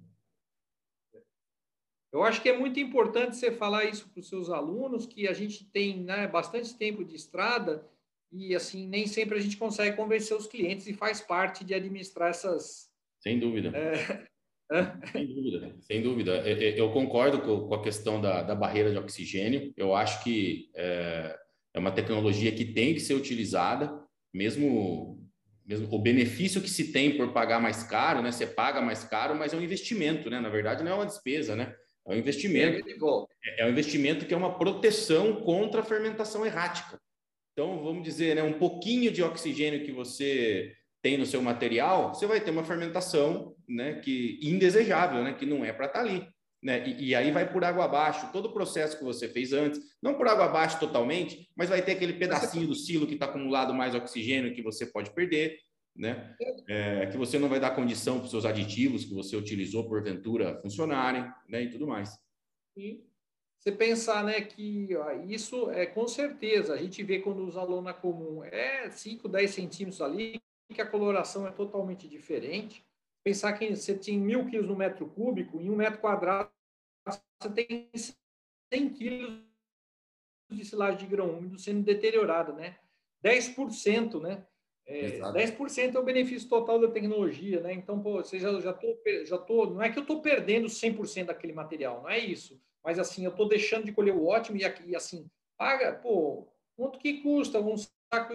eu 2.12 2.24
acho 2.24 2.42
que 2.42 2.50
é 2.50 2.58
muito 2.58 2.80
importante 2.80 3.36
você 3.36 3.52
falar 3.52 3.86
isso 3.86 4.10
para 4.10 4.20
os 4.20 4.28
seus 4.28 4.50
alunos, 4.50 5.06
que 5.06 5.28
a 5.28 5.34
gente 5.34 5.64
tem 5.66 5.98
né, 6.04 6.28
bastante 6.28 6.76
tempo 6.76 7.04
de 7.04 7.16
estrada 7.16 7.88
e 8.32 8.56
assim 8.56 8.88
nem 8.88 9.08
sempre 9.08 9.38
a 9.38 9.42
gente 9.42 9.58
consegue 9.58 9.96
convencer 9.96 10.36
os 10.36 10.48
clientes 10.48 10.88
e 10.88 10.94
faz 10.94 11.22
parte 11.22 11.64
de 11.64 11.74
administrar 11.74 12.30
essas. 12.30 12.90
Sem 13.20 13.40
dúvida. 13.40 13.72
É... 13.76 14.30
Sem 15.12 15.26
dúvida, 15.26 15.76
sem 15.82 16.02
dúvida. 16.04 16.48
É, 16.48 16.52
é, 16.52 16.80
eu 16.80 16.92
concordo 16.92 17.42
com 17.42 17.74
a 17.74 17.82
questão 17.82 18.22
da, 18.22 18.44
da 18.44 18.54
barreira 18.54 18.92
de 18.92 19.00
oxigênio. 19.00 19.74
Eu 19.76 19.96
acho 19.96 20.24
que 20.24 20.70
é, 20.76 21.36
é 21.74 21.80
uma 21.80 21.92
tecnologia 21.92 22.52
que 22.52 22.66
tem 22.66 22.94
que 22.94 23.00
ser 23.00 23.16
utilizada, 23.16 23.92
mesmo, 24.32 25.28
mesmo 25.66 25.88
o 25.92 25.98
benefício 25.98 26.62
que 26.62 26.70
se 26.70 26.92
tem 26.92 27.18
por 27.18 27.34
pagar 27.34 27.60
mais 27.60 27.82
caro, 27.82 28.22
né? 28.22 28.32
Você 28.32 28.46
paga 28.46 28.80
mais 28.80 29.04
caro, 29.04 29.34
mas 29.34 29.54
é 29.54 29.58
um 29.58 29.62
investimento, 29.64 30.30
né? 30.30 30.40
Na 30.40 30.50
verdade, 30.50 30.84
não 30.84 30.92
é 30.92 30.96
uma 30.96 31.08
despesa, 31.08 31.56
né? 31.56 31.76
É 32.10 32.16
um 32.16 32.18
investimento. 32.18 33.28
É, 33.44 33.62
é 33.62 33.66
um 33.66 33.70
investimento 33.70 34.26
que 34.26 34.34
é 34.34 34.38
uma 34.38 34.58
proteção 34.58 35.36
contra 35.42 35.82
a 35.82 35.86
fermentação 35.86 36.46
errática. 36.46 37.00
Então, 37.54 37.84
vamos 37.84 38.04
dizer, 38.04 38.36
né, 38.36 38.44
um 38.44 38.58
pouquinho 38.58 39.12
de 39.12 39.22
oxigênio 39.22 39.86
que 39.86 39.92
você 39.92 40.74
tem 41.02 41.18
no 41.18 41.26
seu 41.26 41.42
material, 41.42 42.14
você 42.14 42.26
vai 42.26 42.42
ter 42.42 42.52
uma 42.52 42.64
fermentação 42.64 43.56
né, 43.68 44.00
que 44.00 44.40
indesejável, 44.42 45.24
né, 45.24 45.34
que 45.34 45.46
não 45.46 45.64
é 45.64 45.72
para 45.72 45.86
estar 45.86 46.00
tá 46.00 46.06
ali. 46.06 46.28
Né? 46.62 46.88
E, 46.88 47.10
e, 47.10 47.16
aí 47.16 47.32
vai 47.32 47.50
por 47.50 47.64
água 47.64 47.86
abaixo 47.86 48.32
todo 48.34 48.48
o 48.48 48.54
processo 48.54 48.98
que 48.98 49.04
você 49.04 49.30
fez 49.30 49.54
antes, 49.54 49.80
não 50.02 50.16
por 50.16 50.28
água 50.28 50.46
abaixo 50.46 50.80
totalmente, 50.80 51.48
mas 51.56 51.70
vai 51.70 51.82
ter 51.82 51.94
aquele 51.94 52.14
pedacinho 52.14 52.68
do 52.68 52.76
silo 52.76 53.08
que 53.08 53.14
está 53.14 53.28
acumulado 53.28 53.74
mais 53.74 53.96
oxigênio 53.96 54.54
que 54.54 54.62
você 54.62 54.86
pode 54.86 55.14
perder 55.14 55.58
né? 55.96 56.36
É, 56.68 57.08
que 57.08 57.18
você 57.18 57.38
não 57.38 57.50
vai 57.50 57.60
dar 57.60 57.76
condição 57.76 58.18
para 58.18 58.26
os 58.26 58.32
seus 58.32 58.46
aditivos 58.46 59.06
que 59.06 59.14
você 59.14 59.36
utilizou 59.36 59.88
porventura 59.88 60.60
funcionarem, 60.62 61.24
né? 61.48 61.64
E 61.64 61.70
tudo 61.70 61.88
mais. 61.88 62.18
E 62.78 63.04
você 63.60 63.72
pensar, 63.72 64.24
né, 64.24 64.40
que 64.40 64.96
ó, 64.96 65.12
isso 65.24 65.70
é 65.70 65.86
com 65.86 66.08
certeza, 66.08 66.74
a 66.74 66.78
gente 66.78 67.04
vê 67.04 67.20
quando 67.20 67.46
usa 67.46 67.62
lona 67.62 67.94
comum, 67.94 68.42
é 68.44 68.90
5, 68.90 69.28
10 69.28 69.52
centímetros 69.52 70.02
ali, 70.02 70.40
que 70.74 70.82
a 70.82 70.90
coloração 70.90 71.46
é 71.46 71.52
totalmente 71.52 72.08
diferente. 72.08 72.86
Pensar 73.22 73.54
que 73.54 73.76
você 73.76 73.98
tem 73.98 74.18
mil 74.18 74.46
quilos 74.46 74.68
no 74.68 74.78
metro 74.78 75.06
cúbico, 75.10 75.60
em 75.60 75.70
um 75.70 75.76
metro 75.76 76.00
quadrado 76.00 76.50
você 77.42 77.50
tem 77.54 77.90
100 78.74 78.90
quilos 78.94 79.44
de 80.52 80.66
silagem 80.66 81.00
de 81.00 81.06
grão 81.06 81.38
úmido 81.38 81.58
sendo 81.58 81.84
deteriorada, 81.84 82.54
né? 82.54 82.78
10%, 83.24 84.22
né? 84.22 84.46
É, 84.90 85.20
10% 85.20 85.96
é 85.96 86.00
o 86.00 86.04
benefício 86.04 86.50
total 86.50 86.80
da 86.80 86.88
tecnologia, 86.88 87.62
né? 87.62 87.72
Então, 87.74 88.02
pô, 88.02 88.24
você 88.24 88.40
já, 88.40 88.60
já, 88.60 88.74
tô, 88.74 88.98
já 89.24 89.38
tô. 89.38 89.68
Não 89.68 89.84
é 89.84 89.92
que 89.92 90.00
eu 90.00 90.02
estou 90.02 90.20
perdendo 90.20 90.68
100% 90.68 91.26
daquele 91.26 91.54
material, 91.54 92.02
não 92.02 92.10
é 92.10 92.18
isso. 92.18 92.60
Mas, 92.84 92.98
assim, 92.98 93.24
eu 93.24 93.30
estou 93.30 93.48
deixando 93.48 93.86
de 93.86 93.92
colher 93.92 94.16
o 94.16 94.26
ótimo 94.26 94.58
e, 94.58 94.62
e, 94.88 94.96
assim, 94.96 95.30
paga, 95.56 95.94
pô, 95.94 96.48
quanto 96.76 96.98
que 96.98 97.22
custa 97.22 97.60
um 97.60 97.76
saco. 97.78 98.34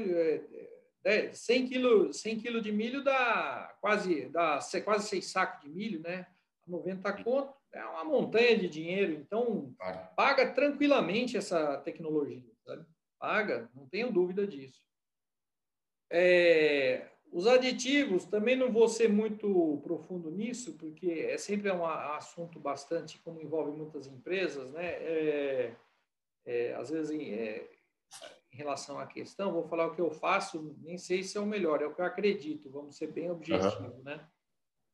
É, 1.05 1.33
100 1.33 1.67
quilos 1.67 2.21
100 2.21 2.39
quilo 2.39 2.63
de 2.63 2.73
milho 2.73 3.05
dá 3.05 3.77
quase, 3.79 4.27
dá 4.31 4.59
quase 4.83 5.09
seis 5.09 5.27
sacos 5.27 5.61
de 5.63 5.69
milho, 5.69 6.01
né? 6.01 6.27
90 6.67 7.13
conto 7.23 7.53
é 7.73 7.85
uma 7.85 8.05
montanha 8.05 8.57
de 8.57 8.69
dinheiro. 8.69 9.13
Então, 9.13 9.75
paga 10.17 10.51
tranquilamente 10.53 11.37
essa 11.37 11.77
tecnologia, 11.79 12.49
sabe? 12.65 12.87
Paga, 13.19 13.69
não 13.75 13.87
tenho 13.87 14.13
dúvida 14.13 14.47
disso. 14.47 14.81
É, 16.17 17.09
os 17.33 17.49
aditivos, 17.49 18.25
também 18.25 18.55
não 18.55 18.71
vou 18.71 18.87
ser 18.87 19.09
muito 19.09 19.81
profundo 19.83 20.31
nisso, 20.31 20.75
porque 20.75 21.11
é 21.29 21.37
sempre 21.37 21.69
um 21.73 21.85
assunto 21.85 22.61
bastante, 22.61 23.19
como 23.19 23.41
envolve 23.41 23.77
muitas 23.77 24.07
empresas, 24.07 24.71
né? 24.71 24.87
É, 24.87 25.75
é, 26.47 26.75
às 26.75 26.91
vezes, 26.91 27.11
em, 27.11 27.33
é, 27.33 27.69
em, 28.53 28.57
relação 28.57 29.01
à 29.01 29.07
questão, 29.07 29.53
vou 29.53 29.67
falar 29.67 29.89
o 29.89 29.95
que 29.97 30.01
eu 30.01 30.13
faço, 30.13 30.77
nem 30.81 30.97
sei 30.97 31.25
se 31.25 31.37
é 31.37 31.41
o 31.41 31.47
melhor, 31.47 31.83
é 31.83 31.87
o 31.87 31.93
que 31.93 32.01
eu 32.01 32.07
acredito, 32.07 32.71
vamos 32.71 32.97
ser 32.97 33.09
bem 33.09 33.29
objetivos, 33.29 33.97
uhum. 33.97 34.05
né? 34.05 34.25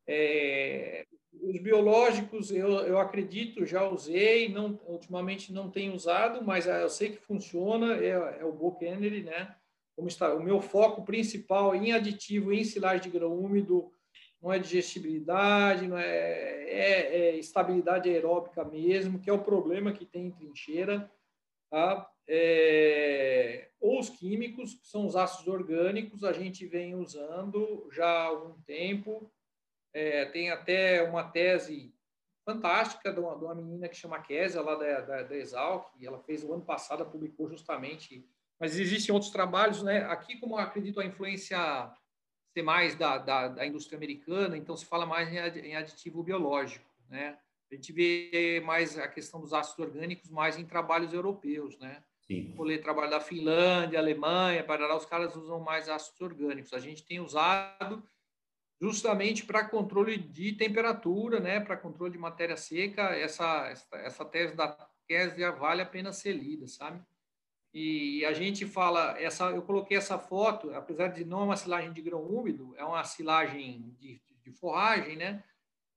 É, 0.06 1.04
os 1.42 1.60
biológicos, 1.60 2.50
eu, 2.50 2.70
eu 2.86 2.98
acredito, 2.98 3.66
já 3.66 3.86
usei, 3.86 4.48
não, 4.48 4.80
ultimamente 4.86 5.52
não 5.52 5.70
tenho 5.70 5.94
usado, 5.94 6.42
mas 6.42 6.66
eu 6.66 6.88
sei 6.88 7.10
que 7.10 7.18
funciona, 7.18 7.96
é, 7.96 8.40
é 8.40 8.44
o 8.46 8.52
Book 8.52 8.82
Energy, 8.82 9.24
né? 9.24 9.59
Como 10.00 10.08
está 10.08 10.34
o 10.34 10.42
meu 10.42 10.62
foco 10.62 11.04
principal 11.04 11.74
em 11.74 11.92
aditivo 11.92 12.54
em 12.54 12.64
silagem 12.64 13.02
de 13.02 13.10
grão 13.10 13.38
úmido 13.38 13.92
não 14.40 14.50
é 14.50 14.58
digestibilidade, 14.58 15.86
não 15.86 15.98
é, 15.98 16.08
é, 16.08 17.16
é, 17.18 17.36
estabilidade 17.36 18.08
aeróbica 18.08 18.64
mesmo, 18.64 19.20
que 19.20 19.28
é 19.28 19.32
o 19.32 19.44
problema 19.44 19.92
que 19.92 20.06
tem 20.06 20.28
em 20.28 20.30
trincheira, 20.30 21.12
tá? 21.68 22.10
É, 22.26 23.68
ou 23.78 24.00
os 24.00 24.08
químicos, 24.08 24.72
que 24.72 24.88
são 24.88 25.06
os 25.06 25.16
ácidos 25.16 25.48
orgânicos, 25.48 26.24
a 26.24 26.32
gente 26.32 26.64
vem 26.64 26.94
usando 26.94 27.86
já 27.92 28.08
há 28.08 28.24
algum 28.28 28.58
tempo. 28.62 29.30
É, 29.92 30.24
tem 30.24 30.48
até 30.48 31.02
uma 31.02 31.24
tese 31.24 31.94
fantástica 32.42 33.12
de 33.12 33.20
uma, 33.20 33.36
de 33.36 33.44
uma 33.44 33.54
menina 33.54 33.86
que 33.86 33.96
chama 33.96 34.22
Késia, 34.22 34.62
lá 34.62 34.76
da, 34.76 35.00
da, 35.02 35.22
da 35.24 35.36
Exalc, 35.36 35.92
ela 36.02 36.20
fez 36.20 36.42
o 36.42 36.54
ano 36.54 36.64
passado, 36.64 37.04
publicou 37.04 37.50
justamente 37.50 38.26
mas 38.60 38.78
existem 38.78 39.12
outros 39.12 39.32
trabalhos, 39.32 39.82
né? 39.82 40.04
Aqui, 40.04 40.36
como 40.36 40.58
acredito 40.58 41.00
a 41.00 41.06
influência 41.06 41.58
ser 42.52 42.62
mais 42.62 42.94
da, 42.94 43.16
da, 43.16 43.48
da 43.48 43.66
indústria 43.66 43.96
americana, 43.96 44.56
então 44.56 44.76
se 44.76 44.84
fala 44.84 45.06
mais 45.06 45.32
em 45.32 45.74
aditivo 45.74 46.22
biológico, 46.22 46.84
né? 47.08 47.38
A 47.70 47.74
gente 47.74 47.92
vê 47.92 48.60
mais 48.64 48.98
a 48.98 49.06
questão 49.08 49.40
dos 49.40 49.54
ácidos 49.54 49.86
orgânicos 49.86 50.28
mais 50.28 50.58
em 50.58 50.64
trabalhos 50.64 51.14
europeus, 51.14 51.78
né? 51.78 52.02
Sim. 52.26 52.52
Vou 52.56 52.66
ler 52.66 52.82
trabalho 52.82 53.10
da 53.10 53.20
Finlândia, 53.20 53.98
Alemanha, 53.98 54.62
para 54.62 54.94
os 54.96 55.06
caras 55.06 55.34
usam 55.36 55.60
mais 55.60 55.88
ácidos 55.88 56.20
orgânicos. 56.20 56.72
A 56.72 56.80
gente 56.80 57.04
tem 57.04 57.20
usado 57.20 58.02
justamente 58.80 59.44
para 59.44 59.64
controle 59.64 60.18
de 60.18 60.52
temperatura, 60.52 61.40
né? 61.40 61.60
Para 61.60 61.76
controle 61.76 62.12
de 62.12 62.18
matéria 62.18 62.56
seca. 62.56 63.02
Essa, 63.14 63.68
essa, 63.68 63.96
essa 63.96 64.24
tese 64.24 64.56
da 64.56 64.76
Késia 65.06 65.52
vale 65.52 65.82
a 65.82 65.86
pena 65.86 66.12
ser 66.12 66.32
lida, 66.32 66.66
sabe? 66.66 67.00
E 67.72 68.24
a 68.24 68.32
gente 68.32 68.66
fala, 68.66 69.16
essa, 69.20 69.50
eu 69.50 69.62
coloquei 69.62 69.96
essa 69.96 70.18
foto, 70.18 70.74
apesar 70.74 71.08
de 71.08 71.24
não 71.24 71.42
é 71.42 71.44
uma 71.44 71.56
silagem 71.56 71.92
de 71.92 72.02
grão 72.02 72.22
úmido, 72.22 72.74
é 72.76 72.84
uma 72.84 73.04
silagem 73.04 73.94
de, 73.98 74.20
de 74.42 74.50
forragem, 74.52 75.16
né? 75.16 75.44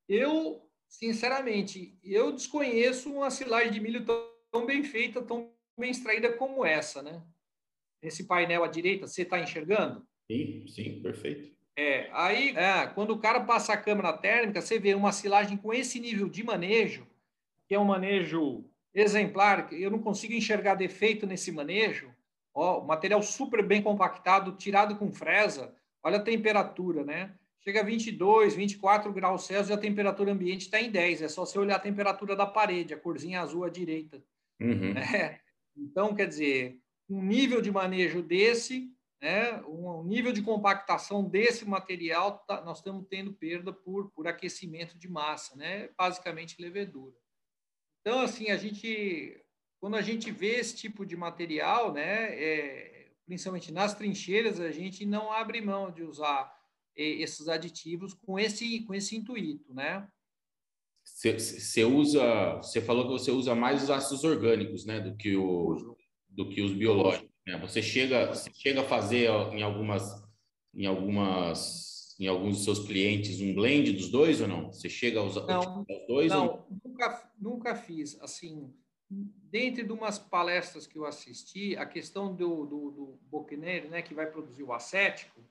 Eu, 0.08 0.70
sinceramente, 0.88 1.98
eu 2.04 2.32
desconheço 2.32 3.12
uma 3.12 3.32
silagem 3.32 3.72
de 3.72 3.80
milho 3.80 4.06
tão, 4.06 4.30
tão 4.52 4.66
bem 4.66 4.84
feita, 4.84 5.22
tão 5.22 5.52
bem 5.78 5.90
extraída 5.90 6.34
como 6.34 6.64
essa, 6.64 7.02
né? 7.02 7.24
Esse 8.04 8.26
painel 8.26 8.64
à 8.64 8.68
direita, 8.68 9.08
você 9.08 9.24
está 9.24 9.40
enxergando? 9.40 10.06
Sim, 10.30 10.68
sim, 10.68 11.02
perfeito. 11.02 11.56
É, 11.76 12.10
aí, 12.14 12.56
é, 12.56 12.86
quando 12.88 13.12
o 13.12 13.20
cara 13.20 13.40
passa 13.41 13.74
a 13.74 13.78
câmara 13.78 14.16
térmica, 14.16 14.62
você 14.62 14.78
vê 14.78 14.94
uma 14.94 15.12
silagem 15.12 15.58
com 15.58 15.74
esse 15.74 16.00
nível 16.00 16.30
de 16.30 16.44
manejo, 16.44 17.08
que 17.68 17.74
é 17.74 17.80
um 17.80 17.86
manejo 17.86 18.70
exemplar, 18.94 19.72
eu 19.74 19.90
não 19.90 19.99
consigo 19.99 20.34
enxergar 20.34 20.76
defeito 20.76 21.26
nesse 21.26 21.52
manejo. 21.52 22.14
Ó, 22.53 22.84
material 22.84 23.22
super 23.22 23.65
bem 23.65 23.82
compactado, 23.82 24.56
tirado 24.56 24.95
com 24.95 25.11
fresa. 25.11 25.74
Olha 26.03 26.18
a 26.18 26.24
temperatura, 26.24 27.03
né? 27.03 27.34
Chega 27.61 27.80
a 27.80 27.84
22, 27.84 28.56
24 28.56 29.11
graus 29.14 29.45
Celsius 29.45 29.70
e 29.70 29.74
a 29.74 29.78
temperatura 29.78 30.32
ambiente 30.32 30.61
está 30.61 30.80
em 30.80 30.91
10. 30.91 31.22
É 31.24 31.28
só 31.28 31.45
você 31.45 31.57
olhar 31.57 31.78
a 31.78 31.80
temperatura 31.80 32.36
da 32.36 32.45
parede, 32.45 32.94
a 32.94 32.99
corzinha 32.99 33.41
azul 33.41 33.64
à 33.64 33.70
direita. 33.70 34.24
Uhum. 34.60 34.94
É. 35.15 35.40
Então, 35.76 36.14
quer 36.14 36.28
dizer, 36.28 36.78
um 37.10 37.20
nível 37.24 37.60
de 37.60 37.72
manejo 37.72 38.22
desse 38.22 38.94
né, 39.24 39.64
um 39.65 40.03
nível 40.03 40.34
de 40.34 40.41
compactação 40.41 41.24
desse 41.24 41.64
material, 41.64 42.40
tá, 42.45 42.61
nós 42.61 42.80
estamos 42.80 43.07
tendo 43.10 43.32
perda 43.32 43.72
por, 43.72 44.11
por 44.11 44.28
aquecimento 44.28 44.99
de 44.99 45.07
massa, 45.07 45.56
né, 45.56 45.90
basicamente 45.98 46.61
levedura. 46.61 47.15
Então, 48.06 48.20
assim, 48.20 48.50
a 48.50 48.58
gente, 48.58 49.42
quando 49.80 49.96
a 49.96 50.02
gente 50.02 50.30
vê 50.30 50.60
esse 50.60 50.76
tipo 50.76 51.06
de 51.06 51.16
material, 51.16 51.94
né, 51.94 52.36
é, 52.36 53.12
principalmente 53.26 53.72
nas 53.72 53.96
trincheiras, 53.96 54.60
a 54.60 54.72
gente 54.72 55.06
não 55.06 55.32
abre 55.32 55.62
mão 55.62 55.90
de 55.90 56.04
usar 56.04 56.54
esses 56.96 57.48
aditivos 57.48 58.14
com 58.14 58.38
esse, 58.38 58.82
com 58.82 58.94
esse 58.94 59.16
intuito, 59.16 59.74
né? 59.74 60.08
Você 61.04 61.84
usa, 61.84 62.56
você 62.58 62.82
falou 62.82 63.06
que 63.06 63.12
você 63.12 63.32
usa 63.32 63.56
mais 63.56 63.84
os 63.84 63.90
ácidos 63.90 64.24
orgânicos, 64.24 64.86
né, 64.86 65.00
do 65.00 65.16
que 65.16 65.36
o, 65.36 65.98
do 66.30 66.50
que 66.50 66.62
os 66.62 66.74
biológicos. 66.74 67.30
Né? 67.48 67.58
Você 67.60 67.82
chega, 67.82 68.28
você 68.28 68.52
chega 68.54 68.82
a 68.82 68.86
fazer 68.86 69.30
em 69.54 69.64
algumas, 69.64 70.24
em 70.74 70.86
algumas, 70.86 71.93
em 72.19 72.27
alguns 72.27 72.57
dos 72.57 72.65
seus 72.65 72.80
clientes 72.80 73.41
um 73.41 73.53
blend 73.53 73.91
dos 73.94 74.10
dois 74.10 74.41
ou 74.41 74.48
não? 74.48 74.72
Você 74.72 74.90
chega 74.90 75.19
a 75.19 75.23
usar 75.23 75.45
não, 75.45 75.81
os 75.81 76.07
dois? 76.07 76.31
Não, 76.31 76.48
ou... 76.48 76.68
nunca, 76.84 77.31
nunca 77.40 77.76
fiz. 77.76 78.19
Assim, 78.22 78.73
dentro 79.10 79.85
de 79.85 79.91
umas 79.91 80.18
palestras 80.18 80.88
que 80.88 80.98
eu 80.98 81.06
assisti, 81.06 81.76
a 81.77 81.85
questão 81.85 82.34
do, 82.34 82.65
do, 82.65 82.91
do 82.91 83.19
boquineiro, 83.30 83.90
né, 83.90 84.02
que 84.02 84.14
vai 84.14 84.26
produzir 84.26 84.64
o 84.64 84.73
acético, 84.73 85.44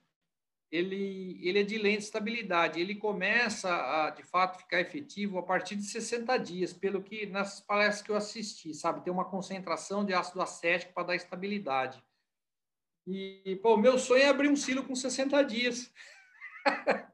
ele, 0.71 1.39
ele 1.47 1.59
é 1.59 1.63
de 1.63 1.77
lenta 1.77 1.99
estabilidade. 1.99 2.79
Ele 2.79 2.95
começa 2.95 3.69
a, 3.69 4.09
de 4.09 4.23
fato, 4.23 4.57
ficar 4.57 4.81
efetivo 4.81 5.37
a 5.37 5.43
partir 5.43 5.75
de 5.75 5.83
60 5.83 6.35
dias, 6.37 6.73
pelo 6.73 7.03
que 7.03 7.27
nas 7.27 7.61
palestras 7.61 8.01
que 8.01 8.09
eu 8.09 8.15
assisti, 8.15 8.73
sabe? 8.73 9.03
Tem 9.03 9.13
uma 9.13 9.25
concentração 9.25 10.03
de 10.03 10.13
ácido 10.13 10.41
acético 10.41 10.93
para 10.93 11.03
dar 11.03 11.15
estabilidade. 11.15 12.03
E, 13.05 13.59
pô, 13.61 13.77
meu 13.77 13.99
sonho 13.99 14.23
é 14.23 14.27
abrir 14.27 14.49
um 14.49 14.55
silo 14.55 14.83
com 14.83 14.95
60 14.95 15.43
dias. 15.43 15.91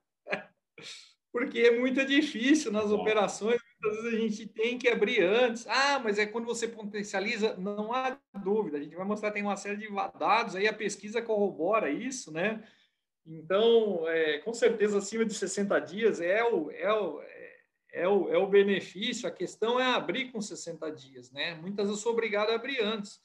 Porque 1.31 1.59
é 1.59 1.79
muito 1.79 2.03
difícil 2.05 2.71
nas 2.71 2.91
operações, 2.91 3.61
muitas 3.81 4.03
vezes 4.03 4.13
a 4.13 4.21
gente 4.21 4.47
tem 4.47 4.77
que 4.79 4.89
abrir 4.89 5.21
antes. 5.23 5.67
Ah, 5.67 5.99
mas 5.99 6.17
é 6.17 6.25
quando 6.25 6.45
você 6.45 6.67
potencializa, 6.67 7.55
não 7.55 7.93
há 7.93 8.17
dúvida. 8.43 8.77
A 8.77 8.81
gente 8.81 8.95
vai 8.95 9.05
mostrar, 9.05 9.31
tem 9.31 9.43
uma 9.43 9.55
série 9.55 9.77
de 9.77 9.87
dados, 10.17 10.55
aí 10.55 10.67
a 10.67 10.73
pesquisa 10.73 11.21
corrobora 11.21 11.89
isso, 11.91 12.31
né? 12.31 12.63
Então, 13.25 14.07
é, 14.07 14.39
com 14.39 14.53
certeza, 14.53 14.97
acima 14.97 15.23
de 15.23 15.35
60 15.35 15.79
dias 15.81 16.19
é 16.19 16.43
o, 16.43 16.71
é, 16.71 16.91
o, 16.91 17.21
é, 17.93 18.07
o, 18.07 18.29
é 18.29 18.37
o 18.37 18.47
benefício. 18.47 19.29
A 19.29 19.31
questão 19.31 19.79
é 19.79 19.85
abrir 19.85 20.31
com 20.31 20.41
60 20.41 20.91
dias, 20.91 21.31
né? 21.31 21.53
Muitas 21.55 21.85
vezes 21.87 21.99
eu 21.99 22.03
sou 22.03 22.13
obrigado 22.13 22.49
a 22.49 22.55
abrir 22.55 22.81
antes. 22.81 23.21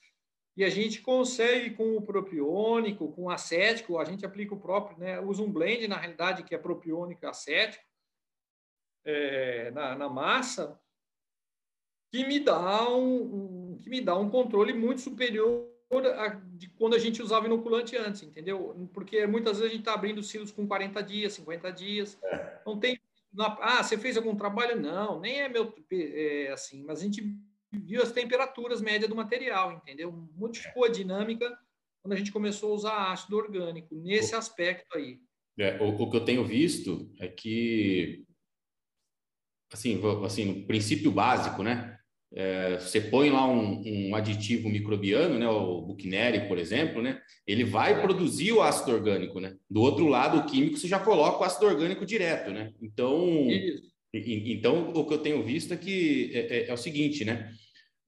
E 0.56 0.62
a 0.62 0.70
gente 0.70 1.00
consegue 1.00 1.70
com 1.70 1.96
o 1.96 2.02
propiônico, 2.02 3.12
com 3.12 3.24
o 3.24 3.30
acético, 3.30 3.98
a 3.98 4.04
gente 4.04 4.24
aplica 4.24 4.54
o 4.54 4.60
próprio, 4.60 4.96
né? 4.98 5.20
Usa 5.20 5.42
um 5.42 5.50
blend, 5.50 5.88
na 5.88 5.96
realidade, 5.96 6.44
que 6.44 6.54
é 6.54 6.58
propiônico 6.58 7.24
e 7.24 7.28
acético 7.28 7.84
é, 9.04 9.70
na, 9.72 9.96
na 9.96 10.08
massa, 10.08 10.80
que 12.10 12.24
me 12.26 12.38
dá 12.38 12.88
um, 12.88 13.72
um, 13.74 13.78
que 13.78 13.90
me 13.90 14.00
dá 14.00 14.16
um 14.16 14.30
controle 14.30 14.72
muito 14.72 15.00
superior 15.00 15.68
de 16.54 16.68
quando 16.70 16.94
a 16.94 16.98
gente 16.98 17.22
usava 17.22 17.46
inoculante 17.46 17.96
antes, 17.96 18.22
entendeu? 18.22 18.88
Porque 18.92 19.26
muitas 19.26 19.58
vezes 19.58 19.70
a 19.70 19.74
gente 19.74 19.82
está 19.82 19.94
abrindo 19.94 20.22
silos 20.22 20.50
com 20.50 20.66
40 20.66 21.02
dias, 21.02 21.34
50 21.34 21.72
dias. 21.72 22.18
É. 22.24 22.62
Não 22.66 22.78
tem. 22.78 22.98
Ah, 23.60 23.82
você 23.82 23.98
fez 23.98 24.16
algum 24.16 24.34
trabalho? 24.34 24.80
Não, 24.80 25.20
nem 25.20 25.42
é 25.42 25.48
meu 25.48 25.74
é, 25.90 26.50
assim, 26.52 26.82
mas 26.84 27.00
a 27.00 27.02
gente 27.02 27.36
viu 27.78 28.02
as 28.02 28.12
temperaturas 28.12 28.80
médias 28.80 29.08
do 29.08 29.16
material, 29.16 29.72
entendeu? 29.72 30.12
Modificou 30.36 30.84
a 30.84 30.88
dinâmica 30.88 31.56
quando 32.02 32.12
a 32.12 32.16
gente 32.16 32.32
começou 32.32 32.72
a 32.72 32.74
usar 32.74 33.12
ácido 33.12 33.36
orgânico, 33.36 33.94
nesse 33.94 34.34
o, 34.34 34.38
aspecto 34.38 34.96
aí. 34.96 35.18
É, 35.58 35.80
o, 35.82 36.02
o, 36.02 36.10
que 36.10 36.16
eu 36.16 36.24
tenho 36.24 36.44
visto 36.44 37.10
é 37.18 37.28
que, 37.28 38.24
assim, 39.72 40.00
assim, 40.24 40.44
no 40.44 40.66
princípio 40.66 41.10
básico, 41.10 41.62
né? 41.62 41.98
é, 42.34 42.78
você 42.78 43.00
põe 43.00 43.30
lá 43.30 43.46
um, 43.46 43.82
um, 43.86 44.16
aditivo 44.16 44.68
microbiano, 44.68 45.38
né, 45.38 45.48
o 45.48 45.82
Buchneri, 45.82 46.48
por 46.48 46.58
exemplo, 46.58 47.00
né, 47.00 47.20
ele 47.46 47.62
vai 47.62 48.02
produzir 48.02 48.52
o 48.52 48.60
ácido 48.60 48.92
orgânico, 48.92 49.38
né? 49.38 49.54
Do 49.70 49.80
outro 49.80 50.08
lado, 50.08 50.38
o 50.38 50.46
químico, 50.46 50.76
você 50.76 50.88
já 50.88 50.98
coloca 50.98 51.40
o 51.40 51.44
ácido 51.44 51.66
orgânico 51.66 52.04
direto, 52.04 52.50
né? 52.50 52.72
Então, 52.82 53.46
então 54.12 54.90
o 54.90 55.06
que 55.06 55.14
eu 55.14 55.18
tenho 55.18 55.42
visto 55.44 55.72
é 55.72 55.76
que 55.76 56.32
é, 56.34 56.38
é, 56.38 56.68
é, 56.68 56.74
o 56.74 56.76
seguinte, 56.76 57.24
né? 57.24 57.52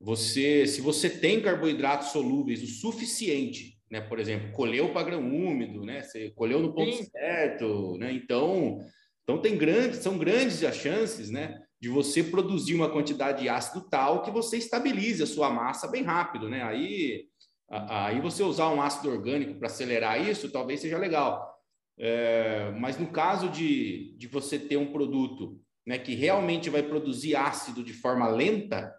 Você, 0.06 0.66
se 0.66 0.80
você 0.80 1.10
tem 1.10 1.42
carboidratos 1.42 2.08
solúveis 2.08 2.62
o 2.62 2.66
suficiente, 2.66 3.76
né? 3.90 4.00
Por 4.00 4.18
exemplo, 4.18 4.52
colheu 4.52 4.92
para 4.92 5.02
grão 5.02 5.20
úmido, 5.20 5.84
né? 5.84 6.02
Você 6.02 6.30
colheu 6.30 6.60
no 6.60 6.72
ponto 6.72 6.96
Sim. 6.96 7.04
certo, 7.10 7.98
né? 7.98 8.12
Então, 8.12 8.78
então 9.22 9.42
tem 9.42 9.58
grandes, 9.58 9.98
são 9.98 10.16
grandes 10.16 10.62
as 10.62 10.76
chances, 10.76 11.28
né? 11.28 11.60
de 11.80 11.88
você 11.88 12.22
produzir 12.22 12.74
uma 12.74 12.90
quantidade 12.90 13.42
de 13.42 13.48
ácido 13.48 13.88
tal 13.88 14.22
que 14.22 14.30
você 14.30 14.56
estabilize 14.56 15.22
a 15.22 15.26
sua 15.26 15.50
massa 15.50 15.86
bem 15.86 16.02
rápido, 16.02 16.48
né? 16.48 16.62
Aí, 16.62 17.26
aí 17.68 18.20
você 18.20 18.42
usar 18.42 18.70
um 18.70 18.80
ácido 18.80 19.10
orgânico 19.10 19.58
para 19.58 19.66
acelerar 19.66 20.20
isso, 20.26 20.50
talvez 20.50 20.80
seja 20.80 20.98
legal. 20.98 21.54
É, 21.98 22.72
mas 22.78 22.98
no 22.98 23.06
caso 23.08 23.48
de, 23.48 24.16
de 24.18 24.26
você 24.26 24.58
ter 24.58 24.76
um 24.76 24.92
produto 24.92 25.60
né, 25.86 25.98
que 25.98 26.14
realmente 26.14 26.68
vai 26.68 26.82
produzir 26.82 27.36
ácido 27.36 27.84
de 27.84 27.92
forma 27.92 28.28
lenta, 28.28 28.92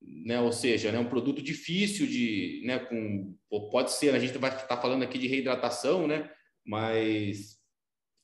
né, 0.00 0.40
ou 0.40 0.52
seja, 0.52 0.92
né, 0.92 0.98
um 0.98 1.08
produto 1.08 1.42
difícil 1.42 2.06
de, 2.06 2.62
né, 2.64 2.78
com, 2.78 3.34
pode 3.70 3.92
ser, 3.92 4.14
a 4.14 4.18
gente 4.18 4.36
vai 4.38 4.50
estar 4.50 4.66
tá 4.66 4.76
falando 4.80 5.02
aqui 5.02 5.18
de 5.18 5.26
reidratação, 5.26 6.06
né, 6.06 6.30
mas 6.64 7.58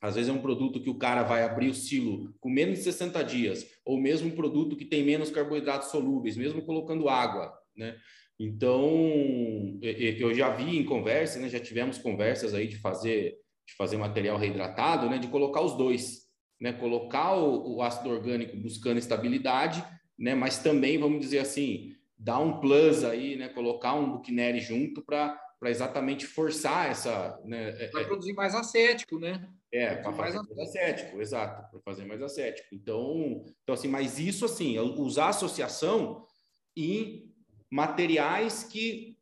às 0.01 0.15
vezes 0.17 0.29
é 0.29 0.33
um 0.33 0.43
produto 0.43 0.83
que 0.83 0.91
o 0.91 0.99
cara 0.99 1.23
vai 1.23 1.43
abrir 1.43 1.71
o 1.71 1.75
silo 1.75 2.35
com 2.39 2.51
menos 2.51 2.79
de 2.79 2.85
60 2.85 3.23
dias, 3.25 3.67
ou 3.87 3.99
mesmo 3.99 4.29
um 4.29 4.37
produto 4.37 4.77
que 4.77 4.85
tem 4.85 5.03
menos 5.03 5.31
carboidratos 5.31 5.91
solúveis, 5.91 6.37
mesmo 6.37 6.61
colocando 6.61 7.09
água, 7.09 7.53
né? 7.75 7.97
Então, 8.39 9.79
eu 9.81 10.35
já 10.35 10.51
vi 10.51 10.77
em 10.77 10.85
conversa, 10.85 11.39
né? 11.39 11.49
Já 11.49 11.61
tivemos 11.61 11.99
conversas 11.99 12.53
aí 12.53 12.67
de 12.67 12.77
fazer 12.77 13.39
de 13.67 13.75
fazer 13.77 13.97
material 13.97 14.37
reidratado, 14.37 15.09
né? 15.09 15.19
De 15.19 15.29
colocar 15.29 15.63
os 15.63 15.75
dois, 15.75 16.25
né? 16.61 16.73
Colocar 16.73 17.35
o, 17.35 17.77
o 17.77 17.83
ácido 17.83 18.11
orgânico 18.11 18.57
buscando 18.59 18.99
estabilidade, 18.99 19.83
né? 20.19 20.35
Mas 20.35 20.59
também, 20.59 20.99
vamos 20.99 21.20
dizer 21.20 21.39
assim, 21.39 21.95
dar 22.19 22.39
um 22.39 22.61
plus 22.61 23.05
aí, 23.05 23.36
né? 23.36 23.49
Colocar 23.49 23.95
um 23.95 24.11
Buchneri 24.11 24.61
junto 24.61 25.03
para 25.03 25.41
para 25.65 25.70
exatamente 25.70 26.27
forçar 26.27 26.91
essa. 26.91 27.41
Né, 27.43 27.70
é, 27.78 27.85
é 27.86 28.05
produzir 28.05 28.35
mais 28.35 28.55
acético, 28.55 29.19
né? 29.19 29.49
É, 29.73 29.95
para 29.97 30.12
fazer 30.12 30.36
mais 30.36 30.59
acético, 30.59 31.20
exato, 31.23 31.70
para 31.70 31.81
fazer 31.81 32.05
mais 32.05 32.20
acético. 32.20 32.69
Então, 32.74 33.43
então, 33.62 33.74
assim, 33.74 33.89
mas 33.89 34.19
isso 34.19 34.45
assim, 34.45 34.78
usar 34.78 35.31
associação 35.31 36.23
em 36.77 37.32
materiais 37.70 38.62
que 38.62 39.14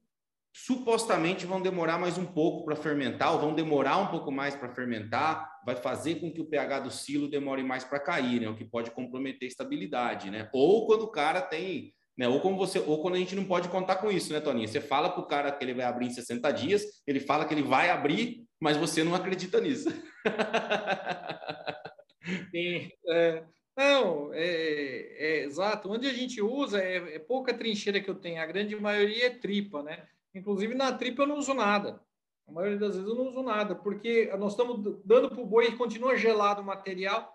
supostamente 0.53 1.47
vão 1.47 1.63
demorar 1.63 1.99
mais 1.99 2.19
um 2.19 2.27
pouco 2.27 2.65
para 2.65 2.77
fermentar, 2.77 3.33
ou 3.33 3.41
vão 3.41 3.55
demorar 3.55 3.99
um 3.99 4.09
pouco 4.09 4.31
mais 4.31 4.55
para 4.55 4.75
fermentar, 4.75 5.61
vai 5.65 5.75
fazer 5.75 6.17
com 6.17 6.31
que 6.31 6.41
o 6.41 6.45
pH 6.45 6.81
do 6.81 6.91
silo 6.91 7.29
demore 7.29 7.63
mais 7.63 7.85
para 7.85 7.99
cair, 7.99 8.41
né? 8.41 8.49
O 8.49 8.57
que 8.57 8.65
pode 8.65 8.91
comprometer 8.91 9.47
a 9.47 9.49
estabilidade, 9.49 10.31
né? 10.31 10.49
Ou 10.53 10.87
quando 10.87 11.03
o 11.03 11.11
cara 11.11 11.41
tem 11.41 11.95
né? 12.17 12.29
Ou 12.29 12.41
como 12.41 12.57
você, 12.57 12.79
ou 12.79 13.01
quando 13.01 13.15
a 13.15 13.19
gente 13.19 13.35
não 13.35 13.45
pode 13.45 13.69
contar 13.69 13.97
com 13.97 14.11
isso, 14.11 14.33
né, 14.33 14.41
Toninho? 14.41 14.69
Você 14.69 14.81
fala 14.81 15.11
para 15.11 15.23
o 15.23 15.27
cara 15.27 15.51
que 15.51 15.65
ele 15.65 15.75
vai 15.75 15.87
abrir 15.87 16.07
em 16.07 16.11
60 16.11 16.51
dias, 16.53 17.03
ele 17.07 17.21
fala 17.21 17.45
que 17.45 17.55
ele 17.55 17.63
vai 17.63 17.91
abrir, 17.91 18.45
mas 18.61 18.77
você 18.77 19.03
não 19.03 19.15
acredita 19.15 19.61
nisso. 19.61 19.89
Sim, 22.53 22.91
é, 23.09 23.43
não, 23.77 24.33
é, 24.33 24.45
é, 24.45 25.45
exato. 25.45 25.91
Onde 25.91 26.07
a 26.07 26.13
gente 26.13 26.41
usa 26.41 26.83
é, 26.83 27.17
é, 27.17 27.19
pouca 27.19 27.55
trincheira 27.55 28.01
que 28.01 28.11
eu 28.11 28.15
tenho, 28.15 28.41
a 28.41 28.47
grande 28.47 28.77
maioria 28.77 29.27
é 29.27 29.31
tripa, 29.31 29.83
né? 29.83 30.07
Inclusive 30.35 30.75
na 30.75 30.93
tripa 30.93 31.23
eu 31.23 31.27
não 31.27 31.39
uso 31.39 31.55
nada. 31.55 32.01
A 32.47 32.53
maioria 32.53 32.79
das 32.79 32.95
vezes 32.97 33.09
eu 33.09 33.15
não 33.15 33.29
uso 33.29 33.43
nada, 33.43 33.75
porque 33.75 34.35
nós 34.37 34.53
estamos 34.53 35.01
dando 35.05 35.31
para 35.31 35.41
o 35.41 35.47
boi 35.47 35.67
e 35.67 35.77
continua 35.77 36.17
gelado 36.17 36.61
o 36.61 36.65
material 36.65 37.33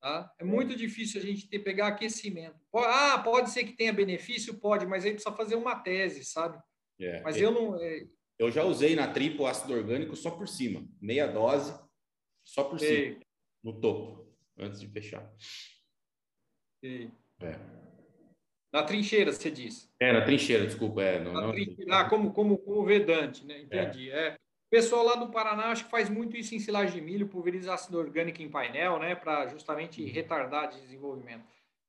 Tá? 0.00 0.32
É 0.38 0.44
muito 0.44 0.76
difícil 0.76 1.20
a 1.20 1.24
gente 1.24 1.48
ter, 1.48 1.58
pegar 1.58 1.88
aquecimento. 1.88 2.56
Ah, 2.72 3.18
pode 3.18 3.50
ser 3.50 3.64
que 3.64 3.72
tenha 3.72 3.92
benefício? 3.92 4.58
Pode, 4.58 4.86
mas 4.86 5.04
aí 5.04 5.12
precisa 5.12 5.34
fazer 5.34 5.56
uma 5.56 5.74
tese, 5.74 6.24
sabe? 6.24 6.62
É, 7.00 7.20
mas 7.22 7.36
é, 7.36 7.44
eu 7.44 7.50
não. 7.50 7.80
É... 7.80 8.06
Eu 8.38 8.50
já 8.50 8.62
usei 8.62 8.94
na 8.94 9.12
tripa 9.12 9.42
o 9.42 9.46
ácido 9.46 9.74
orgânico 9.74 10.14
só 10.14 10.30
por 10.30 10.46
cima, 10.46 10.86
meia 11.00 11.26
dose, 11.26 11.76
só 12.44 12.62
por 12.62 12.78
cima, 12.78 13.20
no 13.62 13.80
topo, 13.80 14.32
antes 14.56 14.80
de 14.80 14.86
fechar. 14.86 15.28
Sei. 16.80 17.10
É. 17.40 17.87
Na 18.72 18.82
trincheira, 18.82 19.32
você 19.32 19.50
diz. 19.50 19.90
É, 19.98 20.12
na 20.12 20.20
trincheira, 20.20 20.66
desculpa. 20.66 21.02
É, 21.02 21.18
não, 21.18 21.32
não... 21.32 21.54
Ah, 21.90 22.04
como, 22.04 22.32
como, 22.32 22.58
como 22.58 22.84
vedante, 22.84 23.44
né? 23.46 23.60
Entendi. 23.60 24.10
É. 24.10 24.28
é. 24.28 24.34
O 24.34 24.70
pessoal 24.70 25.02
lá 25.02 25.14
do 25.14 25.30
Paraná 25.30 25.70
acho 25.70 25.84
que 25.84 25.90
faz 25.90 26.10
muito 26.10 26.36
isso 26.36 26.54
em 26.54 26.58
silagem 26.58 26.96
de 26.96 27.00
milho, 27.00 27.28
pulverizar 27.28 27.74
ácido 27.74 27.98
orgânico 27.98 28.42
em 28.42 28.50
painel, 28.50 28.98
né? 28.98 29.14
Para 29.14 29.46
justamente 29.46 30.02
uhum. 30.02 30.10
retardar 30.10 30.68
de 30.68 30.80
desenvolvimento. 30.82 31.44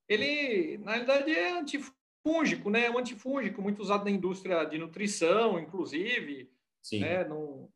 Ele, 0.08 0.78
na 0.78 0.94
realidade, 0.94 1.32
é 1.32 1.60
antifúngico, 1.60 2.70
né? 2.70 2.86
É 2.86 2.90
um 2.90 2.98
antifúngico, 2.98 3.62
muito 3.62 3.82
usado 3.82 4.06
na 4.06 4.12
indústria 4.12 4.64
de 4.64 4.78
nutrição, 4.78 5.60
inclusive. 5.60 6.50
Sim. 6.82 7.02
Né? 7.02 7.26
No, 7.26 7.70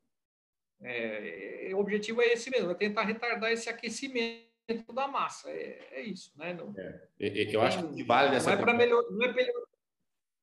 é, 0.82 1.72
o 1.74 1.80
objetivo 1.80 2.22
é 2.22 2.34
esse 2.34 2.50
mesmo, 2.50 2.72
é 2.72 2.76
tentar 2.76 3.04
retardar 3.04 3.52
esse 3.52 3.70
aquecimento 3.70 4.43
da 4.94 5.08
massa. 5.08 5.50
É, 5.50 5.80
é 5.92 6.02
isso, 6.02 6.32
né? 6.38 6.54
Não, 6.54 6.74
é, 6.78 7.08
eu 7.20 7.62
acho 7.62 7.80
que 7.80 7.86
o 7.86 7.96
que 7.96 8.04
vale 8.04 8.32
dessa 8.32 8.52
não 8.52 8.58
é 8.58 8.62
para 8.62 8.74
melhor, 8.74 9.04
não 9.12 9.26
é 9.26 9.34
melhor. 9.34 9.64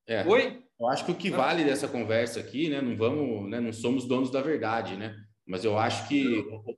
É, 0.07 0.27
Oi? 0.27 0.63
Eu 0.79 0.87
acho 0.87 1.05
que 1.05 1.11
o 1.11 1.15
que 1.15 1.29
vale 1.29 1.63
dessa 1.63 1.87
conversa 1.87 2.39
aqui, 2.39 2.69
né? 2.69 2.81
Não 2.81 2.95
vamos, 2.95 3.49
né? 3.49 3.59
Não 3.59 3.71
somos 3.71 4.07
donos 4.07 4.31
da 4.31 4.41
verdade, 4.41 4.95
né? 4.97 5.15
Mas 5.45 5.63
eu 5.63 5.77
acho 5.77 6.07
que 6.07 6.25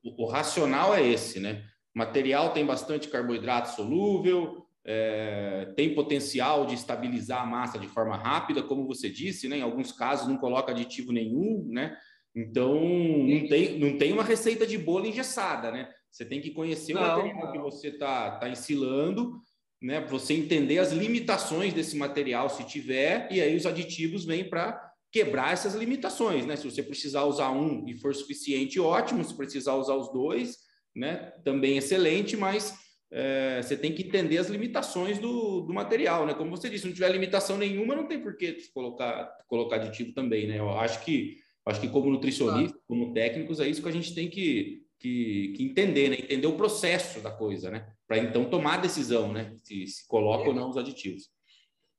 o, 0.04 0.24
o, 0.24 0.26
racional 0.26 0.94
é 0.94 1.06
esse, 1.06 1.40
né? 1.40 1.64
O 1.96 2.00
material 2.00 2.52
tem 2.54 2.66
bastante 2.66 3.08
carboidrato 3.08 3.76
solúvel, 3.76 4.66
é, 4.86 5.72
tem 5.76 5.96
potencial 5.96 6.66
de 6.66 6.76
estabilizar 6.76 7.42
a 7.42 7.46
massa 7.46 7.80
de 7.80 7.88
forma 7.88 8.18
rápida, 8.18 8.62
como 8.62 8.88
você 8.88 9.10
disse, 9.10 9.48
né? 9.48 9.58
Em 9.58 9.62
alguns 9.62 9.92
casos 9.92 10.28
não 10.28 10.38
coloca 10.38 10.72
aditivo 10.72 11.12
nenhum, 11.12 11.66
né? 11.70 11.98
Então 12.36 12.74
não 12.74 13.48
tem, 13.48 13.80
não 13.80 13.98
tem 13.98 14.12
uma 14.12 14.24
receita 14.24 14.66
de 14.66 14.78
bolo 14.78 15.06
engessada, 15.06 15.72
né? 15.72 15.90
Você 16.14 16.24
tem 16.24 16.40
que 16.40 16.52
conhecer 16.52 16.94
não, 16.94 17.02
o 17.02 17.08
material 17.08 17.46
não. 17.46 17.52
que 17.52 17.58
você 17.58 17.88
está 17.88 18.38
tá 18.38 18.48
ensilando, 18.48 19.42
né? 19.82 20.00
Você 20.02 20.36
entender 20.36 20.78
as 20.78 20.92
limitações 20.92 21.74
desse 21.74 21.98
material, 21.98 22.52
se 22.52 22.64
tiver, 22.66 23.28
e 23.32 23.42
aí 23.42 23.56
os 23.56 23.66
aditivos 23.66 24.24
vêm 24.24 24.48
para 24.48 24.94
quebrar 25.12 25.54
essas 25.54 25.74
limitações, 25.74 26.46
né? 26.46 26.56
Se 26.56 26.70
você 26.70 26.84
precisar 26.84 27.24
usar 27.24 27.50
um 27.50 27.88
e 27.88 27.96
for 27.96 28.14
suficiente, 28.14 28.80
ótimo. 28.80 29.24
Se 29.24 29.36
precisar 29.36 29.74
usar 29.74 29.96
os 29.96 30.14
dois, 30.14 30.58
né? 30.96 31.34
Também 31.44 31.78
excelente, 31.78 32.38
mas 32.38 32.78
é, 33.12 33.60
você 33.60 33.76
tem 33.76 33.92
que 33.92 34.04
entender 34.04 34.38
as 34.38 34.50
limitações 34.50 35.18
do, 35.18 35.62
do 35.62 35.74
material, 35.74 36.28
né? 36.28 36.36
Como 36.36 36.52
você 36.52 36.70
disse, 36.70 36.84
se 36.84 36.88
não 36.88 36.94
tiver 36.94 37.10
limitação 37.10 37.58
nenhuma, 37.58 37.96
não 37.96 38.08
tem 38.08 38.22
por 38.22 38.38
que 38.38 38.56
colocar, 38.72 39.36
colocar 39.48 39.78
aditivo 39.78 40.14
também, 40.14 40.48
né? 40.48 40.60
Eu 40.60 40.70
acho 40.78 41.04
que, 41.04 41.38
acho 41.66 41.82
que 41.82 41.90
como 41.90 42.12
nutricionista, 42.12 42.78
como 42.88 43.14
técnicos, 43.14 43.60
é 43.60 43.68
isso 43.68 43.82
que 43.82 43.90
a 43.90 43.92
gente 43.92 44.14
tem 44.14 44.30
que, 44.30 44.83
que, 45.04 45.54
que 45.58 45.64
entender, 45.66 46.10
né? 46.10 46.16
Entender 46.16 46.48
o 46.48 46.56
processo 46.56 47.20
da 47.20 47.30
coisa, 47.30 47.70
né? 47.70 47.94
Para 48.08 48.20
então 48.20 48.50
tomar 48.50 48.76
a 48.76 48.82
decisão, 48.82 49.34
né? 49.34 49.54
Se, 49.58 49.86
se 49.86 50.08
coloca 50.08 50.46
é. 50.46 50.48
ou 50.48 50.54
não 50.54 50.70
os 50.70 50.78
aditivos. 50.78 51.30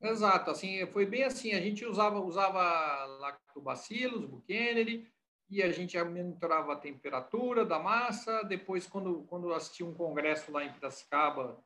Exato, 0.01 0.51
assim, 0.51 0.86
foi 0.86 1.06
bem 1.06 1.22
assim, 1.22 1.52
a 1.52 1.60
gente 1.60 1.85
usava, 1.85 2.18
usava 2.20 3.05
lactobacilos, 3.20 4.24
Buchanan, 4.24 5.02
e 5.51 5.62
a 5.62 5.70
gente 5.70 6.02
monitorava 6.02 6.72
a 6.72 6.76
temperatura 6.76 7.64
da 7.64 7.78
massa, 7.78 8.43
depois 8.43 8.86
quando, 8.86 9.22
quando 9.24 9.52
assisti 9.52 9.82
um 9.82 9.94
congresso 9.94 10.52
lá 10.52 10.64
em 10.64 10.72
Piracicaba, 10.72 11.62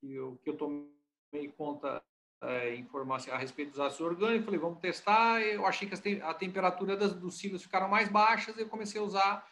que 0.00 0.12
eu, 0.12 0.36
que 0.42 0.50
eu 0.50 0.56
tomei 0.56 1.48
conta 1.56 2.02
é, 2.42 2.74
informação 2.74 3.34
a 3.34 3.38
respeito 3.38 3.70
dos 3.70 3.80
ácidos 3.80 4.06
orgânicos, 4.06 4.46
falei, 4.46 4.60
vamos 4.60 4.80
testar, 4.80 5.40
eu 5.42 5.64
achei 5.64 5.88
que 5.88 6.22
a 6.22 6.34
temperatura 6.34 6.96
das, 6.96 7.14
dos 7.14 7.38
silos 7.38 7.62
ficaram 7.62 7.88
mais 7.88 8.08
baixas, 8.08 8.56
eu 8.58 8.68
comecei 8.68 9.00
a 9.00 9.04
usar 9.04 9.46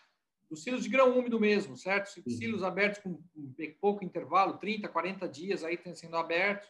dos 0.51 0.63
silos 0.63 0.83
de 0.83 0.89
grão 0.89 1.19
úmido 1.19 1.39
mesmo, 1.39 1.77
certo? 1.77 2.09
Silos 2.29 2.63
abertos 2.63 3.01
com 3.03 3.23
pouco 3.81 4.05
intervalo, 4.05 4.59
30, 4.59 4.89
40 4.89 5.29
dias 5.29 5.65
aí 5.65 5.79
sendo 5.95 6.17
abertos. 6.17 6.69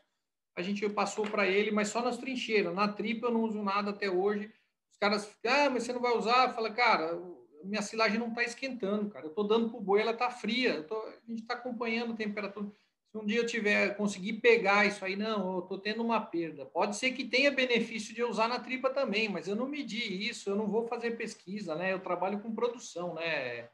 A 0.57 0.63
gente 0.63 0.89
passou 0.89 1.25
para 1.25 1.47
ele, 1.47 1.71
mas 1.71 1.89
só 1.89 2.03
nas 2.03 2.19
trincheiras. 2.19 2.75
Na 2.75 2.89
tripa 2.89 3.29
eu 3.29 3.33
não 3.33 3.43
uso 3.43 3.63
nada 3.63 3.91
até 3.91 4.11
hoje. 4.11 4.53
Os 4.91 4.99
caras 4.99 5.27
ficam, 5.27 5.53
ah, 5.53 5.71
mas 5.71 5.85
você 5.85 5.93
não 5.93 6.01
vai 6.01 6.17
usar? 6.17 6.53
Fala, 6.53 6.73
cara, 6.73 7.17
minha 7.63 7.83
silagem 7.83 8.19
não 8.19 8.29
está 8.29 8.43
esquentando, 8.43 9.09
cara. 9.09 9.27
Eu 9.27 9.31
estou 9.31 9.47
dando 9.47 9.71
para 9.71 9.79
o 9.79 9.83
boi, 9.83 10.01
ela 10.01 10.13
está 10.13 10.31
fria. 10.31 10.83
Tô, 10.83 10.97
a 10.97 11.13
gente 11.29 11.43
está 11.43 11.55
acompanhando 11.55 12.13
a 12.13 12.17
temperatura. 12.17 12.71
Um 13.19 13.27
dia 13.27 13.41
eu 13.41 13.47
tiver 13.47 13.97
conseguir 13.97 14.35
pegar 14.35 14.87
isso 14.87 15.05
aí, 15.05 15.17
não, 15.17 15.55
eu 15.55 15.59
estou 15.61 15.79
tendo 15.79 16.03
uma 16.03 16.21
perda. 16.21 16.65
Pode 16.65 16.95
ser 16.95 17.11
que 17.11 17.25
tenha 17.25 17.51
benefício 17.51 18.15
de 18.15 18.23
usar 18.23 18.47
na 18.47 18.61
tripa 18.61 18.91
também, 18.91 19.29
mas 19.29 19.49
eu 19.49 19.57
não 19.57 19.67
medi 19.67 20.29
isso, 20.29 20.49
eu 20.49 20.55
não 20.55 20.69
vou 20.69 20.87
fazer 20.87 21.17
pesquisa, 21.17 21.75
né? 21.75 21.93
Eu 21.93 21.99
trabalho 21.99 22.39
com 22.41 22.55
produção, 22.55 23.15
né? 23.15 23.69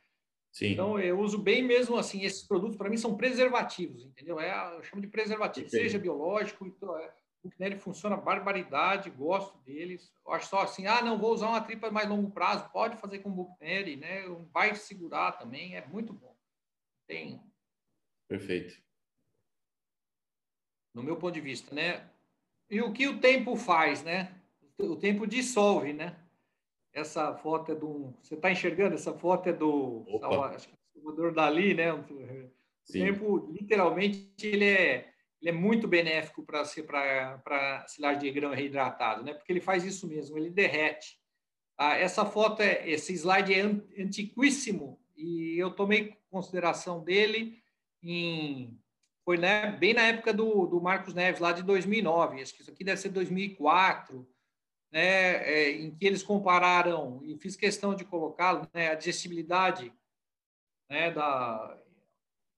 Sim. 0.51 0.69
Então 0.69 0.99
eu 0.99 1.21
uso 1.21 1.37
bem 1.37 1.63
mesmo 1.63 1.97
assim 1.99 2.23
esses 2.23 2.43
produtos 2.43 2.77
para 2.77 2.89
mim 2.89 2.97
são 2.97 3.17
preservativos, 3.17 4.07
entendeu? 4.07 4.41
É, 4.41 4.77
eu 4.77 4.83
chamo 4.83 5.03
de 5.03 5.09
preservativo, 5.09 5.67
Entendi. 5.67 5.83
seja 5.83 5.99
biológico, 5.99 6.67
então 6.67 6.97
é, 6.97 7.13
o 7.43 7.49
Buchneri 7.49 7.79
funciona 7.79 8.17
barbaridade, 8.17 9.11
gosto 9.11 9.59
deles. 9.59 10.11
Eu 10.27 10.33
acho 10.33 10.49
só 10.49 10.61
assim, 10.63 10.87
ah, 10.87 11.03
não 11.03 11.19
vou 11.19 11.35
usar 11.35 11.49
uma 11.49 11.61
tripa 11.61 11.91
mais 11.91 12.09
longo 12.09 12.31
prazo, 12.31 12.71
pode 12.73 12.97
fazer 12.97 13.19
com 13.19 13.29
o 13.29 13.35
Buchneri, 13.35 13.97
né? 13.97 14.23
Vai 14.53 14.75
segurar 14.75 15.33
também, 15.33 15.77
é 15.77 15.87
muito 15.87 16.15
bom. 16.15 16.35
Tem. 17.07 17.43
Perfeito 18.27 18.83
no 20.95 21.03
meu 21.03 21.17
ponto 21.17 21.35
de 21.35 21.41
vista, 21.41 21.75
né? 21.75 22.09
E 22.71 22.81
o 22.81 22.93
que 22.93 23.09
o 23.09 23.19
tempo 23.19 23.57
faz, 23.57 24.03
né? 24.03 24.33
O 24.79 24.97
tempo 24.97 25.27
dissolve, 25.27 25.93
né? 25.93 26.17
Essa 26.93 27.35
foto 27.35 27.73
é 27.73 27.75
do. 27.75 28.15
Você 28.23 28.35
está 28.35 28.51
enxergando? 28.51 28.95
Essa 28.95 29.13
foto 29.13 29.49
é 29.49 29.53
do. 29.53 30.05
Opa. 30.09 30.55
É 30.55 30.59
Salvador 30.95 31.35
Dali, 31.35 31.75
né? 31.75 31.93
O 31.93 32.05
Sim. 32.85 33.05
tempo, 33.05 33.51
literalmente, 33.53 34.47
ele 34.47 34.65
é, 34.65 35.11
ele 35.41 35.51
é 35.51 35.53
muito 35.53 35.89
benéfico 35.89 36.45
para 36.45 36.65
ser 36.65 36.85
para 36.85 37.85
silagem 37.89 38.21
de 38.21 38.31
grão 38.31 38.53
reidratado, 38.53 39.25
né? 39.25 39.35
Porque 39.35 39.53
ele 39.53 39.61
faz 39.61 39.85
isso 39.85 40.07
mesmo, 40.07 40.39
ele 40.39 40.51
derrete. 40.51 41.19
Ah, 41.77 41.97
essa 41.97 42.25
foto 42.25 42.63
é 42.63 42.89
esse 42.89 43.13
slide 43.13 43.53
é 43.53 43.63
antiquíssimo 44.01 45.01
e 45.17 45.57
eu 45.59 45.73
tomei 45.73 46.17
consideração 46.31 47.03
dele 47.03 47.61
em 48.01 48.79
foi 49.25 49.39
né, 49.39 49.73
bem 49.73 49.95
na 49.95 50.03
época 50.03 50.33
do, 50.33 50.67
do 50.67 50.81
Marcos 50.81 51.15
Neves, 51.15 51.41
lá 51.41 51.53
de 51.53 51.63
2009, 51.63 52.43
acho 52.43 52.55
que 52.55 52.61
isso 52.61 52.71
aqui 52.71 52.85
deve 52.85 53.01
ser 53.01 53.09
2004, 53.09 54.27
né, 54.93 55.37
é, 55.49 55.71
em 55.73 55.91
que 55.95 56.07
eles 56.07 56.23
compararam, 56.23 57.21
e 57.25 57.37
fiz 57.39 57.57
questão 57.57 57.95
de 57.95 58.05
colocá-lo, 58.05 58.69
né, 58.73 58.91
a 58.91 58.95
digestibilidade 58.95 59.93
né, 60.91 61.11
da, 61.11 61.79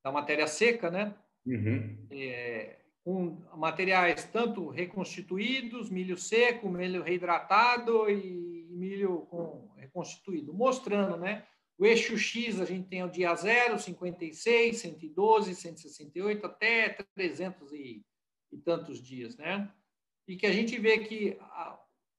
da 0.05 0.10
matéria 0.10 0.47
seca, 0.48 0.90
né, 0.90 1.14
uhum. 1.47 2.06
é, 2.10 2.78
com 3.05 3.40
materiais 3.56 4.24
tanto 4.24 4.68
reconstituídos, 4.68 5.88
milho 5.88 6.18
seco, 6.18 6.68
milho 6.68 7.02
reidratado 7.02 8.10
e 8.10 8.66
milho 8.70 9.20
com 9.30 9.70
reconstituído, 9.76 10.52
mostrando, 10.52 11.16
né, 11.16 11.47
o 11.78 11.85
eixo 11.85 12.16
X 12.16 12.61
a 12.61 12.65
gente 12.65 12.89
tem 12.89 13.03
o 13.03 13.11
dia 13.11 13.35
0, 13.35 13.78
56, 13.78 14.78
112, 14.78 15.55
168, 15.55 16.47
até 16.47 16.89
300 17.15 17.73
e, 17.73 18.03
e 18.51 18.59
tantos 18.59 19.03
dias, 19.03 19.36
né? 19.36 19.70
E 20.27 20.36
que 20.36 20.47
a 20.47 20.53
gente 20.53 20.78
vê 20.78 20.98
que 20.98 21.36
a, 21.40 21.78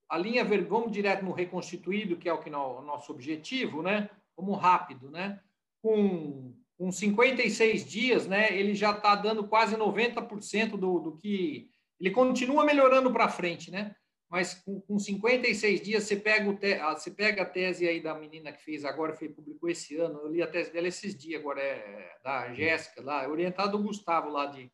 a 0.10 0.18
linha 0.18 0.46
verde, 0.46 0.70
vamos 0.70 0.92
direto 0.92 1.26
no 1.26 1.32
reconstituído, 1.32 2.18
que 2.18 2.30
é 2.30 2.34
o 2.34 2.40
que 2.40 2.50
no, 2.50 2.82
nosso 2.82 3.12
objetivo, 3.12 3.82
né? 3.82 4.10
Vamos 4.36 4.60
rápido, 4.60 5.10
né? 5.10 5.42
Com, 5.82 6.54
com 6.78 6.92
56 6.92 7.86
dias, 7.86 8.28
né? 8.28 8.56
Ele 8.56 8.76
já 8.76 8.92
está 8.92 9.16
dando 9.16 9.48
quase 9.48 9.76
90% 9.76 10.78
do, 10.78 11.00
do 11.00 11.18
que... 11.18 11.70
Ele 12.00 12.12
continua 12.12 12.64
melhorando 12.64 13.12
para 13.12 13.28
frente, 13.28 13.72
né? 13.72 13.96
Mas 14.30 14.56
com, 14.56 14.82
com 14.82 15.00
56 15.00 15.82
dias 15.82 16.04
você 16.04 16.16
pega, 16.18 16.50
o 16.50 16.56
te, 16.56 16.78
você 16.80 17.10
pega 17.12 17.44
a 17.44 17.46
tese 17.46 17.88
aí 17.88 18.02
da 18.02 18.14
menina 18.14 18.52
que 18.52 18.62
fez 18.62 18.84
agora, 18.84 19.14
foi, 19.14 19.30
publicou 19.30 19.70
esse 19.70 19.96
ano, 19.98 20.20
eu 20.20 20.28
li 20.28 20.42
a 20.42 20.48
tese 20.48 20.72
dela 20.72 20.88
esses 20.88 21.16
dias, 21.16 21.40
agora 21.40 21.62
é 21.62 22.18
da 22.24 22.54
Jéssica, 22.54 23.02
lá, 23.02 23.24
é 23.24 23.28
orientado 23.28 23.78
do 23.78 23.84
Gustavo 23.84 24.30
lá 24.30 24.46
de. 24.48 24.72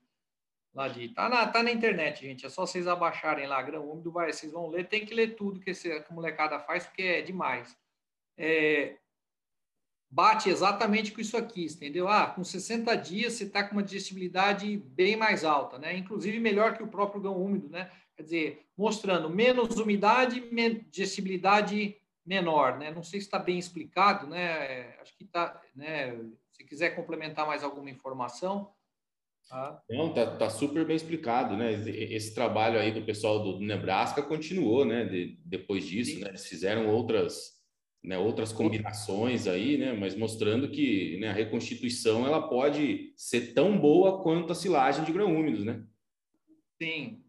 Lá 0.73 0.87
de 0.87 1.09
tá, 1.09 1.29
na, 1.29 1.45
tá 1.47 1.61
na 1.61 1.71
internet, 1.71 2.21
gente. 2.21 2.47
É 2.47 2.49
só 2.49 2.65
vocês 2.65 2.87
abaixarem 2.87 3.45
lá, 3.45 3.61
grão 3.61 3.87
úmido, 3.87 4.11
vai, 4.11 4.33
vocês 4.33 4.51
vão 4.51 4.69
ler. 4.69 4.89
Tem 4.89 5.05
que 5.05 5.13
ler 5.13 5.35
tudo 5.35 5.59
que, 5.59 5.69
esse, 5.69 5.87
que 5.87 6.11
a 6.11 6.15
molecada 6.15 6.57
faz, 6.57 6.87
porque 6.87 7.03
é 7.03 7.21
demais. 7.21 7.77
É, 8.35 8.97
bate 10.13 10.47
exatamente 10.47 11.11
com 11.11 11.19
isso 11.19 11.35
aqui, 11.35 11.65
entendeu? 11.65 12.07
Ah, 12.07 12.27
com 12.27 12.43
60 12.43 12.95
dias 12.95 13.33
você 13.33 13.45
está 13.45 13.63
com 13.63 13.73
uma 13.73 13.83
digestibilidade 13.83 14.77
bem 14.77 15.15
mais 15.15 15.43
alta, 15.43 15.79
né? 15.79 15.97
Inclusive 15.97 16.39
melhor 16.39 16.77
que 16.77 16.83
o 16.83 16.87
próprio 16.87 17.21
grão 17.21 17.35
úmido, 17.35 17.67
né? 17.67 17.89
quer 18.15 18.23
dizer, 18.23 18.65
mostrando 18.77 19.29
menos 19.29 19.77
umidade, 19.77 20.43
digestibilidade 20.89 21.97
menor, 22.25 22.77
né? 22.77 22.91
Não 22.91 23.03
sei 23.03 23.19
se 23.19 23.25
está 23.25 23.39
bem 23.39 23.57
explicado, 23.57 24.27
né? 24.27 24.95
Acho 25.01 25.17
que 25.17 25.23
está, 25.23 25.59
né? 25.75 26.15
Se 26.51 26.63
quiser 26.63 26.91
complementar 26.91 27.47
mais 27.47 27.63
alguma 27.63 27.89
informação. 27.89 28.71
Tá? 29.49 29.81
Não, 29.89 30.13
tá, 30.13 30.37
tá 30.37 30.49
super 30.49 30.85
bem 30.85 30.95
explicado, 30.95 31.57
né? 31.57 31.73
Esse 31.73 32.33
trabalho 32.33 32.79
aí 32.79 32.91
do 32.91 33.03
pessoal 33.03 33.43
do 33.43 33.59
Nebraska 33.59 34.21
continuou, 34.21 34.85
né? 34.85 35.05
De, 35.05 35.37
depois 35.43 35.85
disso, 35.85 36.11
Sim. 36.11 36.21
né? 36.21 36.29
Eles 36.29 36.45
fizeram 36.45 36.87
outras 36.87 37.52
né, 38.03 38.17
outras 38.17 38.51
combinações 38.51 39.47
aí, 39.47 39.77
né, 39.77 39.93
mas 39.93 40.15
mostrando 40.15 40.69
que 40.69 41.17
né, 41.19 41.29
a 41.29 41.33
reconstituição 41.33 42.25
ela 42.25 42.47
pode 42.47 43.13
ser 43.15 43.53
tão 43.53 43.79
boa 43.79 44.21
quanto 44.21 44.51
a 44.51 44.55
silagem 44.55 45.05
de 45.05 45.13
grão 45.13 45.33
úmidos, 45.33 45.63
né? 45.63 45.83
Sim, 46.81 47.23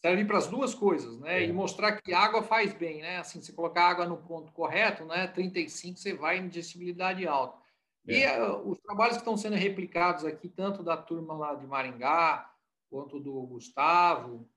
serve 0.00 0.24
para 0.24 0.38
as 0.38 0.46
duas 0.46 0.74
coisas, 0.74 1.18
né? 1.20 1.42
É. 1.42 1.46
E 1.46 1.52
mostrar 1.52 2.00
que 2.00 2.12
água 2.12 2.42
faz 2.42 2.72
bem, 2.72 3.00
né? 3.00 3.18
Assim, 3.18 3.42
se 3.42 3.52
colocar 3.52 3.88
água 3.88 4.06
no 4.06 4.16
ponto 4.16 4.52
correto, 4.52 5.04
né? 5.04 5.26
35 5.26 5.98
você 5.98 6.14
vai 6.14 6.38
em 6.38 6.48
digestibilidade 6.48 7.26
alta. 7.26 7.58
É. 8.06 8.20
E 8.20 8.40
uh, 8.40 8.68
os 8.68 8.78
trabalhos 8.78 9.16
que 9.16 9.22
estão 9.22 9.36
sendo 9.36 9.56
replicados 9.56 10.24
aqui, 10.24 10.48
tanto 10.48 10.82
da 10.82 10.96
turma 10.96 11.34
lá 11.34 11.54
de 11.54 11.66
Maringá, 11.66 12.50
quanto 12.88 13.20
do 13.20 13.42
Gustavo, 13.42 14.48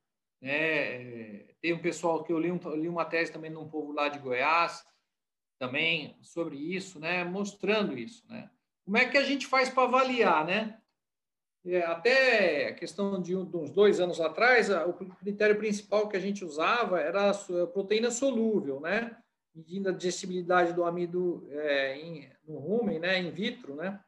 né? 0.41 0.51
É, 0.51 1.55
tem 1.61 1.73
um 1.73 1.81
pessoal 1.81 2.23
que 2.23 2.31
eu 2.31 2.39
li, 2.39 2.51
um, 2.51 2.59
li 2.75 2.87
uma 2.87 3.05
tese 3.05 3.31
também 3.31 3.49
de 3.51 3.57
um 3.57 3.67
povo 3.67 3.91
lá 3.93 4.09
de 4.09 4.19
Goiás, 4.19 4.85
também 5.63 6.17
sobre 6.21 6.57
isso, 6.57 6.99
né? 6.99 7.23
Mostrando 7.23 7.97
isso, 7.97 8.21
né? 8.27 8.49
Como 8.83 8.97
é 8.97 9.05
que 9.05 9.17
a 9.17 9.23
gente 9.23 9.47
faz 9.47 9.69
para 9.69 9.83
avaliar, 9.83 10.45
né? 10.45 10.77
É, 11.65 11.81
até 11.83 12.67
a 12.67 12.73
questão 12.73 13.21
de, 13.21 13.33
uns 13.33 13.71
dois 13.71 14.01
anos 14.01 14.19
atrás, 14.19 14.69
o 14.69 14.93
critério 14.93 15.57
principal 15.57 16.09
que 16.09 16.17
a 16.17 16.19
gente 16.19 16.43
usava 16.43 16.99
era 16.99 17.29
a 17.29 17.67
proteína 17.67 18.11
solúvel, 18.11 18.81
né? 18.81 19.15
Medindo 19.55 19.87
a 19.87 19.93
digestibilidade 19.93 20.73
do 20.73 20.83
amido 20.83 21.47
é, 21.49 21.95
em, 21.97 22.29
no 22.45 22.57
rumen, 22.57 22.99
né? 22.99 23.21
In 23.21 23.31
vitro, 23.31 23.75
né? 23.75 24.03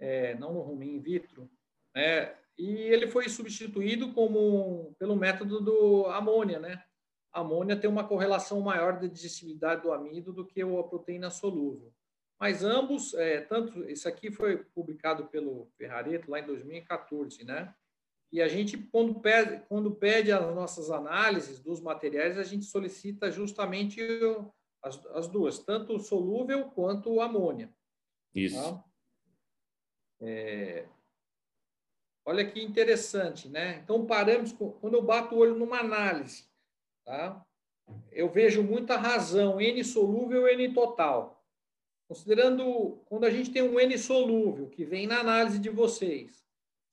É, 0.00 0.34
não 0.34 0.52
no 0.52 0.60
rumen, 0.62 0.96
in 0.96 1.00
vitro, 1.00 1.48
né? 1.94 2.34
E 2.58 2.72
ele 2.72 3.06
foi 3.06 3.28
substituído 3.28 4.12
como 4.12 4.96
pelo 4.98 5.14
método 5.14 5.60
do 5.60 6.06
amônia, 6.06 6.58
né? 6.58 6.82
Amônia 7.38 7.76
tem 7.76 7.88
uma 7.88 8.06
correlação 8.06 8.60
maior 8.60 8.98
de 8.98 9.08
digestibilidade 9.08 9.82
do 9.82 9.92
amido 9.92 10.32
do 10.32 10.46
que 10.46 10.62
a 10.62 10.82
proteína 10.82 11.30
solúvel. 11.30 11.92
Mas 12.38 12.62
ambos, 12.62 13.14
é, 13.14 13.40
tanto 13.40 13.88
isso 13.90 14.08
aqui 14.08 14.30
foi 14.30 14.58
publicado 14.58 15.26
pelo 15.26 15.66
Ferrareto 15.76 16.30
lá 16.30 16.38
em 16.38 16.46
2014, 16.46 17.44
né? 17.44 17.74
E 18.30 18.40
a 18.42 18.46
gente, 18.46 18.76
quando 18.76 19.18
pede, 19.20 19.64
quando 19.68 19.94
pede 19.94 20.30
as 20.30 20.54
nossas 20.54 20.90
análises 20.90 21.58
dos 21.58 21.80
materiais, 21.80 22.38
a 22.38 22.44
gente 22.44 22.66
solicita 22.66 23.30
justamente 23.30 24.00
as, 24.82 25.04
as 25.06 25.28
duas, 25.28 25.58
tanto 25.58 25.96
o 25.96 26.00
solúvel 26.00 26.70
quanto 26.70 27.10
o 27.10 27.20
amônia. 27.20 27.72
Isso. 28.34 28.54
Tá? 28.54 28.84
É, 30.20 30.86
olha 32.24 32.48
que 32.48 32.62
interessante, 32.62 33.48
né? 33.48 33.80
Então, 33.82 34.06
parâmetros, 34.06 34.52
quando 34.80 34.94
eu 34.94 35.02
bato 35.02 35.34
o 35.34 35.38
olho 35.38 35.56
numa 35.56 35.80
análise, 35.80 36.47
tá? 37.08 37.42
eu 38.12 38.28
vejo 38.28 38.62
muita 38.62 38.96
razão, 38.96 39.60
N 39.60 39.82
solúvel, 39.82 40.46
N 40.46 40.72
total. 40.72 41.42
Considerando, 42.06 43.02
quando 43.06 43.24
a 43.24 43.30
gente 43.30 43.50
tem 43.50 43.62
um 43.62 43.78
N 43.78 43.96
solúvel, 43.98 44.68
que 44.68 44.84
vem 44.84 45.06
na 45.06 45.20
análise 45.20 45.58
de 45.58 45.68
vocês, 45.68 46.44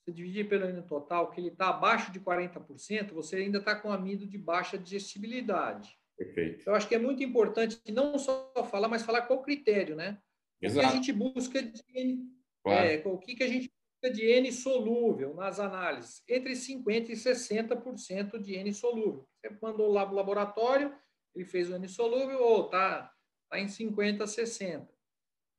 você 0.03 0.11
dividir 0.11 0.47
pelo 0.47 0.65
N 0.65 0.81
total, 0.83 1.31
que 1.31 1.39
ele 1.39 1.49
está 1.49 1.69
abaixo 1.69 2.11
de 2.11 2.19
40%, 2.19 3.11
você 3.11 3.37
ainda 3.37 3.59
está 3.59 3.75
com 3.75 3.91
amido 3.91 4.25
de 4.25 4.37
baixa 4.37 4.77
digestibilidade. 4.77 5.97
Perfeito. 6.17 6.69
Eu 6.69 6.75
acho 6.75 6.87
que 6.87 6.95
é 6.95 6.99
muito 6.99 7.21
importante 7.21 7.79
não 7.91 8.17
só 8.17 8.51
falar, 8.69 8.87
mas 8.87 9.03
falar 9.03 9.23
qual 9.23 9.39
o 9.39 9.43
critério, 9.43 9.95
né? 9.95 10.17
Exato. 10.61 10.79
O 10.79 10.89
que 10.89 10.95
a 10.95 10.97
gente 10.97 11.11
busca 11.11 11.61
de 11.61 11.83
N, 11.93 12.31
claro. 12.63 12.87
é, 12.87 13.01
o 13.05 13.17
que, 13.17 13.35
que 13.35 13.43
a 13.43 13.47
gente 13.47 13.69
de 14.09 14.23
N 14.23 14.51
solúvel 14.51 15.33
nas 15.33 15.59
análises? 15.59 16.23
Entre 16.27 16.53
50% 16.53 17.09
e 17.09 17.13
60% 17.13 18.39
de 18.39 18.55
N 18.55 18.73
solúvel. 18.73 19.27
Você 19.39 19.57
mandou 19.61 19.91
lá 19.91 20.05
para 20.05 20.13
o 20.13 20.17
laboratório, 20.17 20.95
ele 21.35 21.45
fez 21.45 21.69
o 21.69 21.75
N 21.75 21.87
solúvel, 21.87 22.41
ou 22.41 22.65
está 22.65 23.11
tá 23.49 23.59
em 23.59 23.67
50%, 23.67 24.17
60%. 24.17 24.87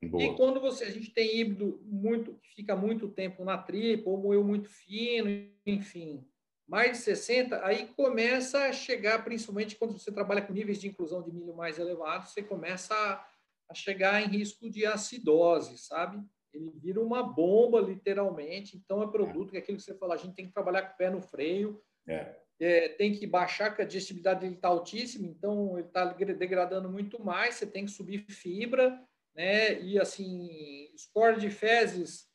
Boa. 0.04 0.22
E 0.22 0.36
quando 0.36 0.60
você 0.60 0.84
a 0.84 0.90
gente 0.90 1.10
tem 1.12 1.38
híbrido 1.38 1.80
muito 1.84 2.34
que 2.34 2.54
fica 2.54 2.76
muito 2.76 3.08
tempo 3.08 3.44
na 3.44 3.56
tripa 3.56 4.10
ou 4.10 4.18
moeu 4.18 4.44
muito 4.44 4.68
fino, 4.68 5.28
enfim, 5.64 6.24
mais 6.68 6.92
de 6.92 6.98
60, 6.98 7.64
aí 7.64 7.88
começa 7.96 8.66
a 8.66 8.72
chegar, 8.72 9.24
principalmente 9.24 9.76
quando 9.76 9.98
você 9.98 10.12
trabalha 10.12 10.42
com 10.42 10.52
níveis 10.52 10.80
de 10.80 10.88
inclusão 10.88 11.22
de 11.22 11.32
milho 11.32 11.54
mais 11.54 11.78
elevados, 11.78 12.32
você 12.32 12.42
começa 12.42 12.94
a, 12.94 13.26
a 13.70 13.74
chegar 13.74 14.22
em 14.22 14.28
risco 14.28 14.68
de 14.68 14.84
acidose, 14.84 15.78
sabe? 15.78 16.22
Ele 16.52 16.70
vira 16.70 17.00
uma 17.00 17.22
bomba, 17.22 17.80
literalmente. 17.80 18.76
Então, 18.76 19.02
é 19.02 19.06
produto 19.06 19.50
que 19.50 19.56
é 19.56 19.60
aquilo 19.60 19.78
que 19.78 19.84
você 19.84 19.94
fala, 19.94 20.14
a 20.14 20.18
gente 20.18 20.34
tem 20.34 20.46
que 20.46 20.52
trabalhar 20.52 20.82
com 20.82 20.94
o 20.94 20.96
pé 20.96 21.10
no 21.10 21.20
freio, 21.20 21.82
é. 22.08 22.36
É, 22.58 22.88
tem 22.88 23.12
que 23.12 23.26
baixar, 23.26 23.74
que 23.74 23.82
a 23.82 23.84
digestibilidade 23.84 24.40
dele 24.40 24.54
está 24.54 24.68
altíssima, 24.68 25.26
então 25.26 25.76
ele 25.76 25.88
está 25.88 26.04
degradando 26.06 26.88
muito 26.88 27.22
mais, 27.22 27.56
você 27.56 27.66
tem 27.66 27.84
que 27.84 27.90
subir 27.90 28.24
fibra, 28.30 28.98
né? 29.34 29.78
E 29.82 29.98
assim, 30.00 30.90
score 30.96 31.38
de 31.38 31.50
fezes, 31.50 32.26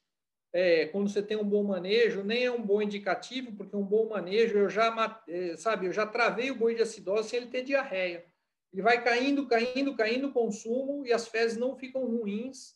é, 0.54 0.86
quando 0.88 1.10
você 1.10 1.24
tem 1.24 1.38
um 1.38 1.48
bom 1.48 1.64
manejo, 1.64 2.24
nem 2.24 2.46
é 2.46 2.52
um 2.52 2.62
bom 2.62 2.82
indicativo, 2.82 3.56
porque 3.56 3.76
um 3.76 3.84
bom 3.84 4.10
manejo, 4.10 4.58
eu 4.58 4.70
já, 4.70 5.24
é, 5.28 5.56
sabe, 5.56 5.88
eu 5.88 5.94
já 5.94 6.06
travei 6.06 6.52
o 6.52 6.56
boi 6.56 6.76
de 6.76 6.84
acidose 6.84 7.30
sem 7.30 7.40
ele 7.40 7.50
ter 7.50 7.64
diarreia. 7.64 8.24
Ele 8.72 8.82
vai 8.82 9.04
caindo, 9.04 9.48
caindo, 9.48 9.96
caindo 9.96 10.28
o 10.28 10.34
consumo 10.34 11.06
e 11.06 11.12
as 11.12 11.28
fezes 11.28 11.58
não 11.58 11.76
ficam 11.76 12.06
ruins, 12.06 12.76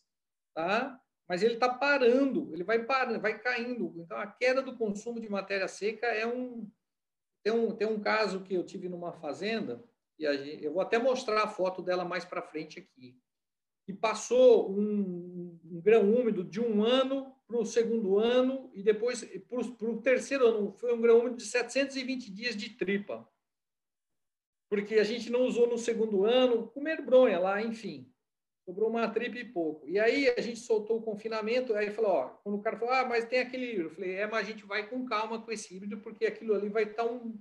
tá? 0.52 1.00
Mas 1.28 1.42
ele 1.42 1.54
está 1.54 1.68
parando, 1.68 2.52
ele 2.52 2.62
vai 2.62 2.84
parando, 2.84 3.20
vai 3.20 3.38
caindo. 3.38 3.92
Então, 3.96 4.16
a 4.16 4.26
queda 4.26 4.62
do 4.62 4.76
consumo 4.76 5.20
de 5.20 5.28
matéria 5.28 5.66
seca 5.66 6.06
é 6.06 6.26
um. 6.26 6.70
Tem 7.42 7.52
um, 7.52 7.74
tem 7.74 7.86
um 7.86 8.00
caso 8.00 8.42
que 8.42 8.54
eu 8.54 8.64
tive 8.64 8.88
numa 8.88 9.12
fazenda, 9.12 9.82
e 10.18 10.36
gente, 10.36 10.64
eu 10.64 10.72
vou 10.72 10.82
até 10.82 10.98
mostrar 10.98 11.44
a 11.44 11.48
foto 11.48 11.82
dela 11.82 12.04
mais 12.04 12.24
para 12.24 12.42
frente 12.42 12.78
aqui 12.78 13.16
e 13.88 13.92
passou 13.92 14.70
um, 14.70 15.58
um 15.64 15.80
grão 15.80 16.12
úmido 16.12 16.42
de 16.42 16.60
um 16.60 16.82
ano 16.82 17.32
para 17.46 17.58
o 17.58 17.64
segundo 17.64 18.18
ano 18.18 18.68
e 18.74 18.82
depois 18.82 19.24
para 19.24 19.88
o 19.88 20.02
terceiro 20.02 20.46
ano. 20.46 20.72
Foi 20.72 20.92
um 20.92 21.00
grão 21.00 21.20
úmido 21.20 21.36
de 21.36 21.44
720 21.44 22.32
dias 22.32 22.56
de 22.56 22.70
tripa. 22.70 23.28
Porque 24.68 24.96
a 24.96 25.04
gente 25.04 25.30
não 25.30 25.42
usou 25.42 25.68
no 25.68 25.78
segundo 25.78 26.24
ano, 26.24 26.66
comer 26.68 27.00
bronha 27.00 27.38
lá, 27.38 27.62
enfim. 27.62 28.12
Sobrou 28.66 28.90
uma 28.90 29.08
tripa 29.08 29.38
e 29.38 29.44
pouco. 29.44 29.88
E 29.88 29.98
aí 29.98 30.28
a 30.28 30.40
gente 30.40 30.58
soltou 30.58 30.98
o 30.98 31.02
confinamento, 31.02 31.72
aí 31.74 31.90
falou, 31.90 32.10
ó, 32.10 32.28
quando 32.42 32.56
o 32.56 32.60
cara 32.60 32.76
falou, 32.76 32.92
ah, 32.92 33.04
mas 33.04 33.24
tem 33.24 33.38
aquele 33.38 33.70
híbrido. 33.70 33.88
Eu 33.88 33.94
falei, 33.94 34.16
é, 34.16 34.26
mas 34.26 34.46
a 34.46 34.50
gente 34.50 34.66
vai 34.66 34.88
com 34.88 35.06
calma 35.06 35.40
com 35.40 35.52
esse 35.52 35.74
híbrido, 35.74 35.98
porque 35.98 36.26
aquilo 36.26 36.52
ali 36.52 36.68
vai 36.68 36.82
estar 36.82 37.04
tá 37.04 37.08
um, 37.08 37.40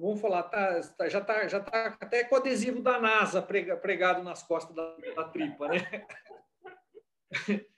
vamos 0.00 0.20
falar, 0.20 0.44
tá, 0.44 0.80
tá, 0.96 1.08
já 1.08 1.18
está 1.18 1.48
já 1.48 1.60
tá 1.60 1.96
até 2.00 2.24
com 2.24 2.34
o 2.34 2.38
adesivo 2.38 2.80
da 2.80 2.98
NASA 3.00 3.42
pregado 3.42 4.22
nas 4.22 4.42
costas 4.42 4.74
da, 4.74 4.96
da 5.14 5.24
tripa, 5.24 5.68
né? 5.68 6.06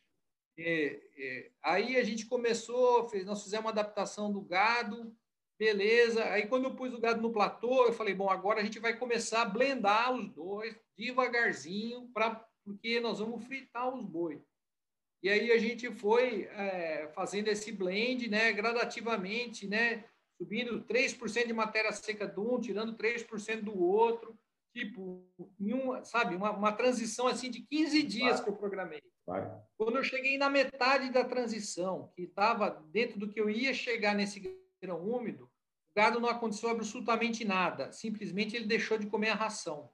É, 0.59 1.01
é, 1.17 1.51
aí 1.63 1.97
a 1.97 2.05
gente 2.05 2.27
começou, 2.27 3.09
fez, 3.09 3.25
nós 3.25 3.43
fizemos 3.43 3.65
uma 3.65 3.71
adaptação 3.71 4.31
do 4.31 4.43
gado, 4.43 5.17
beleza. 5.59 6.23
Aí 6.25 6.47
quando 6.47 6.65
eu 6.65 6.75
pus 6.77 6.93
o 6.93 7.01
gado 7.01 7.23
no 7.23 7.33
platô, 7.33 7.87
eu 7.87 7.93
falei, 7.93 8.15
bom, 8.15 8.29
agora 8.29 8.61
a 8.61 8.63
gente 8.63 8.79
vai 8.79 8.97
começar 8.97 9.43
a 9.43 9.47
blendar 9.47 10.13
os 10.13 10.29
dois 10.29 10.79
devagarzinho, 10.95 12.11
pra, 12.13 12.47
porque 12.65 13.01
nós 13.01 13.19
vamos 13.19 13.45
fritar 13.45 13.93
os 13.93 14.05
bois. 14.05 14.41
E 15.23 15.29
aí 15.29 15.53
a 15.53 15.59
gente 15.59 15.91
foi 15.95 16.45
é, 16.45 17.09
fazendo 17.15 17.49
esse 17.49 17.71
blend, 17.71 18.29
né, 18.29 18.53
gradativamente, 18.53 19.69
né, 19.69 20.05
subindo 20.37 20.85
3% 20.85 21.47
de 21.47 21.53
matéria 21.53 21.93
seca 21.93 22.27
de 22.27 22.41
um, 22.41 22.61
tirando 22.61 22.97
3% 22.97 23.63
do 23.63 23.81
outro, 23.81 24.37
tipo, 24.75 25.25
em 25.61 25.73
uma, 25.73 26.05
sabe, 26.05 26.35
uma, 26.35 26.51
uma 26.51 26.73
transição 26.73 27.29
assim 27.29 27.51
de 27.51 27.61
15 27.63 28.03
dias 28.03 28.41
claro. 28.41 28.45
que 28.45 28.51
eu 28.51 28.57
programei. 28.57 29.03
Claro. 29.25 29.63
Quando 29.77 29.97
eu 29.97 30.03
cheguei 30.03 30.37
na 30.37 30.51
metade 30.51 31.13
da 31.13 31.25
transição, 31.25 32.11
que 32.17 32.23
estava 32.23 32.71
dentro 32.91 33.21
do 33.21 33.29
que 33.29 33.41
eu 33.41 33.49
ia 33.49 33.73
chegar 33.73 34.15
nesse 34.15 34.43
grão 34.83 35.01
úmido, 35.07 35.45
o 35.45 35.95
gado 35.95 36.19
não 36.19 36.29
aconteceu 36.29 36.71
absolutamente 36.71 37.45
nada, 37.45 37.93
simplesmente 37.93 38.57
ele 38.57 38.67
deixou 38.67 38.99
de 38.99 39.07
comer 39.07 39.29
a 39.29 39.37
ração. 39.37 39.91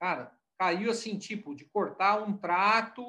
Cara, 0.00 0.36
caiu 0.58 0.90
assim, 0.90 1.18
tipo, 1.18 1.54
de 1.54 1.64
cortar 1.64 2.22
um 2.22 2.36
trato, 2.36 3.04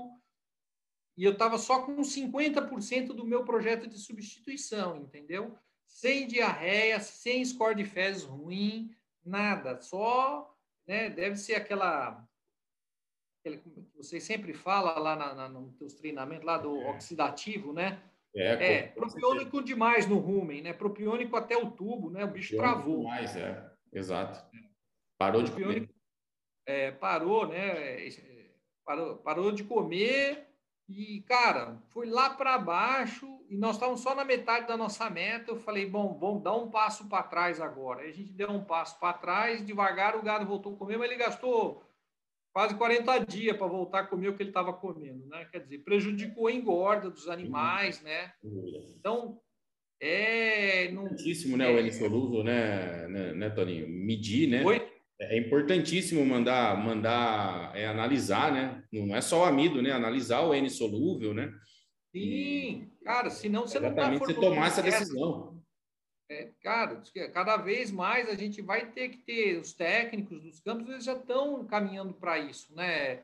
e 1.15 1.23
eu 1.23 1.33
estava 1.33 1.57
só 1.57 1.83
com 1.83 2.01
50% 2.01 3.07
do 3.07 3.25
meu 3.25 3.43
projeto 3.43 3.87
de 3.87 3.97
substituição, 3.97 4.97
entendeu? 4.97 5.57
sem 5.93 6.27
diarreia, 6.27 6.99
sem 6.99 7.45
score 7.45 7.75
de 7.75 7.85
fezes 7.85 8.23
ruim, 8.23 8.91
nada. 9.23 9.79
Só, 9.79 10.53
né, 10.87 11.09
deve 11.09 11.35
ser 11.37 11.55
aquela, 11.55 12.27
vocês 13.95 14.23
sempre 14.23 14.53
falam 14.53 14.97
lá 14.99 15.15
na, 15.15 15.33
na, 15.33 15.49
nos 15.49 15.77
seus 15.77 15.93
treinamentos 15.93 16.45
lá 16.45 16.57
do 16.57 16.75
é. 16.75 16.89
oxidativo, 16.89 17.71
né? 17.71 18.01
É, 18.35 18.73
é 18.73 18.87
propiônico 18.87 19.63
demais 19.63 20.07
no 20.07 20.17
rumen, 20.17 20.63
né? 20.63 20.73
Propiônico 20.73 21.35
até 21.35 21.55
o 21.55 21.69
tubo, 21.69 22.09
né? 22.09 22.25
O 22.25 22.31
bicho 22.31 22.57
travou. 22.57 23.01
Demais, 23.01 23.35
é. 23.35 23.71
Exato. 23.93 24.43
Parou 25.19 25.43
de 25.43 25.51
comer. 25.51 25.87
É, 26.65 26.91
parou, 26.91 27.47
né? 27.47 28.07
É, 28.07 28.09
parou, 28.85 29.17
parou 29.17 29.51
de 29.51 29.63
comer 29.63 30.47
e, 30.87 31.21
cara, 31.27 31.81
fui 31.89 32.05
lá 32.05 32.29
para 32.29 32.57
baixo 32.57 33.27
e 33.49 33.57
nós 33.57 33.75
estávamos 33.75 34.01
só 34.01 34.13
na 34.13 34.25
metade 34.25 34.67
da 34.67 34.75
nossa 34.75 35.09
meta. 35.09 35.51
Eu 35.51 35.57
falei, 35.57 35.85
bom, 35.85 36.17
vamos 36.19 36.43
dar 36.43 36.55
um 36.55 36.69
passo 36.69 37.07
para 37.07 37.23
trás 37.23 37.59
agora. 37.61 38.01
Aí 38.01 38.09
a 38.09 38.13
gente 38.13 38.33
deu 38.33 38.49
um 38.49 38.63
passo 38.63 38.99
para 38.99 39.17
trás, 39.17 39.65
devagar 39.65 40.15
o 40.15 40.21
gado 40.21 40.45
voltou 40.45 40.73
a 40.73 40.77
comer, 40.77 40.97
mas 40.97 41.09
ele 41.09 41.19
gastou 41.19 41.83
quase 42.53 42.75
40 42.75 43.19
dias 43.25 43.57
para 43.57 43.67
voltar 43.67 44.01
a 44.01 44.07
comer 44.07 44.29
o 44.29 44.35
que 44.35 44.43
ele 44.43 44.49
estava 44.49 44.73
comendo, 44.73 45.25
né? 45.27 45.45
Quer 45.51 45.59
dizer, 45.59 45.79
prejudicou 45.79 46.47
a 46.47 46.51
engorda 46.51 47.09
dos 47.09 47.27
animais, 47.27 48.01
né? 48.01 48.31
Então, 48.99 49.39
é... 49.99 50.91
Não... 50.91 51.05
Importantíssimo, 51.05 51.57
né, 51.57 51.69
o 51.69 51.79
N 51.79 51.91
solúvel, 51.91 52.43
né, 52.43 53.07
né, 53.07 53.33
né, 53.33 53.49
Toninho? 53.49 53.87
Medir, 53.87 54.49
né? 54.49 54.63
Oi? 54.63 54.92
É 55.19 55.37
importantíssimo 55.37 56.25
mandar, 56.25 56.77
mandar 56.77 57.75
é, 57.75 57.85
analisar, 57.85 58.51
né? 58.51 58.83
Não 58.91 59.15
é 59.15 59.21
só 59.21 59.41
o 59.41 59.45
amido, 59.45 59.81
né? 59.81 59.91
Analisar 59.91 60.41
o 60.41 60.53
N 60.53 60.69
solúvel, 60.69 61.33
né? 61.33 61.51
Sim, 62.11 62.91
cara, 63.03 63.29
senão 63.29 63.61
você 63.61 63.77
Exatamente, 63.77 64.21
não 64.21 64.29
está 64.29 64.41
tomar 64.41 64.67
essa 64.67 64.81
decisão. 64.81 65.61
É, 66.29 66.49
cara, 66.61 67.01
cada 67.33 67.57
vez 67.57 67.91
mais 67.91 68.29
a 68.29 68.35
gente 68.35 68.61
vai 68.61 68.91
ter 68.91 69.09
que 69.09 69.17
ter 69.17 69.57
os 69.59 69.73
técnicos 69.73 70.41
dos 70.41 70.59
campos, 70.59 70.89
eles 70.89 71.03
já 71.03 71.13
estão 71.13 71.65
caminhando 71.65 72.13
para 72.13 72.39
isso, 72.39 72.73
né? 72.75 73.21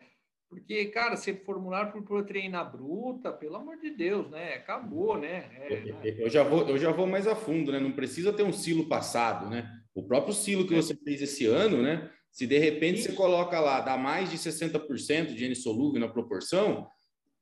Porque, 0.50 0.86
cara, 0.88 1.16
se 1.16 1.34
formular 1.34 1.92
por 1.92 2.02
proteína 2.04 2.64
bruta, 2.64 3.32
pelo 3.32 3.58
amor 3.58 3.78
de 3.78 3.92
Deus, 3.92 4.30
né? 4.32 4.56
Acabou, 4.56 5.18
né? 5.18 5.48
É, 5.54 5.74
eu, 5.74 5.96
né? 5.96 6.16
eu, 6.18 6.30
já 6.30 6.44
vou, 6.44 6.68
eu 6.68 6.78
já 6.78 6.92
vou 6.92 7.06
mais 7.06 7.28
a 7.28 7.36
fundo, 7.36 7.72
né? 7.72 7.80
Não 7.80 7.92
precisa 7.92 8.34
ter 8.34 8.44
um 8.44 8.52
silo 8.52 8.90
passado, 8.90 9.48
né? 9.48 9.79
O 9.94 10.04
próprio 10.04 10.34
silo 10.34 10.68
que 10.68 10.76
você 10.76 10.96
fez 10.96 11.22
esse 11.22 11.46
ano, 11.46 11.82
né? 11.82 12.10
Se 12.32 12.46
de 12.46 12.58
repente 12.58 13.02
Sim. 13.02 13.10
você 13.10 13.12
coloca 13.14 13.60
lá, 13.60 13.82
dá 13.82 13.98
mais 13.98 14.30
de 14.30 14.38
60% 14.38 15.34
de 15.34 15.46
N 15.46 15.56
solúvel 15.56 16.00
na 16.00 16.08
proporção, 16.08 16.88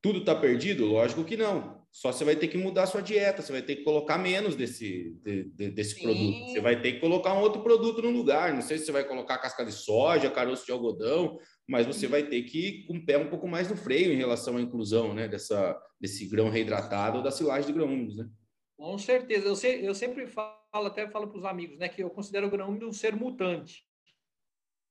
tudo 0.01 0.19
está 0.19 0.33
perdido? 0.33 0.85
Lógico 0.85 1.23
que 1.23 1.35
não. 1.35 1.77
Só 1.91 2.11
você 2.11 2.23
vai 2.23 2.35
ter 2.35 2.47
que 2.47 2.57
mudar 2.57 2.83
a 2.83 2.87
sua 2.87 3.01
dieta, 3.01 3.41
você 3.41 3.51
vai 3.51 3.61
ter 3.61 3.77
que 3.77 3.83
colocar 3.83 4.17
menos 4.17 4.55
desse, 4.55 5.15
de, 5.23 5.45
de, 5.45 5.71
desse 5.71 5.99
produto. 5.99 6.45
Você 6.45 6.61
vai 6.61 6.79
ter 6.79 6.93
que 6.93 6.99
colocar 6.99 7.33
um 7.33 7.41
outro 7.41 7.63
produto 7.63 8.01
no 8.01 8.11
lugar. 8.11 8.53
Não 8.53 8.61
sei 8.61 8.77
se 8.77 8.85
você 8.85 8.91
vai 8.91 9.03
colocar 9.03 9.39
casca 9.39 9.65
de 9.65 9.71
soja, 9.71 10.29
caroço 10.29 10.65
de 10.65 10.71
algodão, 10.71 11.39
mas 11.67 11.87
você 11.87 12.07
vai 12.07 12.23
ter 12.23 12.43
que 12.43 12.59
ir 12.59 12.85
com 12.85 12.97
o 12.97 13.05
pé 13.05 13.17
um 13.17 13.29
pouco 13.29 13.47
mais 13.47 13.67
no 13.67 13.75
freio 13.75 14.13
em 14.13 14.17
relação 14.17 14.57
à 14.57 14.61
inclusão 14.61 15.13
né, 15.13 15.27
dessa, 15.27 15.75
desse 15.99 16.25
grão 16.25 16.49
reidratado 16.49 17.17
ou 17.17 17.23
da 17.23 17.31
silagem 17.31 17.67
de 17.67 17.73
grão 17.73 17.87
úmidos. 17.87 18.17
Né? 18.17 18.27
Com 18.77 18.97
certeza. 18.97 19.47
Eu, 19.47 19.79
eu 19.79 19.95
sempre 19.95 20.27
falo, 20.27 20.55
até 20.73 21.07
falo 21.09 21.27
para 21.27 21.37
os 21.37 21.45
amigos, 21.45 21.77
né, 21.77 21.89
que 21.89 22.01
eu 22.01 22.09
considero 22.09 22.47
o 22.47 22.49
grão 22.49 22.69
úmido 22.69 22.87
um 22.87 22.93
ser 22.93 23.15
mutante. 23.15 23.85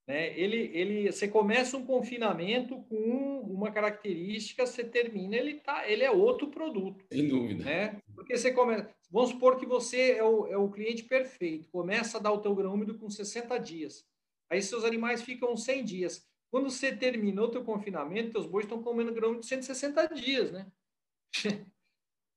Né? 0.07 0.37
Ele, 0.39 0.71
ele, 0.73 1.11
você 1.11 1.27
começa 1.27 1.77
um 1.77 1.85
confinamento 1.85 2.81
com 2.83 3.41
uma 3.41 3.71
característica, 3.71 4.65
você 4.65 4.83
termina, 4.83 5.35
ele, 5.35 5.55
tá, 5.55 5.89
ele 5.89 6.03
é 6.03 6.09
outro 6.09 6.47
produto. 6.49 7.05
Sem 7.11 7.27
dúvida. 7.27 7.63
Né? 7.63 8.01
Porque 8.15 8.37
você 8.37 8.51
começa. 8.51 8.89
Vamos 9.09 9.31
supor 9.31 9.57
que 9.57 9.65
você 9.65 10.11
é 10.11 10.23
o, 10.23 10.47
é 10.47 10.57
o 10.57 10.69
cliente 10.69 11.03
perfeito, 11.03 11.69
começa 11.69 12.17
a 12.17 12.21
dar 12.21 12.31
o 12.31 12.41
teu 12.41 12.53
grão 12.55 12.73
úmido 12.73 12.97
com 12.97 13.09
60 13.09 13.57
dias. 13.57 14.05
Aí 14.49 14.61
seus 14.61 14.83
animais 14.83 15.21
ficam 15.21 15.55
100 15.57 15.83
dias. 15.83 16.25
Quando 16.49 16.69
você 16.69 16.95
terminou 16.95 17.47
o 17.47 17.51
teu 17.51 17.63
confinamento, 17.63 18.31
teus 18.31 18.45
bois 18.45 18.65
estão 18.65 18.81
comendo 18.81 19.13
grão 19.13 19.29
úmido 19.29 19.45
160 19.45 20.07
dias, 20.15 20.51
né? 20.51 20.67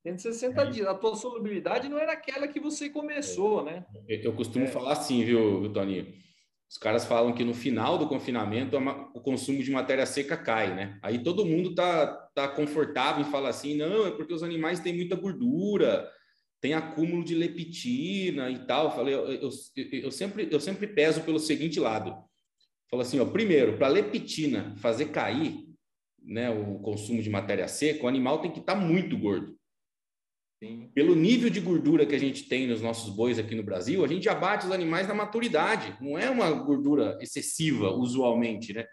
160 0.03 0.61
é. 0.61 0.69
dias. 0.69 0.87
A 0.87 0.95
tua 0.95 1.15
solubilidade 1.15 1.87
não 1.87 1.97
era 1.97 2.13
aquela 2.13 2.47
que 2.47 2.59
você 2.59 2.89
começou, 2.89 3.63
né? 3.63 3.85
Eu, 4.07 4.33
costumo 4.33 4.65
é. 4.65 4.67
falar 4.67 4.93
assim, 4.93 5.23
viu, 5.23 5.71
Toninho? 5.71 6.13
Os 6.69 6.77
caras 6.77 7.05
falam 7.05 7.33
que 7.33 7.43
no 7.43 7.53
final 7.53 7.97
do 7.97 8.07
confinamento 8.07 8.77
o 9.13 9.19
consumo 9.19 9.61
de 9.61 9.69
matéria 9.69 10.05
seca 10.05 10.37
cai, 10.37 10.73
né? 10.73 10.97
Aí 11.03 11.21
todo 11.21 11.45
mundo 11.45 11.75
tá, 11.75 12.07
tá 12.33 12.47
confortável 12.47 13.21
em 13.21 13.29
falar 13.29 13.49
assim, 13.49 13.75
não, 13.75 14.07
é 14.07 14.11
porque 14.11 14.33
os 14.33 14.41
animais 14.41 14.79
têm 14.79 14.95
muita 14.95 15.17
gordura, 15.17 16.09
tem 16.61 16.73
acúmulo 16.73 17.25
de 17.25 17.35
leptina 17.35 18.49
e 18.49 18.65
tal. 18.65 18.85
Eu 18.85 18.91
falei, 18.91 19.13
eu, 19.13 19.25
eu, 19.33 19.49
eu, 20.03 20.11
sempre, 20.11 20.47
eu 20.49 20.59
sempre 20.61 20.87
peso 20.87 21.21
pelo 21.23 21.39
seguinte 21.39 21.79
lado. 21.79 22.15
Falo 22.89 23.01
assim, 23.01 23.19
ó, 23.19 23.25
primeiro, 23.25 23.77
para 23.77 23.87
leptina 23.89 24.73
fazer 24.77 25.07
cair 25.07 25.71
né, 26.23 26.49
o 26.49 26.79
consumo 26.79 27.21
de 27.21 27.29
matéria 27.29 27.67
seca, 27.67 28.05
o 28.05 28.07
animal 28.07 28.39
tem 28.39 28.51
que 28.51 28.59
estar 28.59 28.75
tá 28.75 28.79
muito 28.79 29.17
gordo. 29.17 29.57
Sim. 30.61 30.91
Pelo 30.93 31.15
nível 31.15 31.49
de 31.49 31.59
gordura 31.59 32.05
que 32.05 32.13
a 32.13 32.19
gente 32.19 32.43
tem 32.43 32.67
nos 32.67 32.83
nossos 32.83 33.09
bois 33.15 33.39
aqui 33.39 33.55
no 33.55 33.63
Brasil, 33.63 34.05
a 34.05 34.07
gente 34.07 34.29
abate 34.29 34.67
os 34.67 34.71
animais 34.71 35.07
na 35.07 35.15
maturidade. 35.15 35.97
Não 35.99 36.19
é 36.19 36.29
uma 36.29 36.51
gordura 36.51 37.17
excessiva, 37.19 37.89
usualmente, 37.89 38.71
né? 38.71 38.85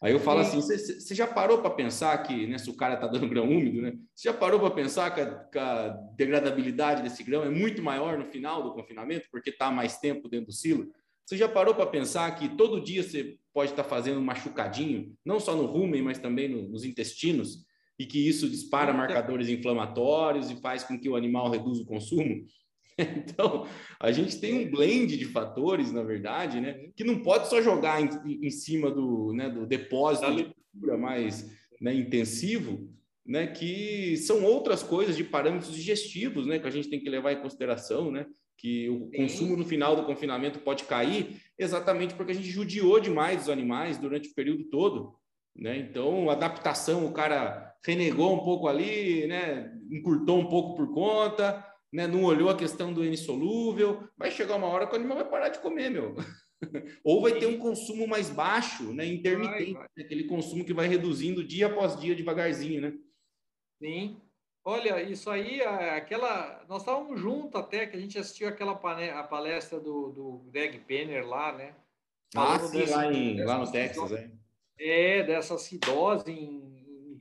Aí 0.00 0.12
eu 0.12 0.20
falo 0.20 0.44
Sim. 0.44 0.58
assim, 0.58 0.78
você 0.92 1.14
já 1.16 1.26
parou 1.26 1.58
para 1.58 1.70
pensar 1.70 2.16
que, 2.18 2.46
né, 2.46 2.56
se 2.56 2.70
o 2.70 2.76
cara 2.76 2.94
está 2.94 3.08
dando 3.08 3.28
grão 3.28 3.50
úmido, 3.50 3.82
né? 3.82 3.94
Você 4.14 4.28
já 4.28 4.32
parou 4.32 4.60
para 4.60 4.70
pensar 4.70 5.10
que 5.12 5.20
a, 5.20 5.34
que 5.46 5.58
a, 5.58 5.88
degradabilidade 6.16 7.02
desse 7.02 7.24
grão 7.24 7.42
é 7.42 7.50
muito 7.50 7.82
maior 7.82 8.16
no 8.16 8.24
final 8.26 8.62
do 8.62 8.72
confinamento, 8.72 9.26
porque 9.32 9.50
está 9.50 9.72
mais 9.72 9.98
tempo 9.98 10.28
dentro 10.28 10.46
do 10.46 10.52
silo? 10.52 10.86
Você 11.26 11.36
já 11.36 11.48
parou 11.48 11.74
para 11.74 11.86
pensar 11.86 12.30
que 12.36 12.48
todo 12.48 12.80
dia 12.80 13.02
você 13.02 13.36
pode 13.52 13.72
estar 13.72 13.82
tá 13.82 13.88
fazendo 13.88 14.20
um 14.20 14.24
machucadinho, 14.24 15.16
não 15.24 15.40
só 15.40 15.56
no 15.56 15.66
rumen, 15.66 16.00
mas 16.00 16.20
também 16.20 16.48
no, 16.48 16.68
nos 16.68 16.84
intestinos? 16.84 17.66
E 17.98 18.06
que 18.06 18.28
isso 18.28 18.48
dispara 18.48 18.92
marcadores 18.92 19.48
inflamatórios 19.48 20.50
e 20.50 20.56
faz 20.56 20.84
com 20.84 20.98
que 20.98 21.08
o 21.08 21.16
animal 21.16 21.50
reduza 21.50 21.82
o 21.82 21.86
consumo. 21.86 22.44
Então, 23.00 23.64
a 24.00 24.10
gente 24.10 24.40
tem 24.40 24.66
um 24.66 24.70
blend 24.72 25.16
de 25.16 25.24
fatores, 25.26 25.92
na 25.92 26.02
verdade, 26.02 26.60
né, 26.60 26.90
que 26.96 27.04
não 27.04 27.22
pode 27.22 27.48
só 27.48 27.62
jogar 27.62 28.02
em, 28.02 28.08
em 28.44 28.50
cima 28.50 28.90
do, 28.90 29.32
né, 29.32 29.48
do 29.48 29.64
depósito 29.64 30.34
de 30.34 30.52
cultura 30.72 30.98
mais 30.98 31.48
né, 31.80 31.94
intensivo, 31.94 32.92
né, 33.24 33.46
que 33.46 34.16
são 34.16 34.42
outras 34.42 34.82
coisas 34.82 35.16
de 35.16 35.22
parâmetros 35.22 35.72
digestivos, 35.72 36.44
né, 36.44 36.58
que 36.58 36.66
a 36.66 36.72
gente 36.72 36.90
tem 36.90 36.98
que 36.98 37.08
levar 37.08 37.30
em 37.30 37.40
consideração, 37.40 38.10
né, 38.10 38.26
que 38.58 38.90
o 38.90 39.08
consumo 39.12 39.56
no 39.56 39.64
final 39.64 39.94
do 39.94 40.04
confinamento 40.04 40.58
pode 40.58 40.82
cair 40.82 41.40
exatamente 41.56 42.14
porque 42.14 42.32
a 42.32 42.34
gente 42.34 42.50
judiou 42.50 42.98
demais 42.98 43.42
os 43.42 43.48
animais 43.48 43.96
durante 43.96 44.28
o 44.28 44.34
período 44.34 44.64
todo, 44.64 45.14
né? 45.54 45.78
Então, 45.78 46.28
adaptação, 46.28 47.06
o 47.06 47.12
cara 47.12 47.67
renegou 47.84 48.34
um 48.34 48.44
pouco 48.44 48.68
ali, 48.68 49.26
né? 49.26 49.72
encurtou 49.90 50.38
um 50.38 50.48
pouco 50.48 50.76
por 50.76 50.92
conta, 50.92 51.64
né? 51.92 52.06
não 52.06 52.24
olhou 52.24 52.50
a 52.50 52.56
questão 52.56 52.92
do 52.92 53.04
N 53.04 53.16
solúvel, 53.16 54.08
vai 54.16 54.30
chegar 54.30 54.56
uma 54.56 54.66
hora 54.66 54.86
que 54.86 54.92
o 54.92 54.96
animal 54.96 55.18
vai 55.18 55.28
parar 55.28 55.48
de 55.48 55.60
comer, 55.60 55.90
meu. 55.90 56.14
Ou 57.04 57.22
vai 57.22 57.38
ter 57.38 57.46
um 57.46 57.58
consumo 57.58 58.06
mais 58.06 58.30
baixo, 58.30 58.92
né? 58.92 59.06
intermitente, 59.06 59.72
vai, 59.74 59.88
vai. 59.96 60.04
aquele 60.04 60.24
consumo 60.24 60.64
que 60.64 60.74
vai 60.74 60.88
reduzindo 60.88 61.44
dia 61.44 61.66
após 61.66 61.98
dia 61.98 62.14
devagarzinho, 62.14 62.80
né? 62.80 62.94
Sim. 63.80 64.20
Olha, 64.64 65.00
isso 65.00 65.30
aí, 65.30 65.62
aquela. 65.62 66.62
Nós 66.68 66.82
estávamos 66.82 67.18
juntos 67.18 67.58
até, 67.58 67.86
que 67.86 67.96
a 67.96 68.00
gente 68.00 68.18
assistiu 68.18 68.48
aquela 68.48 68.72
a 68.72 69.22
palestra 69.22 69.80
do, 69.80 70.10
do 70.10 70.50
Greg 70.50 70.80
Penner 70.80 71.26
lá, 71.26 71.56
né? 71.56 71.74
ah, 72.36 72.58
sim, 72.58 72.78
dessa, 72.78 72.96
lá, 72.96 73.12
em, 73.12 73.42
lá 73.42 73.58
no 73.58 73.70
Texas, 73.70 74.12
é. 74.12 74.30
É, 74.78 75.22
dessa 75.22 75.54
acidose 75.54 76.30
em 76.30 76.77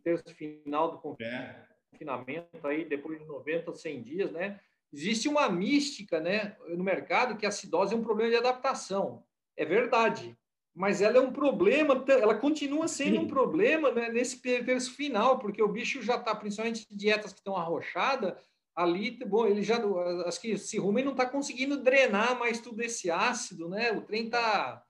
terço 0.08 0.34
final 0.36 0.92
do 0.92 1.18
é. 1.22 1.66
confinamento, 1.92 2.66
aí, 2.66 2.86
depois 2.86 3.20
de 3.20 3.26
90, 3.26 3.74
100 3.74 4.02
dias, 4.02 4.32
né? 4.32 4.60
Existe 4.94 5.28
uma 5.28 5.50
mística 5.50 6.22
né, 6.22 6.56
no 6.70 6.84
mercado 6.84 7.36
que 7.36 7.46
a 7.46 7.50
acidose 7.50 7.94
é 7.94 7.98
um 7.98 8.04
problema 8.04 8.30
de 8.30 8.38
adaptação. 8.38 9.26
É 9.58 9.66
verdade. 9.66 10.38
Mas 10.74 11.02
ela 11.02 11.18
é 11.18 11.20
um 11.20 11.34
problema, 11.34 12.06
ela 12.08 12.36
continua 12.36 12.88
sendo 12.88 13.20
um 13.20 13.28
problema 13.28 13.92
né, 13.92 14.10
nesse 14.10 14.42
terço 14.42 14.94
final, 14.94 15.40
porque 15.40 15.62
o 15.62 15.68
bicho 15.68 16.02
já 16.02 16.16
está, 16.16 16.34
principalmente 16.34 16.88
dietas 16.90 17.34
que 17.34 17.40
estão 17.40 17.58
arrochadas, 17.58 18.34
ali, 18.74 19.12
bom, 19.26 19.46
ele 19.46 19.64
já, 19.64 19.82
acho 20.26 20.40
que 20.40 20.52
esse 20.52 20.78
rumen 20.78 21.04
não 21.04 21.14
está 21.14 21.26
conseguindo 21.26 21.82
drenar 21.82 22.38
mais 22.40 22.62
tudo 22.62 22.82
esse 22.82 23.12
ácido, 23.12 23.68
né? 23.68 23.92
O 23.92 24.02
trem 24.02 24.26
está 24.26 24.82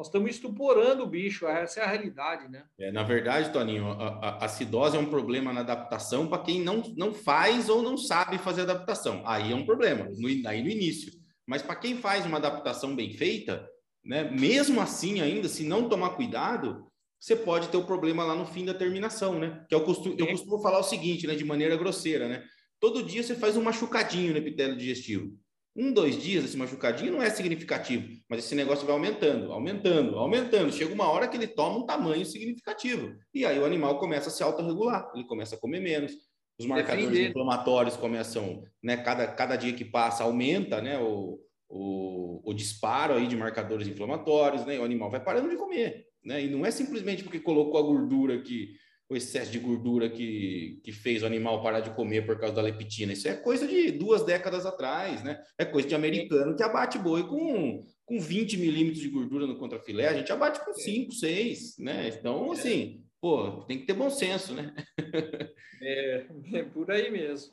nós 0.00 0.06
estamos 0.06 0.30
estuporando 0.30 1.02
o 1.02 1.06
bicho, 1.06 1.46
essa 1.46 1.80
é 1.80 1.84
a 1.84 1.86
realidade, 1.86 2.48
né? 2.48 2.64
É, 2.78 2.90
na 2.90 3.02
verdade, 3.02 3.52
Toninho, 3.52 3.86
a, 3.86 4.30
a 4.30 4.44
acidose 4.46 4.96
é 4.96 4.98
um 4.98 5.10
problema 5.10 5.52
na 5.52 5.60
adaptação 5.60 6.26
para 6.26 6.42
quem 6.42 6.62
não, 6.62 6.82
não 6.96 7.12
faz 7.12 7.68
ou 7.68 7.82
não 7.82 7.98
sabe 7.98 8.38
fazer 8.38 8.62
adaptação. 8.62 9.22
Aí 9.26 9.52
é 9.52 9.54
um 9.54 9.66
problema, 9.66 10.08
no, 10.16 10.48
aí 10.48 10.62
no 10.62 10.70
início. 10.70 11.12
Mas 11.46 11.60
para 11.60 11.76
quem 11.76 11.98
faz 11.98 12.24
uma 12.24 12.38
adaptação 12.38 12.96
bem 12.96 13.12
feita, 13.12 13.68
né, 14.02 14.24
mesmo 14.30 14.80
assim 14.80 15.20
ainda, 15.20 15.50
se 15.50 15.64
não 15.64 15.86
tomar 15.86 16.16
cuidado, 16.16 16.86
você 17.18 17.36
pode 17.36 17.68
ter 17.68 17.76
o 17.76 17.80
um 17.80 17.86
problema 17.86 18.24
lá 18.24 18.34
no 18.34 18.46
fim 18.46 18.64
da 18.64 18.72
terminação, 18.72 19.38
né? 19.38 19.66
Que 19.68 19.74
eu 19.74 19.84
costumo, 19.84 20.16
eu 20.18 20.28
costumo 20.28 20.62
falar 20.62 20.78
o 20.78 20.82
seguinte, 20.82 21.26
né, 21.26 21.34
de 21.34 21.44
maneira 21.44 21.76
grosseira, 21.76 22.26
né? 22.26 22.42
Todo 22.80 23.02
dia 23.02 23.22
você 23.22 23.34
faz 23.34 23.54
um 23.54 23.62
machucadinho 23.62 24.32
no 24.32 24.38
epitélio 24.38 24.78
digestivo. 24.78 25.30
Um, 25.76 25.92
dois 25.92 26.20
dias 26.20 26.44
esse 26.44 26.56
machucadinho 26.56 27.12
não 27.12 27.22
é 27.22 27.30
significativo, 27.30 28.08
mas 28.28 28.44
esse 28.44 28.54
negócio 28.54 28.84
vai 28.84 28.94
aumentando, 28.94 29.52
aumentando, 29.52 30.18
aumentando. 30.18 30.72
Chega 30.72 30.92
uma 30.92 31.08
hora 31.08 31.28
que 31.28 31.36
ele 31.36 31.46
toma 31.46 31.78
um 31.78 31.86
tamanho 31.86 32.24
significativo. 32.26 33.14
E 33.32 33.46
aí 33.46 33.58
o 33.58 33.64
animal 33.64 33.98
começa 33.98 34.28
a 34.28 34.32
se 34.32 34.42
autorregular, 34.42 35.10
ele 35.14 35.24
começa 35.24 35.54
a 35.54 35.58
comer 35.58 35.80
menos. 35.80 36.12
Os 36.58 36.66
marcadores 36.66 37.08
Defender. 37.08 37.30
inflamatórios 37.30 37.96
começam, 37.96 38.62
né? 38.82 38.98
Cada, 38.98 39.26
cada 39.28 39.56
dia 39.56 39.72
que 39.72 39.84
passa 39.84 40.24
aumenta, 40.24 40.82
né? 40.82 40.98
O, 40.98 41.40
o, 41.68 42.42
o 42.44 42.52
disparo 42.52 43.14
aí 43.14 43.26
de 43.26 43.36
marcadores 43.36 43.88
inflamatórios, 43.88 44.66
né? 44.66 44.78
O 44.78 44.84
animal 44.84 45.10
vai 45.10 45.24
parando 45.24 45.48
de 45.48 45.56
comer, 45.56 46.06
né? 46.22 46.44
E 46.44 46.50
não 46.50 46.66
é 46.66 46.70
simplesmente 46.70 47.22
porque 47.22 47.40
colocou 47.40 47.78
a 47.78 47.82
gordura 47.82 48.34
aqui 48.34 48.74
o 49.10 49.16
excesso 49.16 49.50
de 49.50 49.58
gordura 49.58 50.08
que, 50.08 50.80
que 50.84 50.92
fez 50.92 51.24
o 51.24 51.26
animal 51.26 51.60
parar 51.60 51.80
de 51.80 51.90
comer 51.90 52.24
por 52.24 52.38
causa 52.38 52.54
da 52.54 52.62
leptina. 52.62 53.12
Isso 53.12 53.26
é 53.26 53.34
coisa 53.34 53.66
de 53.66 53.90
duas 53.90 54.24
décadas 54.24 54.64
atrás, 54.64 55.24
né? 55.24 55.42
É 55.58 55.64
coisa 55.64 55.88
de 55.88 55.96
americano 55.96 56.54
que 56.54 56.62
abate 56.62 56.96
boi 56.96 57.26
com, 57.26 57.84
com 58.04 58.20
20 58.20 58.56
milímetros 58.58 59.02
de 59.02 59.08
gordura 59.08 59.48
no 59.48 59.58
contrafilé, 59.58 60.06
a 60.06 60.14
gente 60.14 60.30
abate 60.30 60.64
com 60.64 60.72
5, 60.72 61.12
6, 61.12 61.78
né? 61.78 62.08
Então, 62.08 62.52
assim, 62.52 63.04
pô, 63.20 63.64
tem 63.64 63.80
que 63.80 63.86
ter 63.86 63.94
bom 63.94 64.08
senso, 64.08 64.54
né? 64.54 64.72
é, 65.82 66.26
é 66.54 66.62
por 66.62 66.88
aí 66.92 67.10
mesmo. 67.10 67.52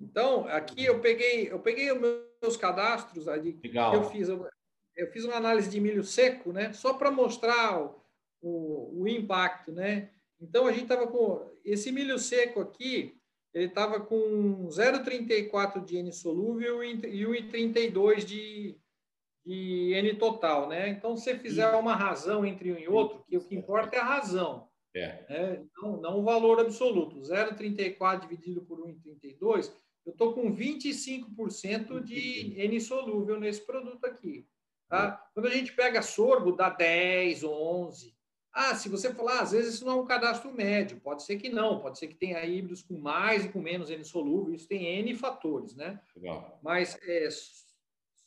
Então, 0.00 0.48
aqui 0.48 0.82
eu 0.82 0.98
peguei, 1.00 1.52
eu 1.52 1.58
peguei 1.58 1.92
os 1.92 2.00
meus 2.42 2.56
cadastros 2.56 3.28
ali 3.28 3.60
Legal. 3.62 3.94
eu 3.94 4.04
fiz. 4.04 4.30
Eu, 4.30 4.46
eu 4.96 5.12
fiz 5.12 5.24
uma 5.24 5.36
análise 5.36 5.68
de 5.68 5.78
milho 5.78 6.02
seco, 6.02 6.54
né? 6.54 6.72
Só 6.72 6.94
para 6.94 7.10
mostrar 7.10 7.78
o, 8.46 9.02
o, 9.02 9.08
impacto, 9.08 9.72
né? 9.72 10.10
Então 10.40 10.66
a 10.66 10.72
gente 10.72 10.84
estava 10.84 11.06
com 11.06 11.50
esse 11.64 11.90
milho 11.90 12.18
seco 12.18 12.60
aqui, 12.60 13.18
ele 13.52 13.66
estava 13.66 14.00
com 14.00 14.68
0,34 14.68 15.84
de 15.84 15.96
N 15.96 16.12
solúvel 16.12 16.84
e 16.84 17.24
1,32 17.24 18.24
de, 18.24 18.78
de 19.44 19.92
N 19.94 20.14
total, 20.14 20.68
né? 20.68 20.88
Então, 20.90 21.16
se 21.16 21.24
você 21.24 21.38
fizer 21.38 21.68
uma 21.70 21.94
razão 21.94 22.44
entre 22.44 22.72
um 22.72 22.78
e 22.78 22.86
outro, 22.86 23.24
que 23.26 23.36
o 23.36 23.40
que 23.40 23.56
importa 23.56 23.96
é 23.96 24.00
a 24.00 24.04
razão. 24.04 24.68
É. 24.94 25.24
Né? 25.28 25.66
Não, 25.76 26.00
não 26.00 26.18
o 26.20 26.22
valor 26.22 26.60
absoluto. 26.60 27.20
0,34 27.20 28.20
dividido 28.20 28.62
por 28.62 28.78
1,32, 28.86 29.72
eu 30.04 30.12
estou 30.12 30.34
com 30.34 30.54
25% 30.54 32.02
de 32.02 32.60
N 32.60 32.80
solúvel 32.80 33.40
nesse 33.40 33.64
produto 33.64 34.04
aqui. 34.04 34.46
Tá? 34.88 35.12
Quando 35.34 35.46
a 35.46 35.50
gente 35.50 35.72
pega 35.72 36.00
sorgo, 36.00 36.52
dá 36.52 36.68
10, 36.70 37.42
11. 37.42 38.15
Ah, 38.58 38.74
se 38.74 38.88
você 38.88 39.12
falar, 39.12 39.42
às 39.42 39.52
vezes 39.52 39.74
isso 39.74 39.84
não 39.84 39.92
é 39.92 39.96
um 39.96 40.06
cadastro 40.06 40.50
médio, 40.50 40.98
pode 40.98 41.22
ser 41.24 41.36
que 41.36 41.50
não, 41.50 41.78
pode 41.78 41.98
ser 41.98 42.06
que 42.06 42.14
tenha 42.14 42.42
híbridos 42.42 42.82
com 42.82 42.96
mais 42.96 43.44
e 43.44 43.50
com 43.50 43.60
menos 43.60 43.90
N 43.90 44.02
solúvel, 44.02 44.54
isso 44.54 44.66
tem 44.66 44.86
N 44.98 45.14
fatores, 45.14 45.76
né? 45.76 46.00
Legal. 46.16 46.58
Mas 46.62 46.98
é, 47.02 47.28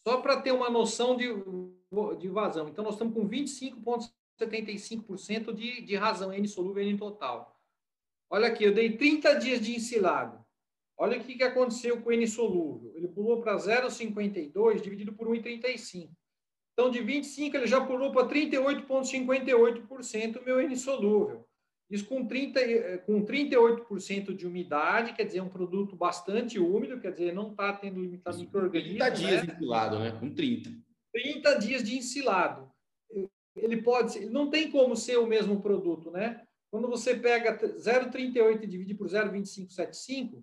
só 0.08 0.22
para 0.22 0.40
ter 0.40 0.52
uma 0.52 0.70
noção 0.70 1.18
de, 1.18 1.26
de 2.20 2.30
vazão. 2.30 2.70
Então, 2.70 2.84
nós 2.84 2.94
estamos 2.94 3.16
com 3.16 3.28
25,75% 3.28 5.52
de, 5.52 5.82
de 5.82 5.96
razão 5.96 6.32
N 6.32 6.48
solúvel 6.48 6.84
N 6.84 6.96
total. 6.96 7.60
Olha 8.30 8.50
aqui, 8.50 8.66
eu 8.66 8.72
dei 8.72 8.96
30 8.96 9.34
dias 9.40 9.60
de 9.60 9.76
ensilado. 9.76 10.46
Olha 10.96 11.18
o 11.18 11.24
que, 11.24 11.38
que 11.38 11.44
aconteceu 11.44 12.04
com 12.04 12.10
o 12.10 12.14
N 12.14 12.28
solúvel. 12.28 12.96
Ele 12.96 13.08
pulou 13.08 13.42
para 13.42 13.56
0,52 13.56 14.80
dividido 14.80 15.12
por 15.12 15.28
1,35. 15.28 16.12
Então, 16.80 16.90
de 16.90 17.02
25, 17.02 17.58
ele 17.58 17.68
já 17.68 17.86
pulou 17.86 18.10
para 18.10 18.26
38,58% 18.30 20.46
meu 20.46 20.62
N 20.62 20.78
solúvel. 20.78 21.46
Isso 21.90 22.06
com, 22.06 22.26
30, 22.26 23.00
com 23.00 23.26
38% 23.26 24.34
de 24.34 24.48
umidade, 24.48 25.12
quer 25.12 25.26
dizer, 25.26 25.42
um 25.42 25.50
produto 25.50 25.98
bastante 25.98 26.58
úmido, 26.58 27.02
quer 27.02 27.12
dizer, 27.12 27.34
não 27.34 27.52
está 27.52 27.74
tendo 27.74 28.00
limitado 28.00 28.38
microorganismo. 28.38 28.98
30 28.98 29.10
dias 29.10 29.42
né? 29.42 29.42
de 29.42 29.52
ensilado, 29.52 30.00
né? 30.00 30.18
Com 30.18 30.34
30. 30.34 30.72
30 31.12 31.56
dias 31.56 31.84
de 31.84 31.98
ensilado. 31.98 32.72
Ele 33.58 33.82
pode 33.82 34.14
ser, 34.14 34.30
não 34.30 34.50
tem 34.50 34.72
como 34.72 34.96
ser 34.96 35.18
o 35.18 35.28
mesmo 35.28 35.62
produto, 35.62 36.10
né? 36.10 36.42
Quando 36.72 36.88
você 36.88 37.14
pega 37.14 37.58
0,38 37.58 38.64
e 38.64 38.68
divide 38.68 38.96
por 38.96 39.08
0,2575, 39.08 40.42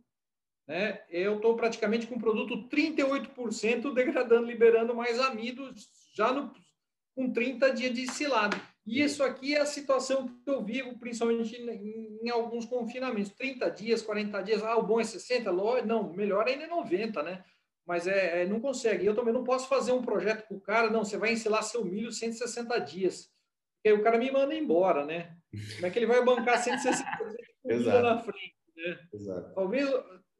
né, 0.68 1.00
eu 1.08 1.36
estou 1.36 1.56
praticamente 1.56 2.06
com 2.06 2.16
um 2.16 2.20
produto 2.20 2.68
38% 2.68 3.94
degradando, 3.94 4.46
liberando 4.46 4.94
mais 4.94 5.18
amidos 5.18 5.88
já 6.16 6.32
no, 6.32 6.52
com 7.14 7.32
30 7.32 7.72
dias 7.72 7.92
de 7.92 8.02
ensilado. 8.02 8.56
E 8.86 9.02
isso 9.02 9.22
aqui 9.22 9.54
é 9.54 9.60
a 9.60 9.66
situação 9.66 10.28
que 10.28 10.48
eu 10.48 10.62
vivo, 10.62 10.96
principalmente 10.98 11.56
em, 11.56 12.20
em, 12.22 12.30
alguns 12.30 12.64
confinamentos. 12.64 13.32
30 13.32 13.68
dias, 13.70 14.00
40 14.00 14.42
dias, 14.42 14.62
ah, 14.62 14.76
o 14.76 14.82
bom 14.82 15.00
é 15.00 15.04
60? 15.04 15.52
Não, 15.84 16.12
melhor 16.12 16.46
ainda 16.46 16.64
é 16.64 16.68
90, 16.68 17.22
né? 17.22 17.44
Mas 17.84 18.06
é, 18.06 18.42
é, 18.42 18.46
não 18.46 18.60
consegue. 18.60 19.04
Eu 19.04 19.14
também 19.14 19.34
não 19.34 19.44
posso 19.44 19.68
fazer 19.68 19.92
um 19.92 20.02
projeto 20.02 20.46
com 20.46 20.54
o 20.54 20.60
cara, 20.60 20.88
não, 20.88 21.04
você 21.04 21.16
vai 21.16 21.32
ensilar 21.32 21.62
seu 21.62 21.84
milho 21.84 22.12
160 22.12 22.78
dias. 22.78 23.28
Porque 23.76 23.88
aí 23.88 23.92
o 23.92 24.02
cara 24.02 24.18
me 24.18 24.30
manda 24.30 24.54
embora, 24.54 25.04
né? 25.04 25.36
Como 25.74 25.86
é 25.86 25.90
que 25.90 25.98
ele 25.98 26.06
vai 26.06 26.24
bancar 26.24 26.62
160 26.62 27.04
dias 27.64 27.84
na 27.84 28.18
frente? 28.18 28.54
Né? 28.76 28.98
Exato. 29.12 29.54
Talvez 29.54 29.88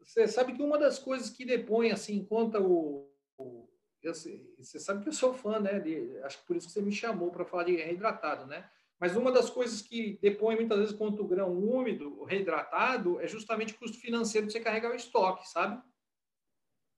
você 0.00 0.28
sabe 0.28 0.52
que 0.52 0.62
uma 0.62 0.78
das 0.78 0.98
coisas 0.98 1.30
que 1.30 1.44
depõe, 1.44 1.90
assim, 1.90 2.24
conta 2.24 2.60
o, 2.60 3.10
o 3.38 3.68
você 4.14 4.78
sabe 4.78 5.02
que 5.02 5.08
eu 5.08 5.12
sou 5.12 5.34
fã, 5.34 5.58
né? 5.58 5.78
De, 5.78 6.18
acho 6.22 6.38
que 6.40 6.46
por 6.46 6.56
isso 6.56 6.66
que 6.66 6.72
você 6.72 6.82
me 6.82 6.92
chamou 6.92 7.30
para 7.30 7.44
falar 7.44 7.64
de 7.64 7.76
reidratado, 7.76 8.46
né? 8.46 8.68
Mas 8.98 9.14
uma 9.16 9.30
das 9.30 9.50
coisas 9.50 9.82
que 9.82 10.18
depõe 10.22 10.56
muitas 10.56 10.78
vezes 10.78 10.94
contra 10.94 11.22
o 11.22 11.26
grão 11.26 11.52
úmido, 11.52 12.24
reidratado, 12.24 13.20
é 13.20 13.28
justamente 13.28 13.74
o 13.74 13.78
custo 13.78 13.98
financeiro 13.98 14.46
de 14.46 14.52
você 14.52 14.60
carregar 14.60 14.90
o 14.90 14.96
estoque, 14.96 15.48
sabe? 15.48 15.82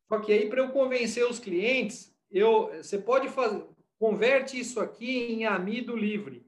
Só 0.08 0.20
que 0.20 0.32
aí, 0.32 0.48
para 0.48 0.62
eu 0.62 0.70
convencer 0.70 1.28
os 1.28 1.38
clientes, 1.38 2.16
eu, 2.30 2.70
você 2.76 2.98
pode 2.98 3.28
fazer, 3.28 3.66
converte 3.98 4.58
isso 4.58 4.80
aqui 4.80 5.32
em 5.32 5.44
amido 5.44 5.96
livre. 5.96 6.46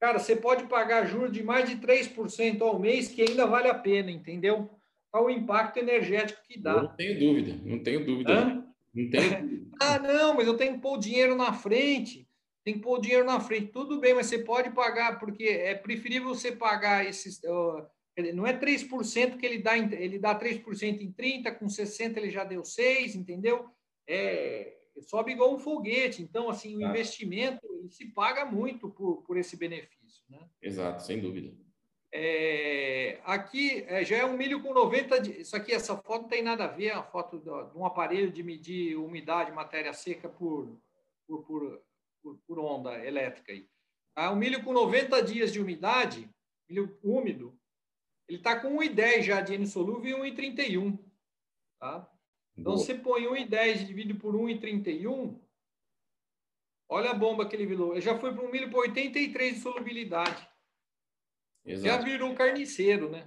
Cara, 0.00 0.18
você 0.18 0.36
pode 0.36 0.66
pagar 0.66 1.06
juros 1.06 1.32
de 1.32 1.42
mais 1.42 1.68
de 1.68 1.76
3% 1.76 2.62
ao 2.62 2.78
mês, 2.78 3.08
que 3.08 3.22
ainda 3.22 3.46
vale 3.46 3.68
a 3.68 3.74
pena, 3.74 4.10
entendeu? 4.10 4.70
o 5.20 5.30
impacto 5.30 5.78
energético 5.78 6.42
que 6.46 6.58
dá. 6.58 6.72
Eu 6.72 6.82
não 6.82 6.96
tenho 6.96 7.18
dúvida, 7.18 7.60
não 7.64 7.82
tenho 7.82 8.04
dúvida. 8.04 8.32
Hã? 8.32 8.66
Não 8.94 9.10
tenho 9.10 9.65
ah, 9.80 9.98
não, 9.98 10.34
mas 10.34 10.46
eu 10.46 10.56
tenho 10.56 10.74
que 10.74 10.80
pôr 10.80 10.94
o 10.94 11.00
dinheiro 11.00 11.34
na 11.34 11.52
frente. 11.52 12.28
Tem 12.64 12.74
que 12.74 12.80
pôr 12.80 12.98
o 12.98 13.00
dinheiro 13.00 13.24
na 13.24 13.38
frente. 13.38 13.72
Tudo 13.72 14.00
bem, 14.00 14.14
mas 14.14 14.26
você 14.26 14.38
pode 14.38 14.70
pagar, 14.70 15.18
porque 15.18 15.44
é 15.44 15.74
preferível 15.74 16.28
você 16.28 16.50
pagar 16.50 17.06
esses. 17.06 17.38
Uh, 17.44 17.86
não 18.34 18.46
é 18.46 18.58
3% 18.58 19.36
que 19.36 19.46
ele 19.46 19.58
dá, 19.58 19.76
ele 19.76 20.18
dá 20.18 20.38
3% 20.38 21.00
em 21.00 21.12
30, 21.12 21.52
com 21.52 21.68
60 21.68 22.18
ele 22.18 22.30
já 22.30 22.44
deu 22.44 22.64
6, 22.64 23.14
entendeu? 23.14 23.66
É, 24.08 24.74
sobe 25.02 25.32
igual 25.32 25.54
um 25.54 25.58
foguete. 25.58 26.22
Então, 26.22 26.48
assim, 26.48 26.76
o 26.76 26.84
ah. 26.84 26.90
investimento 26.90 27.60
se 27.90 28.06
paga 28.06 28.44
muito 28.44 28.88
por, 28.88 29.22
por 29.22 29.36
esse 29.36 29.56
benefício. 29.56 30.24
Né? 30.28 30.40
Exato, 30.62 31.02
sem 31.02 31.20
dúvida. 31.20 31.54
É, 32.18 33.20
aqui 33.24 33.84
é, 33.88 34.02
já 34.02 34.16
é 34.16 34.24
um 34.24 34.38
milho 34.38 34.62
com 34.62 34.72
90. 34.72 35.20
De, 35.20 35.40
isso 35.42 35.54
aqui, 35.54 35.72
essa 35.72 35.94
foto 35.98 36.22
não 36.22 36.28
tem 36.28 36.42
nada 36.42 36.64
a 36.64 36.68
ver, 36.68 36.86
é 36.86 36.94
uma 36.94 37.02
foto 37.02 37.38
de 37.38 37.78
um 37.78 37.84
aparelho 37.84 38.32
de 38.32 38.42
medir 38.42 38.96
umidade, 38.96 39.52
matéria 39.52 39.92
seca 39.92 40.26
por, 40.26 40.80
por, 41.26 41.42
por, 41.42 41.82
por, 42.22 42.38
por 42.46 42.58
onda 42.58 43.04
elétrica. 43.04 43.52
Aí. 43.52 43.68
Ah, 44.14 44.32
um 44.32 44.36
milho 44.36 44.64
com 44.64 44.72
90 44.72 45.22
dias 45.24 45.52
de 45.52 45.60
umidade, 45.60 46.26
milho 46.66 46.98
úmido, 47.02 47.54
ele 48.26 48.38
está 48.38 48.58
com 48.58 48.78
1,10 48.78 49.22
já 49.22 49.42
de 49.42 49.52
N 49.52 49.66
solúvel 49.66 50.24
e 50.24 50.32
1,31. 50.32 50.98
Tá? 51.78 52.10
Então, 52.56 52.72
Boa. 52.72 52.78
você 52.78 52.94
põe 52.94 53.24
1,10 53.24 53.84
dividido 53.84 54.18
por 54.18 54.34
1,31, 54.34 55.38
olha 56.88 57.10
a 57.10 57.14
bomba 57.14 57.46
que 57.46 57.54
ele 57.54 57.66
virou. 57.66 57.92
Ele 57.92 58.00
já 58.00 58.18
foi 58.18 58.32
para 58.32 58.42
um 58.42 58.50
milho 58.50 58.70
para 58.70 58.78
83 58.78 59.56
de 59.56 59.60
solubilidade. 59.60 60.55
Exato. 61.66 61.86
Já 61.86 62.04
virou 62.04 62.34
carniceiro, 62.34 63.10
né? 63.10 63.26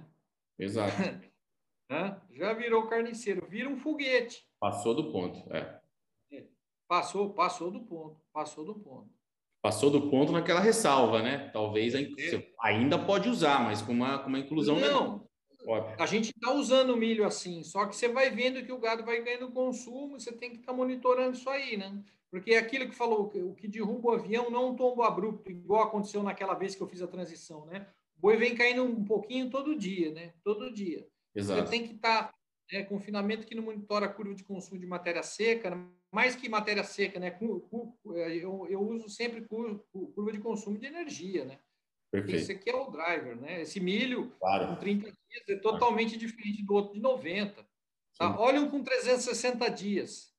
Exato. 0.58 0.92
Já 2.30 2.52
virou 2.54 2.86
carniceiro, 2.86 3.46
vira 3.48 3.68
um 3.68 3.76
foguete. 3.76 4.46
Passou 4.58 4.94
do 4.94 5.10
ponto, 5.10 5.52
é. 5.52 5.80
é. 6.32 6.46
Passou, 6.88 7.30
passou 7.34 7.70
do 7.70 7.80
ponto, 7.80 8.20
passou 8.32 8.64
do 8.64 8.74
ponto. 8.74 9.10
Passou 9.62 9.90
do 9.90 10.08
ponto 10.08 10.32
naquela 10.32 10.60
ressalva, 10.60 11.20
né? 11.20 11.50
Talvez 11.52 11.94
é. 11.94 12.08
ainda 12.60 12.98
pode 12.98 13.28
usar, 13.28 13.62
mas 13.62 13.82
com 13.82 13.92
uma, 13.92 14.18
com 14.18 14.28
uma 14.28 14.38
inclusão 14.38 14.78
Não, 14.78 15.26
menor. 15.66 15.94
a 15.98 16.06
gente 16.06 16.30
está 16.30 16.52
usando 16.52 16.90
o 16.90 16.96
milho 16.96 17.26
assim, 17.26 17.62
só 17.62 17.84
que 17.86 17.94
você 17.94 18.08
vai 18.08 18.30
vendo 18.30 18.64
que 18.64 18.72
o 18.72 18.78
gado 18.78 19.04
vai 19.04 19.20
ganhando 19.22 19.50
consumo, 19.50 20.18
você 20.18 20.32
tem 20.32 20.50
que 20.50 20.60
estar 20.60 20.72
tá 20.72 20.78
monitorando 20.78 21.36
isso 21.36 21.50
aí, 21.50 21.76
né? 21.76 22.02
Porque 22.30 22.52
é 22.52 22.58
aquilo 22.58 22.88
que 22.88 22.94
falou, 22.94 23.30
o 23.34 23.54
que 23.54 23.66
derruba 23.66 24.10
o 24.10 24.14
avião 24.14 24.48
não 24.48 24.62
é 24.62 24.66
um 24.66 24.76
tombo 24.76 25.02
abrupto, 25.02 25.50
igual 25.50 25.82
aconteceu 25.82 26.22
naquela 26.22 26.54
vez 26.54 26.74
que 26.74 26.80
eu 26.80 26.86
fiz 26.86 27.02
a 27.02 27.08
transição, 27.08 27.66
né? 27.66 27.86
Boi 28.20 28.36
vem 28.36 28.54
caindo 28.54 28.84
um 28.84 29.04
pouquinho 29.04 29.50
todo 29.50 29.76
dia, 29.76 30.12
né? 30.12 30.34
Todo 30.44 30.72
dia. 30.72 31.06
Exato. 31.34 31.62
Você 31.62 31.70
tem 31.70 31.86
que 31.86 31.94
estar 31.94 32.24
tá, 32.24 32.34
né, 32.72 32.84
confinamento 32.84 33.46
que 33.46 33.54
não 33.54 33.62
monitora 33.62 34.06
a 34.06 34.12
curva 34.12 34.34
de 34.34 34.44
consumo 34.44 34.78
de 34.78 34.86
matéria 34.86 35.22
seca, 35.22 35.70
né? 35.70 35.88
mais 36.12 36.34
que 36.34 36.48
matéria 36.48 36.84
seca, 36.84 37.20
né? 37.20 37.36
Eu, 37.40 38.66
eu 38.68 38.80
uso 38.80 39.08
sempre 39.08 39.46
curva 39.46 40.32
de 40.32 40.40
consumo 40.40 40.78
de 40.78 40.86
energia, 40.86 41.44
né? 41.44 41.58
Perfeito. 42.10 42.40
Esse 42.40 42.52
aqui 42.52 42.68
é 42.68 42.74
o 42.74 42.90
driver, 42.90 43.36
né? 43.36 43.62
Esse 43.62 43.78
milho 43.78 44.30
claro. 44.40 44.68
com 44.68 44.76
30 44.76 45.04
dias 45.04 45.48
é 45.48 45.56
totalmente 45.56 46.18
claro. 46.18 46.26
diferente 46.26 46.62
do 46.64 46.74
outro 46.74 46.94
de 46.94 47.00
90. 47.00 47.64
Tá? 48.18 48.38
Olha 48.38 48.60
um 48.60 48.68
com 48.68 48.82
360 48.82 49.68
dias. 49.70 50.34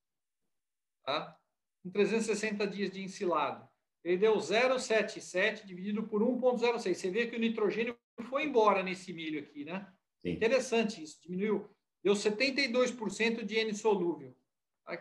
Tá? 1.06 1.38
Com 1.82 1.90
360 1.90 2.68
dias 2.68 2.92
de 2.92 3.02
ensilado. 3.02 3.71
Ele 4.04 4.18
deu 4.18 4.36
0,77 4.36 5.66
dividido 5.66 6.04
por 6.04 6.22
1,06. 6.22 6.94
Você 6.94 7.10
vê 7.10 7.28
que 7.28 7.36
o 7.36 7.40
nitrogênio 7.40 7.96
foi 8.24 8.46
embora 8.46 8.82
nesse 8.82 9.14
milho 9.14 9.40
aqui, 9.40 9.64
né? 9.64 9.88
Sim. 10.22 10.32
Interessante 10.32 11.04
isso, 11.04 11.22
diminuiu. 11.22 11.70
Deu 12.04 12.14
72% 12.14 13.44
de 13.44 13.56
N 13.56 13.74
solúvel. 13.76 14.36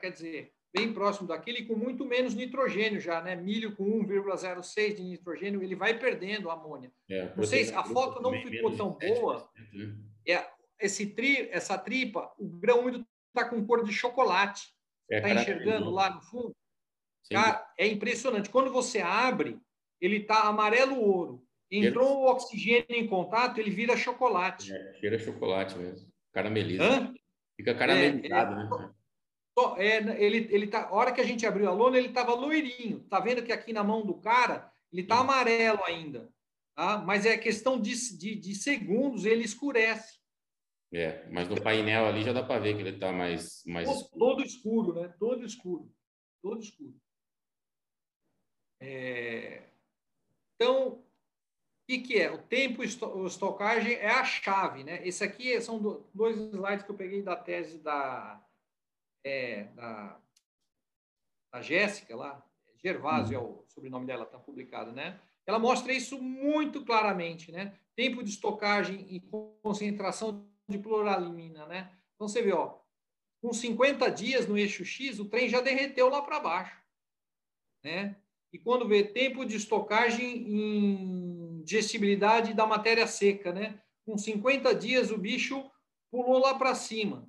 Quer 0.00 0.10
dizer, 0.10 0.52
bem 0.72 0.92
próximo 0.92 1.26
daquele, 1.26 1.64
com 1.64 1.74
muito 1.74 2.04
menos 2.04 2.34
nitrogênio 2.34 3.00
já, 3.00 3.20
né? 3.20 3.34
Milho 3.34 3.74
com 3.74 3.84
1,06 4.04 4.94
de 4.96 5.02
nitrogênio, 5.02 5.62
ele 5.62 5.74
vai 5.74 5.98
perdendo 5.98 6.50
amônia. 6.50 6.92
É, 7.08 7.34
não 7.34 7.44
sei 7.44 7.64
se 7.64 7.74
a 7.74 7.82
foto 7.82 8.22
não 8.22 8.32
ficou 8.32 8.76
tão 8.76 8.90
boa. 8.90 9.50
Né? 9.72 9.96
É, 10.26 10.46
esse 10.78 11.06
tri, 11.06 11.48
essa 11.50 11.76
tripa, 11.76 12.32
o 12.38 12.46
grão 12.46 12.80
úmido 12.80 13.06
está 13.28 13.48
com 13.48 13.66
cor 13.66 13.82
de 13.82 13.92
chocolate. 13.92 14.68
Está 15.10 15.28
é, 15.28 15.34
enxergando 15.34 15.90
lá 15.90 16.14
no 16.14 16.20
fundo? 16.20 16.54
Cara, 17.30 17.64
é 17.78 17.86
impressionante. 17.86 18.50
Quando 18.50 18.72
você 18.72 19.00
abre, 19.00 19.58
ele 20.00 20.18
está 20.18 20.48
amarelo 20.48 21.00
ouro. 21.00 21.44
Entrou 21.70 22.18
o 22.18 22.30
oxigênio 22.30 22.86
em 22.90 23.06
contato, 23.06 23.58
ele 23.58 23.70
vira 23.70 23.96
chocolate. 23.96 24.72
É, 24.72 24.94
cheira 24.94 25.18
chocolate 25.18 25.78
mesmo. 25.78 26.10
Carameliza. 26.32 26.82
Hã? 26.82 27.14
Fica 27.56 27.74
caramelizado, 27.74 28.52
é, 28.54 30.00
né? 30.00 30.16
É, 30.18 30.24
ele, 30.24 30.48
ele 30.50 30.66
tá, 30.66 30.88
a 30.88 30.94
hora 30.94 31.12
que 31.12 31.20
a 31.20 31.24
gente 31.24 31.46
abriu 31.46 31.68
a 31.68 31.72
lona, 31.72 31.98
ele 31.98 32.08
estava 32.08 32.34
loirinho. 32.34 33.00
Tá 33.08 33.20
vendo 33.20 33.42
que 33.42 33.52
aqui 33.52 33.72
na 33.72 33.84
mão 33.84 34.04
do 34.04 34.14
cara, 34.14 34.72
ele 34.92 35.04
tá 35.04 35.20
amarelo 35.20 35.84
ainda. 35.84 36.28
Tá? 36.74 36.98
Mas 36.98 37.26
é 37.26 37.36
questão 37.36 37.80
de, 37.80 37.94
de, 38.16 38.34
de 38.34 38.54
segundos, 38.54 39.24
ele 39.24 39.44
escurece. 39.44 40.18
É, 40.92 41.28
mas 41.30 41.48
no 41.48 41.60
painel 41.62 42.06
ali 42.06 42.24
já 42.24 42.32
dá 42.32 42.42
para 42.42 42.58
ver 42.58 42.74
que 42.74 42.80
ele 42.80 42.90
está 42.90 43.12
mais, 43.12 43.62
mais 43.64 43.86
todo, 43.86 44.00
escuro. 44.00 44.18
Todo 44.18 44.42
escuro, 44.42 44.94
né? 44.94 45.14
Todo 45.18 45.44
escuro. 45.44 45.92
Todo 46.42 46.60
escuro. 46.60 46.94
É... 48.80 49.62
Então, 50.56 50.88
o 50.88 51.04
que, 51.86 51.98
que 51.98 52.18
é? 52.20 52.30
O 52.30 52.38
tempo 52.38 52.82
estocagem 52.82 53.94
é 53.94 54.10
a 54.10 54.24
chave, 54.24 54.84
né? 54.84 55.06
Esse 55.06 55.22
aqui 55.24 55.60
são 55.60 56.04
dois 56.14 56.36
slides 56.36 56.84
que 56.84 56.90
eu 56.90 56.96
peguei 56.96 57.22
da 57.22 57.36
tese 57.36 57.78
da, 57.78 58.42
é, 59.24 59.64
da, 59.64 60.20
da 61.52 61.62
Jéssica 61.62 62.16
lá, 62.16 62.44
Gervásio 62.82 63.36
é 63.36 63.38
o 63.38 63.64
sobrenome 63.68 64.06
dela, 64.06 64.24
está 64.24 64.38
publicado, 64.38 64.92
né? 64.92 65.20
Ela 65.46 65.58
mostra 65.58 65.92
isso 65.92 66.20
muito 66.20 66.84
claramente, 66.84 67.52
né? 67.52 67.78
Tempo 67.94 68.22
de 68.22 68.30
estocagem 68.30 69.06
e 69.10 69.20
concentração 69.62 70.48
de 70.68 70.78
pluralimina, 70.78 71.66
né? 71.66 71.92
Então 72.14 72.28
você 72.28 72.40
vê, 72.40 72.52
ó, 72.52 72.78
com 73.42 73.52
50 73.52 74.10
dias 74.10 74.46
no 74.46 74.56
eixo 74.56 74.84
X, 74.84 75.18
o 75.18 75.24
trem 75.26 75.48
já 75.48 75.60
derreteu 75.60 76.08
lá 76.08 76.22
para 76.22 76.40
baixo, 76.40 76.82
né? 77.82 78.16
E 78.52 78.58
quando 78.58 78.88
vê 78.88 79.04
tempo 79.04 79.44
de 79.44 79.56
estocagem 79.56 80.38
em 80.48 81.62
digestibilidade 81.62 82.52
da 82.54 82.66
matéria 82.66 83.06
seca, 83.06 83.52
né? 83.52 83.80
Com 84.04 84.18
50 84.18 84.74
dias 84.74 85.10
o 85.10 85.18
bicho 85.18 85.70
pulou 86.10 86.38
lá 86.38 86.58
para 86.58 86.74
cima. 86.74 87.28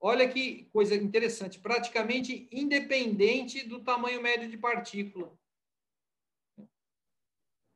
Olha 0.00 0.28
que 0.28 0.64
coisa 0.66 0.94
interessante, 0.94 1.58
praticamente 1.58 2.48
independente 2.52 3.66
do 3.66 3.82
tamanho 3.82 4.22
médio 4.22 4.48
de 4.48 4.56
partícula. 4.56 5.36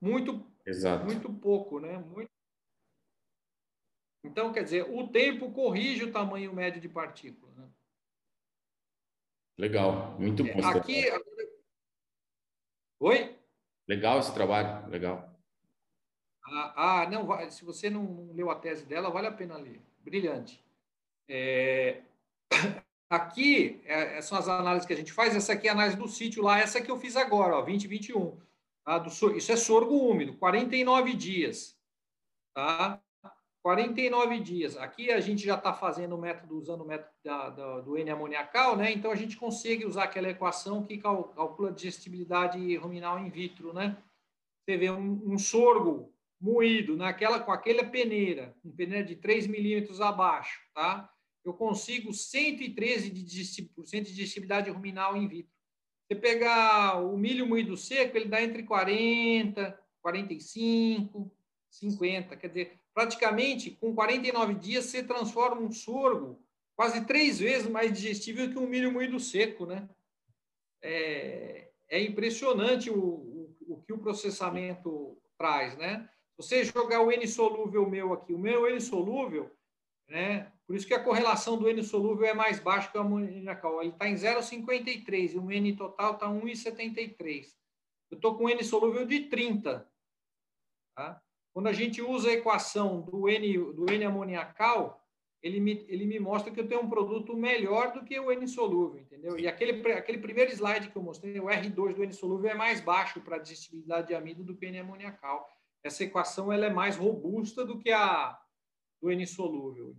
Muito, 0.00 0.44
Exato. 0.66 1.04
muito 1.04 1.32
pouco, 1.32 1.80
né? 1.80 1.98
Muito... 1.98 2.30
Então, 4.24 4.52
quer 4.52 4.64
dizer, 4.64 4.82
o 4.88 5.08
tempo 5.08 5.50
corrige 5.52 6.04
o 6.04 6.12
tamanho 6.12 6.54
médio 6.54 6.80
de 6.80 6.88
partícula. 6.88 7.52
Né? 7.54 7.68
Legal, 9.58 10.18
muito 10.18 10.44
bom. 10.44 10.60
É, 10.60 10.78
aqui. 10.78 11.04
Oi? 13.02 13.36
Legal 13.88 14.20
esse 14.20 14.32
trabalho, 14.32 14.88
legal. 14.88 15.28
Ah, 16.44 17.02
ah, 17.02 17.10
não, 17.10 17.50
se 17.50 17.64
você 17.64 17.90
não 17.90 18.30
leu 18.32 18.48
a 18.48 18.54
tese 18.54 18.86
dela, 18.86 19.10
vale 19.10 19.26
a 19.26 19.32
pena 19.32 19.56
ler. 19.56 19.82
Brilhante. 20.04 20.64
É, 21.28 22.02
Aqui 23.10 23.82
é, 23.84 24.18
é, 24.18 24.22
são 24.22 24.38
as 24.38 24.48
análises 24.48 24.86
que 24.86 24.92
a 24.92 24.96
gente 24.96 25.12
faz. 25.12 25.34
Essa 25.34 25.52
aqui 25.52 25.66
é 25.66 25.70
a 25.70 25.74
análise 25.74 25.96
do 25.96 26.06
sítio 26.06 26.44
lá, 26.44 26.60
essa 26.60 26.80
que 26.80 26.90
eu 26.90 26.96
fiz 26.96 27.16
agora, 27.16 27.56
ó, 27.56 27.62
2021. 27.62 28.40
Tá? 28.84 28.98
Do, 28.98 29.10
isso 29.36 29.50
é 29.50 29.56
sorgo 29.56 29.96
úmido, 29.96 30.34
49 30.38 31.12
dias. 31.14 31.76
Tá? 32.54 33.02
49 33.62 34.40
dias. 34.40 34.76
Aqui 34.76 35.10
a 35.10 35.20
gente 35.20 35.44
já 35.44 35.54
está 35.54 35.72
fazendo 35.72 36.16
o 36.16 36.20
método, 36.20 36.58
usando 36.58 36.80
o 36.80 36.86
método 36.86 37.12
da, 37.24 37.50
da, 37.50 37.80
do 37.80 37.96
N-amoniacal, 37.96 38.76
né? 38.76 38.90
Então 38.90 39.10
a 39.10 39.16
gente 39.16 39.36
consegue 39.36 39.86
usar 39.86 40.04
aquela 40.04 40.28
equação 40.28 40.84
que 40.84 40.98
cal, 40.98 41.24
calcula 41.28 41.70
a 41.70 41.72
digestibilidade 41.72 42.76
ruminal 42.76 43.18
in 43.18 43.30
vitro, 43.30 43.72
né? 43.72 43.96
Você 44.64 44.76
vê 44.76 44.90
um, 44.90 45.22
um 45.24 45.38
sorgo 45.38 46.12
moído 46.40 46.96
naquela, 46.96 47.38
com 47.38 47.52
aquela 47.52 47.84
peneira, 47.84 48.54
um 48.64 48.72
peneira 48.72 49.04
de 49.04 49.14
3 49.14 49.46
milímetros 49.46 50.00
abaixo, 50.00 50.60
tá? 50.74 51.08
eu 51.44 51.52
consigo 51.52 52.10
113% 52.10 54.02
de 54.02 54.14
digestibilidade 54.14 54.70
ruminal 54.70 55.16
in 55.16 55.26
vitro. 55.26 55.52
Você 56.06 56.18
pegar 56.18 57.02
o 57.02 57.16
milho 57.16 57.46
moído 57.46 57.76
seco, 57.76 58.16
ele 58.16 58.28
dá 58.28 58.42
entre 58.42 58.62
40, 58.62 59.78
45, 60.00 61.32
50. 61.70 62.36
Quer 62.36 62.48
dizer, 62.48 62.81
praticamente, 62.94 63.70
com 63.72 63.94
49 63.94 64.54
dias, 64.54 64.86
você 64.86 65.02
transforma 65.02 65.60
um 65.60 65.72
sorgo 65.72 66.42
quase 66.76 67.04
três 67.04 67.38
vezes 67.38 67.68
mais 67.68 67.92
digestível 67.92 68.50
que 68.50 68.58
um 68.58 68.66
milho 68.66 68.92
moído 68.92 69.18
seco, 69.20 69.66
né? 69.66 69.88
É, 70.82 71.70
é 71.88 72.02
impressionante 72.02 72.90
o, 72.90 72.98
o, 72.98 73.56
o 73.68 73.82
que 73.82 73.92
o 73.92 73.98
processamento 73.98 75.18
traz, 75.38 75.76
né? 75.76 76.08
Se 76.30 76.36
você 76.36 76.64
jogar 76.64 77.00
o 77.02 77.12
N 77.12 77.26
solúvel 77.26 77.88
meu 77.88 78.12
aqui, 78.12 78.32
o 78.32 78.38
meu 78.38 78.66
N 78.66 78.80
solúvel, 78.80 79.50
né? 80.08 80.52
Por 80.66 80.76
isso 80.76 80.86
que 80.86 80.94
a 80.94 81.02
correlação 81.02 81.58
do 81.58 81.68
N 81.68 81.82
solúvel 81.82 82.26
é 82.26 82.34
mais 82.34 82.58
baixa 82.58 82.90
que 82.90 82.96
o 82.96 83.00
amoniacal. 83.00 83.80
Ele 83.82 83.92
está 83.92 84.08
em 84.08 84.14
0,53 84.14 85.34
e 85.34 85.38
o 85.38 85.50
N 85.50 85.76
total 85.76 86.14
está 86.14 86.26
1,73. 86.26 87.54
Eu 88.10 88.16
estou 88.16 88.36
com 88.36 88.48
N 88.48 88.62
solúvel 88.64 89.06
de 89.06 89.28
30. 89.28 89.88
Tá? 90.94 91.22
Quando 91.52 91.66
a 91.66 91.72
gente 91.72 92.00
usa 92.00 92.30
a 92.30 92.32
equação 92.32 93.02
do 93.02 93.28
N, 93.28 93.58
do 93.74 93.90
N 93.92 94.04
amoniacal, 94.04 95.02
ele 95.42 95.60
me, 95.60 95.84
ele 95.88 96.06
me 96.06 96.18
mostra 96.20 96.52
que 96.52 96.60
eu 96.60 96.68
tenho 96.68 96.80
um 96.80 96.88
produto 96.88 97.36
melhor 97.36 97.92
do 97.92 98.04
que 98.04 98.18
o 98.18 98.30
N 98.30 98.46
solúvel, 98.46 99.00
entendeu? 99.00 99.38
E 99.38 99.46
aquele, 99.46 99.92
aquele 99.92 100.18
primeiro 100.18 100.52
slide 100.52 100.88
que 100.88 100.96
eu 100.96 101.02
mostrei, 101.02 101.38
o 101.40 101.46
R2 101.46 101.94
do 101.94 102.04
N 102.04 102.12
solúvel 102.12 102.50
é 102.50 102.54
mais 102.54 102.80
baixo 102.80 103.20
para 103.20 103.36
a 103.36 103.40
digestibilidade 103.40 104.08
de 104.08 104.14
amido 104.14 104.44
do 104.44 104.56
que 104.56 104.66
N 104.66 104.78
amoniacal. 104.78 105.46
Essa 105.82 106.04
equação 106.04 106.52
ela 106.52 106.66
é 106.66 106.70
mais 106.70 106.96
robusta 106.96 107.64
do 107.64 107.78
que 107.78 107.90
a 107.90 108.38
do 109.00 109.10
N 109.10 109.26
solúvel. 109.26 109.96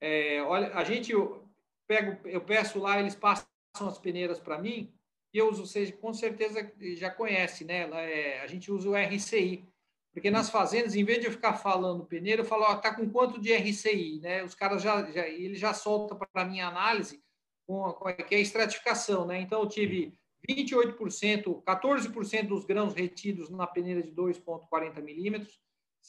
É, 0.00 0.40
olha, 0.42 0.72
a 0.74 0.84
gente 0.84 1.12
eu 1.12 1.48
pego, 1.86 2.28
eu 2.28 2.40
peço 2.40 2.78
lá, 2.78 2.98
eles 3.00 3.14
passam 3.14 3.46
as 3.80 3.98
peneiras 3.98 4.38
para 4.38 4.58
mim 4.58 4.92
e 5.32 5.38
eu 5.38 5.48
uso, 5.48 5.66
vocês 5.66 5.90
com 5.90 6.12
certeza 6.12 6.70
já 6.96 7.10
conhece, 7.10 7.64
né? 7.64 7.88
É, 7.90 8.40
a 8.40 8.46
gente 8.46 8.70
usa 8.70 8.88
o 8.88 8.94
RCI, 8.94 9.66
porque 10.12 10.30
nas 10.30 10.50
fazendas, 10.50 10.94
em 10.94 11.04
vez 11.04 11.20
de 11.20 11.26
eu 11.26 11.32
ficar 11.32 11.54
falando 11.54 12.04
peneira, 12.04 12.42
eu 12.42 12.46
falo, 12.46 12.76
tá 12.76 12.94
com 12.94 13.08
quanto 13.08 13.40
de 13.40 13.54
RCI, 13.54 14.20
né? 14.20 14.44
Os 14.44 14.54
caras 14.54 14.82
já, 14.82 15.10
já 15.10 15.26
ele 15.26 15.54
já 15.54 15.72
solta 15.72 16.14
para 16.14 16.44
minha 16.44 16.66
análise 16.66 17.22
com, 17.66 17.86
a, 17.86 17.94
com 17.94 18.08
a, 18.08 18.12
que 18.12 18.34
é 18.34 18.38
a 18.38 18.42
estratificação, 18.42 19.26
né? 19.26 19.40
Então 19.40 19.62
eu 19.62 19.68
tive 19.68 20.12
28%, 20.48 21.62
14% 21.62 22.46
dos 22.46 22.66
grãos 22.66 22.94
retidos 22.94 23.48
na 23.48 23.66
peneira 23.66 24.02
de 24.02 24.12
2,40 24.12 25.02
milímetros, 25.02 25.58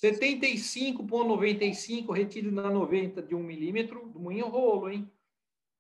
75,95 0.04 2.14
retido 2.14 2.52
na 2.52 2.70
90 2.70 3.22
de 3.22 3.34
1 3.36 3.40
milímetro, 3.42 4.10
do 4.10 4.20
moinho 4.20 4.48
rolo, 4.48 4.90
hein? 4.90 5.10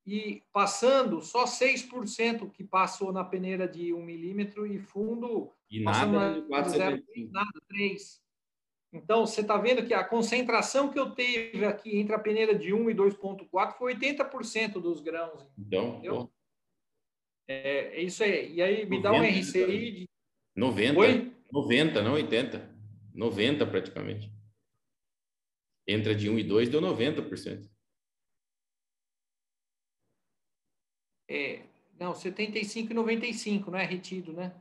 E 0.06 0.44
passando 0.52 1.22
só 1.22 1.46
6% 1.46 2.52
que 2.52 2.64
passou 2.64 3.14
na 3.14 3.24
peneira 3.24 3.68
de 3.68 3.94
1 3.94 4.02
milímetro 4.04 4.68
e 4.68 4.78
fundo. 4.78 5.52
E 5.70 5.82
nada, 5.82 6.42
na, 6.50 6.64
0, 6.64 7.04
nada, 7.32 7.62
3. 7.70 8.22
Então, 8.92 9.26
você 9.26 9.42
está 9.42 9.58
vendo 9.58 9.86
que 9.86 9.94
a 9.94 10.04
concentração 10.04 10.90
que 10.90 11.00
eu 11.00 11.16
tive 11.16 11.66
aqui 11.66 11.98
entre 11.98 12.14
a 12.14 12.20
peneira 12.20 12.54
de 12.54 12.74
1 12.74 12.90
e 12.90 12.94
2,4 12.94 13.74
foi 13.74 13.96
80% 13.96 14.74
dos 14.74 15.02
grãos. 15.02 15.48
Então, 15.58 16.30
é, 17.48 17.98
é, 17.98 18.02
isso 18.02 18.24
aí. 18.24 18.54
E 18.54 18.62
aí 18.62 18.86
me 18.86 19.00
90, 19.00 19.02
dá 19.02 19.12
um 19.12 19.24
RCI 19.24 19.92
de. 19.92 20.10
90? 20.56 21.00
Oi? 21.00 21.32
90, 21.52 22.02
não 22.02 22.14
80. 22.14 22.74
90 23.14 23.66
praticamente. 23.66 24.32
Entra 25.88 26.16
de 26.16 26.30
1 26.30 26.40
e 26.40 26.44
2, 26.44 26.70
deu 26.70 26.82
90%. 26.82 27.70
É, 31.34 31.62
não, 32.00 32.14
75 32.14 32.92
e 32.92 32.94
95, 32.94 33.72
não 33.72 33.80
é 33.80 33.86
retido, 33.86 34.32
né? 34.32 34.54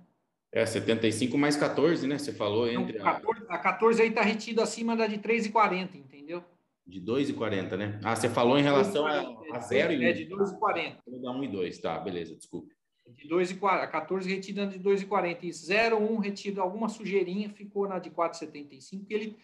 É, 0.51 0.65
75 0.65 1.37
mais 1.37 1.55
14, 1.55 2.07
né? 2.07 2.17
Você 2.17 2.33
falou 2.33 2.67
entre. 2.67 2.97
Não, 2.97 3.05
14, 3.05 3.45
a... 3.47 3.59
14 3.59 4.03
aí 4.03 4.09
está 4.09 4.23
retido 4.23 4.63
acima 4.63 4.97
da 4.97 5.07
de 5.07 5.19
3,40, 5.19 5.97
entendeu? 5.97 6.43
De 6.87 6.99
2,40, 6.99 7.77
né? 7.77 8.01
Ah, 8.03 8.17
você 8.17 8.29
falou 8.29 8.59
em 8.59 8.63
relação 8.63 9.05
2, 9.05 9.53
a, 9.53 9.57
a 9.57 9.61
0 9.61 9.93
e. 9.93 10.05
É, 10.05 10.13
de 10.13 10.27
2,40. 10.27 10.97
Vou 11.07 11.21
dar 11.21 11.33
1 11.33 11.45
e 11.45 11.49
2, 11.49 11.79
tá, 11.79 11.99
beleza, 11.99 12.35
desculpe. 12.35 12.75
De 13.07 13.29
2,40, 13.29 13.91
14 13.91 14.31
retido 14.31 14.67
de 14.67 14.79
2,40 14.79 15.39
e 15.43 15.51
0,1 15.51 16.19
retido 16.21 16.63
alguma 16.63 16.89
sujeirinha, 16.89 17.51
ficou 17.51 17.87
na 17.87 17.99
de 17.99 18.11
4,75. 18.11 19.05
Ele, 19.11 19.37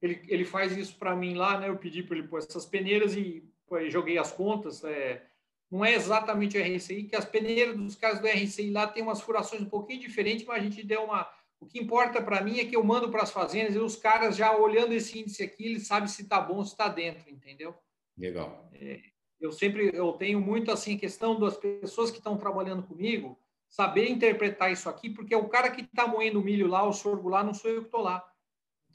ele, 0.00 0.22
ele 0.28 0.44
faz 0.44 0.76
isso 0.76 0.96
para 0.96 1.16
mim 1.16 1.34
lá, 1.34 1.58
né? 1.58 1.68
Eu 1.68 1.76
pedi 1.76 2.04
para 2.04 2.16
ele 2.16 2.28
pôr 2.28 2.38
essas 2.38 2.64
peneiras 2.64 3.16
e 3.16 3.42
pô, 3.66 3.80
joguei 3.90 4.18
as 4.18 4.30
contas. 4.30 4.84
É, 4.84 5.22
não 5.70 5.84
é 5.84 5.94
exatamente 5.94 6.56
o 6.56 6.62
RCI, 6.62 7.04
que 7.04 7.16
as 7.16 7.24
peneiras 7.24 7.76
dos 7.76 7.96
caras 7.96 8.20
do 8.20 8.28
RCI 8.28 8.70
lá 8.70 8.86
tem 8.86 9.02
umas 9.02 9.20
furações 9.20 9.62
um 9.62 9.68
pouquinho 9.68 10.00
diferentes, 10.00 10.46
mas 10.46 10.58
a 10.58 10.62
gente 10.62 10.82
deu 10.82 11.04
uma. 11.04 11.28
O 11.58 11.66
que 11.66 11.78
importa 11.78 12.22
para 12.22 12.42
mim 12.42 12.58
é 12.58 12.64
que 12.64 12.76
eu 12.76 12.84
mando 12.84 13.10
para 13.10 13.22
as 13.22 13.30
fazendas 13.30 13.74
e 13.74 13.78
os 13.78 13.96
caras 13.96 14.36
já 14.36 14.54
olhando 14.56 14.92
esse 14.92 15.18
índice 15.18 15.42
aqui, 15.42 15.66
eles 15.66 15.86
sabem 15.86 16.08
se 16.08 16.22
está 16.22 16.40
bom, 16.40 16.62
se 16.62 16.72
está 16.72 16.88
dentro, 16.88 17.30
entendeu? 17.30 17.74
Legal. 18.16 18.68
É, 18.74 19.00
eu 19.40 19.50
sempre 19.50 19.90
eu 19.94 20.12
tenho 20.12 20.40
muito 20.40 20.70
assim 20.70 20.96
questão 20.96 21.38
das 21.38 21.56
pessoas 21.56 22.10
que 22.10 22.18
estão 22.18 22.36
trabalhando 22.36 22.82
comigo 22.82 23.38
saber 23.68 24.08
interpretar 24.08 24.72
isso 24.72 24.88
aqui, 24.88 25.10
porque 25.10 25.34
é 25.34 25.36
o 25.36 25.48
cara 25.48 25.70
que 25.70 25.82
está 25.82 26.06
moendo 26.06 26.40
o 26.40 26.42
milho 26.42 26.66
lá, 26.66 26.84
o 26.84 26.92
sorgo 26.92 27.28
lá, 27.28 27.42
não 27.42 27.52
sou 27.52 27.70
eu 27.70 27.80
que 27.80 27.88
estou 27.88 28.00
lá. 28.00 28.24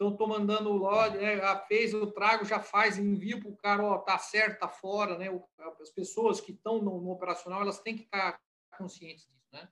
Então, 0.01 0.13
estou 0.13 0.27
mandando 0.27 0.71
o 0.71 0.77
lote, 0.77 1.15
né, 1.17 1.39
fez, 1.67 1.93
eu 1.93 2.11
trago, 2.11 2.43
já 2.43 2.59
faz, 2.59 2.97
envio 2.97 3.39
para 3.39 3.51
o 3.51 3.55
cara, 3.55 3.83
ó, 3.83 3.99
tá 3.99 4.17
certo, 4.17 4.61
tá 4.61 4.67
fora, 4.67 5.15
né? 5.15 5.27
As 5.79 5.91
pessoas 5.91 6.41
que 6.41 6.53
estão 6.53 6.81
no, 6.81 6.99
no, 6.99 7.11
operacional, 7.11 7.61
elas 7.61 7.79
têm 7.81 7.95
que 7.95 8.05
estar 8.05 8.41
conscientes 8.75 9.27
disso, 9.27 9.47
né? 9.53 9.69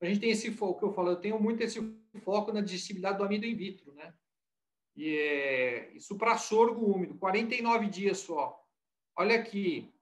A 0.00 0.06
gente 0.06 0.20
tem 0.20 0.30
esse 0.30 0.52
foco, 0.52 0.78
que 0.78 0.84
eu 0.84 0.92
falo, 0.92 1.10
eu 1.10 1.20
tenho 1.20 1.40
muito 1.40 1.64
esse 1.64 1.80
foco 2.20 2.52
na 2.52 2.60
digestibilidade 2.60 3.18
do 3.18 3.24
amido 3.24 3.44
in 3.44 3.56
vitro, 3.56 3.92
né? 3.94 4.14
E 4.94 5.16
é, 5.16 5.92
isso 5.96 6.16
para 6.16 6.38
sorgo 6.38 6.86
úmido, 6.86 7.18
49 7.18 7.88
dias 7.88 8.18
só. 8.18 8.64
Olha 9.16 9.34
aqui, 9.34 9.92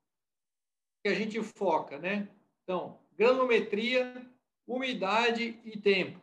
que 1.02 1.08
a 1.08 1.14
gente 1.14 1.42
foca, 1.42 1.98
né? 1.98 2.28
Então, 2.64 3.00
granulometria, 3.16 4.30
umidade 4.66 5.58
e 5.64 5.80
tempo. 5.80 6.20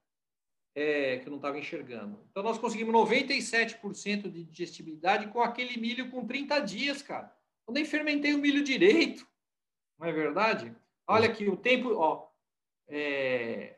é, 0.75 1.19
que 1.19 1.27
eu 1.27 1.31
não 1.31 1.39
estava 1.39 1.59
enxergando. 1.59 2.25
Então, 2.31 2.43
nós 2.43 2.59
conseguimos 2.59 2.95
97% 2.95 4.31
de 4.31 4.45
digestibilidade 4.45 5.29
com 5.29 5.41
aquele 5.41 5.79
milho 5.79 6.11
com 6.11 6.27
30 6.27 6.61
dias, 6.61 7.03
cara. 7.03 7.33
Eu 7.67 7.75
nem 7.75 7.85
fermentei 7.85 8.35
o 8.35 8.39
milho 8.39 8.63
direito, 8.63 9.27
não 9.99 10.09
é 10.09 10.13
verdade? 10.13 10.75
Olha 11.07 11.29
aqui, 11.29 11.49
o 11.49 11.57
tempo, 11.57 11.95
ó, 11.95 12.29
é, 12.89 13.77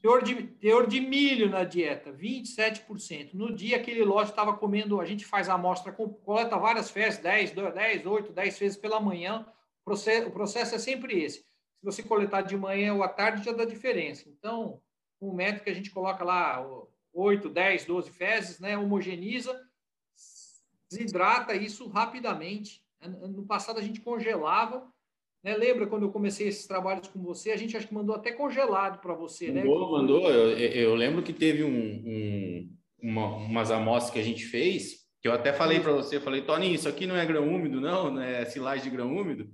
teor, 0.00 0.22
de, 0.22 0.42
teor 0.42 0.86
de 0.86 1.00
milho 1.00 1.48
na 1.48 1.64
dieta, 1.64 2.12
27%. 2.12 3.34
No 3.34 3.54
dia 3.54 3.76
aquele 3.76 4.04
lote 4.04 4.30
estava 4.30 4.56
comendo, 4.56 5.00
a 5.00 5.04
gente 5.04 5.24
faz 5.24 5.48
a 5.48 5.54
amostra, 5.54 5.92
coleta 5.92 6.58
várias 6.58 6.90
fezes, 6.90 7.20
10, 7.20 7.52
10, 7.52 8.06
8, 8.06 8.32
10 8.32 8.58
vezes 8.58 8.76
pela 8.76 9.00
manhã. 9.00 9.46
O 9.82 9.84
processo, 9.84 10.28
o 10.28 10.32
processo 10.32 10.74
é 10.74 10.78
sempre 10.78 11.22
esse. 11.22 11.38
Se 11.38 11.84
você 11.84 12.02
coletar 12.02 12.42
de 12.42 12.56
manhã 12.56 12.94
ou 12.94 13.02
à 13.02 13.08
tarde, 13.08 13.44
já 13.44 13.52
dá 13.52 13.64
diferença. 13.64 14.28
Então, 14.28 14.80
um 15.20 15.34
método 15.34 15.64
que 15.64 15.70
a 15.70 15.74
gente 15.74 15.90
coloca 15.90 16.24
lá 16.24 16.64
8, 17.12 17.48
10, 17.48 17.84
12 17.84 18.10
fezes, 18.10 18.60
né? 18.60 18.76
homogeniza, 18.76 19.60
desidrata 20.90 21.54
isso 21.54 21.88
rapidamente. 21.88 22.82
No 23.02 23.44
passado 23.46 23.78
a 23.78 23.82
gente 23.82 24.00
congelava, 24.00 24.86
né? 25.42 25.56
Lembra 25.56 25.86
quando 25.86 26.02
eu 26.02 26.12
comecei 26.12 26.48
esses 26.48 26.66
trabalhos 26.66 27.08
com 27.08 27.22
você? 27.22 27.50
A 27.50 27.56
gente 27.56 27.76
acho 27.76 27.88
que 27.88 27.94
mandou 27.94 28.14
até 28.14 28.32
congelado 28.32 29.00
para 29.00 29.14
você, 29.14 29.50
né? 29.50 29.64
mandou, 29.64 29.92
né? 29.92 29.98
Mandou, 29.98 30.30
eu, 30.30 30.58
eu, 30.58 30.94
lembro 30.94 31.22
que 31.22 31.32
teve 31.32 31.64
um, 31.64 31.70
um, 31.70 32.76
uma, 33.02 33.36
umas 33.36 33.70
amostras 33.70 34.12
que 34.12 34.18
a 34.18 34.24
gente 34.24 34.44
fez, 34.44 35.06
que 35.22 35.28
eu 35.28 35.32
até 35.32 35.52
falei 35.52 35.80
para 35.80 35.92
você, 35.92 36.20
falei, 36.20 36.42
Tony, 36.42 36.74
isso 36.74 36.88
aqui 36.88 37.06
não 37.06 37.16
é 37.16 37.24
grão 37.24 37.48
úmido, 37.48 37.80
não, 37.80 38.10
não 38.10 38.22
é 38.22 38.44
silagem 38.44 38.84
de 38.84 38.90
grão 38.90 39.14
úmido, 39.14 39.50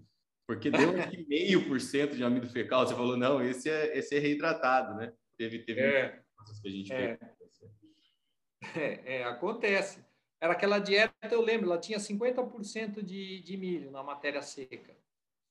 porque 0.46 0.70
deu 0.70 0.92
meio 1.28 1.66
por 1.68 1.80
cento 1.80 2.16
de 2.16 2.24
amido 2.24 2.48
fecal. 2.48 2.86
Você 2.86 2.94
falou, 2.94 3.16
não, 3.16 3.42
esse 3.42 3.70
é, 3.70 3.96
esse 3.96 4.16
é 4.16 4.18
reitratado, 4.18 4.94
né? 4.96 5.12
Teve, 5.36 5.58
teve 5.60 5.80
é, 5.80 6.22
coisas 6.36 6.60
que 6.60 6.68
a 6.68 6.70
gente 6.70 6.92
é, 6.92 7.18
é, 8.76 9.16
é, 9.16 9.24
acontece. 9.24 10.04
Era 10.40 10.52
aquela 10.52 10.78
dieta, 10.78 11.14
eu 11.30 11.40
lembro, 11.40 11.66
ela 11.66 11.80
tinha 11.80 11.98
50% 11.98 13.02
de, 13.02 13.40
de 13.40 13.56
milho 13.56 13.90
na 13.90 14.02
matéria 14.02 14.42
seca. 14.42 14.96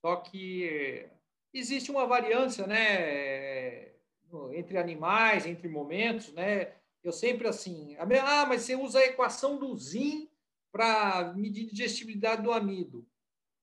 Só 0.01 0.17
que 0.17 1.07
existe 1.53 1.89
uma 1.89 2.05
variância, 2.05 2.67
né, 2.67 3.93
entre 4.53 4.77
animais, 4.77 5.45
entre 5.45 5.67
momentos, 5.67 6.31
né? 6.33 6.73
Eu 7.03 7.11
sempre 7.11 7.47
assim, 7.47 7.95
ah, 7.97 8.45
mas 8.47 8.63
você 8.63 8.75
usa 8.75 8.99
a 8.99 9.05
equação 9.05 9.57
do 9.57 9.75
ZIM 9.77 10.27
para 10.71 11.33
medir 11.35 11.65
digestibilidade 11.65 12.41
do 12.41 12.51
amido 12.51 13.07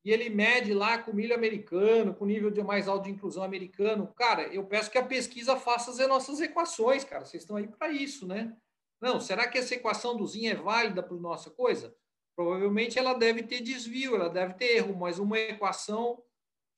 e 0.05 0.11
ele 0.11 0.29
mede 0.29 0.75
lá 0.75 0.99
com 0.99 1.13
milho 1.13 1.35
americano, 1.35 2.15
com 2.15 2.27
nível 2.27 2.51
de 2.51 2.63
mais 2.63 2.89
alto 2.89 3.05
de 3.05 3.11
inclusão 3.11 3.43
americano. 3.43 4.13
Cara, 4.17 4.43
eu 4.53 4.65
peço 4.65 4.91
que 4.91 4.99
a 4.99 5.05
pesquisa 5.05 5.57
faça 5.57 5.91
as 5.91 6.09
nossas 6.09 6.41
equações, 6.41 7.05
cara. 7.05 7.25
Vocês 7.25 7.43
estão 7.43 7.57
aí 7.57 7.69
para 7.69 7.89
isso, 7.93 8.27
né? 8.27 8.57
Não, 9.01 9.21
será 9.21 9.49
que 9.49 9.59
essa 9.59 9.75
equação 9.75 10.17
do 10.17 10.27
Zinho 10.27 10.51
é 10.51 10.55
válida 10.55 11.03
para 11.03 11.17
nossa 11.17 11.51
coisa? 11.51 11.95
Provavelmente 12.35 12.99
ela 12.99 13.15
deve 13.15 13.43
ter 13.43 13.61
desvio, 13.61 14.15
ela 14.15 14.29
deve 14.29 14.55
ter 14.55 14.77
erro, 14.77 14.97
mas 14.97 15.19
uma 15.19 15.39
equação 15.39 16.23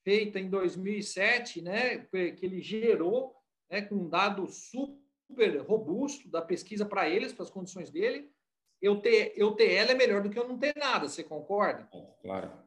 feita 0.03 0.39
em 0.39 0.49
2007, 0.49 1.61
né, 1.61 1.97
que 2.11 2.45
ele 2.45 2.61
gerou, 2.61 3.35
né, 3.69 3.81
com 3.81 3.95
um 3.95 4.09
dado 4.09 4.47
super 4.47 5.61
robusto 5.65 6.29
da 6.29 6.41
pesquisa 6.41 6.85
para 6.85 7.09
eles, 7.09 7.33
para 7.33 7.43
as 7.43 7.49
condições 7.49 7.89
dele, 7.89 8.29
eu 8.81 9.01
ter, 9.01 9.33
eu 9.35 9.53
ter 9.53 9.71
ela 9.73 9.91
é 9.91 9.95
melhor 9.95 10.21
do 10.21 10.29
que 10.29 10.37
eu 10.37 10.47
não 10.47 10.59
ter 10.59 10.75
nada, 10.75 11.07
você 11.07 11.23
concorda? 11.23 11.89
Claro. 12.21 12.64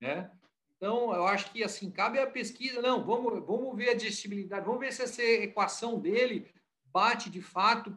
Né? 0.00 0.30
Então, 0.76 1.14
eu 1.14 1.26
acho 1.26 1.50
que 1.52 1.64
assim, 1.64 1.90
cabe 1.90 2.18
a 2.18 2.26
pesquisa, 2.26 2.82
não, 2.82 3.04
vamos, 3.04 3.44
vamos 3.46 3.76
ver 3.76 3.90
a 3.90 3.94
digestibilidade, 3.94 4.66
vamos 4.66 4.80
ver 4.80 4.92
se 4.92 5.02
essa 5.02 5.22
equação 5.22 5.98
dele 5.98 6.50
bate 6.84 7.30
de 7.30 7.40
fato 7.40 7.94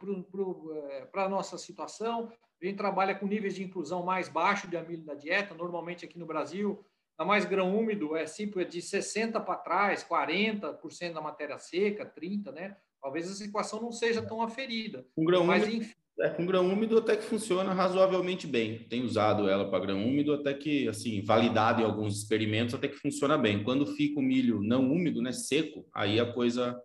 para 1.12 1.24
a 1.24 1.28
nossa 1.28 1.58
situação. 1.58 2.32
A 2.60 2.64
gente 2.64 2.76
trabalha 2.76 3.14
com 3.14 3.26
níveis 3.26 3.54
de 3.54 3.62
inclusão 3.62 4.02
mais 4.02 4.28
baixos 4.28 4.68
de 4.68 4.76
amilo 4.76 5.04
da 5.04 5.14
dieta, 5.14 5.54
normalmente 5.54 6.04
aqui 6.04 6.18
no 6.18 6.26
Brasil, 6.26 6.84
Está 7.20 7.26
mais 7.26 7.44
grão 7.44 7.76
úmido, 7.76 8.16
é 8.16 8.24
tipo 8.24 8.64
de 8.64 8.80
60 8.80 9.38
para 9.40 9.56
trás, 9.56 10.02
40% 10.02 11.12
da 11.12 11.20
matéria 11.20 11.58
seca, 11.58 12.06
30, 12.06 12.50
né? 12.50 12.78
Talvez 12.98 13.30
essa 13.30 13.44
equação 13.44 13.78
não 13.78 13.92
seja 13.92 14.22
tão 14.22 14.40
aferida. 14.40 15.06
Com 15.14 15.26
grão 15.26 15.44
mas, 15.44 15.64
úmido, 15.64 15.82
enfim. 15.82 15.99
É, 16.20 16.28
com 16.28 16.44
grão 16.44 16.70
úmido 16.70 16.98
até 16.98 17.16
que 17.16 17.22
funciona 17.22 17.72
razoavelmente 17.72 18.46
bem. 18.46 18.86
Tenho 18.90 19.06
usado 19.06 19.48
ela 19.48 19.70
para 19.70 19.86
grão 19.86 20.04
úmido 20.04 20.34
até 20.34 20.52
que, 20.52 20.86
assim, 20.86 21.22
validado 21.22 21.80
em 21.80 21.84
alguns 21.84 22.18
experimentos, 22.18 22.74
até 22.74 22.88
que 22.88 22.96
funciona 22.96 23.38
bem. 23.38 23.64
Quando 23.64 23.86
fica 23.86 24.20
o 24.20 24.22
milho 24.22 24.60
não 24.62 24.84
úmido, 24.90 25.22
né, 25.22 25.32
seco, 25.32 25.88
aí 25.94 26.20
a 26.20 26.30
coisa, 26.30 26.78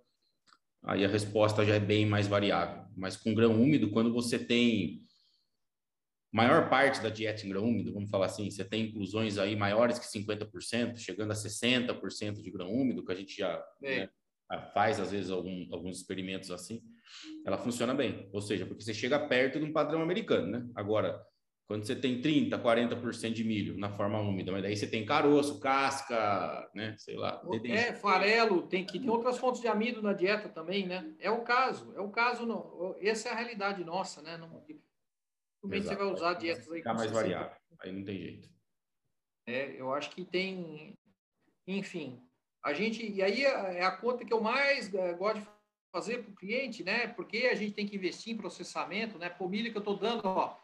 aí 0.85 1.03
a 1.03 1.09
resposta 1.09 1.65
já 1.65 1.75
é 1.75 1.79
bem 1.79 2.05
mais 2.05 2.27
variável. 2.27 2.85
Mas 2.95 3.17
com 3.17 3.33
grão 3.33 3.61
úmido, 3.61 3.91
quando 3.91 4.13
você 4.13 4.39
tem 4.39 5.01
maior 6.31 6.69
parte 6.69 7.01
da 7.01 7.09
dieta 7.09 7.45
em 7.45 7.49
grão 7.49 7.65
úmido, 7.65 7.93
vamos 7.93 8.09
falar 8.09 8.27
assim, 8.27 8.49
você 8.49 8.63
tem 8.63 8.87
inclusões 8.87 9.37
aí 9.37 9.53
maiores 9.53 9.99
que 9.99 10.05
50%, 10.05 10.97
chegando 10.97 11.31
a 11.31 11.35
60% 11.35 12.41
de 12.41 12.51
grão 12.51 12.71
úmido, 12.71 13.03
que 13.03 13.11
a 13.11 13.15
gente 13.15 13.37
já 13.37 13.61
é. 13.83 13.99
né, 13.99 14.09
faz 14.73 14.99
às 14.99 15.11
vezes 15.11 15.31
algum, 15.31 15.67
alguns 15.71 15.97
experimentos 15.97 16.51
assim, 16.51 16.81
ela 17.45 17.57
funciona 17.57 17.93
bem. 17.93 18.29
Ou 18.31 18.41
seja, 18.41 18.65
porque 18.65 18.83
você 18.83 18.93
chega 18.93 19.27
perto 19.27 19.59
de 19.59 19.65
um 19.65 19.73
padrão 19.73 20.01
americano, 20.01 20.47
né? 20.47 20.67
Agora, 20.75 21.19
quando 21.67 21.83
você 21.83 21.95
tem 21.95 22.21
30, 22.21 22.59
40% 22.59 23.33
de 23.33 23.43
milho 23.43 23.77
na 23.77 23.91
forma 23.91 24.19
úmida, 24.19 24.51
mas 24.51 24.61
daí 24.61 24.77
você 24.77 24.85
tem 24.85 25.05
caroço, 25.05 25.59
casca, 25.59 26.69
né? 26.75 26.95
Sei 26.97 27.15
lá. 27.15 27.41
É, 27.65 27.93
farelo, 27.93 28.67
tem 28.67 28.85
que 28.85 28.99
tem 28.99 29.09
outras 29.09 29.37
fontes 29.39 29.61
de 29.61 29.67
amido 29.67 30.01
na 30.01 30.13
dieta 30.13 30.47
também, 30.47 30.85
né? 30.85 31.11
É 31.19 31.31
o 31.31 31.43
caso, 31.43 31.91
é 31.95 31.99
o 31.99 32.11
caso 32.11 32.45
não. 32.45 32.95
Essa 32.99 33.29
é 33.29 33.31
a 33.31 33.35
realidade 33.35 33.83
nossa, 33.83 34.21
né? 34.21 34.37
Não, 34.37 34.63
você 35.63 35.95
vai 35.95 36.05
usar 36.05 36.35
dietas 36.35 36.71
aí. 36.71 36.77
Ficar 36.77 36.93
mais 36.93 37.11
variável, 37.11 37.57
aí 37.79 37.91
não 37.91 38.03
tem 38.03 38.19
jeito. 38.19 38.49
É, 39.47 39.79
eu 39.79 39.91
acho 39.93 40.11
que 40.11 40.23
tem, 40.23 40.95
enfim, 41.67 42.21
a 42.65 42.73
gente, 42.73 43.05
e 43.05 43.21
aí 43.21 43.45
é, 43.45 43.77
é 43.77 43.83
a 43.83 43.91
conta 43.91 44.25
que 44.25 44.33
eu 44.33 44.41
mais 44.41 44.91
é, 44.91 45.13
gosto 45.13 45.39
de 45.39 45.47
fazer 45.93 46.23
para 46.23 46.31
o 46.31 46.35
cliente, 46.35 46.83
né? 46.83 47.07
Porque 47.09 47.47
a 47.51 47.53
gente 47.53 47.75
tem 47.75 47.85
que 47.85 47.95
investir 47.95 48.33
em 48.33 48.37
processamento, 48.37 49.19
né? 49.19 49.29
Por 49.29 49.47
milho 49.47 49.71
que 49.71 49.77
eu 49.77 49.81
estou 49.81 49.95
dando, 49.95 50.25
ó, 50.25 50.57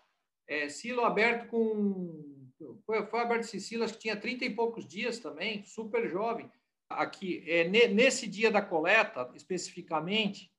é, 0.48 0.68
silo 0.68 1.06
aberto 1.06 1.48
com. 1.48 2.49
Foi, 2.88 3.06
foi 3.06 3.19
aberto 3.19 3.44
esse 3.44 3.61
silo, 3.61 3.84
acho 3.84 3.94
que 3.94 3.99
tinha 3.99 4.19
30 4.19 4.45
e 4.45 4.49
poucos 4.49 4.88
dias 4.88 5.19
também, 5.19 5.64
super 5.64 6.10
jovem. 6.10 6.52
Aqui, 6.90 7.44
é, 7.48 7.68
nesse 7.68 8.28
dia 8.28 8.49
da 8.49 8.64
coleta, 8.64 9.30
especificamente, 9.36 10.52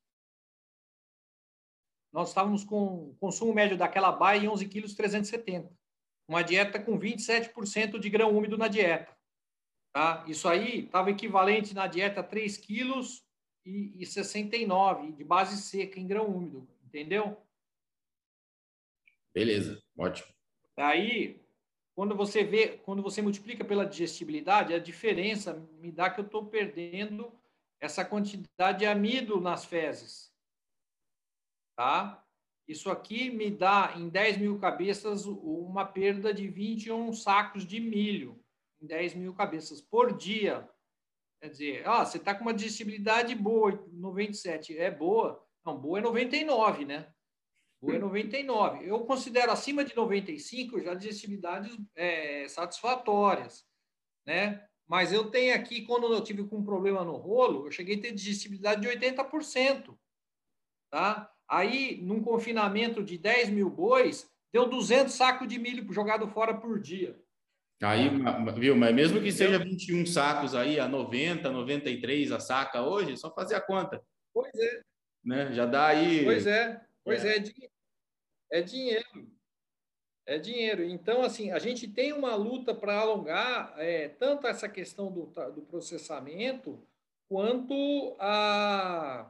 nós 2.13 2.29
estávamos 2.29 2.63
com 2.63 3.17
consumo 3.19 3.53
médio 3.53 3.77
daquela 3.77 4.13
baia 4.13 4.39
em 4.39 4.49
11 4.49 4.69
quilos 4.69 4.95
370. 4.95 5.77
Uma 6.29 6.43
dieta 6.43 6.79
com 6.79 6.97
27% 6.97 7.99
de 7.99 8.09
grão 8.09 8.31
úmido 8.31 8.57
na 8.57 8.69
dieta. 8.69 9.13
Tá? 9.93 10.25
Isso 10.27 10.49
aí 10.49 10.85
estava 10.85 11.11
equivalente 11.11 11.75
na 11.75 11.87
dieta 11.87 12.21
a 12.21 12.25
3 12.25 12.57
quilos 12.57 13.23
e, 13.65 13.93
e 14.03 14.07
69 14.07 15.13
de 15.13 15.23
base 15.23 15.61
seca 15.61 16.01
em 16.01 16.07
grão 16.07 16.27
úmido, 16.27 16.67
entendeu? 16.85 17.37
Beleza, 19.35 19.83
ótimo. 19.97 20.33
Aí, 20.77 21.43
quando 21.95 22.17
você 22.17 22.43
vê, 22.43 22.79
quando 22.79 23.03
você 23.03 23.21
multiplica 23.21 23.65
pela 23.65 23.87
digestibilidade, 23.87 24.75
a 24.75 24.79
diferença 24.79 25.55
me 25.79 25.93
dá 25.93 26.11
que 26.11 26.21
eu 26.21 26.25
estou 26.25 26.47
perdendo 26.47 27.31
essa 27.81 28.05
quantidade 28.05 28.81
de 28.81 28.87
amido 28.87 29.41
nas 29.41 29.65
fezes. 29.65 30.33
Tá? 31.77 32.25
Isso 32.67 32.91
aqui 32.91 33.29
me 33.29 33.51
dá, 33.51 33.95
em 33.97 34.09
10 34.09 34.39
mil 34.39 34.59
cabeças, 34.59 35.27
uma 35.27 35.85
perda 35.85 36.33
de 36.33 36.47
21 36.49 37.13
sacos 37.13 37.67
de 37.67 37.81
milho. 37.81 38.42
10 38.83 39.15
mil 39.15 39.35
cabeças 39.35 39.81
por 39.81 40.17
dia. 40.17 40.69
Quer 41.41 41.49
dizer, 41.49 41.89
ah, 41.89 42.05
você 42.05 42.19
está 42.19 42.35
com 42.35 42.43
uma 42.43 42.55
digestibilidade 42.55 43.35
boa, 43.35 43.85
97. 43.93 44.77
É 44.79 44.91
boa. 44.91 45.45
Não, 45.65 45.77
boa 45.77 45.99
é 45.99 46.03
99, 46.03 46.85
né? 46.85 47.13
Boa 47.81 47.97
é 47.97 47.99
99. 47.99 48.87
Eu 48.87 49.05
considero 49.05 49.51
acima 49.51 49.85
de 49.85 49.95
95 49.95 50.81
já 50.81 50.95
digestibilidades 50.95 51.77
é, 51.97 52.47
satisfatórias, 52.49 53.65
né? 54.27 54.65
Mas 54.87 55.13
eu 55.13 55.31
tenho 55.31 55.55
aqui, 55.55 55.87
quando 55.87 56.13
eu 56.13 56.23
tive 56.23 56.45
com 56.45 56.59
um 56.59 56.65
problema 56.65 57.05
no 57.05 57.17
rolo, 57.17 57.67
eu 57.67 57.71
cheguei 57.71 57.97
a 57.97 58.01
ter 58.03 58.13
digestibilidade 58.13 58.83
de 58.83 58.89
80%. 58.89 59.97
Tá? 60.91 61.33
Aí, 61.49 62.01
num 62.03 62.23
confinamento 62.23 63.03
de 63.03 63.17
10 63.17 63.51
mil 63.51 63.71
bois, 63.71 64.31
deu 64.53 64.69
200 64.69 65.15
sacos 65.15 65.49
de 65.49 65.59
milho 65.59 65.91
jogado 65.93 66.29
fora 66.29 66.53
por 66.55 66.79
dia. 66.79 67.19
Aí, 67.83 68.09
viu, 68.57 68.77
mas 68.77 68.95
mesmo 68.95 69.21
que 69.21 69.33
seja 69.33 69.59
21 69.59 70.07
sacos 70.07 70.55
aí, 70.55 70.79
a 70.79 70.87
90, 70.87 71.51
93 71.51 72.31
a 72.31 72.39
saca 72.39 72.81
hoje, 72.81 73.13
é 73.13 73.17
só 73.17 73.33
fazer 73.35 73.57
a 73.57 73.61
conta. 73.61 74.01
Pois 74.33 74.55
é. 74.55 74.83
Né? 75.25 75.53
Já 75.53 75.67
dá 75.67 75.87
aí. 75.87 76.25
Pois 76.25 76.47
é, 76.47 76.81
pois 77.05 77.25
é, 77.25 77.39
é, 77.39 77.43
é 78.59 78.63
dinheiro. 78.63 79.33
É 80.25 80.39
dinheiro. 80.39 80.85
Então, 80.85 81.23
assim, 81.23 81.51
a 81.51 81.59
gente 81.59 81.89
tem 81.89 82.13
uma 82.13 82.37
luta 82.37 82.73
para 82.73 82.97
alongar 82.99 83.75
é, 83.77 84.09
tanto 84.09 84.47
essa 84.47 84.69
questão 84.69 85.11
do, 85.11 85.27
do 85.53 85.63
processamento 85.63 86.81
quanto 87.29 88.15
a 88.21 89.29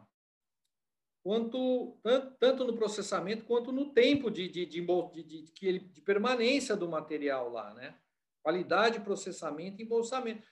quanto 1.24 1.96
tanto, 2.02 2.36
tanto 2.38 2.64
no 2.64 2.74
processamento 2.74 3.44
quanto 3.44 3.72
no 3.72 3.90
tempo 3.90 4.30
de, 4.30 4.48
de, 4.48 4.66
de, 4.66 4.80
de, 4.80 5.22
de, 5.22 5.42
de, 5.52 5.78
de 5.78 6.00
permanência 6.02 6.76
do 6.76 6.88
material 6.88 7.48
lá, 7.48 7.72
né? 7.72 7.94
Qualidade, 8.43 9.01
processamento 9.01 9.81
e 9.81 9.85
embolsamento. 9.85 10.47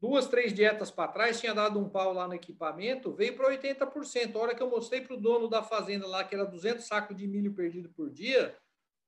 Duas, 0.00 0.26
três 0.26 0.52
dietas 0.52 0.90
para 0.90 1.10
trás, 1.10 1.40
tinha 1.40 1.54
dado 1.54 1.78
um 1.78 1.88
pau 1.88 2.12
lá 2.12 2.28
no 2.28 2.34
equipamento, 2.34 3.14
veio 3.14 3.34
para 3.36 3.48
80%. 3.48 4.36
A 4.36 4.38
hora 4.38 4.54
que 4.54 4.62
eu 4.62 4.68
mostrei 4.68 5.00
para 5.00 5.14
o 5.14 5.20
dono 5.20 5.48
da 5.48 5.62
fazenda 5.62 6.06
lá, 6.06 6.22
que 6.22 6.34
era 6.34 6.44
200 6.44 6.84
sacos 6.84 7.16
de 7.16 7.26
milho 7.26 7.54
perdido 7.54 7.88
por 7.88 8.10
dia, 8.10 8.54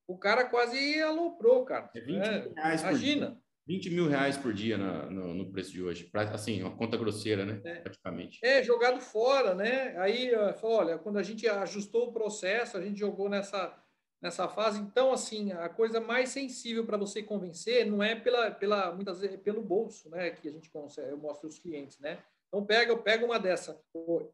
o 0.07 0.17
cara 0.17 0.45
quase 0.45 0.99
aloprou, 1.01 1.63
cara. 1.65 1.91
É 1.95 2.01
20 2.01 2.23
é, 2.23 2.41
mil 2.41 2.53
reais 2.53 2.81
imagina. 2.81 3.31
Por 3.31 3.47
20 3.67 3.89
mil 3.89 4.07
reais 4.07 4.37
por 4.37 4.53
dia 4.53 4.77
no, 4.77 5.11
no, 5.11 5.33
no 5.33 5.51
preço 5.51 5.71
de 5.71 5.83
hoje. 5.83 6.05
Pra, 6.05 6.23
assim, 6.23 6.63
uma 6.63 6.75
conta 6.75 6.97
grosseira, 6.97 7.45
né? 7.45 7.61
É. 7.65 7.75
Praticamente. 7.81 8.39
É, 8.41 8.63
jogado 8.63 9.01
fora, 9.01 9.53
né? 9.53 9.95
Aí, 9.99 10.31
olha, 10.63 10.97
quando 10.97 11.17
a 11.17 11.23
gente 11.23 11.47
ajustou 11.47 12.07
o 12.07 12.13
processo, 12.13 12.77
a 12.77 12.81
gente 12.81 12.97
jogou 12.97 13.29
nessa 13.29 13.77
nessa 14.21 14.47
fase. 14.47 14.79
Então, 14.79 15.11
assim, 15.11 15.51
a 15.51 15.69
coisa 15.69 15.99
mais 15.99 16.29
sensível 16.29 16.85
para 16.85 16.97
você 16.97 17.21
convencer 17.21 17.85
não 17.85 18.01
é 18.01 18.15
pela, 18.15 18.51
pela 18.51 18.91
muitas 18.93 19.19
vezes 19.19 19.35
é 19.35 19.39
pelo 19.39 19.61
bolso, 19.61 20.09
né, 20.09 20.31
que 20.31 20.47
a 20.47 20.51
gente 20.51 20.69
consegue, 20.69 21.09
eu 21.09 21.17
mostro 21.17 21.47
os 21.47 21.59
clientes, 21.59 21.99
né? 21.99 22.19
Então 22.47 22.65
pega, 22.65 22.95
pega 22.97 23.25
uma 23.25 23.37
dessa. 23.37 23.79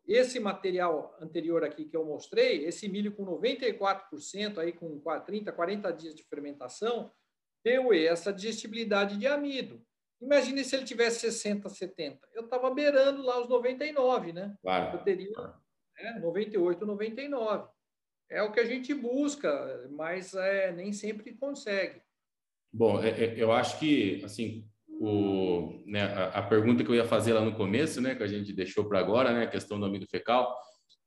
Esse 0.08 0.40
material 0.40 1.18
anterior 1.20 1.64
aqui 1.64 1.86
que 1.86 1.98
eu 1.98 2.06
mostrei, 2.06 2.64
esse 2.66 2.88
milho 2.88 3.12
com 3.12 3.26
94% 3.26 4.60
aí 4.60 4.72
com 4.72 5.02
30, 5.26 5.52
40 5.52 5.92
dias 5.92 6.14
de 6.14 6.24
fermentação, 6.24 7.12
deu 7.66 7.92
essa 7.92 8.32
digestibilidade 8.32 9.18
de 9.18 9.26
amido. 9.26 9.84
Imagine 10.22 10.64
se 10.64 10.76
ele 10.76 10.86
tivesse 10.86 11.22
60, 11.22 11.68
70. 11.68 12.30
Eu 12.34 12.44
estava 12.44 12.70
beirando 12.70 13.24
lá 13.24 13.42
os 13.42 13.50
99, 13.50 14.32
né? 14.32 14.56
Claro. 14.62 14.98
Eu 14.98 15.04
teria 15.04 15.32
né, 15.98 16.20
98, 16.22 16.86
99 16.86 17.68
é 18.34 18.42
o 18.42 18.52
que 18.52 18.60
a 18.60 18.66
gente 18.66 18.94
busca, 18.94 19.88
mas 19.92 20.34
é, 20.34 20.72
nem 20.72 20.92
sempre 20.92 21.34
consegue. 21.36 22.02
Bom, 22.72 23.02
é, 23.02 23.10
é, 23.10 23.34
eu 23.38 23.52
acho 23.52 23.80
que 23.80 24.22
assim 24.26 24.66
o, 24.88 25.84
né, 25.86 26.04
a, 26.04 26.40
a, 26.40 26.42
pergunta 26.42 26.84
que 26.84 26.90
eu 26.90 26.96
ia 26.96 27.06
fazer 27.06 27.34
lá 27.34 27.42
no 27.42 27.56
começo, 27.56 28.02
né, 28.02 28.16
que 28.16 28.24
a 28.24 28.28
gente 28.28 28.52
deixou 28.54 28.86
para 28.86 29.00
agora, 29.00 29.32
né, 29.34 29.44
a 29.44 29.50
questão 29.50 29.80
do 29.80 29.86
amido 29.86 30.08
fecal, 30.08 30.56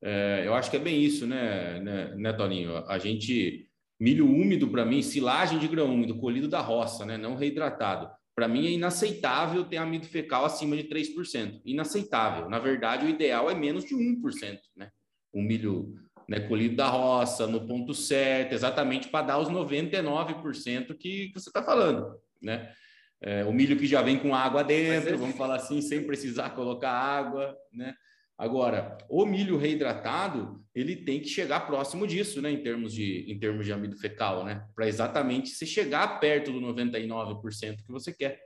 é, 0.03 0.43
eu 0.47 0.55
acho 0.55 0.71
que 0.71 0.77
é 0.77 0.81
bem 0.81 1.03
isso, 1.03 1.27
né, 1.27 1.81
né, 1.81 2.15
né 2.15 2.33
Toninho? 2.33 2.77
A 2.89 2.99
gente 2.99 3.69
milho 3.99 4.27
úmido 4.27 4.69
para 4.69 4.85
mim, 4.85 5.03
silagem 5.03 5.59
de 5.59 5.67
grão 5.67 5.93
úmido, 5.93 6.19
colhido 6.19 6.49
da 6.49 6.61
roça, 6.61 7.05
né, 7.05 7.17
não 7.17 7.35
reidratado. 7.35 8.09
Para 8.37 8.47
mim 8.47 8.67
é 8.67 8.71
inaceitável 8.71 9.65
ter 9.65 9.79
amido 9.79 10.07
fecal 10.07 10.45
acima 10.45 10.77
de 10.77 10.85
3%. 10.85 11.63
Inaceitável. 11.65 12.51
Na 12.51 12.59
verdade, 12.59 13.07
o 13.07 13.09
ideal 13.09 13.51
é 13.51 13.55
menos 13.55 13.87
de 13.87 13.95
1%, 13.95 14.59
né? 14.77 14.91
Um 15.33 15.43
milho 15.43 15.95
né, 16.29 16.41
colhido 16.41 16.77
da 16.77 16.89
roça, 16.89 17.47
no 17.47 17.67
ponto 17.67 17.95
certo, 17.95 18.53
exatamente 18.53 19.09
para 19.09 19.27
dar 19.27 19.39
os 19.39 19.49
99% 19.49 20.97
que, 20.97 21.29
que 21.29 21.33
você 21.35 21.49
está 21.49 21.63
falando, 21.63 22.19
né? 22.43 22.73
É, 23.21 23.45
o 23.45 23.53
milho 23.53 23.79
que 23.79 23.87
já 23.87 24.03
vem 24.03 24.19
com 24.19 24.35
água 24.35 24.63
dentro, 24.63 25.15
é... 25.15 25.17
vamos 25.17 25.37
falar 25.37 25.57
assim, 25.57 25.81
sem 25.81 26.07
precisar 26.07 26.51
colocar 26.51 26.91
água, 26.91 27.57
né? 27.73 27.95
Agora, 28.39 28.99
o 29.09 29.25
milho 29.25 29.57
reidratado, 29.57 30.63
ele 30.75 30.95
tem 30.95 31.21
que 31.21 31.29
chegar 31.29 31.67
próximo 31.67 32.07
disso, 32.07 32.43
né, 32.43 32.51
em 32.51 32.63
termos 32.63 32.93
de, 32.93 33.25
em 33.33 33.39
termos 33.39 33.65
de 33.65 33.73
amido 33.73 33.97
fecal, 33.97 34.45
né? 34.45 34.67
Para 34.75 34.87
exatamente 34.87 35.49
se 35.49 35.67
chegar 35.67 36.21
perto 36.21 36.53
do 36.53 36.61
99% 36.61 37.77
que 37.83 37.91
você 37.91 38.13
quer, 38.13 38.39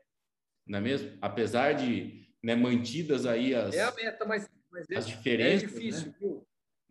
não 0.65 0.79
é 0.79 0.83
mesmo? 0.83 1.19
Apesar 1.21 1.73
de 1.73 2.29
né, 2.43 2.55
mantidas 2.55 3.27
aí 3.27 3.53
as, 3.53 3.75
é 3.75 3.83
a 3.83 3.93
meta, 3.93 4.25
mas, 4.25 4.49
mas 4.71 4.87
as 4.95 5.07
é, 5.07 5.09
diferenças. 5.09 5.65
É 5.65 5.67
difícil, 5.67 6.07
né? 6.07 6.15
viu? 6.21 6.40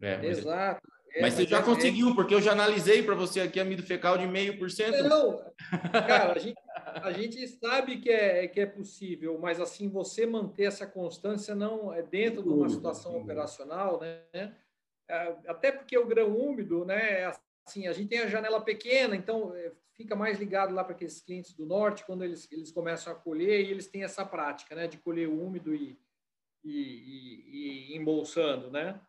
É, 0.02 0.18
mas, 0.18 0.38
Exato. 0.40 0.90
É, 1.14 1.22
mas 1.22 1.34
você 1.34 1.46
já 1.46 1.60
é, 1.60 1.64
conseguiu, 1.64 2.14
porque 2.14 2.34
eu 2.34 2.42
já 2.42 2.52
analisei 2.52 3.02
para 3.02 3.16
você 3.16 3.42
aqui 3.42 3.60
amido 3.60 3.84
fecal 3.84 4.18
de 4.18 4.28
meio 4.28 4.58
por 4.58 4.70
cento. 4.70 5.04
Não, 5.04 5.44
cara, 5.92 6.34
a 6.34 6.38
gente, 6.38 6.62
a 6.76 7.12
gente 7.12 7.48
sabe 7.48 7.98
que 7.98 8.10
é, 8.10 8.48
que 8.48 8.60
é 8.60 8.66
possível, 8.66 9.38
mas 9.40 9.60
assim, 9.60 9.90
você 9.90 10.26
manter 10.26 10.66
essa 10.66 10.86
constância 10.86 11.56
não 11.56 11.92
é 11.92 12.04
dentro 12.04 12.44
de 12.44 12.50
uma 12.50 12.70
situação 12.70 13.18
operacional, 13.18 14.00
né? 14.00 14.56
É, 15.10 15.36
até 15.48 15.72
porque 15.72 15.98
o 15.98 16.06
grão 16.06 16.36
úmido, 16.38 16.86
né? 16.86 17.32
Assim, 17.68 17.88
a 17.88 17.94
gente 17.94 18.10
tem 18.10 18.20
a 18.20 18.28
janela 18.28 18.62
pequena, 18.62 19.16
então 19.16 19.56
é, 19.56 19.72
fica 19.96 20.16
mais 20.16 20.40
ligado 20.40 20.74
lá 20.74 20.84
para 20.84 20.94
aqueles 20.94 21.20
clientes 21.20 21.54
do 21.54 21.66
norte 21.66 22.06
quando 22.06 22.24
eles, 22.24 22.48
eles 22.52 22.72
começam 22.72 23.12
a 23.12 23.16
colher 23.16 23.66
e 23.66 23.72
eles 23.72 23.88
têm 23.88 24.04
essa 24.04 24.24
prática, 24.24 24.76
né? 24.76 24.88
De 24.88 24.98
colher 25.00 25.28
úmido 25.28 25.74
e, 25.74 26.00
e, 26.64 26.72
e, 26.72 27.94
e 27.94 27.98
embolsando, 27.98 28.70
né? 28.70 29.02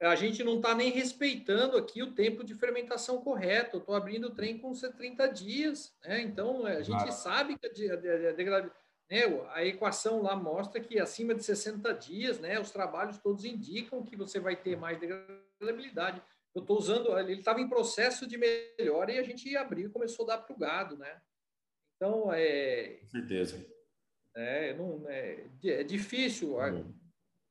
A 0.00 0.14
gente 0.14 0.44
não 0.44 0.56
está 0.56 0.74
nem 0.74 0.90
respeitando 0.90 1.76
aqui 1.76 2.02
o 2.02 2.12
tempo 2.12 2.44
de 2.44 2.54
fermentação 2.54 3.20
correto. 3.20 3.76
Eu 3.76 3.80
estou 3.80 3.96
abrindo 3.96 4.28
o 4.28 4.34
trem 4.34 4.56
com 4.56 4.72
30 4.72 5.26
dias, 5.28 5.92
né? 6.04 6.20
Então 6.22 6.64
a 6.64 6.82
gente 6.82 6.96
claro. 6.96 7.12
sabe 7.12 7.58
que 7.58 7.90
a, 7.90 7.94
a, 7.94 8.58
a, 8.58 8.62
né, 9.10 9.22
a, 9.52 9.64
equação 9.64 10.22
lá 10.22 10.36
mostra 10.36 10.80
que 10.80 11.00
acima 11.00 11.34
de 11.34 11.42
60 11.42 11.92
dias, 11.94 12.38
né? 12.38 12.60
Os 12.60 12.70
trabalhos 12.70 13.18
todos 13.18 13.44
indicam 13.44 14.04
que 14.04 14.14
você 14.14 14.38
vai 14.38 14.54
ter 14.54 14.76
mais 14.76 15.00
degradabilidade. 15.00 16.22
Eu 16.54 16.62
estou 16.62 16.78
usando, 16.78 17.18
ele 17.18 17.34
estava 17.34 17.60
em 17.60 17.68
processo 17.68 18.26
de 18.26 18.38
melhora 18.38 19.12
e 19.12 19.18
a 19.18 19.22
gente 19.24 19.56
abriu 19.56 19.88
e 19.88 19.92
começou 19.92 20.24
a 20.26 20.36
dar 20.36 20.38
para 20.38 20.54
o 20.54 20.58
gado, 20.58 20.96
né? 20.96 21.20
Então 21.96 22.32
é. 22.32 22.98
Com 23.00 23.08
certeza. 23.08 23.66
É, 24.36 24.74
não, 24.74 25.04
é, 25.08 25.44
é 25.64 25.82
difícil. 25.82 26.56
Hum 26.58 26.97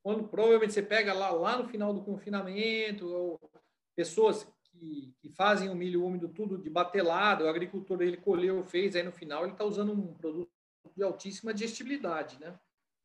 quando 0.07 0.23
provavelmente 0.23 0.71
você 0.71 0.81
pega 0.81 1.13
lá, 1.13 1.31
lá 1.31 1.57
no 1.57 1.67
final 1.67 1.93
do 1.93 2.01
confinamento, 2.01 3.13
ou 3.13 3.51
pessoas 3.93 4.47
que, 4.71 5.13
que 5.19 5.29
fazem 5.31 5.67
o 5.67 5.75
milho 5.75 6.01
úmido 6.01 6.29
tudo 6.29 6.57
de 6.57 6.69
batelado, 6.69 7.43
o 7.43 7.49
agricultor 7.49 8.01
ele 8.01 8.15
colheu, 8.15 8.63
fez, 8.63 8.95
aí 8.95 9.03
no 9.03 9.11
final 9.11 9.43
ele 9.43 9.51
está 9.51 9.65
usando 9.65 9.91
um 9.91 10.13
produto 10.13 10.49
de 10.95 11.03
altíssima 11.03 11.53
digestibilidade, 11.53 12.39
né? 12.39 12.57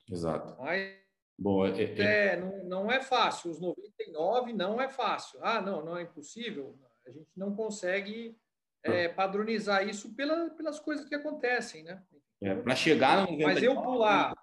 Exato. 0.08 0.54
Mas, 0.62 0.94
Bom, 1.36 1.66
é, 1.66 1.82
é... 1.82 2.02
é, 2.02 2.36
não, 2.36 2.64
não 2.66 2.92
é 2.92 3.02
fácil. 3.02 3.50
Os 3.50 3.60
99 3.60 4.52
não 4.52 4.80
é 4.80 4.88
fácil. 4.88 5.40
Ah, 5.42 5.60
não, 5.60 5.84
não 5.84 5.96
é 5.96 6.02
impossível. 6.02 6.78
A 7.04 7.10
gente 7.10 7.32
não 7.36 7.52
consegue 7.52 8.38
é, 8.84 9.08
padronizar 9.08 9.88
isso 9.88 10.14
pela, 10.14 10.50
pelas 10.50 10.78
coisas 10.78 11.08
que 11.08 11.16
acontecem, 11.16 11.82
né? 11.82 12.00
É, 12.40 12.54
Para 12.54 12.76
chegar 12.76 13.28
no 13.28 13.38
Mas 13.40 13.60
eu 13.60 13.74
pular 13.82 14.36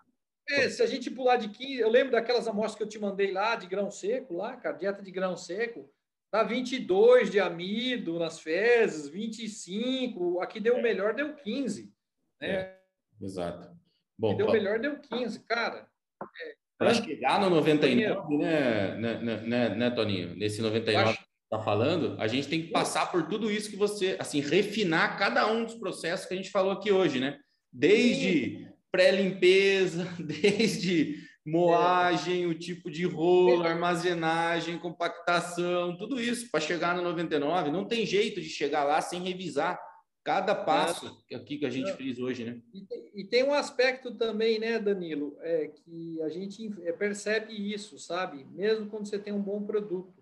é, 0.49 0.69
se 0.69 0.81
a 0.81 0.87
gente 0.87 1.11
pular 1.11 1.37
de 1.37 1.49
15, 1.49 1.79
eu 1.79 1.89
lembro 1.89 2.11
daquelas 2.11 2.47
amostras 2.47 2.75
que 2.75 2.83
eu 2.83 2.87
te 2.87 2.99
mandei 2.99 3.31
lá, 3.31 3.55
de 3.55 3.67
grão 3.67 3.91
seco, 3.91 4.35
lá, 4.35 4.57
cara, 4.57 4.75
dieta 4.75 5.01
de 5.01 5.11
grão 5.11 5.37
seco, 5.37 5.89
dá 6.31 6.43
22 6.43 7.29
de 7.29 7.39
amido 7.39 8.17
nas 8.17 8.39
fezes, 8.39 9.07
25, 9.07 10.41
aqui 10.41 10.59
deu 10.59 10.75
o 10.75 10.79
é. 10.79 10.81
melhor, 10.81 11.13
deu 11.13 11.35
15. 11.35 11.93
Né? 12.41 12.49
É, 12.49 12.79
exato. 13.21 13.69
Bom, 14.17 14.35
deu 14.35 14.47
o 14.47 14.51
melhor, 14.51 14.79
deu 14.79 14.99
15, 14.99 15.39
cara. 15.41 15.87
É, 16.21 16.55
Para 16.77 16.93
chegar 16.95 17.39
no 17.39 17.49
99, 17.49 18.37
né, 18.37 18.95
né, 18.95 19.17
né, 19.19 19.41
né, 19.41 19.69
né, 19.75 19.89
Toninho? 19.91 20.35
Nesse 20.35 20.61
99 20.61 21.13
que 21.13 21.23
está 21.43 21.63
falando, 21.63 22.19
a 22.19 22.27
gente 22.27 22.47
tem 22.47 22.61
que 22.61 22.71
passar 22.71 23.11
por 23.11 23.27
tudo 23.27 23.51
isso 23.51 23.69
que 23.69 23.77
você, 23.77 24.17
assim, 24.19 24.41
refinar 24.41 25.17
cada 25.17 25.47
um 25.47 25.63
dos 25.63 25.75
processos 25.75 26.25
que 26.25 26.33
a 26.33 26.37
gente 26.37 26.51
falou 26.51 26.71
aqui 26.71 26.91
hoje, 26.91 27.19
né? 27.19 27.39
Desde 27.71 28.68
pré-limpeza, 28.91 30.07
desde 30.19 31.27
moagem, 31.45 32.45
o 32.45 32.53
tipo 32.53 32.91
de 32.91 33.05
rolo, 33.05 33.63
armazenagem, 33.63 34.77
compactação, 34.77 35.97
tudo 35.97 36.21
isso 36.21 36.49
para 36.51 36.59
chegar 36.59 36.95
no 36.95 37.01
99. 37.01 37.71
Não 37.71 37.85
tem 37.85 38.05
jeito 38.05 38.39
de 38.39 38.49
chegar 38.49 38.83
lá 38.83 39.01
sem 39.01 39.23
revisar 39.23 39.79
cada 40.23 40.53
passo 40.53 41.23
aqui 41.33 41.57
que 41.57 41.65
a 41.65 41.69
gente 41.69 41.91
fez 41.93 42.19
hoje, 42.19 42.43
né? 42.43 42.61
E 43.15 43.23
tem, 43.23 43.43
um 43.43 43.53
aspecto 43.53 44.13
também, 44.13 44.59
né, 44.59 44.77
Danilo, 44.77 45.37
é 45.41 45.67
que 45.67 46.21
a 46.21 46.29
gente 46.29 46.71
é, 46.83 46.91
percebe 46.91 47.53
isso, 47.53 47.97
sabe? 47.97 48.45
Mesmo 48.51 48.87
quando 48.87 49.07
você 49.07 49.17
tem 49.17 49.33
um 49.33 49.41
bom 49.41 49.63
produto, 49.63 50.13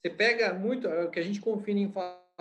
você 0.00 0.10
pega 0.10 0.54
muito, 0.54 0.88
é 0.88 1.04
o 1.04 1.10
que 1.10 1.20
a 1.20 1.22
gente 1.22 1.40
confia 1.40 1.74
em 1.74 1.90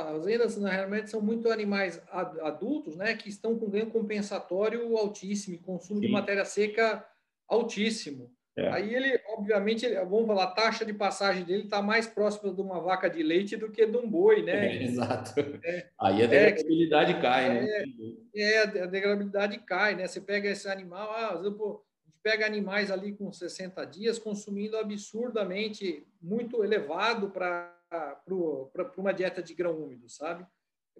fazendas, 0.03 0.57
na 0.57 0.69
realidade, 0.69 1.09
são 1.09 1.21
muito 1.21 1.49
animais 1.49 2.01
adultos, 2.41 2.95
né, 2.95 3.15
que 3.15 3.29
estão 3.29 3.57
com 3.57 3.69
ganho 3.69 3.89
compensatório 3.89 4.97
altíssimo, 4.97 5.59
consumo 5.59 5.99
Sim. 5.99 6.07
de 6.07 6.11
matéria 6.11 6.45
seca 6.45 7.05
altíssimo. 7.47 8.31
É. 8.55 8.67
Aí 8.69 8.93
ele, 8.93 9.17
obviamente, 9.29 9.87
vamos 9.87 10.27
falar, 10.27 10.43
a 10.43 10.51
taxa 10.51 10.85
de 10.85 10.93
passagem 10.93 11.45
dele 11.45 11.63
está 11.63 11.81
mais 11.81 12.05
próxima 12.05 12.53
de 12.53 12.61
uma 12.61 12.81
vaca 12.81 13.09
de 13.09 13.23
leite 13.23 13.55
do 13.55 13.71
que 13.71 13.85
de 13.85 13.97
um 13.97 14.09
boi, 14.09 14.43
né? 14.43 14.75
É, 14.75 14.83
exato. 14.83 15.39
É, 15.63 15.87
Aí 15.99 16.21
a 16.21 16.27
degradabilidade 16.27 17.13
é, 17.13 17.21
cai, 17.21 17.49
né? 17.49 17.67
É, 18.35 18.57
a 18.59 18.65
degradabilidade 18.65 19.57
cai, 19.59 19.95
né? 19.95 20.05
Você 20.05 20.19
pega 20.19 20.49
esse 20.49 20.67
animal, 20.67 21.09
ah, 21.11 21.39
a 21.39 21.43
gente 21.43 21.57
pega 22.21 22.45
animais 22.45 22.91
ali 22.91 23.13
com 23.13 23.31
60 23.31 23.85
dias 23.85 24.19
consumindo 24.19 24.77
absurdamente 24.77 26.05
muito 26.21 26.63
elevado 26.63 27.29
para 27.29 27.73
para 27.91 28.93
uma 28.97 29.13
dieta 29.13 29.43
de 29.43 29.53
grão 29.53 29.77
úmido, 29.77 30.07
sabe? 30.07 30.47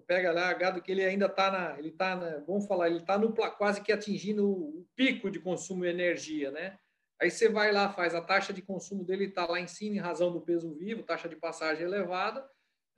Pega 0.06 0.30
lá 0.30 0.52
gado 0.52 0.82
que 0.82 0.92
ele 0.92 1.04
ainda 1.04 1.26
está 1.26 1.50
na, 1.50 1.78
ele 1.78 1.90
tá 1.90 2.14
na, 2.14 2.38
vamos 2.40 2.66
falar, 2.66 2.88
ele 2.88 2.98
está 2.98 3.18
no 3.18 3.32
quase 3.32 3.80
que 3.80 3.92
atingindo 3.92 4.46
o 4.46 4.86
pico 4.94 5.30
de 5.30 5.40
consumo 5.40 5.82
de 5.82 5.88
energia, 5.88 6.50
né? 6.50 6.78
Aí 7.20 7.30
você 7.30 7.48
vai 7.48 7.72
lá, 7.72 7.92
faz 7.92 8.14
a 8.14 8.20
taxa 8.20 8.52
de 8.52 8.60
consumo 8.60 9.04
dele 9.04 9.26
está 9.26 9.46
lá 9.46 9.60
em 9.60 9.66
cima 9.66 9.96
em 9.96 10.00
razão 10.00 10.32
do 10.32 10.40
peso 10.40 10.74
vivo, 10.74 11.02
taxa 11.02 11.28
de 11.28 11.36
passagem 11.36 11.84
elevada, 11.84 12.46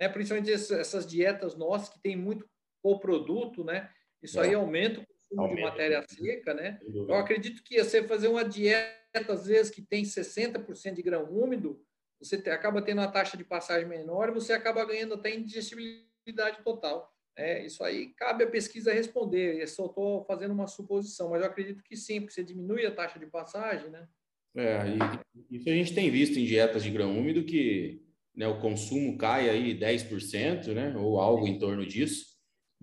né? 0.00 0.08
Principalmente 0.08 0.52
essas 0.52 1.06
dietas 1.06 1.54
nossas 1.54 1.90
que 1.90 2.00
tem 2.00 2.16
muito 2.16 2.48
coproduto, 2.82 3.62
né? 3.62 3.90
Isso 4.22 4.40
é. 4.40 4.44
aí 4.44 4.54
aumenta 4.54 5.00
o 5.00 5.06
consumo 5.06 5.42
aumenta. 5.42 5.56
de 5.56 5.62
matéria 5.62 6.04
seca, 6.08 6.54
né? 6.54 6.80
Eu 6.82 7.14
acredito 7.14 7.62
que 7.62 7.82
você 7.82 8.02
fazer 8.06 8.28
uma 8.28 8.44
dieta 8.44 8.94
às 9.28 9.46
vezes 9.46 9.70
que 9.70 9.82
tem 9.82 10.04
60% 10.04 10.94
de 10.94 11.02
grão 11.02 11.24
úmido, 11.30 11.84
você 12.24 12.36
acaba 12.51 12.82
tendo 12.82 12.98
uma 12.98 13.10
taxa 13.10 13.36
de 13.36 13.44
passagem 13.44 13.88
menor 13.88 14.28
e 14.28 14.32
você 14.32 14.52
acaba 14.52 14.84
ganhando 14.84 15.14
até 15.14 15.34
indigestibilidade 15.34 16.62
total. 16.64 17.12
É, 17.36 17.64
isso 17.66 17.82
aí 17.82 18.14
cabe 18.16 18.44
a 18.44 18.51
pesquisa 18.51 18.92
responder. 18.92 19.60
Eu 19.60 19.66
só 19.66 19.86
estou 19.86 20.24
fazendo 20.24 20.52
uma 20.52 20.66
suposição, 20.66 21.30
mas 21.30 21.42
eu 21.42 21.48
acredito 21.48 21.82
que 21.82 21.96
sim, 21.96 22.20
porque 22.20 22.32
você 22.32 22.44
diminui 22.44 22.86
a 22.86 22.94
taxa 22.94 23.18
de 23.18 23.26
passagem, 23.26 23.90
né? 23.90 24.06
É, 24.56 24.84
e 25.51 25.56
isso 25.56 25.68
a 25.68 25.72
gente 25.72 25.94
tem 25.94 26.10
visto 26.10 26.38
em 26.38 26.44
dietas 26.44 26.84
de 26.84 26.90
grão 26.90 27.18
úmido 27.18 27.44
que 27.44 28.01
né, 28.34 28.46
o 28.46 28.60
consumo 28.60 29.18
cai 29.18 29.51
aí 29.51 29.76
10%, 29.76 30.72
né, 30.72 30.94
ou 30.96 31.18
algo 31.18 31.46
em 31.46 31.59
torno 31.59 31.84
disso 31.84 32.34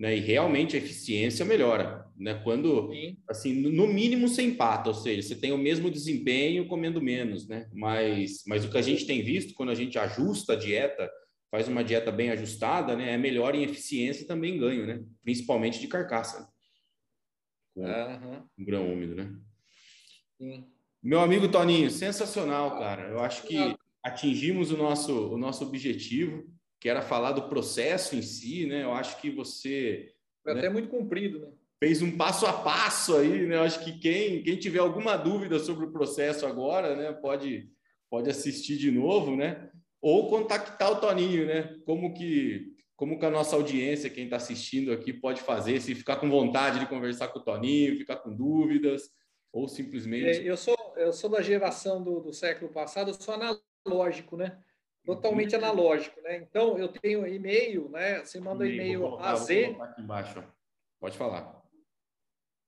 né? 0.01 0.17
E 0.17 0.19
realmente 0.19 0.75
a 0.75 0.79
eficiência 0.79 1.45
melhora, 1.45 2.00
né? 2.21 2.35
Quando, 2.43 2.91
Sim. 2.91 3.17
assim, 3.27 3.53
no 3.53 3.87
mínimo 3.87 4.27
você 4.27 4.43
empata, 4.43 4.89
ou 4.89 4.93
seja, 4.93 5.27
você 5.27 5.35
tem 5.35 5.51
o 5.51 5.57
mesmo 5.57 5.89
desempenho 5.89 6.67
comendo 6.67 7.01
menos, 7.01 7.47
né? 7.47 7.67
Mas, 7.73 8.43
mas 8.45 8.63
o 8.63 8.69
que 8.69 8.77
a 8.77 8.81
gente 8.81 9.07
tem 9.07 9.23
visto 9.23 9.55
quando 9.55 9.71
a 9.71 9.75
gente 9.75 9.97
ajusta 9.97 10.53
a 10.53 10.55
dieta, 10.55 11.11
faz 11.49 11.67
uma 11.67 11.83
dieta 11.83 12.11
bem 12.11 12.29
ajustada, 12.29 12.95
né? 12.95 13.13
É 13.13 13.17
melhor 13.17 13.55
em 13.55 13.63
eficiência 13.63 14.21
e 14.21 14.27
também 14.27 14.59
ganho, 14.59 14.85
né? 14.85 15.03
Principalmente 15.23 15.79
de 15.79 15.87
carcaça. 15.87 16.47
Com, 17.73 17.85
uhum. 17.85 18.45
grão 18.59 18.93
úmido, 18.93 19.15
né? 19.15 19.33
Sim. 20.37 20.67
Meu 21.01 21.21
amigo 21.21 21.49
Toninho, 21.49 21.89
sensacional, 21.89 22.77
cara. 22.77 23.09
Eu 23.09 23.19
acho 23.19 23.47
que 23.47 23.75
atingimos 24.03 24.71
o 24.71 24.77
nosso, 24.77 25.33
o 25.33 25.37
nosso 25.39 25.65
objetivo 25.65 26.47
que 26.79 26.87
era 26.87 27.01
falar 27.01 27.31
do 27.31 27.49
processo 27.49 28.15
em 28.15 28.21
si, 28.21 28.67
né? 28.67 28.83
Eu 28.83 28.93
acho 28.93 29.19
que 29.19 29.31
você. 29.31 30.13
Foi 30.43 30.53
né, 30.53 30.59
até 30.59 30.69
muito 30.69 30.89
comprido, 30.89 31.39
né? 31.39 31.47
Fez 31.83 31.99
um 32.01 32.15
passo 32.15 32.45
a 32.45 32.53
passo 32.53 33.17
aí, 33.17 33.47
né? 33.47 33.55
Eu 33.55 33.63
acho 33.63 33.83
que 33.83 33.97
quem, 33.97 34.43
quem 34.43 34.55
tiver 34.55 34.79
alguma 34.79 35.17
dúvida 35.17 35.57
sobre 35.57 35.85
o 35.85 35.91
processo 35.91 36.45
agora, 36.45 36.95
né, 36.95 37.11
pode, 37.11 37.67
pode 38.07 38.29
assistir 38.29 38.77
de 38.77 38.91
novo, 38.91 39.35
né? 39.35 39.67
Ou 39.99 40.29
contactar 40.29 40.91
o 40.91 40.99
Toninho, 40.99 41.47
né? 41.47 41.75
Como 41.83 42.13
que, 42.13 42.75
como 42.95 43.17
que 43.17 43.25
a 43.25 43.31
nossa 43.31 43.55
audiência, 43.55 44.11
quem 44.11 44.25
está 44.25 44.35
assistindo 44.35 44.91
aqui, 44.91 45.11
pode 45.11 45.41
fazer, 45.41 45.81
se 45.81 45.95
ficar 45.95 46.17
com 46.17 46.29
vontade 46.29 46.79
de 46.79 46.85
conversar 46.85 47.29
com 47.29 47.39
o 47.39 47.43
Toninho, 47.43 47.97
ficar 47.97 48.17
com 48.17 48.35
dúvidas, 48.35 49.09
ou 49.51 49.67
simplesmente. 49.67 50.39
É, 50.39 50.43
eu, 50.43 50.57
sou, 50.57 50.77
eu 50.97 51.11
sou 51.11 51.31
da 51.31 51.41
geração 51.41 52.03
do, 52.03 52.19
do 52.19 52.31
século 52.31 52.71
passado, 52.71 53.09
eu 53.09 53.15
sou 53.15 53.33
analógico, 53.33 54.37
né? 54.37 54.55
totalmente 55.03 55.55
analógico, 55.55 56.21
né? 56.21 56.37
Então, 56.37 56.77
eu 56.77 56.87
tenho 56.87 57.25
e-mail, 57.25 57.89
né? 57.89 58.19
Você 58.19 58.39
manda 58.39 58.67
e-mail 58.67 59.17
a 59.17 59.35
Z... 59.35 59.75
Aqui 59.81 60.01
embaixo. 60.01 60.43
Pode 60.99 61.17
falar. 61.17 61.60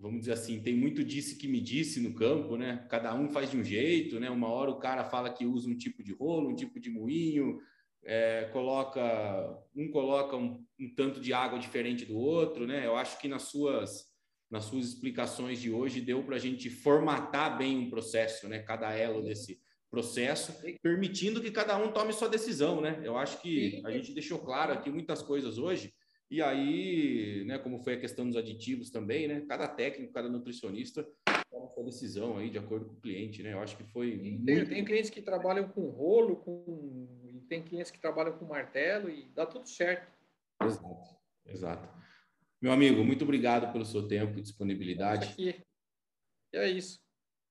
vamos 0.00 0.20
dizer 0.20 0.32
assim, 0.32 0.60
tem 0.60 0.74
muito 0.74 1.04
disse 1.04 1.36
que 1.36 1.48
me 1.48 1.60
disse 1.60 2.00
no 2.00 2.14
campo, 2.14 2.56
né? 2.56 2.86
Cada 2.88 3.14
um 3.14 3.28
faz 3.28 3.50
de 3.50 3.56
um 3.56 3.64
jeito, 3.64 4.18
né? 4.20 4.30
Uma 4.30 4.48
hora 4.48 4.70
o 4.70 4.78
cara 4.78 5.04
fala 5.04 5.30
que 5.30 5.44
usa 5.44 5.68
um 5.68 5.76
tipo 5.76 6.02
de 6.02 6.12
rolo, 6.12 6.50
um 6.50 6.54
tipo 6.54 6.78
de 6.78 6.90
moinho, 6.90 7.60
é, 8.04 8.44
coloca 8.52 9.58
um 9.74 9.90
coloca 9.90 10.36
um, 10.36 10.64
um, 10.78 10.94
tanto 10.94 11.20
de 11.20 11.32
água 11.32 11.58
diferente 11.58 12.04
do 12.04 12.16
outro, 12.16 12.66
né? 12.66 12.86
Eu 12.86 12.96
acho 12.96 13.18
que 13.20 13.28
nas 13.28 13.42
suas 13.42 14.06
nas 14.50 14.64
suas 14.64 14.86
explicações 14.86 15.60
de 15.60 15.70
hoje 15.70 16.00
deu 16.00 16.22
para 16.24 16.36
a 16.36 16.38
gente 16.38 16.70
formatar 16.70 17.58
bem 17.58 17.76
um 17.76 17.90
processo, 17.90 18.48
né? 18.48 18.60
Cada 18.60 18.90
elo 18.94 19.22
desse 19.22 19.60
processo, 19.90 20.54
permitindo 20.82 21.40
que 21.40 21.50
cada 21.50 21.76
um 21.76 21.90
tome 21.92 22.12
sua 22.12 22.28
decisão, 22.28 22.80
né? 22.80 23.00
Eu 23.02 23.16
acho 23.16 23.40
que 23.42 23.82
a 23.84 23.90
gente 23.90 24.12
deixou 24.12 24.38
claro 24.38 24.72
aqui 24.72 24.90
muitas 24.90 25.22
coisas 25.22 25.58
hoje 25.58 25.92
e 26.30 26.42
aí, 26.42 27.44
né, 27.46 27.58
como 27.58 27.78
foi 27.78 27.94
a 27.94 28.00
questão 28.00 28.26
dos 28.26 28.36
aditivos 28.36 28.90
também, 28.90 29.26
né? 29.26 29.40
Cada 29.48 29.66
técnico, 29.66 30.12
cada 30.12 30.28
nutricionista 30.28 31.08
toma 31.50 31.68
sua 31.68 31.84
decisão 31.84 32.36
aí 32.36 32.50
de 32.50 32.58
acordo 32.58 32.86
com 32.86 32.92
o 32.92 33.00
cliente, 33.00 33.42
né? 33.42 33.54
Eu 33.54 33.60
acho 33.60 33.76
que 33.76 33.84
foi. 33.84 34.18
Tem, 34.18 34.38
muito... 34.38 34.68
tem 34.68 34.84
clientes 34.84 35.10
que 35.10 35.22
trabalham 35.22 35.68
com 35.68 35.88
rolo, 35.88 36.36
com 36.36 37.08
e 37.24 37.40
tem 37.48 37.62
clientes 37.62 37.90
que 37.90 37.98
trabalham 37.98 38.36
com 38.36 38.44
martelo 38.44 39.08
e 39.08 39.30
dá 39.34 39.46
tudo 39.46 39.66
certo. 39.68 40.12
Exato, 40.62 41.16
exato. 41.46 41.98
Meu 42.60 42.72
amigo, 42.72 43.04
muito 43.04 43.22
obrigado 43.22 43.72
pelo 43.72 43.84
seu 43.84 44.06
tempo 44.06 44.38
e 44.38 44.42
disponibilidade. 44.42 45.30
Aqui. 45.30 45.54
E 46.52 46.56
é 46.56 46.68
isso. 46.68 47.00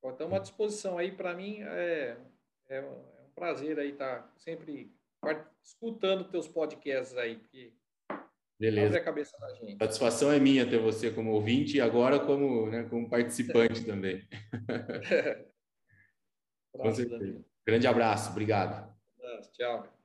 Estamos 0.06 0.34
à 0.34 0.40
disposição 0.40 0.98
aí. 0.98 1.12
Para 1.12 1.34
mim 1.34 1.62
é, 1.62 2.18
é, 2.70 2.82
um 2.82 3.32
prazer 3.34 3.80
aí 3.80 3.92
estar 3.92 4.32
sempre 4.38 4.94
escutando 5.64 6.30
teus 6.30 6.48
podcasts 6.48 7.18
aí, 7.18 7.38
porque 7.38 7.74
Beleza. 8.60 8.88
Abre 8.88 9.00
a 9.00 9.04
cabeça 9.04 9.38
da 9.38 9.54
gente. 9.54 9.78
Satisfação 9.78 10.32
é 10.32 10.40
minha 10.40 10.68
ter 10.68 10.80
você 10.80 11.12
como 11.12 11.32
ouvinte 11.32 11.78
e 11.78 11.82
agora 11.82 12.20
como, 12.20 12.68
né, 12.70 12.84
como 12.90 13.10
participante 13.10 13.86
também. 13.86 14.28
Com 16.72 16.92
certeza. 16.92 17.46
Grande 17.66 17.88
abraço, 17.88 18.32
obrigado. 18.32 18.96
Tchau. 19.54 19.97